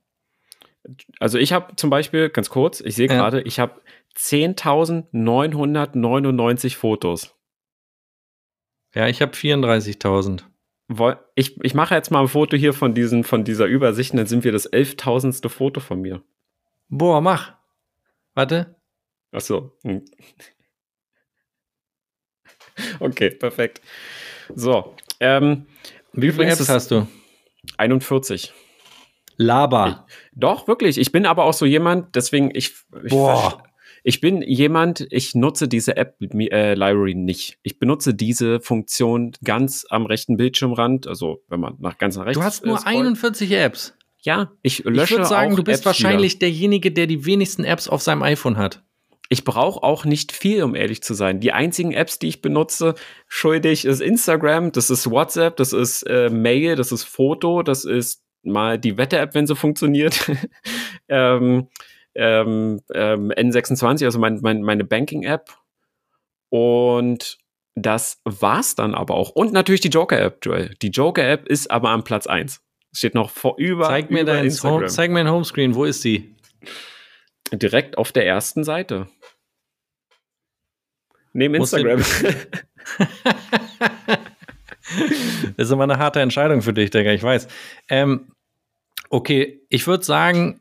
Also 1.18 1.38
ich 1.38 1.52
habe 1.54 1.76
zum 1.76 1.88
Beispiel, 1.88 2.28
ganz 2.28 2.50
kurz, 2.50 2.80
ich 2.82 2.94
sehe 2.94 3.08
gerade, 3.08 3.40
ich 3.40 3.58
habe 3.58 3.80
10.999 4.16 6.76
Fotos. 6.76 7.34
Ja, 8.94 9.08
ich 9.08 9.20
habe 9.22 9.32
34.000. 9.32 10.42
Woll- 10.88 11.18
Ich, 11.34 11.58
ich 11.64 11.74
mache 11.74 11.94
jetzt 11.94 12.10
mal 12.10 12.20
ein 12.20 12.28
Foto 12.28 12.56
hier 12.56 12.72
von, 12.74 12.94
diesen, 12.94 13.24
von 13.24 13.44
dieser 13.44 13.66
Übersicht, 13.66 14.12
und 14.12 14.18
dann 14.18 14.26
sind 14.26 14.44
wir 14.44 14.52
das 14.52 14.70
11.000. 14.72 15.48
Foto 15.48 15.80
von 15.80 16.00
mir. 16.00 16.22
Boah, 16.88 17.20
mach. 17.20 17.54
Warte. 18.34 18.76
Achso. 19.32 19.72
Hm. 19.82 20.04
Okay, 23.00 23.30
perfekt. 23.30 23.80
So. 24.54 24.94
Ähm, 25.20 25.66
Wie 26.12 26.20
viele 26.30 26.34
Übrigens 26.34 26.60
Apps 26.60 26.68
hast 26.68 26.90
du? 26.90 27.06
41. 27.78 28.52
Laber. 29.36 30.06
Doch, 30.32 30.68
wirklich. 30.68 30.98
Ich 30.98 31.10
bin 31.12 31.26
aber 31.26 31.44
auch 31.44 31.54
so 31.54 31.66
jemand, 31.66 32.14
deswegen, 32.14 32.50
ich, 32.54 32.74
ich, 33.04 33.10
Boah. 33.10 33.63
Ich 34.06 34.20
bin 34.20 34.42
jemand, 34.42 35.06
ich 35.10 35.34
nutze 35.34 35.66
diese 35.66 35.96
App-Library 35.96 37.14
nicht. 37.14 37.58
Ich 37.62 37.78
benutze 37.78 38.12
diese 38.12 38.60
Funktion 38.60 39.32
ganz 39.42 39.86
am 39.88 40.04
rechten 40.04 40.36
Bildschirmrand, 40.36 41.06
also 41.06 41.42
wenn 41.48 41.60
man 41.60 41.76
nach 41.78 41.96
ganz 41.96 42.18
nach 42.18 42.26
rechts 42.26 42.38
Du 42.38 42.44
hast 42.44 42.64
äh, 42.64 42.68
nur 42.68 42.78
scrollt. 42.78 42.96
41 42.96 43.50
Apps. 43.52 43.96
Ja, 44.20 44.52
ich 44.60 44.80
Ich 44.80 44.84
lösche 44.84 45.14
würde 45.14 45.24
sagen, 45.24 45.52
auch 45.52 45.56
du 45.56 45.64
bist 45.64 45.80
Apps 45.80 45.86
wahrscheinlich 45.86 46.34
Wieder. 46.34 46.40
derjenige, 46.40 46.92
der 46.92 47.06
die 47.06 47.24
wenigsten 47.24 47.64
Apps 47.64 47.88
auf 47.88 48.02
seinem 48.02 48.22
iPhone 48.22 48.58
hat. 48.58 48.82
Ich 49.30 49.42
brauche 49.44 49.82
auch 49.82 50.04
nicht 50.04 50.32
viel, 50.32 50.62
um 50.62 50.74
ehrlich 50.74 51.02
zu 51.02 51.14
sein. 51.14 51.40
Die 51.40 51.52
einzigen 51.52 51.92
Apps, 51.92 52.18
die 52.18 52.28
ich 52.28 52.42
benutze, 52.42 52.94
schuldig, 53.26 53.86
ist 53.86 54.02
Instagram, 54.02 54.70
das 54.70 54.90
ist 54.90 55.10
WhatsApp, 55.10 55.56
das 55.56 55.72
ist 55.72 56.02
äh, 56.02 56.28
Mail, 56.28 56.76
das 56.76 56.92
ist 56.92 57.04
Foto, 57.04 57.62
das 57.62 57.86
ist 57.86 58.22
mal 58.42 58.78
die 58.78 58.98
Wetter-App, 58.98 59.34
wenn 59.34 59.46
sie 59.46 59.56
funktioniert. 59.56 60.30
ähm, 61.08 61.68
ähm, 62.14 62.80
ähm, 62.92 63.30
N26, 63.32 64.04
also 64.04 64.18
mein, 64.18 64.40
mein, 64.42 64.62
meine 64.62 64.84
Banking-App. 64.84 65.50
Und 66.48 67.38
das 67.74 68.20
war's 68.24 68.74
dann 68.74 68.94
aber 68.94 69.14
auch. 69.14 69.30
Und 69.30 69.52
natürlich 69.52 69.80
die 69.80 69.88
Joker-App, 69.88 70.38
Joel. 70.42 70.74
Die 70.82 70.88
Joker-App 70.88 71.48
ist 71.48 71.70
aber 71.70 71.90
am 71.90 72.04
Platz 72.04 72.26
1. 72.26 72.60
Steht 72.92 73.14
noch 73.14 73.30
vor 73.30 73.56
über, 73.58 73.86
Zeig 73.86 74.10
mir, 74.10 74.22
über 74.22 74.32
dein 74.32 74.44
Instagram. 74.44 74.80
Home, 74.80 74.86
zeig 74.86 75.10
mir 75.10 75.20
ein 75.20 75.30
Homescreen. 75.30 75.74
Wo 75.74 75.84
ist 75.84 76.02
sie? 76.02 76.34
Direkt 77.52 77.98
auf 77.98 78.12
der 78.12 78.26
ersten 78.26 78.62
Seite. 78.62 79.08
Neben 81.32 81.54
Instagram. 81.54 82.02
Das 85.56 85.68
ist 85.68 85.72
immer 85.72 85.84
eine 85.84 85.98
harte 85.98 86.20
Entscheidung 86.20 86.62
für 86.62 86.72
dich, 86.72 86.90
Digga, 86.90 87.10
ich 87.12 87.22
weiß. 87.22 87.48
Ähm, 87.88 88.32
okay, 89.08 89.62
ich 89.68 89.86
würde 89.86 90.04
sagen, 90.04 90.60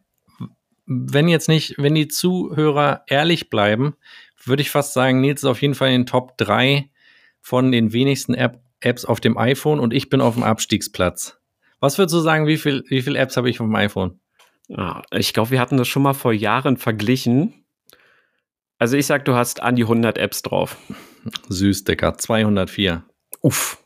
wenn 0.86 1.28
jetzt 1.28 1.48
nicht, 1.48 1.76
wenn 1.78 1.96
die 1.96 2.08
Zuhörer 2.08 3.04
ehrlich 3.08 3.50
bleiben, 3.50 3.96
würde 4.44 4.62
ich 4.62 4.70
fast 4.70 4.94
sagen, 4.94 5.22
Nils 5.22 5.44
ist 5.44 5.50
auf 5.50 5.62
jeden 5.62 5.76
Fall 5.76 5.90
in 5.90 6.02
den 6.02 6.06
Top 6.06 6.38
3 6.38 6.90
von 7.42 7.72
den 7.72 7.94
wenigsten 7.94 8.34
App 8.34 8.64
Apps 8.84 9.06
auf 9.06 9.20
dem 9.22 9.38
iPhone 9.38 9.80
und 9.80 9.94
ich 9.94 10.10
bin 10.10 10.22
auf 10.22 10.34
dem 10.36 10.44
Abstiegsplatz. 10.44 11.40
Was 11.80 11.98
würdest 11.98 12.16
du 12.16 12.20
sagen, 12.20 12.48
wie 12.48 12.58
viel, 12.58 12.84
wie 12.88 13.02
viel 13.02 13.16
Apps 13.16 13.38
habe 13.38 13.50
ich 13.50 13.60
auf 13.60 13.66
dem 13.66 13.76
iPhone? 13.76 14.20
Ah, 14.76 15.02
ich 15.12 15.34
glaube, 15.34 15.52
wir 15.52 15.60
hatten 15.60 15.78
das 15.78 15.88
schon 15.88 16.04
mal 16.04 16.14
vor 16.14 16.34
Jahren 16.34 16.78
verglichen. 16.78 17.66
Also 18.78 18.98
ich 18.98 19.06
sag, 19.06 19.26
du 19.26 19.36
hast 19.36 19.62
an 19.62 19.76
die 19.76 19.84
100 19.84 20.18
Apps 20.18 20.42
drauf. 20.42 20.78
Süß, 21.50 21.84
Digga, 21.86 22.18
204. 22.18 23.04
Uff. 23.42 23.78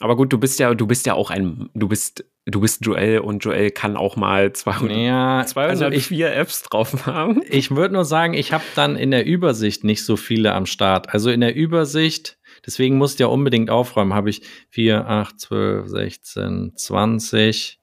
Aber 0.00 0.16
gut, 0.16 0.32
du 0.32 0.38
bist 0.38 0.58
ja, 0.60 0.74
du 0.74 0.86
bist 0.86 1.06
ja 1.06 1.14
auch 1.14 1.30
ein, 1.30 1.70
du 1.74 1.88
bist, 1.88 2.24
du 2.50 2.60
bist 2.60 2.84
Joel 2.84 3.20
und 3.20 3.44
Joel 3.44 3.70
kann 3.70 3.96
auch 3.96 4.16
mal 4.16 4.52
200, 4.52 4.96
Ja, 4.96 5.38
also 5.38 5.52
204 5.52 6.30
ich, 6.30 6.36
Apps 6.36 6.62
drauf 6.62 7.06
haben. 7.06 7.42
ich 7.48 7.70
würde 7.70 7.94
nur 7.94 8.04
sagen, 8.04 8.34
ich 8.34 8.52
habe 8.52 8.64
dann 8.74 8.96
in 8.96 9.10
der 9.10 9.26
Übersicht 9.26 9.84
nicht 9.84 10.04
so 10.04 10.16
viele 10.16 10.54
am 10.54 10.66
Start. 10.66 11.12
Also 11.12 11.30
in 11.30 11.40
der 11.40 11.54
Übersicht, 11.54 12.38
deswegen 12.64 12.96
musst 12.96 13.18
du 13.18 13.24
ja 13.24 13.28
unbedingt 13.28 13.70
aufräumen, 13.70 14.14
habe 14.14 14.30
ich 14.30 14.42
4, 14.70 15.06
8, 15.06 15.40
12, 15.40 15.88
16, 15.88 16.72
20. 16.76 17.80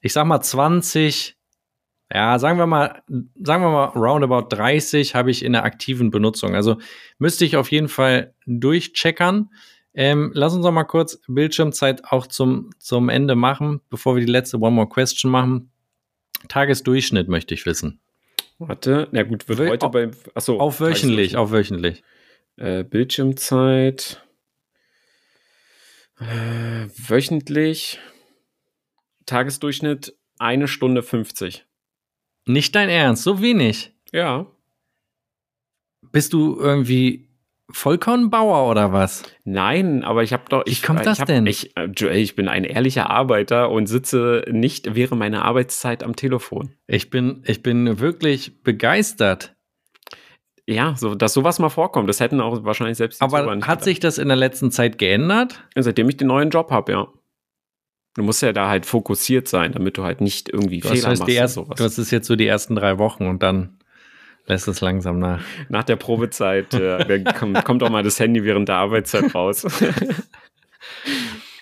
Ich 0.00 0.12
sag 0.12 0.26
mal 0.26 0.40
20. 0.40 1.36
Ja, 2.12 2.38
sagen 2.38 2.58
wir 2.58 2.66
mal, 2.66 3.02
sagen 3.42 3.62
wir 3.62 3.70
mal 3.70 3.86
roundabout 3.86 4.54
30 4.54 5.14
habe 5.14 5.30
ich 5.30 5.44
in 5.44 5.52
der 5.52 5.64
aktiven 5.64 6.10
Benutzung. 6.10 6.54
Also 6.54 6.76
müsste 7.18 7.44
ich 7.44 7.56
auf 7.56 7.72
jeden 7.72 7.88
Fall 7.88 8.34
durchcheckern. 8.46 9.50
Ähm, 9.94 10.32
lass 10.34 10.54
uns 10.54 10.64
doch 10.64 10.72
mal 10.72 10.84
kurz 10.84 11.20
Bildschirmzeit 11.28 12.04
auch 12.04 12.26
zum, 12.26 12.70
zum 12.78 13.08
Ende 13.08 13.36
machen, 13.36 13.80
bevor 13.90 14.16
wir 14.16 14.24
die 14.26 14.30
letzte 14.32 14.58
One 14.58 14.72
More 14.74 14.88
Question 14.88 15.30
machen. 15.30 15.70
Tagesdurchschnitt 16.48 17.28
möchte 17.28 17.54
ich 17.54 17.64
wissen. 17.64 18.00
Warte, 18.58 19.08
na 19.12 19.22
gut, 19.22 19.48
wird 19.48 19.60
Wö- 19.60 19.68
heute 19.68 19.86
auf- 19.86 19.92
bei, 19.92 20.10
achso. 20.34 20.58
Auf 20.58 20.80
wöchentlich, 20.80 21.36
auf 21.36 21.50
wöchentlich. 21.52 22.02
Äh, 22.56 22.84
Bildschirmzeit. 22.84 24.20
Äh, 26.20 26.86
wöchentlich. 27.08 27.98
Tagesdurchschnitt 29.26 30.14
eine 30.38 30.68
Stunde 30.68 31.02
50. 31.02 31.64
Nicht 32.46 32.74
dein 32.74 32.88
Ernst, 32.88 33.22
so 33.22 33.40
wenig. 33.40 33.92
Ja. 34.12 34.46
Bist 36.12 36.32
du 36.32 36.56
irgendwie 36.58 37.28
Vollkornbauer 37.70 38.70
oder 38.70 38.92
was? 38.92 39.22
Nein, 39.44 40.04
aber 40.04 40.22
ich 40.22 40.32
habe 40.32 40.44
doch. 40.48 40.64
Wie 40.66 40.70
Ich, 40.70 40.82
kommt 40.82 41.00
ich 41.00 41.04
das 41.06 41.20
hab, 41.20 41.26
denn? 41.26 41.46
Ich, 41.46 41.76
äh, 41.76 41.84
Joel, 41.86 42.16
ich 42.18 42.36
bin 42.36 42.48
ein 42.48 42.64
ehrlicher 42.64 43.10
Arbeiter 43.10 43.70
und 43.70 43.86
sitze 43.86 44.44
nicht 44.50 44.94
während 44.94 45.18
meiner 45.18 45.44
Arbeitszeit 45.44 46.02
am 46.04 46.14
Telefon. 46.14 46.74
Ich 46.86 47.10
bin, 47.10 47.42
ich 47.46 47.62
bin 47.62 47.98
wirklich 48.00 48.62
begeistert. 48.62 49.54
Ja, 50.66 50.94
so, 50.96 51.14
dass 51.14 51.34
sowas 51.34 51.58
mal 51.58 51.68
vorkommt, 51.68 52.08
das 52.08 52.20
hätten 52.20 52.40
auch 52.40 52.64
wahrscheinlich 52.64 52.96
selbst 52.96 53.20
die 53.20 53.24
Aber 53.24 53.42
nicht 53.42 53.66
hat 53.66 53.78
gedacht. 53.80 53.84
sich 53.84 54.00
das 54.00 54.18
in 54.18 54.28
der 54.28 54.36
letzten 54.36 54.70
Zeit 54.70 54.96
geändert? 54.98 55.62
Seitdem 55.76 56.08
ich 56.08 56.16
den 56.16 56.28
neuen 56.28 56.50
Job 56.50 56.70
habe, 56.70 56.92
ja. 56.92 57.08
Du 58.14 58.22
musst 58.22 58.40
ja 58.42 58.52
da 58.52 58.68
halt 58.68 58.86
fokussiert 58.86 59.48
sein, 59.48 59.72
damit 59.72 59.98
du 59.98 60.04
halt 60.04 60.20
nicht 60.20 60.48
irgendwie 60.48 60.80
Du 60.80 60.88
hast, 60.88 60.98
Fehler 61.00 61.10
das 61.10 61.18
machst. 61.18 61.30
die 61.30 61.34
erst, 61.36 61.54
sowas. 61.54 61.76
du 61.76 61.84
hast 61.84 61.98
es 61.98 62.10
jetzt 62.10 62.26
so 62.28 62.36
die 62.36 62.46
ersten 62.46 62.76
drei 62.76 62.98
Wochen 62.98 63.26
und 63.26 63.42
dann 63.42 63.78
lässt 64.46 64.68
es 64.68 64.80
langsam 64.80 65.18
nach. 65.18 65.40
Nach 65.68 65.84
der 65.84 65.96
Probezeit 65.96 66.74
äh, 66.74 67.24
kommt, 67.64 67.82
auch 67.82 67.90
mal 67.90 68.02
das 68.02 68.20
Handy 68.20 68.44
während 68.44 68.68
der 68.68 68.76
Arbeitszeit 68.76 69.34
raus. 69.34 69.66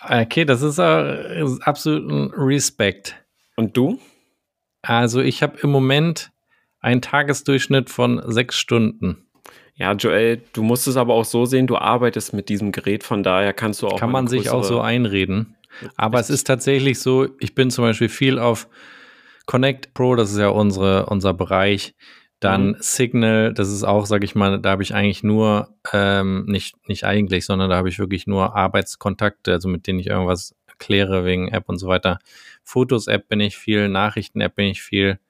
Okay, 0.08 0.44
das 0.44 0.62
ist, 0.62 0.78
äh, 0.78 1.42
ist 1.42 1.62
absoluten 1.62 2.32
Respekt. 2.34 3.16
Und 3.56 3.76
du? 3.76 4.00
Also 4.82 5.20
ich 5.20 5.42
habe 5.42 5.58
im 5.62 5.70
Moment 5.70 6.32
einen 6.80 7.00
Tagesdurchschnitt 7.00 7.88
von 7.88 8.20
sechs 8.26 8.58
Stunden. 8.58 9.26
Ja, 9.74 9.92
Joel, 9.92 10.42
du 10.52 10.62
musst 10.62 10.88
es 10.88 10.96
aber 10.96 11.14
auch 11.14 11.24
so 11.24 11.44
sehen, 11.44 11.66
du 11.66 11.76
arbeitest 11.76 12.34
mit 12.34 12.48
diesem 12.48 12.72
Gerät, 12.72 13.04
von 13.04 13.22
daher 13.22 13.52
kannst 13.52 13.82
du 13.82 13.88
auch. 13.88 13.98
Kann 13.98 14.10
man 14.10 14.26
sich 14.26 14.50
auch 14.50 14.64
so 14.64 14.80
einreden. 14.80 15.54
Aber 15.96 16.18
es 16.18 16.28
ist 16.28 16.46
tatsächlich 16.46 16.98
so, 17.00 17.28
ich 17.38 17.54
bin 17.54 17.70
zum 17.70 17.84
Beispiel 17.84 18.08
viel 18.08 18.38
auf 18.38 18.68
Connect 19.46 19.94
Pro, 19.94 20.14
das 20.16 20.32
ist 20.32 20.38
ja 20.38 20.48
unsere, 20.48 21.06
unser 21.06 21.32
Bereich. 21.32 21.94
Dann 22.42 22.70
Mhm. 22.70 22.76
Signal, 22.80 23.54
das 23.54 23.70
ist 23.70 23.84
auch, 23.84 24.04
sag 24.04 24.24
ich 24.24 24.34
mal, 24.34 24.58
da 24.60 24.70
habe 24.70 24.82
ich 24.82 24.94
eigentlich 24.94 25.22
nur, 25.22 25.68
ähm, 25.92 26.44
nicht, 26.46 26.74
nicht 26.88 27.04
eigentlich, 27.04 27.46
sondern 27.46 27.70
da 27.70 27.76
habe 27.76 27.88
ich 27.88 28.00
wirklich 28.00 28.26
nur 28.26 28.56
Arbeitskontakte, 28.56 29.52
also 29.52 29.68
mit 29.68 29.86
denen 29.86 30.00
ich 30.00 30.08
irgendwas 30.08 30.56
kläre 30.78 31.24
wegen 31.24 31.48
App 31.48 31.68
und 31.68 31.78
so 31.78 31.86
weiter. 31.86 32.18
Fotos-App 32.64 33.28
bin 33.28 33.38
ich 33.38 33.56
viel, 33.56 33.88
Nachrichten-App 33.88 34.56
bin 34.56 34.66
ich 34.66 34.82
viel 34.82 35.20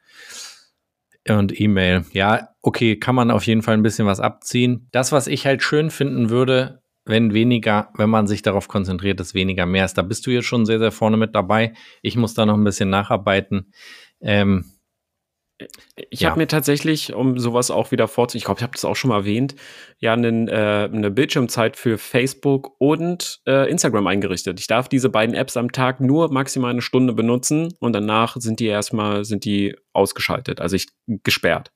und 1.28 1.60
E-Mail. 1.60 2.06
Ja, 2.12 2.48
okay, 2.62 2.98
kann 2.98 3.14
man 3.14 3.30
auf 3.30 3.46
jeden 3.46 3.62
Fall 3.62 3.74
ein 3.74 3.82
bisschen 3.82 4.06
was 4.06 4.18
abziehen. 4.18 4.88
Das, 4.92 5.12
was 5.12 5.26
ich 5.26 5.44
halt 5.46 5.62
schön 5.62 5.90
finden 5.90 6.30
würde, 6.30 6.82
wenn 7.04 7.34
weniger, 7.34 7.90
wenn 7.94 8.08
man 8.10 8.26
sich 8.26 8.40
darauf 8.40 8.68
konzentriert, 8.68 9.20
dass 9.20 9.34
weniger 9.34 9.66
mehr 9.66 9.84
ist. 9.84 9.98
Da 9.98 10.02
bist 10.02 10.26
du 10.26 10.30
jetzt 10.30 10.46
schon 10.46 10.64
sehr, 10.64 10.78
sehr 10.78 10.92
vorne 10.92 11.18
mit 11.18 11.34
dabei. 11.34 11.74
Ich 12.00 12.16
muss 12.16 12.32
da 12.32 12.46
noch 12.46 12.54
ein 12.54 12.64
bisschen 12.64 12.88
nacharbeiten. 12.90 13.72
Ähm, 14.20 14.64
Ich 16.10 16.20
Ja. 16.20 16.30
habe 16.30 16.40
mir 16.40 16.46
tatsächlich, 16.48 17.12
um 17.14 17.38
sowas 17.38 17.70
auch 17.70 17.92
wieder 17.92 18.08
vorzunehmen, 18.08 18.40
ich 18.40 18.44
glaube, 18.46 18.58
ich 18.58 18.62
habe 18.62 18.72
das 18.72 18.84
auch 18.84 18.96
schon 18.96 19.10
mal 19.10 19.18
erwähnt, 19.18 19.54
ja 19.98 20.12
einen, 20.12 20.48
äh, 20.48 20.88
eine 20.92 21.10
Bildschirmzeit 21.10 21.76
für 21.76 21.98
Facebook 21.98 22.72
und 22.78 23.40
äh, 23.46 23.70
Instagram 23.70 24.06
eingerichtet. 24.06 24.58
Ich 24.58 24.66
darf 24.66 24.88
diese 24.88 25.08
beiden 25.08 25.34
Apps 25.34 25.56
am 25.56 25.70
Tag 25.70 26.00
nur 26.00 26.32
maximal 26.32 26.70
eine 26.70 26.82
Stunde 26.82 27.12
benutzen 27.12 27.72
und 27.80 27.92
danach 27.92 28.36
sind 28.38 28.58
die 28.60 28.66
erstmal 28.66 29.24
sind 29.24 29.44
die 29.44 29.76
ausgeschaltet, 29.92 30.60
also 30.60 30.74
ich 30.76 30.88
gesperrt. 31.06 31.70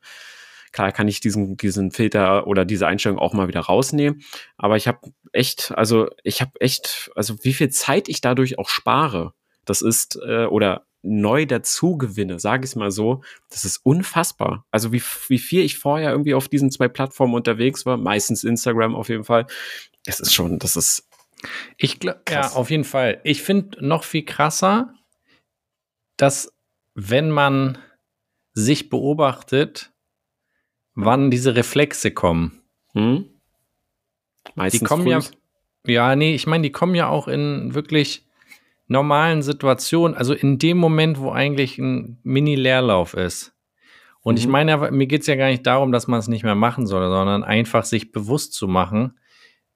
Klar 0.72 0.92
kann 0.92 1.08
ich 1.08 1.20
diesen, 1.20 1.56
diesen 1.56 1.90
Filter 1.90 2.46
oder 2.46 2.64
diese 2.64 2.86
Einstellung 2.86 3.18
auch 3.18 3.32
mal 3.32 3.48
wieder 3.48 3.60
rausnehmen, 3.60 4.22
aber 4.56 4.76
ich 4.76 4.88
habe 4.88 4.98
echt, 5.32 5.72
also 5.76 6.08
ich 6.24 6.40
habe 6.40 6.50
echt, 6.60 7.10
also 7.14 7.36
wie 7.42 7.54
viel 7.54 7.68
Zeit 7.70 8.08
ich 8.08 8.20
dadurch 8.20 8.58
auch 8.58 8.68
spare. 8.68 9.32
Das 9.64 9.80
ist, 9.82 10.18
äh, 10.26 10.44
oder 10.46 10.86
neu 11.02 11.46
dazu 11.46 11.96
gewinne, 11.96 12.38
sage 12.38 12.64
ich 12.64 12.70
es 12.70 12.76
mal 12.76 12.90
so, 12.90 13.22
das 13.50 13.64
ist 13.64 13.78
unfassbar. 13.84 14.66
Also 14.70 14.92
wie, 14.92 15.02
wie 15.28 15.38
viel 15.38 15.62
ich 15.62 15.78
vorher 15.78 16.10
irgendwie 16.10 16.34
auf 16.34 16.48
diesen 16.48 16.70
zwei 16.70 16.88
Plattformen 16.88 17.34
unterwegs 17.34 17.86
war, 17.86 17.96
meistens 17.96 18.44
Instagram 18.44 18.94
auf 18.94 19.08
jeden 19.08 19.24
Fall, 19.24 19.46
das 20.04 20.20
ist 20.20 20.34
schon, 20.34 20.58
das 20.58 20.76
ist. 20.76 21.08
Ich 21.76 22.00
glaube, 22.00 22.20
ja, 22.28 22.50
auf 22.52 22.70
jeden 22.70 22.84
Fall. 22.84 23.20
Ich 23.24 23.42
finde 23.42 23.84
noch 23.86 24.04
viel 24.04 24.24
krasser, 24.24 24.94
dass 26.16 26.52
wenn 26.94 27.30
man 27.30 27.78
sich 28.54 28.88
beobachtet, 28.88 29.92
wann 30.94 31.30
diese 31.30 31.54
Reflexe 31.54 32.10
kommen. 32.10 32.62
Hm? 32.94 33.28
Meistens 34.54 34.80
die 34.80 34.86
kommen 34.86 35.02
früh. 35.02 35.10
ja, 35.10 35.20
ja, 35.86 36.16
nee, 36.16 36.34
ich 36.34 36.46
meine, 36.46 36.62
die 36.62 36.72
kommen 36.72 36.94
ja 36.94 37.08
auch 37.08 37.28
in 37.28 37.74
wirklich 37.74 38.25
normalen 38.88 39.42
Situationen, 39.42 40.16
also 40.16 40.34
in 40.34 40.58
dem 40.58 40.78
Moment, 40.78 41.18
wo 41.18 41.30
eigentlich 41.30 41.78
ein 41.78 42.18
Mini-Leerlauf 42.22 43.14
ist. 43.14 43.54
Und 44.20 44.34
mhm. 44.34 44.38
ich 44.38 44.46
meine, 44.48 44.90
mir 44.90 45.06
geht 45.06 45.22
es 45.22 45.26
ja 45.26 45.36
gar 45.36 45.48
nicht 45.48 45.66
darum, 45.66 45.92
dass 45.92 46.06
man 46.06 46.18
es 46.18 46.28
nicht 46.28 46.44
mehr 46.44 46.54
machen 46.54 46.86
soll, 46.86 47.08
sondern 47.08 47.44
einfach 47.44 47.84
sich 47.84 48.12
bewusst 48.12 48.54
zu 48.54 48.68
machen, 48.68 49.18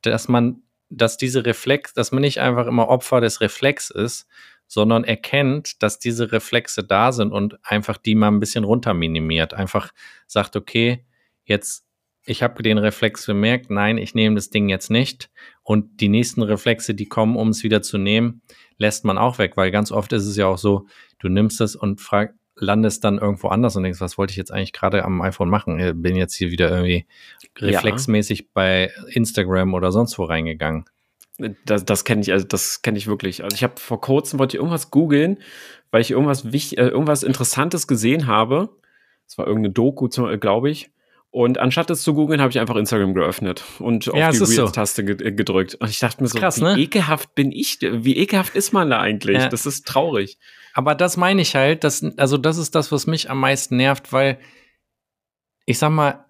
dass 0.03 0.29
man, 0.29 0.63
dass 0.89 1.17
diese 1.17 1.45
Reflex, 1.45 1.93
dass 1.95 2.13
man 2.13 2.23
nicht 2.23 2.41
einfach 2.41 2.67
immer 2.67 2.89
Opfer 2.89 3.21
des 3.21 3.41
Reflex 3.41 3.91
ist, 3.91 4.27
sondern 4.67 5.03
erkennt, 5.03 5.83
dass 5.83 5.99
diese 5.99 6.31
Reflexe 6.31 6.85
da 6.85 7.11
sind 7.11 7.33
und 7.33 7.59
einfach 7.65 7.97
die 7.97 8.15
mal 8.15 8.29
ein 8.29 8.39
bisschen 8.39 8.63
runter 8.63 8.95
minimiert. 8.95 9.53
Einfach 9.53 9.93
sagt, 10.29 10.55
okay, 10.55 11.05
jetzt, 11.45 11.85
ich 12.31 12.45
habe 12.45 12.63
den 12.63 12.79
Reflex 12.79 13.27
bemerkt, 13.27 13.71
nein, 13.71 13.99
ich 13.99 14.15
nehme 14.15 14.37
das 14.37 14.51
Ding 14.51 14.69
jetzt 14.69 14.89
nicht. 14.89 15.31
Und 15.65 16.01
die 16.01 16.09
nächsten 16.09 16.43
Reflexe, 16.43 16.95
die 16.95 17.09
kommen, 17.09 17.35
um 17.35 17.49
es 17.49 17.65
wieder 17.65 17.83
zu 17.83 17.99
nehmen, 17.99 18.41
lässt 18.79 19.05
man 19.05 19.19
auch 19.19 19.39
weg, 19.39 19.57
weil 19.57 19.73
ganz 19.73 19.91
oft 19.91 20.13
ist 20.13 20.27
es 20.27 20.37
ja 20.37 20.47
auch 20.47 20.57
so, 20.57 20.87
du 21.19 21.29
nimmst 21.29 21.61
es 21.61 21.75
und 21.75 22.01
frag, 22.01 22.35
landest 22.55 23.03
dann 23.03 23.19
irgendwo 23.19 23.49
anders 23.49 23.75
und 23.75 23.83
denkst, 23.83 24.01
was 24.01 24.17
wollte 24.17 24.31
ich 24.31 24.37
jetzt 24.37 24.53
eigentlich 24.53 24.73
gerade 24.73 25.05
am 25.05 25.21
iPhone 25.23 25.51
machen? 25.51 25.81
Ich 25.81 25.93
bin 25.97 26.15
jetzt 26.15 26.37
hier 26.37 26.53
wieder 26.53 26.71
irgendwie 26.71 27.05
reflexmäßig 27.59 28.39
ja. 28.39 28.47
bei 28.55 28.93
Instagram 29.09 29.75
oder 29.75 29.91
sonst 29.91 30.17
wo 30.17 30.23
reingegangen. 30.23 30.85
Das, 31.65 31.85
das 31.85 32.05
kenne 32.05 32.21
ich, 32.21 32.33
also 32.33 32.47
das 32.47 32.83
kenne 32.83 32.97
ich 32.97 33.09
wirklich. 33.09 33.43
Also 33.43 33.57
ich 33.57 33.65
habe 33.65 33.81
vor 33.81 34.01
kurzem 34.01 34.39
wollte 34.39 34.57
ich 34.57 34.61
irgendwas 34.61 34.93
googeln, 34.93 35.39
weil 35.91 36.03
ich 36.03 36.13
irgendwas 36.13 36.45
äh, 36.45 36.75
irgendwas 36.77 37.25
Interessantes 37.25 37.89
gesehen 37.89 38.29
habe. 38.29 38.69
Das 39.27 39.37
war 39.37 39.49
irgendeine 39.49 39.73
Doku, 39.73 40.07
glaube 40.09 40.71
ich. 40.71 40.93
Und 41.33 41.59
anstatt 41.59 41.89
es 41.91 42.03
zu 42.03 42.15
googeln, 42.15 42.41
habe 42.41 42.51
ich 42.51 42.59
einfach 42.59 42.75
Instagram 42.75 43.15
geöffnet 43.15 43.63
und 43.79 44.09
auf 44.09 44.17
ja, 44.17 44.33
die 44.33 44.39
Reels-Taste 44.39 45.07
so. 45.07 45.25
Äh, 45.25 45.33
gedrückt. 45.33 45.77
Und 45.77 45.89
ich 45.89 46.01
dachte 46.01 46.23
mir 46.23 46.29
so, 46.29 46.39
Krass, 46.39 46.61
wie 46.61 46.65
ne? 46.65 46.79
ekelhaft 46.79 47.37
bin 47.37 47.53
ich, 47.53 47.79
wie 47.81 48.17
ekelhaft 48.17 48.57
ist 48.57 48.73
man 48.73 48.91
da 48.91 48.99
eigentlich? 48.99 49.39
Ja. 49.39 49.49
Das 49.49 49.65
ist 49.65 49.87
traurig. 49.87 50.39
Aber 50.75 50.97
das 50.97 51.17
meine 51.17 51.43
ich 51.43 51.55
halt, 51.55 51.85
das, 51.85 52.05
also 52.17 52.37
das 52.37 52.59
ist 52.59 52.75
das, 52.75 52.91
was 52.91 53.07
mich 53.07 53.31
am 53.31 53.39
meisten 53.39 53.77
nervt, 53.77 54.13
weil 54.13 54.39
ich 55.67 55.79
sag 55.79 55.91
mal, 55.91 56.25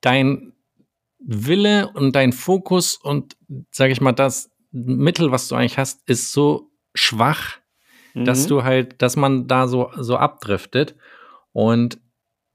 dein 0.00 0.52
Wille 1.18 1.90
und 1.94 2.14
dein 2.14 2.32
Fokus 2.32 2.96
und 2.96 3.36
sag 3.72 3.90
ich 3.90 4.00
mal, 4.00 4.12
das 4.12 4.50
Mittel, 4.70 5.32
was 5.32 5.48
du 5.48 5.56
eigentlich 5.56 5.78
hast, 5.78 6.08
ist 6.08 6.32
so 6.32 6.70
schwach, 6.94 7.56
mhm. 8.14 8.24
dass 8.24 8.46
du 8.46 8.62
halt, 8.62 9.02
dass 9.02 9.16
man 9.16 9.48
da 9.48 9.66
so, 9.66 9.90
so 9.96 10.16
abdriftet. 10.16 10.94
Und 11.52 11.98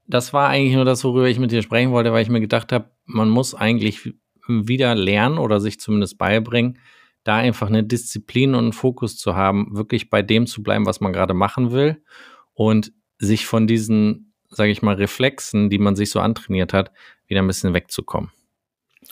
das 0.06 0.32
war 0.32 0.48
eigentlich 0.48 0.74
nur 0.74 0.84
das, 0.84 1.04
worüber 1.04 1.28
ich 1.28 1.38
mit 1.38 1.52
dir 1.52 1.62
sprechen 1.62 1.92
wollte, 1.92 2.12
weil 2.12 2.22
ich 2.22 2.28
mir 2.28 2.40
gedacht 2.40 2.72
habe, 2.72 2.90
man 3.04 3.28
muss 3.28 3.54
eigentlich 3.54 4.14
wieder 4.48 4.94
lernen 4.94 5.38
oder 5.38 5.60
sich 5.60 5.80
zumindest 5.80 6.18
beibringen, 6.18 6.78
da 7.24 7.36
einfach 7.36 7.66
eine 7.66 7.82
Disziplin 7.82 8.54
und 8.54 8.64
einen 8.64 8.72
Fokus 8.72 9.18
zu 9.18 9.34
haben, 9.34 9.76
wirklich 9.76 10.10
bei 10.10 10.22
dem 10.22 10.46
zu 10.46 10.62
bleiben, 10.62 10.86
was 10.86 11.00
man 11.00 11.12
gerade 11.12 11.34
machen 11.34 11.72
will 11.72 12.02
und 12.54 12.92
sich 13.18 13.46
von 13.46 13.66
diesen, 13.66 14.32
sage 14.48 14.70
ich 14.70 14.82
mal, 14.82 14.94
Reflexen, 14.94 15.70
die 15.70 15.78
man 15.78 15.96
sich 15.96 16.10
so 16.10 16.20
antrainiert 16.20 16.72
hat, 16.72 16.92
wieder 17.26 17.42
ein 17.42 17.46
bisschen 17.46 17.74
wegzukommen. 17.74 18.30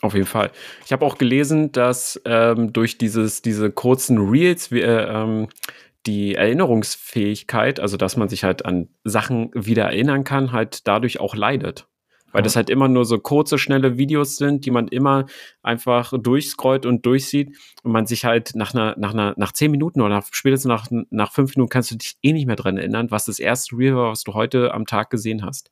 Auf 0.00 0.14
jeden 0.14 0.26
Fall. 0.26 0.50
Ich 0.84 0.92
habe 0.92 1.04
auch 1.04 1.18
gelesen, 1.18 1.72
dass 1.72 2.20
ähm, 2.24 2.72
durch 2.72 2.98
dieses, 2.98 3.42
diese 3.42 3.70
kurzen 3.70 4.18
Reels, 4.18 4.70
wie, 4.70 4.80
äh, 4.80 5.06
ähm, 5.08 5.48
die 6.06 6.34
Erinnerungsfähigkeit, 6.34 7.80
also 7.80 7.96
dass 7.96 8.16
man 8.16 8.28
sich 8.28 8.44
halt 8.44 8.64
an 8.64 8.88
Sachen 9.04 9.50
wieder 9.54 9.84
erinnern 9.84 10.24
kann, 10.24 10.52
halt 10.52 10.86
dadurch 10.86 11.20
auch 11.20 11.34
leidet. 11.34 11.86
Weil 12.32 12.40
ja. 12.40 12.44
das 12.44 12.56
halt 12.56 12.68
immer 12.68 12.88
nur 12.88 13.04
so 13.04 13.18
kurze, 13.18 13.58
schnelle 13.58 13.96
Videos 13.96 14.36
sind, 14.36 14.66
die 14.66 14.72
man 14.72 14.88
immer 14.88 15.26
einfach 15.62 16.12
durchscrollt 16.20 16.84
und 16.84 17.06
durchsieht 17.06 17.56
und 17.84 17.92
man 17.92 18.06
sich 18.06 18.24
halt 18.24 18.56
nach 18.56 18.74
einer, 18.74 18.96
nach 18.98 19.12
einer, 19.12 19.34
nach 19.36 19.52
zehn 19.52 19.70
Minuten 19.70 20.00
oder 20.00 20.16
nach, 20.16 20.26
spätestens 20.32 20.68
nach, 20.68 20.88
nach 21.10 21.32
fünf 21.32 21.54
Minuten 21.54 21.70
kannst 21.70 21.92
du 21.92 21.96
dich 21.96 22.16
eh 22.22 22.32
nicht 22.32 22.46
mehr 22.46 22.56
dran 22.56 22.76
erinnern, 22.76 23.12
was 23.12 23.26
das 23.26 23.38
erste 23.38 23.76
Reel 23.76 23.94
war, 23.94 24.10
was 24.10 24.24
du 24.24 24.34
heute 24.34 24.74
am 24.74 24.84
Tag 24.84 25.10
gesehen 25.10 25.44
hast. 25.44 25.70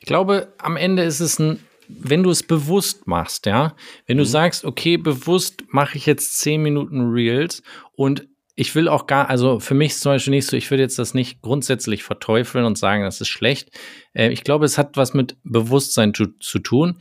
Ich 0.00 0.06
glaube, 0.06 0.54
am 0.58 0.76
Ende 0.76 1.02
ist 1.02 1.20
es 1.20 1.38
ein 1.38 1.58
wenn 1.88 2.24
du 2.24 2.30
es 2.30 2.42
bewusst 2.42 3.06
machst, 3.06 3.46
ja, 3.46 3.76
wenn 4.06 4.16
du 4.16 4.24
mhm. 4.24 4.28
sagst, 4.28 4.64
okay, 4.64 4.96
bewusst 4.96 5.62
mache 5.68 5.96
ich 5.96 6.06
jetzt 6.06 6.38
zehn 6.38 6.60
Minuten 6.60 7.10
Reels 7.10 7.62
und 7.94 8.26
ich 8.56 8.74
will 8.74 8.88
auch 8.88 9.06
gar, 9.06 9.28
also 9.28 9.60
für 9.60 9.74
mich 9.74 9.92
ist 9.92 10.00
zum 10.00 10.12
Beispiel 10.12 10.32
nicht 10.32 10.46
so, 10.46 10.56
ich 10.56 10.70
würde 10.70 10.82
jetzt 10.82 10.98
das 10.98 11.12
nicht 11.12 11.42
grundsätzlich 11.42 12.02
verteufeln 12.02 12.64
und 12.64 12.78
sagen, 12.78 13.04
das 13.04 13.20
ist 13.20 13.28
schlecht. 13.28 13.70
Äh, 14.14 14.30
ich 14.30 14.42
glaube, 14.44 14.64
es 14.64 14.78
hat 14.78 14.96
was 14.96 15.12
mit 15.12 15.36
Bewusstsein 15.44 16.14
zu, 16.14 16.26
zu 16.38 16.58
tun. 16.58 16.98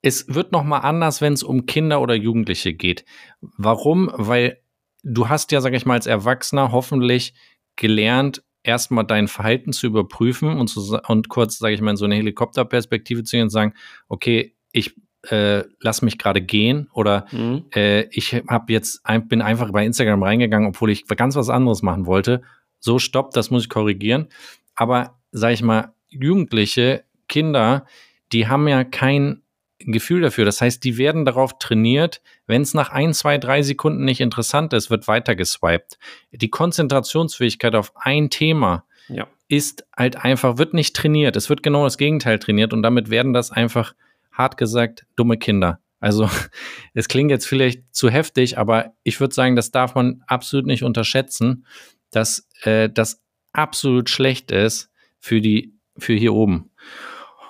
Es 0.00 0.32
wird 0.32 0.52
noch 0.52 0.62
mal 0.62 0.78
anders, 0.78 1.20
wenn 1.20 1.32
es 1.32 1.42
um 1.42 1.66
Kinder 1.66 2.00
oder 2.00 2.14
Jugendliche 2.14 2.72
geht. 2.72 3.04
Warum? 3.40 4.10
Weil 4.14 4.62
du 5.02 5.28
hast 5.28 5.50
ja, 5.50 5.60
sag 5.60 5.74
ich 5.74 5.86
mal, 5.86 5.94
als 5.94 6.06
Erwachsener 6.06 6.70
hoffentlich 6.70 7.34
gelernt, 7.74 8.44
erstmal 8.62 9.04
dein 9.04 9.26
Verhalten 9.26 9.72
zu 9.72 9.88
überprüfen 9.88 10.56
und, 10.56 10.68
zu, 10.68 11.00
und 11.08 11.28
kurz, 11.28 11.58
sage 11.58 11.74
ich 11.74 11.80
mal, 11.80 11.90
in 11.90 11.96
so 11.96 12.04
eine 12.04 12.14
Helikopterperspektive 12.14 13.24
zu 13.24 13.36
gehen 13.36 13.44
und 13.44 13.50
sagen, 13.50 13.74
okay, 14.08 14.54
ich 14.70 14.94
äh, 15.28 15.64
lass 15.80 16.02
mich 16.02 16.18
gerade 16.18 16.40
gehen 16.40 16.88
oder 16.92 17.26
mhm. 17.30 17.64
äh, 17.74 18.02
ich 18.10 18.34
habe 18.48 18.72
jetzt 18.72 19.00
ein, 19.04 19.28
bin 19.28 19.42
einfach 19.42 19.70
bei 19.70 19.84
Instagram 19.84 20.22
reingegangen, 20.22 20.68
obwohl 20.68 20.90
ich 20.90 21.06
ganz 21.06 21.36
was 21.36 21.48
anderes 21.48 21.82
machen 21.82 22.06
wollte. 22.06 22.42
So 22.80 22.98
stopp, 22.98 23.32
das 23.32 23.50
muss 23.50 23.64
ich 23.64 23.68
korrigieren. 23.68 24.28
Aber 24.74 25.18
sag 25.30 25.52
ich 25.52 25.62
mal, 25.62 25.92
Jugendliche, 26.08 27.04
Kinder, 27.28 27.86
die 28.32 28.48
haben 28.48 28.66
ja 28.68 28.84
kein 28.84 29.42
Gefühl 29.78 30.20
dafür. 30.20 30.44
Das 30.44 30.60
heißt, 30.60 30.82
die 30.84 30.98
werden 30.98 31.24
darauf 31.24 31.58
trainiert, 31.58 32.20
wenn 32.46 32.62
es 32.62 32.74
nach 32.74 32.90
ein, 32.90 33.14
zwei, 33.14 33.38
drei 33.38 33.62
Sekunden 33.62 34.04
nicht 34.04 34.20
interessant 34.20 34.72
ist, 34.72 34.90
wird 34.90 35.08
weiter 35.08 35.34
geswiped. 35.34 35.98
Die 36.30 36.50
Konzentrationsfähigkeit 36.50 37.74
auf 37.74 37.92
ein 37.96 38.30
Thema 38.30 38.84
ja. 39.08 39.26
ist 39.48 39.86
halt 39.96 40.16
einfach, 40.16 40.58
wird 40.58 40.74
nicht 40.74 40.94
trainiert. 40.94 41.36
Es 41.36 41.48
wird 41.48 41.62
genau 41.62 41.84
das 41.84 41.98
Gegenteil 41.98 42.38
trainiert 42.38 42.72
und 42.72 42.82
damit 42.82 43.10
werden 43.10 43.32
das 43.32 43.50
einfach 43.50 43.94
hart 44.32 44.56
gesagt, 44.56 45.06
dumme 45.16 45.36
Kinder. 45.36 45.80
Also 46.00 46.28
es 46.94 47.08
klingt 47.08 47.30
jetzt 47.30 47.46
vielleicht 47.46 47.82
zu 47.94 48.10
heftig, 48.10 48.58
aber 48.58 48.92
ich 49.02 49.20
würde 49.20 49.34
sagen, 49.34 49.56
das 49.56 49.70
darf 49.70 49.94
man 49.94 50.22
absolut 50.26 50.66
nicht 50.66 50.82
unterschätzen, 50.82 51.66
dass 52.10 52.48
äh, 52.62 52.90
das 52.90 53.22
absolut 53.52 54.10
schlecht 54.10 54.50
ist 54.50 54.90
für 55.18 55.40
die 55.40 55.74
für 55.98 56.14
hier 56.14 56.34
oben. 56.34 56.70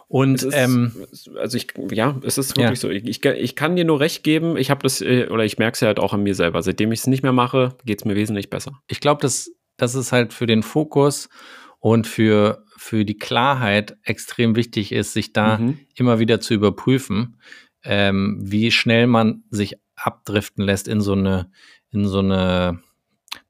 Und 0.09 0.42
ist, 0.42 0.54
ähm, 0.54 0.92
also 1.38 1.56
ich 1.56 1.68
ja, 1.90 2.20
es 2.22 2.36
ist 2.36 2.50
wirklich 2.50 2.70
ja. 2.70 2.76
so. 2.76 2.90
Ich, 2.90 3.06
ich, 3.06 3.24
ich, 3.24 3.56
kann 3.56 3.76
dir 3.76 3.86
nur 3.86 3.98
recht 3.98 4.22
geben. 4.22 4.59
Ich 4.59 4.70
habe 4.70 4.82
das 4.82 5.00
äh, 5.00 5.28
oder 5.30 5.44
ich 5.46 5.56
merke 5.56 5.74
es 5.74 5.80
ja 5.80 5.86
halt 5.86 5.98
auch 5.98 6.12
an 6.12 6.22
mir 6.22 6.34
selber. 6.34 6.62
Seitdem 6.62 6.92
ich 6.92 7.00
es 7.00 7.06
nicht 7.06 7.22
mehr 7.22 7.32
mache, 7.32 7.76
geht 7.86 8.02
es 8.02 8.04
mir 8.04 8.14
wesentlich 8.14 8.50
besser. 8.50 8.72
Ich 8.88 9.00
glaube, 9.00 9.22
dass 9.22 9.50
das 9.78 9.94
ist 9.94 10.12
halt 10.12 10.34
für 10.34 10.46
den 10.46 10.62
Fokus 10.62 11.30
und 11.78 12.06
für 12.06 12.62
für 12.82 13.04
die 13.04 13.16
Klarheit 13.16 13.96
extrem 14.02 14.56
wichtig 14.56 14.90
ist, 14.90 15.12
sich 15.12 15.32
da 15.32 15.59
mhm. 15.59 15.78
immer 15.94 16.18
wieder 16.18 16.40
zu 16.40 16.52
überprüfen, 16.52 17.38
ähm, 17.84 18.38
wie 18.42 18.72
schnell 18.72 19.06
man 19.06 19.44
sich 19.50 19.76
abdriften 19.94 20.64
lässt 20.64 20.88
in 20.88 21.00
so 21.00 21.12
eine, 21.12 21.50
in 21.90 22.06
so 22.06 22.18
eine 22.18 22.80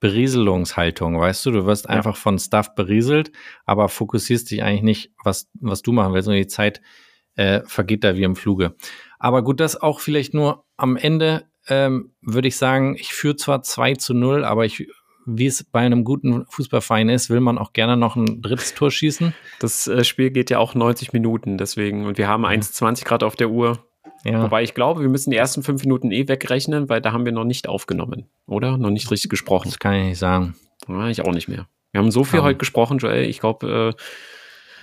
Berieselungshaltung, 0.01 1.19
weißt 1.19 1.47
du? 1.47 1.51
Du 1.51 1.67
wirst 1.67 1.87
ja. 1.87 1.93
einfach 1.93 2.17
von 2.17 2.39
Stuff 2.39 2.75
berieselt, 2.75 3.33
aber 3.65 3.89
fokussierst 3.89 4.51
dich 4.51 4.63
eigentlich 4.63 4.83
nicht, 4.83 5.13
was, 5.25 5.49
was 5.55 5.81
du 5.81 5.93
machen 5.93 6.13
willst, 6.13 6.29
und 6.29 6.35
die 6.35 6.47
Zeit 6.47 6.83
äh, 7.35 7.63
vergeht 7.65 8.05
da 8.05 8.17
wie 8.17 8.25
im 8.25 8.37
Fluge. 8.37 8.77
Aber 9.19 9.43
gut, 9.43 9.61
das 9.61 9.81
auch 9.81 10.01
vielleicht 10.01 10.35
nur 10.35 10.67
am 10.77 10.97
Ende 10.97 11.49
ähm, 11.69 12.13
würde 12.21 12.49
ich 12.49 12.57
sagen, 12.57 12.97
ich 12.97 13.15
führe 13.15 13.37
zwar 13.37 13.63
2 13.63 13.95
zu 13.95 14.13
0, 14.13 14.45
aber 14.45 14.67
ich 14.67 14.89
wie 15.27 15.47
es 15.47 15.65
bei 15.65 15.81
einem 15.81 16.05
guten 16.05 16.47
Fußballverein 16.47 17.09
ist, 17.09 17.31
will 17.31 17.41
man 17.41 17.59
auch 17.59 17.73
gerne 17.73 17.97
noch 17.97 18.17
ein 18.17 18.43
drittes 18.43 18.75
Tor 18.75 18.91
schießen. 18.91 19.35
Das 19.61 19.87
äh, 19.87 20.05
Spiel 20.05 20.31
geht 20.31 20.51
ja 20.51 20.59
auch 20.59 20.75
90 20.75 21.13
Minuten, 21.13 21.59
deswegen. 21.59 22.07
Und 22.07 22.19
wir 22.19 22.29
haben 22.29 22.45
1,20 22.45 23.05
Grad 23.05 23.23
auf 23.23 23.37
der 23.37 23.51
Uhr. 23.51 23.85
Ja. 24.25 24.43
Wobei 24.43 24.63
ich 24.63 24.75
glaube, 24.75 25.01
wir 25.01 25.09
müssen 25.09 25.31
die 25.31 25.37
ersten 25.37 25.63
fünf 25.63 25.83
Minuten 25.83 26.13
eh 26.13 26.29
wegrechnen, 26.29 26.89
weil 26.89 27.01
da 27.01 27.13
haben 27.13 27.25
wir 27.25 27.33
noch 27.33 27.45
nicht 27.45 27.69
aufgenommen, 27.69 28.27
oder? 28.47 28.79
Noch 28.79 28.91
nicht 28.91 29.11
richtig 29.11 29.31
gesprochen. 29.31 29.69
Das 29.69 29.79
kann 29.79 29.95
ich 29.95 30.05
nicht 30.05 30.19
sagen. 30.19 30.55
Ja, 30.89 31.09
ich 31.09 31.23
auch 31.23 31.33
nicht 31.33 31.49
mehr. 31.49 31.67
Wir 31.91 32.01
haben 32.01 32.11
so 32.11 32.25
viel 32.25 32.41
um. 32.41 32.47
heute 32.47 32.59
gesprochen, 32.59 32.99
Joel. 32.99 33.25
Ich 33.25 33.41
glaube, 33.41 33.95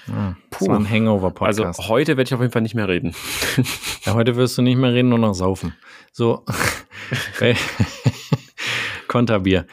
äh, 0.07 0.11
ja, 0.11 0.35
puh. 0.49 0.71
ein 0.71 0.89
Hangover-Podcast. 0.89 1.59
Also 1.59 1.87
heute 1.87 2.17
werde 2.17 2.27
ich 2.27 2.33
auf 2.33 2.41
jeden 2.41 2.51
Fall 2.51 2.61
nicht 2.61 2.75
mehr 2.75 2.87
reden. 2.87 3.15
ja, 4.05 4.13
heute 4.13 4.35
wirst 4.35 4.57
du 4.57 4.61
nicht 4.61 4.77
mehr 4.77 4.93
reden, 4.93 5.09
nur 5.09 5.19
noch 5.19 5.33
saufen. 5.33 5.75
So, 6.11 6.45
Konterbier. 9.07 9.65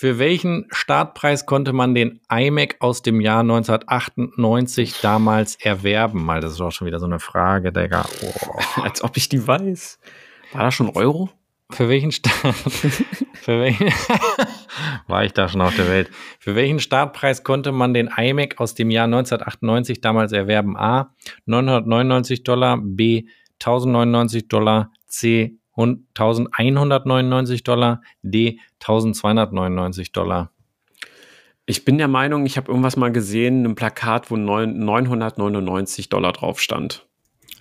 Für 0.00 0.18
welchen 0.18 0.66
Startpreis 0.70 1.44
konnte 1.44 1.74
man 1.74 1.94
den 1.94 2.20
iMac 2.32 2.76
aus 2.78 3.02
dem 3.02 3.20
Jahr 3.20 3.40
1998 3.40 4.98
damals 5.02 5.56
erwerben? 5.56 6.24
Mal, 6.24 6.40
das 6.40 6.52
ist 6.52 6.60
auch 6.62 6.70
schon 6.70 6.86
wieder 6.86 6.98
so 6.98 7.04
eine 7.04 7.20
Frage, 7.20 7.70
Digga. 7.70 8.06
Oh. 8.22 8.80
Als 8.80 9.04
ob 9.04 9.18
ich 9.18 9.28
die 9.28 9.46
weiß. 9.46 9.98
War 10.54 10.62
das 10.62 10.72
schon 10.72 10.88
Euro? 10.88 11.28
Für 11.68 11.90
welchen 11.90 12.12
Start? 12.12 12.54
für 13.34 13.60
welchen 13.60 13.92
war 15.06 15.22
ich 15.26 15.34
da 15.34 15.50
schon 15.50 15.60
auf 15.60 15.76
der 15.76 15.90
Welt? 15.90 16.08
Für 16.38 16.54
welchen 16.54 16.80
Startpreis 16.80 17.44
konnte 17.44 17.70
man 17.70 17.92
den 17.92 18.08
iMac 18.08 18.58
aus 18.58 18.74
dem 18.74 18.90
Jahr 18.90 19.04
1998 19.04 20.00
damals 20.00 20.32
erwerben? 20.32 20.78
A. 20.78 21.14
999 21.44 22.42
Dollar, 22.42 22.78
B. 22.82 23.24
1099 23.58 24.48
Dollar, 24.48 24.92
C. 25.08 25.59
1199 25.82 27.62
Dollar, 27.64 28.02
D 28.22 28.58
1299 28.80 30.12
Dollar. 30.12 30.50
Ich 31.66 31.84
bin 31.84 31.98
der 31.98 32.08
Meinung, 32.08 32.46
ich 32.46 32.56
habe 32.56 32.68
irgendwas 32.68 32.96
mal 32.96 33.12
gesehen, 33.12 33.64
ein 33.64 33.74
Plakat, 33.74 34.30
wo 34.30 34.36
999 34.36 36.08
Dollar 36.08 36.32
drauf 36.32 36.60
stand. 36.60 37.06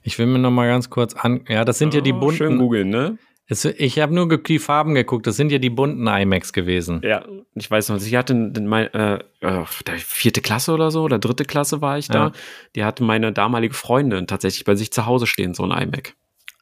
Ich 0.04 0.18
will 0.18 0.26
mir 0.26 0.40
noch 0.40 0.52
mal 0.52 0.68
ganz 0.68 0.90
kurz 0.90 1.14
an. 1.14 1.42
Ja, 1.48 1.66
das 1.66 1.78
sind 1.78 1.94
oh, 1.94 1.98
ja 1.98 2.02
die 2.02 2.14
bunten. 2.14 2.38
Schön 2.38 2.58
googeln, 2.58 2.90
ne? 2.90 3.18
Es, 3.52 3.66
ich 3.66 4.00
habe 4.00 4.14
nur 4.14 4.28
die 4.38 4.60
Farben 4.60 4.94
geguckt. 4.94 5.26
Das 5.26 5.36
sind 5.36 5.52
ja 5.52 5.58
die 5.58 5.72
bunten 5.72 6.06
IMAX 6.06 6.54
gewesen. 6.54 7.02
Ja, 7.04 7.26
ich 7.56 7.70
weiß 7.70 7.90
noch. 7.90 7.98
Ich 8.00 8.16
hatte 8.16 8.36
mein, 8.36 8.94
äh, 8.94 9.20
äh, 9.42 9.66
vierte 9.98 10.42
Klasse 10.42 10.72
oder 10.72 10.92
so 10.92 11.02
oder 11.02 11.18
dritte 11.18 11.46
Klasse 11.46 11.82
war 11.82 11.98
ich 11.98 12.08
da. 12.08 12.28
Ja. 12.28 12.32
Die 12.76 12.84
hatte 12.84 13.04
meine 13.04 13.34
damalige 13.34 13.74
Freundin 13.74 14.28
tatsächlich 14.28 14.66
bei 14.66 14.76
sich 14.76 14.94
zu 14.94 15.08
Hause 15.08 15.26
stehen, 15.26 15.56
so 15.56 15.64
ein 15.64 15.72
iMac. 15.72 16.16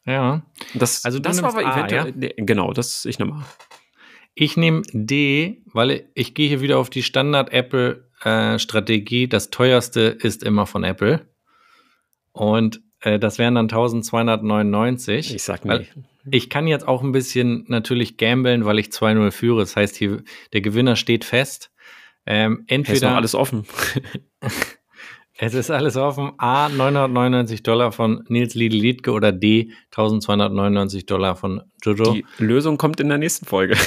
Ja. 0.07 0.41
Das, 0.73 1.05
also 1.05 1.19
das 1.19 1.43
war 1.43 1.49
aber 1.49 1.65
A, 1.65 1.77
eventuell. 1.77 2.13
Ja? 2.23 2.29
Genau, 2.37 2.73
das 2.73 3.05
ich 3.05 3.19
nehme 3.19 3.33
A. 3.33 3.45
Ich 4.39 4.55
nehme 4.55 4.83
D, 4.93 5.63
weil 5.73 6.07
ich 6.13 6.33
gehe 6.33 6.47
hier 6.47 6.61
wieder 6.61 6.77
auf 6.77 6.89
die 6.91 7.03
Standard-Apple-Strategie. 7.03 9.23
Äh, 9.23 9.27
das 9.27 9.49
teuerste 9.49 10.01
ist 10.01 10.43
immer 10.43 10.67
von 10.67 10.83
Apple. 10.83 11.27
Und 12.33 12.81
äh, 13.01 13.17
das 13.17 13.39
wären 13.39 13.55
dann 13.55 13.65
1299. 13.65 15.33
Ich 15.33 15.41
sag 15.43 15.65
nicht. 15.65 15.91
Ich 16.29 16.51
kann 16.51 16.67
jetzt 16.67 16.87
auch 16.87 17.01
ein 17.01 17.13
bisschen 17.13 17.65
natürlich 17.67 18.17
gambeln, 18.17 18.65
weil 18.65 18.77
ich 18.79 18.89
2-0 18.89 19.31
führe. 19.31 19.61
Das 19.61 19.75
heißt, 19.75 19.95
hier, 19.95 20.21
der 20.53 20.61
Gewinner 20.61 20.95
steht 20.95 21.25
fest. 21.25 21.71
Ähm, 22.27 22.63
entweder 22.67 22.95
ist 22.95 23.03
noch 23.03 23.15
alles 23.15 23.33
offen. 23.33 23.65
Es 25.39 25.53
ist 25.53 25.69
alles 25.69 25.95
offen. 25.97 26.31
A, 26.37 26.67
999 26.69 27.61
Dollar 27.61 27.91
von 27.91 28.23
Nils 28.27 28.55
Liedl 28.55 28.75
Liedke 28.75 29.11
oder 29.11 29.31
D, 29.31 29.71
1299 29.91 31.05
Dollar 31.05 31.35
von 31.35 31.61
Jojo. 31.83 32.13
Die 32.13 32.25
Lösung 32.39 32.77
kommt 32.77 32.99
in 32.99 33.09
der 33.09 33.19
nächsten 33.19 33.45
Folge. 33.45 33.75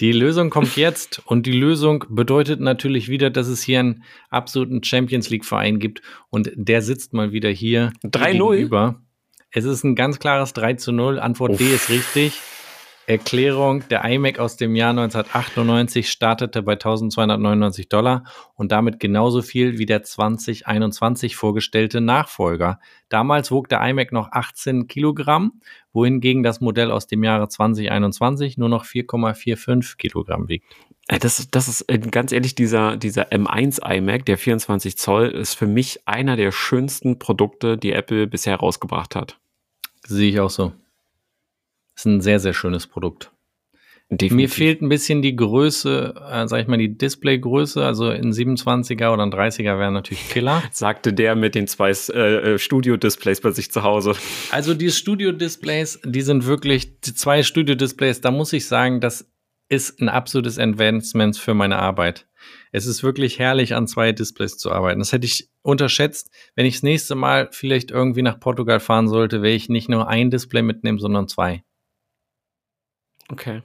Die 0.00 0.10
Lösung 0.10 0.50
kommt 0.50 0.74
jetzt 0.76 1.22
und 1.24 1.46
die 1.46 1.52
Lösung 1.52 2.04
bedeutet 2.08 2.58
natürlich 2.58 3.08
wieder, 3.08 3.30
dass 3.30 3.46
es 3.46 3.62
hier 3.62 3.78
einen 3.78 4.02
absoluten 4.28 4.82
Champions 4.82 5.30
League 5.30 5.44
Verein 5.44 5.78
gibt 5.78 6.02
und 6.30 6.50
der 6.56 6.82
sitzt 6.82 7.12
mal 7.12 7.30
wieder 7.30 7.48
hier 7.48 7.92
3-0. 8.02 8.96
Es 9.52 9.64
ist 9.64 9.84
ein 9.84 9.94
ganz 9.94 10.18
klares 10.18 10.52
3 10.52 10.74
zu 10.74 10.90
0. 10.90 11.20
Antwort 11.20 11.52
Uff. 11.52 11.58
D 11.58 11.72
ist 11.72 11.90
richtig. 11.90 12.40
Erklärung, 13.06 13.86
der 13.88 14.04
iMac 14.04 14.38
aus 14.38 14.56
dem 14.56 14.74
Jahr 14.74 14.90
1998 14.90 16.10
startete 16.10 16.62
bei 16.62 16.72
1299 16.72 17.88
Dollar 17.88 18.24
und 18.54 18.72
damit 18.72 18.98
genauso 18.98 19.42
viel 19.42 19.78
wie 19.78 19.84
der 19.84 20.02
2021 20.02 21.36
vorgestellte 21.36 22.00
Nachfolger. 22.00 22.80
Damals 23.10 23.50
wog 23.50 23.68
der 23.68 23.86
iMac 23.86 24.12
noch 24.12 24.32
18 24.32 24.86
Kilogramm, 24.86 25.60
wohingegen 25.92 26.42
das 26.42 26.60
Modell 26.60 26.90
aus 26.90 27.06
dem 27.06 27.22
Jahre 27.22 27.48
2021 27.48 28.56
nur 28.56 28.70
noch 28.70 28.86
4,45 28.86 29.96
Kilogramm 29.98 30.48
wiegt. 30.48 30.66
Das, 31.06 31.46
das 31.50 31.68
ist 31.68 31.82
äh, 31.90 31.98
ganz 31.98 32.32
ehrlich, 32.32 32.54
dieser, 32.54 32.96
dieser 32.96 33.30
M1 33.30 33.86
iMac, 33.86 34.24
der 34.24 34.38
24 34.38 34.96
Zoll, 34.96 35.28
ist 35.28 35.54
für 35.54 35.66
mich 35.66 36.08
einer 36.08 36.36
der 36.36 36.52
schönsten 36.52 37.18
Produkte, 37.18 37.76
die 37.76 37.92
Apple 37.92 38.26
bisher 38.26 38.56
rausgebracht 38.56 39.14
hat. 39.14 39.38
Sehe 40.06 40.30
ich 40.30 40.40
auch 40.40 40.48
so. 40.48 40.72
Ist 41.96 42.06
ein 42.06 42.20
sehr, 42.20 42.40
sehr 42.40 42.54
schönes 42.54 42.86
Produkt. 42.86 43.30
Definitiv. 44.10 44.36
Mir 44.36 44.48
fehlt 44.48 44.82
ein 44.82 44.88
bisschen 44.90 45.22
die 45.22 45.34
Größe, 45.34 46.14
äh, 46.30 46.46
sag 46.46 46.60
ich 46.60 46.66
mal, 46.66 46.76
die 46.76 46.96
Displaygröße. 46.96 47.84
Also 47.84 48.08
ein 48.08 48.32
27er 48.32 49.12
oder 49.12 49.22
ein 49.22 49.32
30er 49.32 49.78
wäre 49.78 49.90
natürlich 49.90 50.28
Killer. 50.28 50.62
Sagte 50.72 51.12
der 51.12 51.34
mit 51.34 51.54
den 51.54 51.66
zwei 51.66 51.90
äh, 51.90 52.54
äh, 52.54 52.58
Studio-Displays 52.58 53.40
bei 53.40 53.50
sich 53.50 53.70
zu 53.72 53.82
Hause. 53.82 54.14
Also 54.50 54.74
die 54.74 54.90
Studio-Displays, 54.90 56.00
die 56.04 56.20
sind 56.20 56.46
wirklich, 56.46 57.00
die 57.00 57.14
zwei 57.14 57.42
Studio-Displays, 57.42 58.20
da 58.20 58.30
muss 58.30 58.52
ich 58.52 58.66
sagen, 58.66 59.00
das 59.00 59.30
ist 59.70 60.00
ein 60.00 60.10
absolutes 60.10 60.58
Advancement 60.58 61.38
für 61.38 61.54
meine 61.54 61.78
Arbeit. 61.78 62.26
Es 62.72 62.86
ist 62.86 63.02
wirklich 63.02 63.38
herrlich, 63.38 63.74
an 63.74 63.86
zwei 63.86 64.12
Displays 64.12 64.58
zu 64.58 64.70
arbeiten. 64.70 64.98
Das 64.98 65.12
hätte 65.12 65.24
ich 65.24 65.48
unterschätzt. 65.62 66.30
Wenn 66.54 66.66
ich 66.66 66.74
das 66.74 66.82
nächste 66.82 67.14
Mal 67.14 67.48
vielleicht 67.52 67.90
irgendwie 67.90 68.22
nach 68.22 68.38
Portugal 68.38 68.80
fahren 68.80 69.08
sollte, 69.08 69.40
wäre 69.40 69.54
ich 69.54 69.70
nicht 69.70 69.88
nur 69.88 70.08
ein 70.08 70.30
Display 70.30 70.60
mitnehmen, 70.60 70.98
sondern 70.98 71.26
zwei. 71.26 71.64
Okay. 73.28 73.62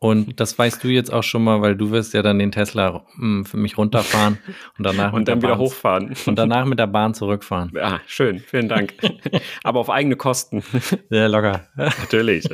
Und 0.00 0.38
das 0.38 0.56
weißt 0.56 0.84
du 0.84 0.88
jetzt 0.88 1.12
auch 1.12 1.24
schon 1.24 1.42
mal, 1.42 1.60
weil 1.60 1.74
du 1.74 1.90
wirst 1.90 2.14
ja 2.14 2.22
dann 2.22 2.38
den 2.38 2.52
Tesla 2.52 3.04
mh, 3.16 3.38
hm, 3.38 3.44
für 3.44 3.56
mich 3.56 3.76
runterfahren 3.76 4.38
und 4.78 4.84
danach 4.86 5.12
und 5.16 5.26
dann 5.26 5.42
wieder 5.42 5.56
Bahn, 5.56 5.58
hochfahren 5.58 6.14
und 6.26 6.38
danach 6.38 6.66
mit 6.66 6.78
der 6.78 6.86
Bahn 6.86 7.14
zurückfahren. 7.14 7.72
Ja, 7.74 8.00
schön, 8.06 8.38
vielen 8.38 8.68
Dank. 8.68 8.94
Aber 9.64 9.80
auf 9.80 9.90
eigene 9.90 10.14
Kosten. 10.14 10.62
Sehr 11.10 11.28
locker. 11.28 11.66
Natürlich. 11.76 12.44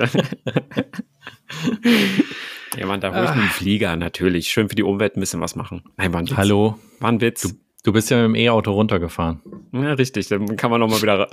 ja, 2.76 2.86
man, 2.86 3.02
da 3.02 3.10
ruhig 3.10 3.28
ah. 3.28 3.34
mit 3.34 3.44
dem 3.44 3.50
Flieger, 3.50 3.94
natürlich. 3.96 4.48
Schön 4.48 4.70
für 4.70 4.76
die 4.76 4.82
Umwelt 4.82 5.18
ein 5.18 5.20
bisschen 5.20 5.42
was 5.42 5.54
machen. 5.54 5.82
Nein, 5.98 6.14
war 6.14 6.20
ein 6.20 6.30
Witz. 6.30 6.38
Hallo. 6.38 6.78
War 7.00 7.12
ein 7.12 7.20
Witz. 7.20 7.42
Du, 7.42 7.50
du 7.84 7.92
bist 7.92 8.08
ja 8.10 8.16
mit 8.16 8.24
dem 8.24 8.36
E-Auto 8.36 8.72
runtergefahren. 8.72 9.42
Ja, 9.72 9.92
richtig. 9.92 10.28
Dann 10.28 10.56
kann 10.56 10.70
man 10.70 10.80
nochmal 10.80 11.02
wieder, 11.02 11.28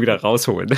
wieder 0.00 0.20
rausholen. 0.20 0.76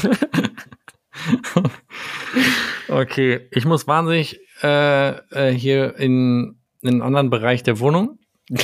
okay, 2.89 3.41
ich 3.51 3.65
muss 3.65 3.87
wahnsinnig 3.87 4.41
äh, 4.63 5.11
äh, 5.11 5.53
hier 5.53 5.97
in, 5.99 6.57
in 6.83 6.89
einen 6.89 7.03
anderen 7.03 7.31
Bereich 7.31 7.63
der 7.63 7.81
Wohnung 7.81 8.19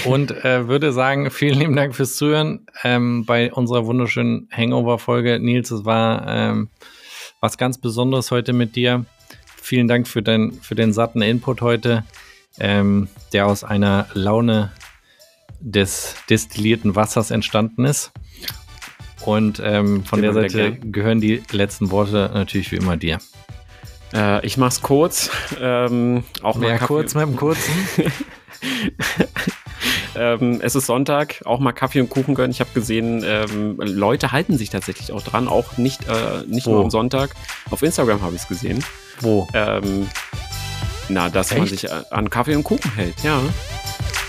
und 0.04 0.30
äh, 0.44 0.68
würde 0.68 0.92
sagen, 0.92 1.30
vielen 1.30 1.58
lieben 1.58 1.76
Dank 1.76 1.94
fürs 1.94 2.16
Zuhören 2.16 2.66
ähm, 2.84 3.24
bei 3.24 3.52
unserer 3.52 3.86
wunderschönen 3.86 4.48
Hangover-Folge. 4.50 5.38
Nils, 5.40 5.70
es 5.70 5.84
war 5.84 6.26
ähm, 6.28 6.68
was 7.40 7.58
ganz 7.58 7.78
Besonderes 7.78 8.30
heute 8.30 8.52
mit 8.52 8.76
dir. 8.76 9.04
Vielen 9.62 9.88
Dank 9.88 10.08
für, 10.08 10.22
dein, 10.22 10.52
für 10.52 10.74
den 10.74 10.92
satten 10.92 11.22
Input 11.22 11.60
heute, 11.60 12.04
ähm, 12.58 13.08
der 13.32 13.46
aus 13.46 13.64
einer 13.64 14.08
Laune 14.14 14.72
des 15.60 16.16
destillierten 16.28 16.96
Wassers 16.96 17.30
entstanden 17.30 17.84
ist. 17.84 18.12
Und 19.24 19.60
ähm, 19.62 20.04
von 20.04 20.22
der 20.22 20.32
Seite 20.32 20.72
gehören 20.72 21.20
die 21.20 21.42
letzten 21.52 21.90
Worte 21.90 22.30
natürlich 22.32 22.72
wie 22.72 22.76
immer 22.76 22.96
dir. 22.96 23.18
Äh, 24.14 24.44
ich 24.46 24.56
mach's 24.56 24.82
kurz. 24.82 25.30
Ähm, 25.60 26.24
auch 26.42 26.56
mal 26.56 26.72
Kaffee. 26.72 26.86
kurz 26.86 27.14
mit 27.14 27.22
dem 27.24 27.36
kurzen. 27.36 27.72
ähm, 30.16 30.60
es 30.62 30.74
ist 30.74 30.86
Sonntag, 30.86 31.42
auch 31.44 31.60
mal 31.60 31.72
Kaffee 31.72 32.00
und 32.00 32.10
Kuchen 32.10 32.34
gönnen. 32.34 32.50
Ich 32.50 32.60
habe 32.60 32.70
gesehen, 32.74 33.22
ähm, 33.24 33.76
Leute 33.78 34.32
halten 34.32 34.56
sich 34.56 34.70
tatsächlich 34.70 35.12
auch 35.12 35.22
dran, 35.22 35.48
auch 35.48 35.76
nicht, 35.76 36.08
äh, 36.08 36.44
nicht 36.46 36.66
nur 36.66 36.82
am 36.82 36.90
Sonntag. 36.90 37.30
Auf 37.70 37.82
Instagram 37.82 38.22
habe 38.22 38.34
ich 38.34 38.42
es 38.42 38.48
gesehen. 38.48 38.84
Wo? 39.20 39.46
Ähm, 39.54 40.08
na, 41.08 41.28
dass 41.28 41.50
Echt? 41.50 41.58
man 41.58 41.68
sich 41.68 41.92
an 41.92 42.30
Kaffee 42.30 42.54
und 42.54 42.64
Kuchen 42.64 42.94
hält, 42.94 43.22
ja. 43.22 43.40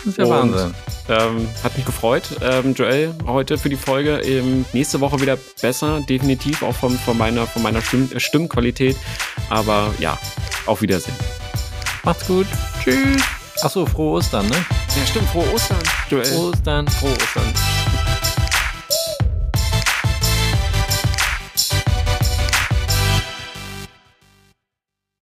Das 0.03 0.07
ist 0.07 0.17
ja 0.17 0.25
und, 0.25 0.53
Wahnsinn. 0.53 0.73
Ähm, 1.09 1.47
hat 1.63 1.75
mich 1.75 1.85
gefreut, 1.85 2.23
ähm, 2.41 2.73
Joel, 2.73 3.13
heute 3.27 3.57
für 3.57 3.69
die 3.69 3.75
Folge. 3.75 4.19
Ähm, 4.19 4.65
nächste 4.73 4.99
Woche 4.99 5.19
wieder 5.21 5.37
besser, 5.61 6.01
definitiv, 6.01 6.63
auch 6.63 6.75
von, 6.75 6.97
von 6.97 7.17
meiner, 7.17 7.45
von 7.45 7.61
meiner 7.61 7.81
Stimm 7.81 8.09
äh, 8.13 8.19
Stimmqualität. 8.19 8.97
Aber 9.49 9.93
ja, 9.99 10.17
auf 10.65 10.81
Wiedersehen. 10.81 11.15
Macht's 12.03 12.25
gut. 12.25 12.47
Tschüss. 12.83 13.21
Achso, 13.61 13.85
frohe 13.85 14.17
Ostern, 14.17 14.47
ne? 14.47 14.55
Ja, 14.55 15.05
stimmt, 15.05 15.29
frohe 15.29 15.53
Ostern. 15.53 15.77
Joel. 16.09 16.25
Frohe 16.25 16.49
Ostern. 16.49 16.87
Frohe 16.87 17.11
Ostern. 17.11 17.53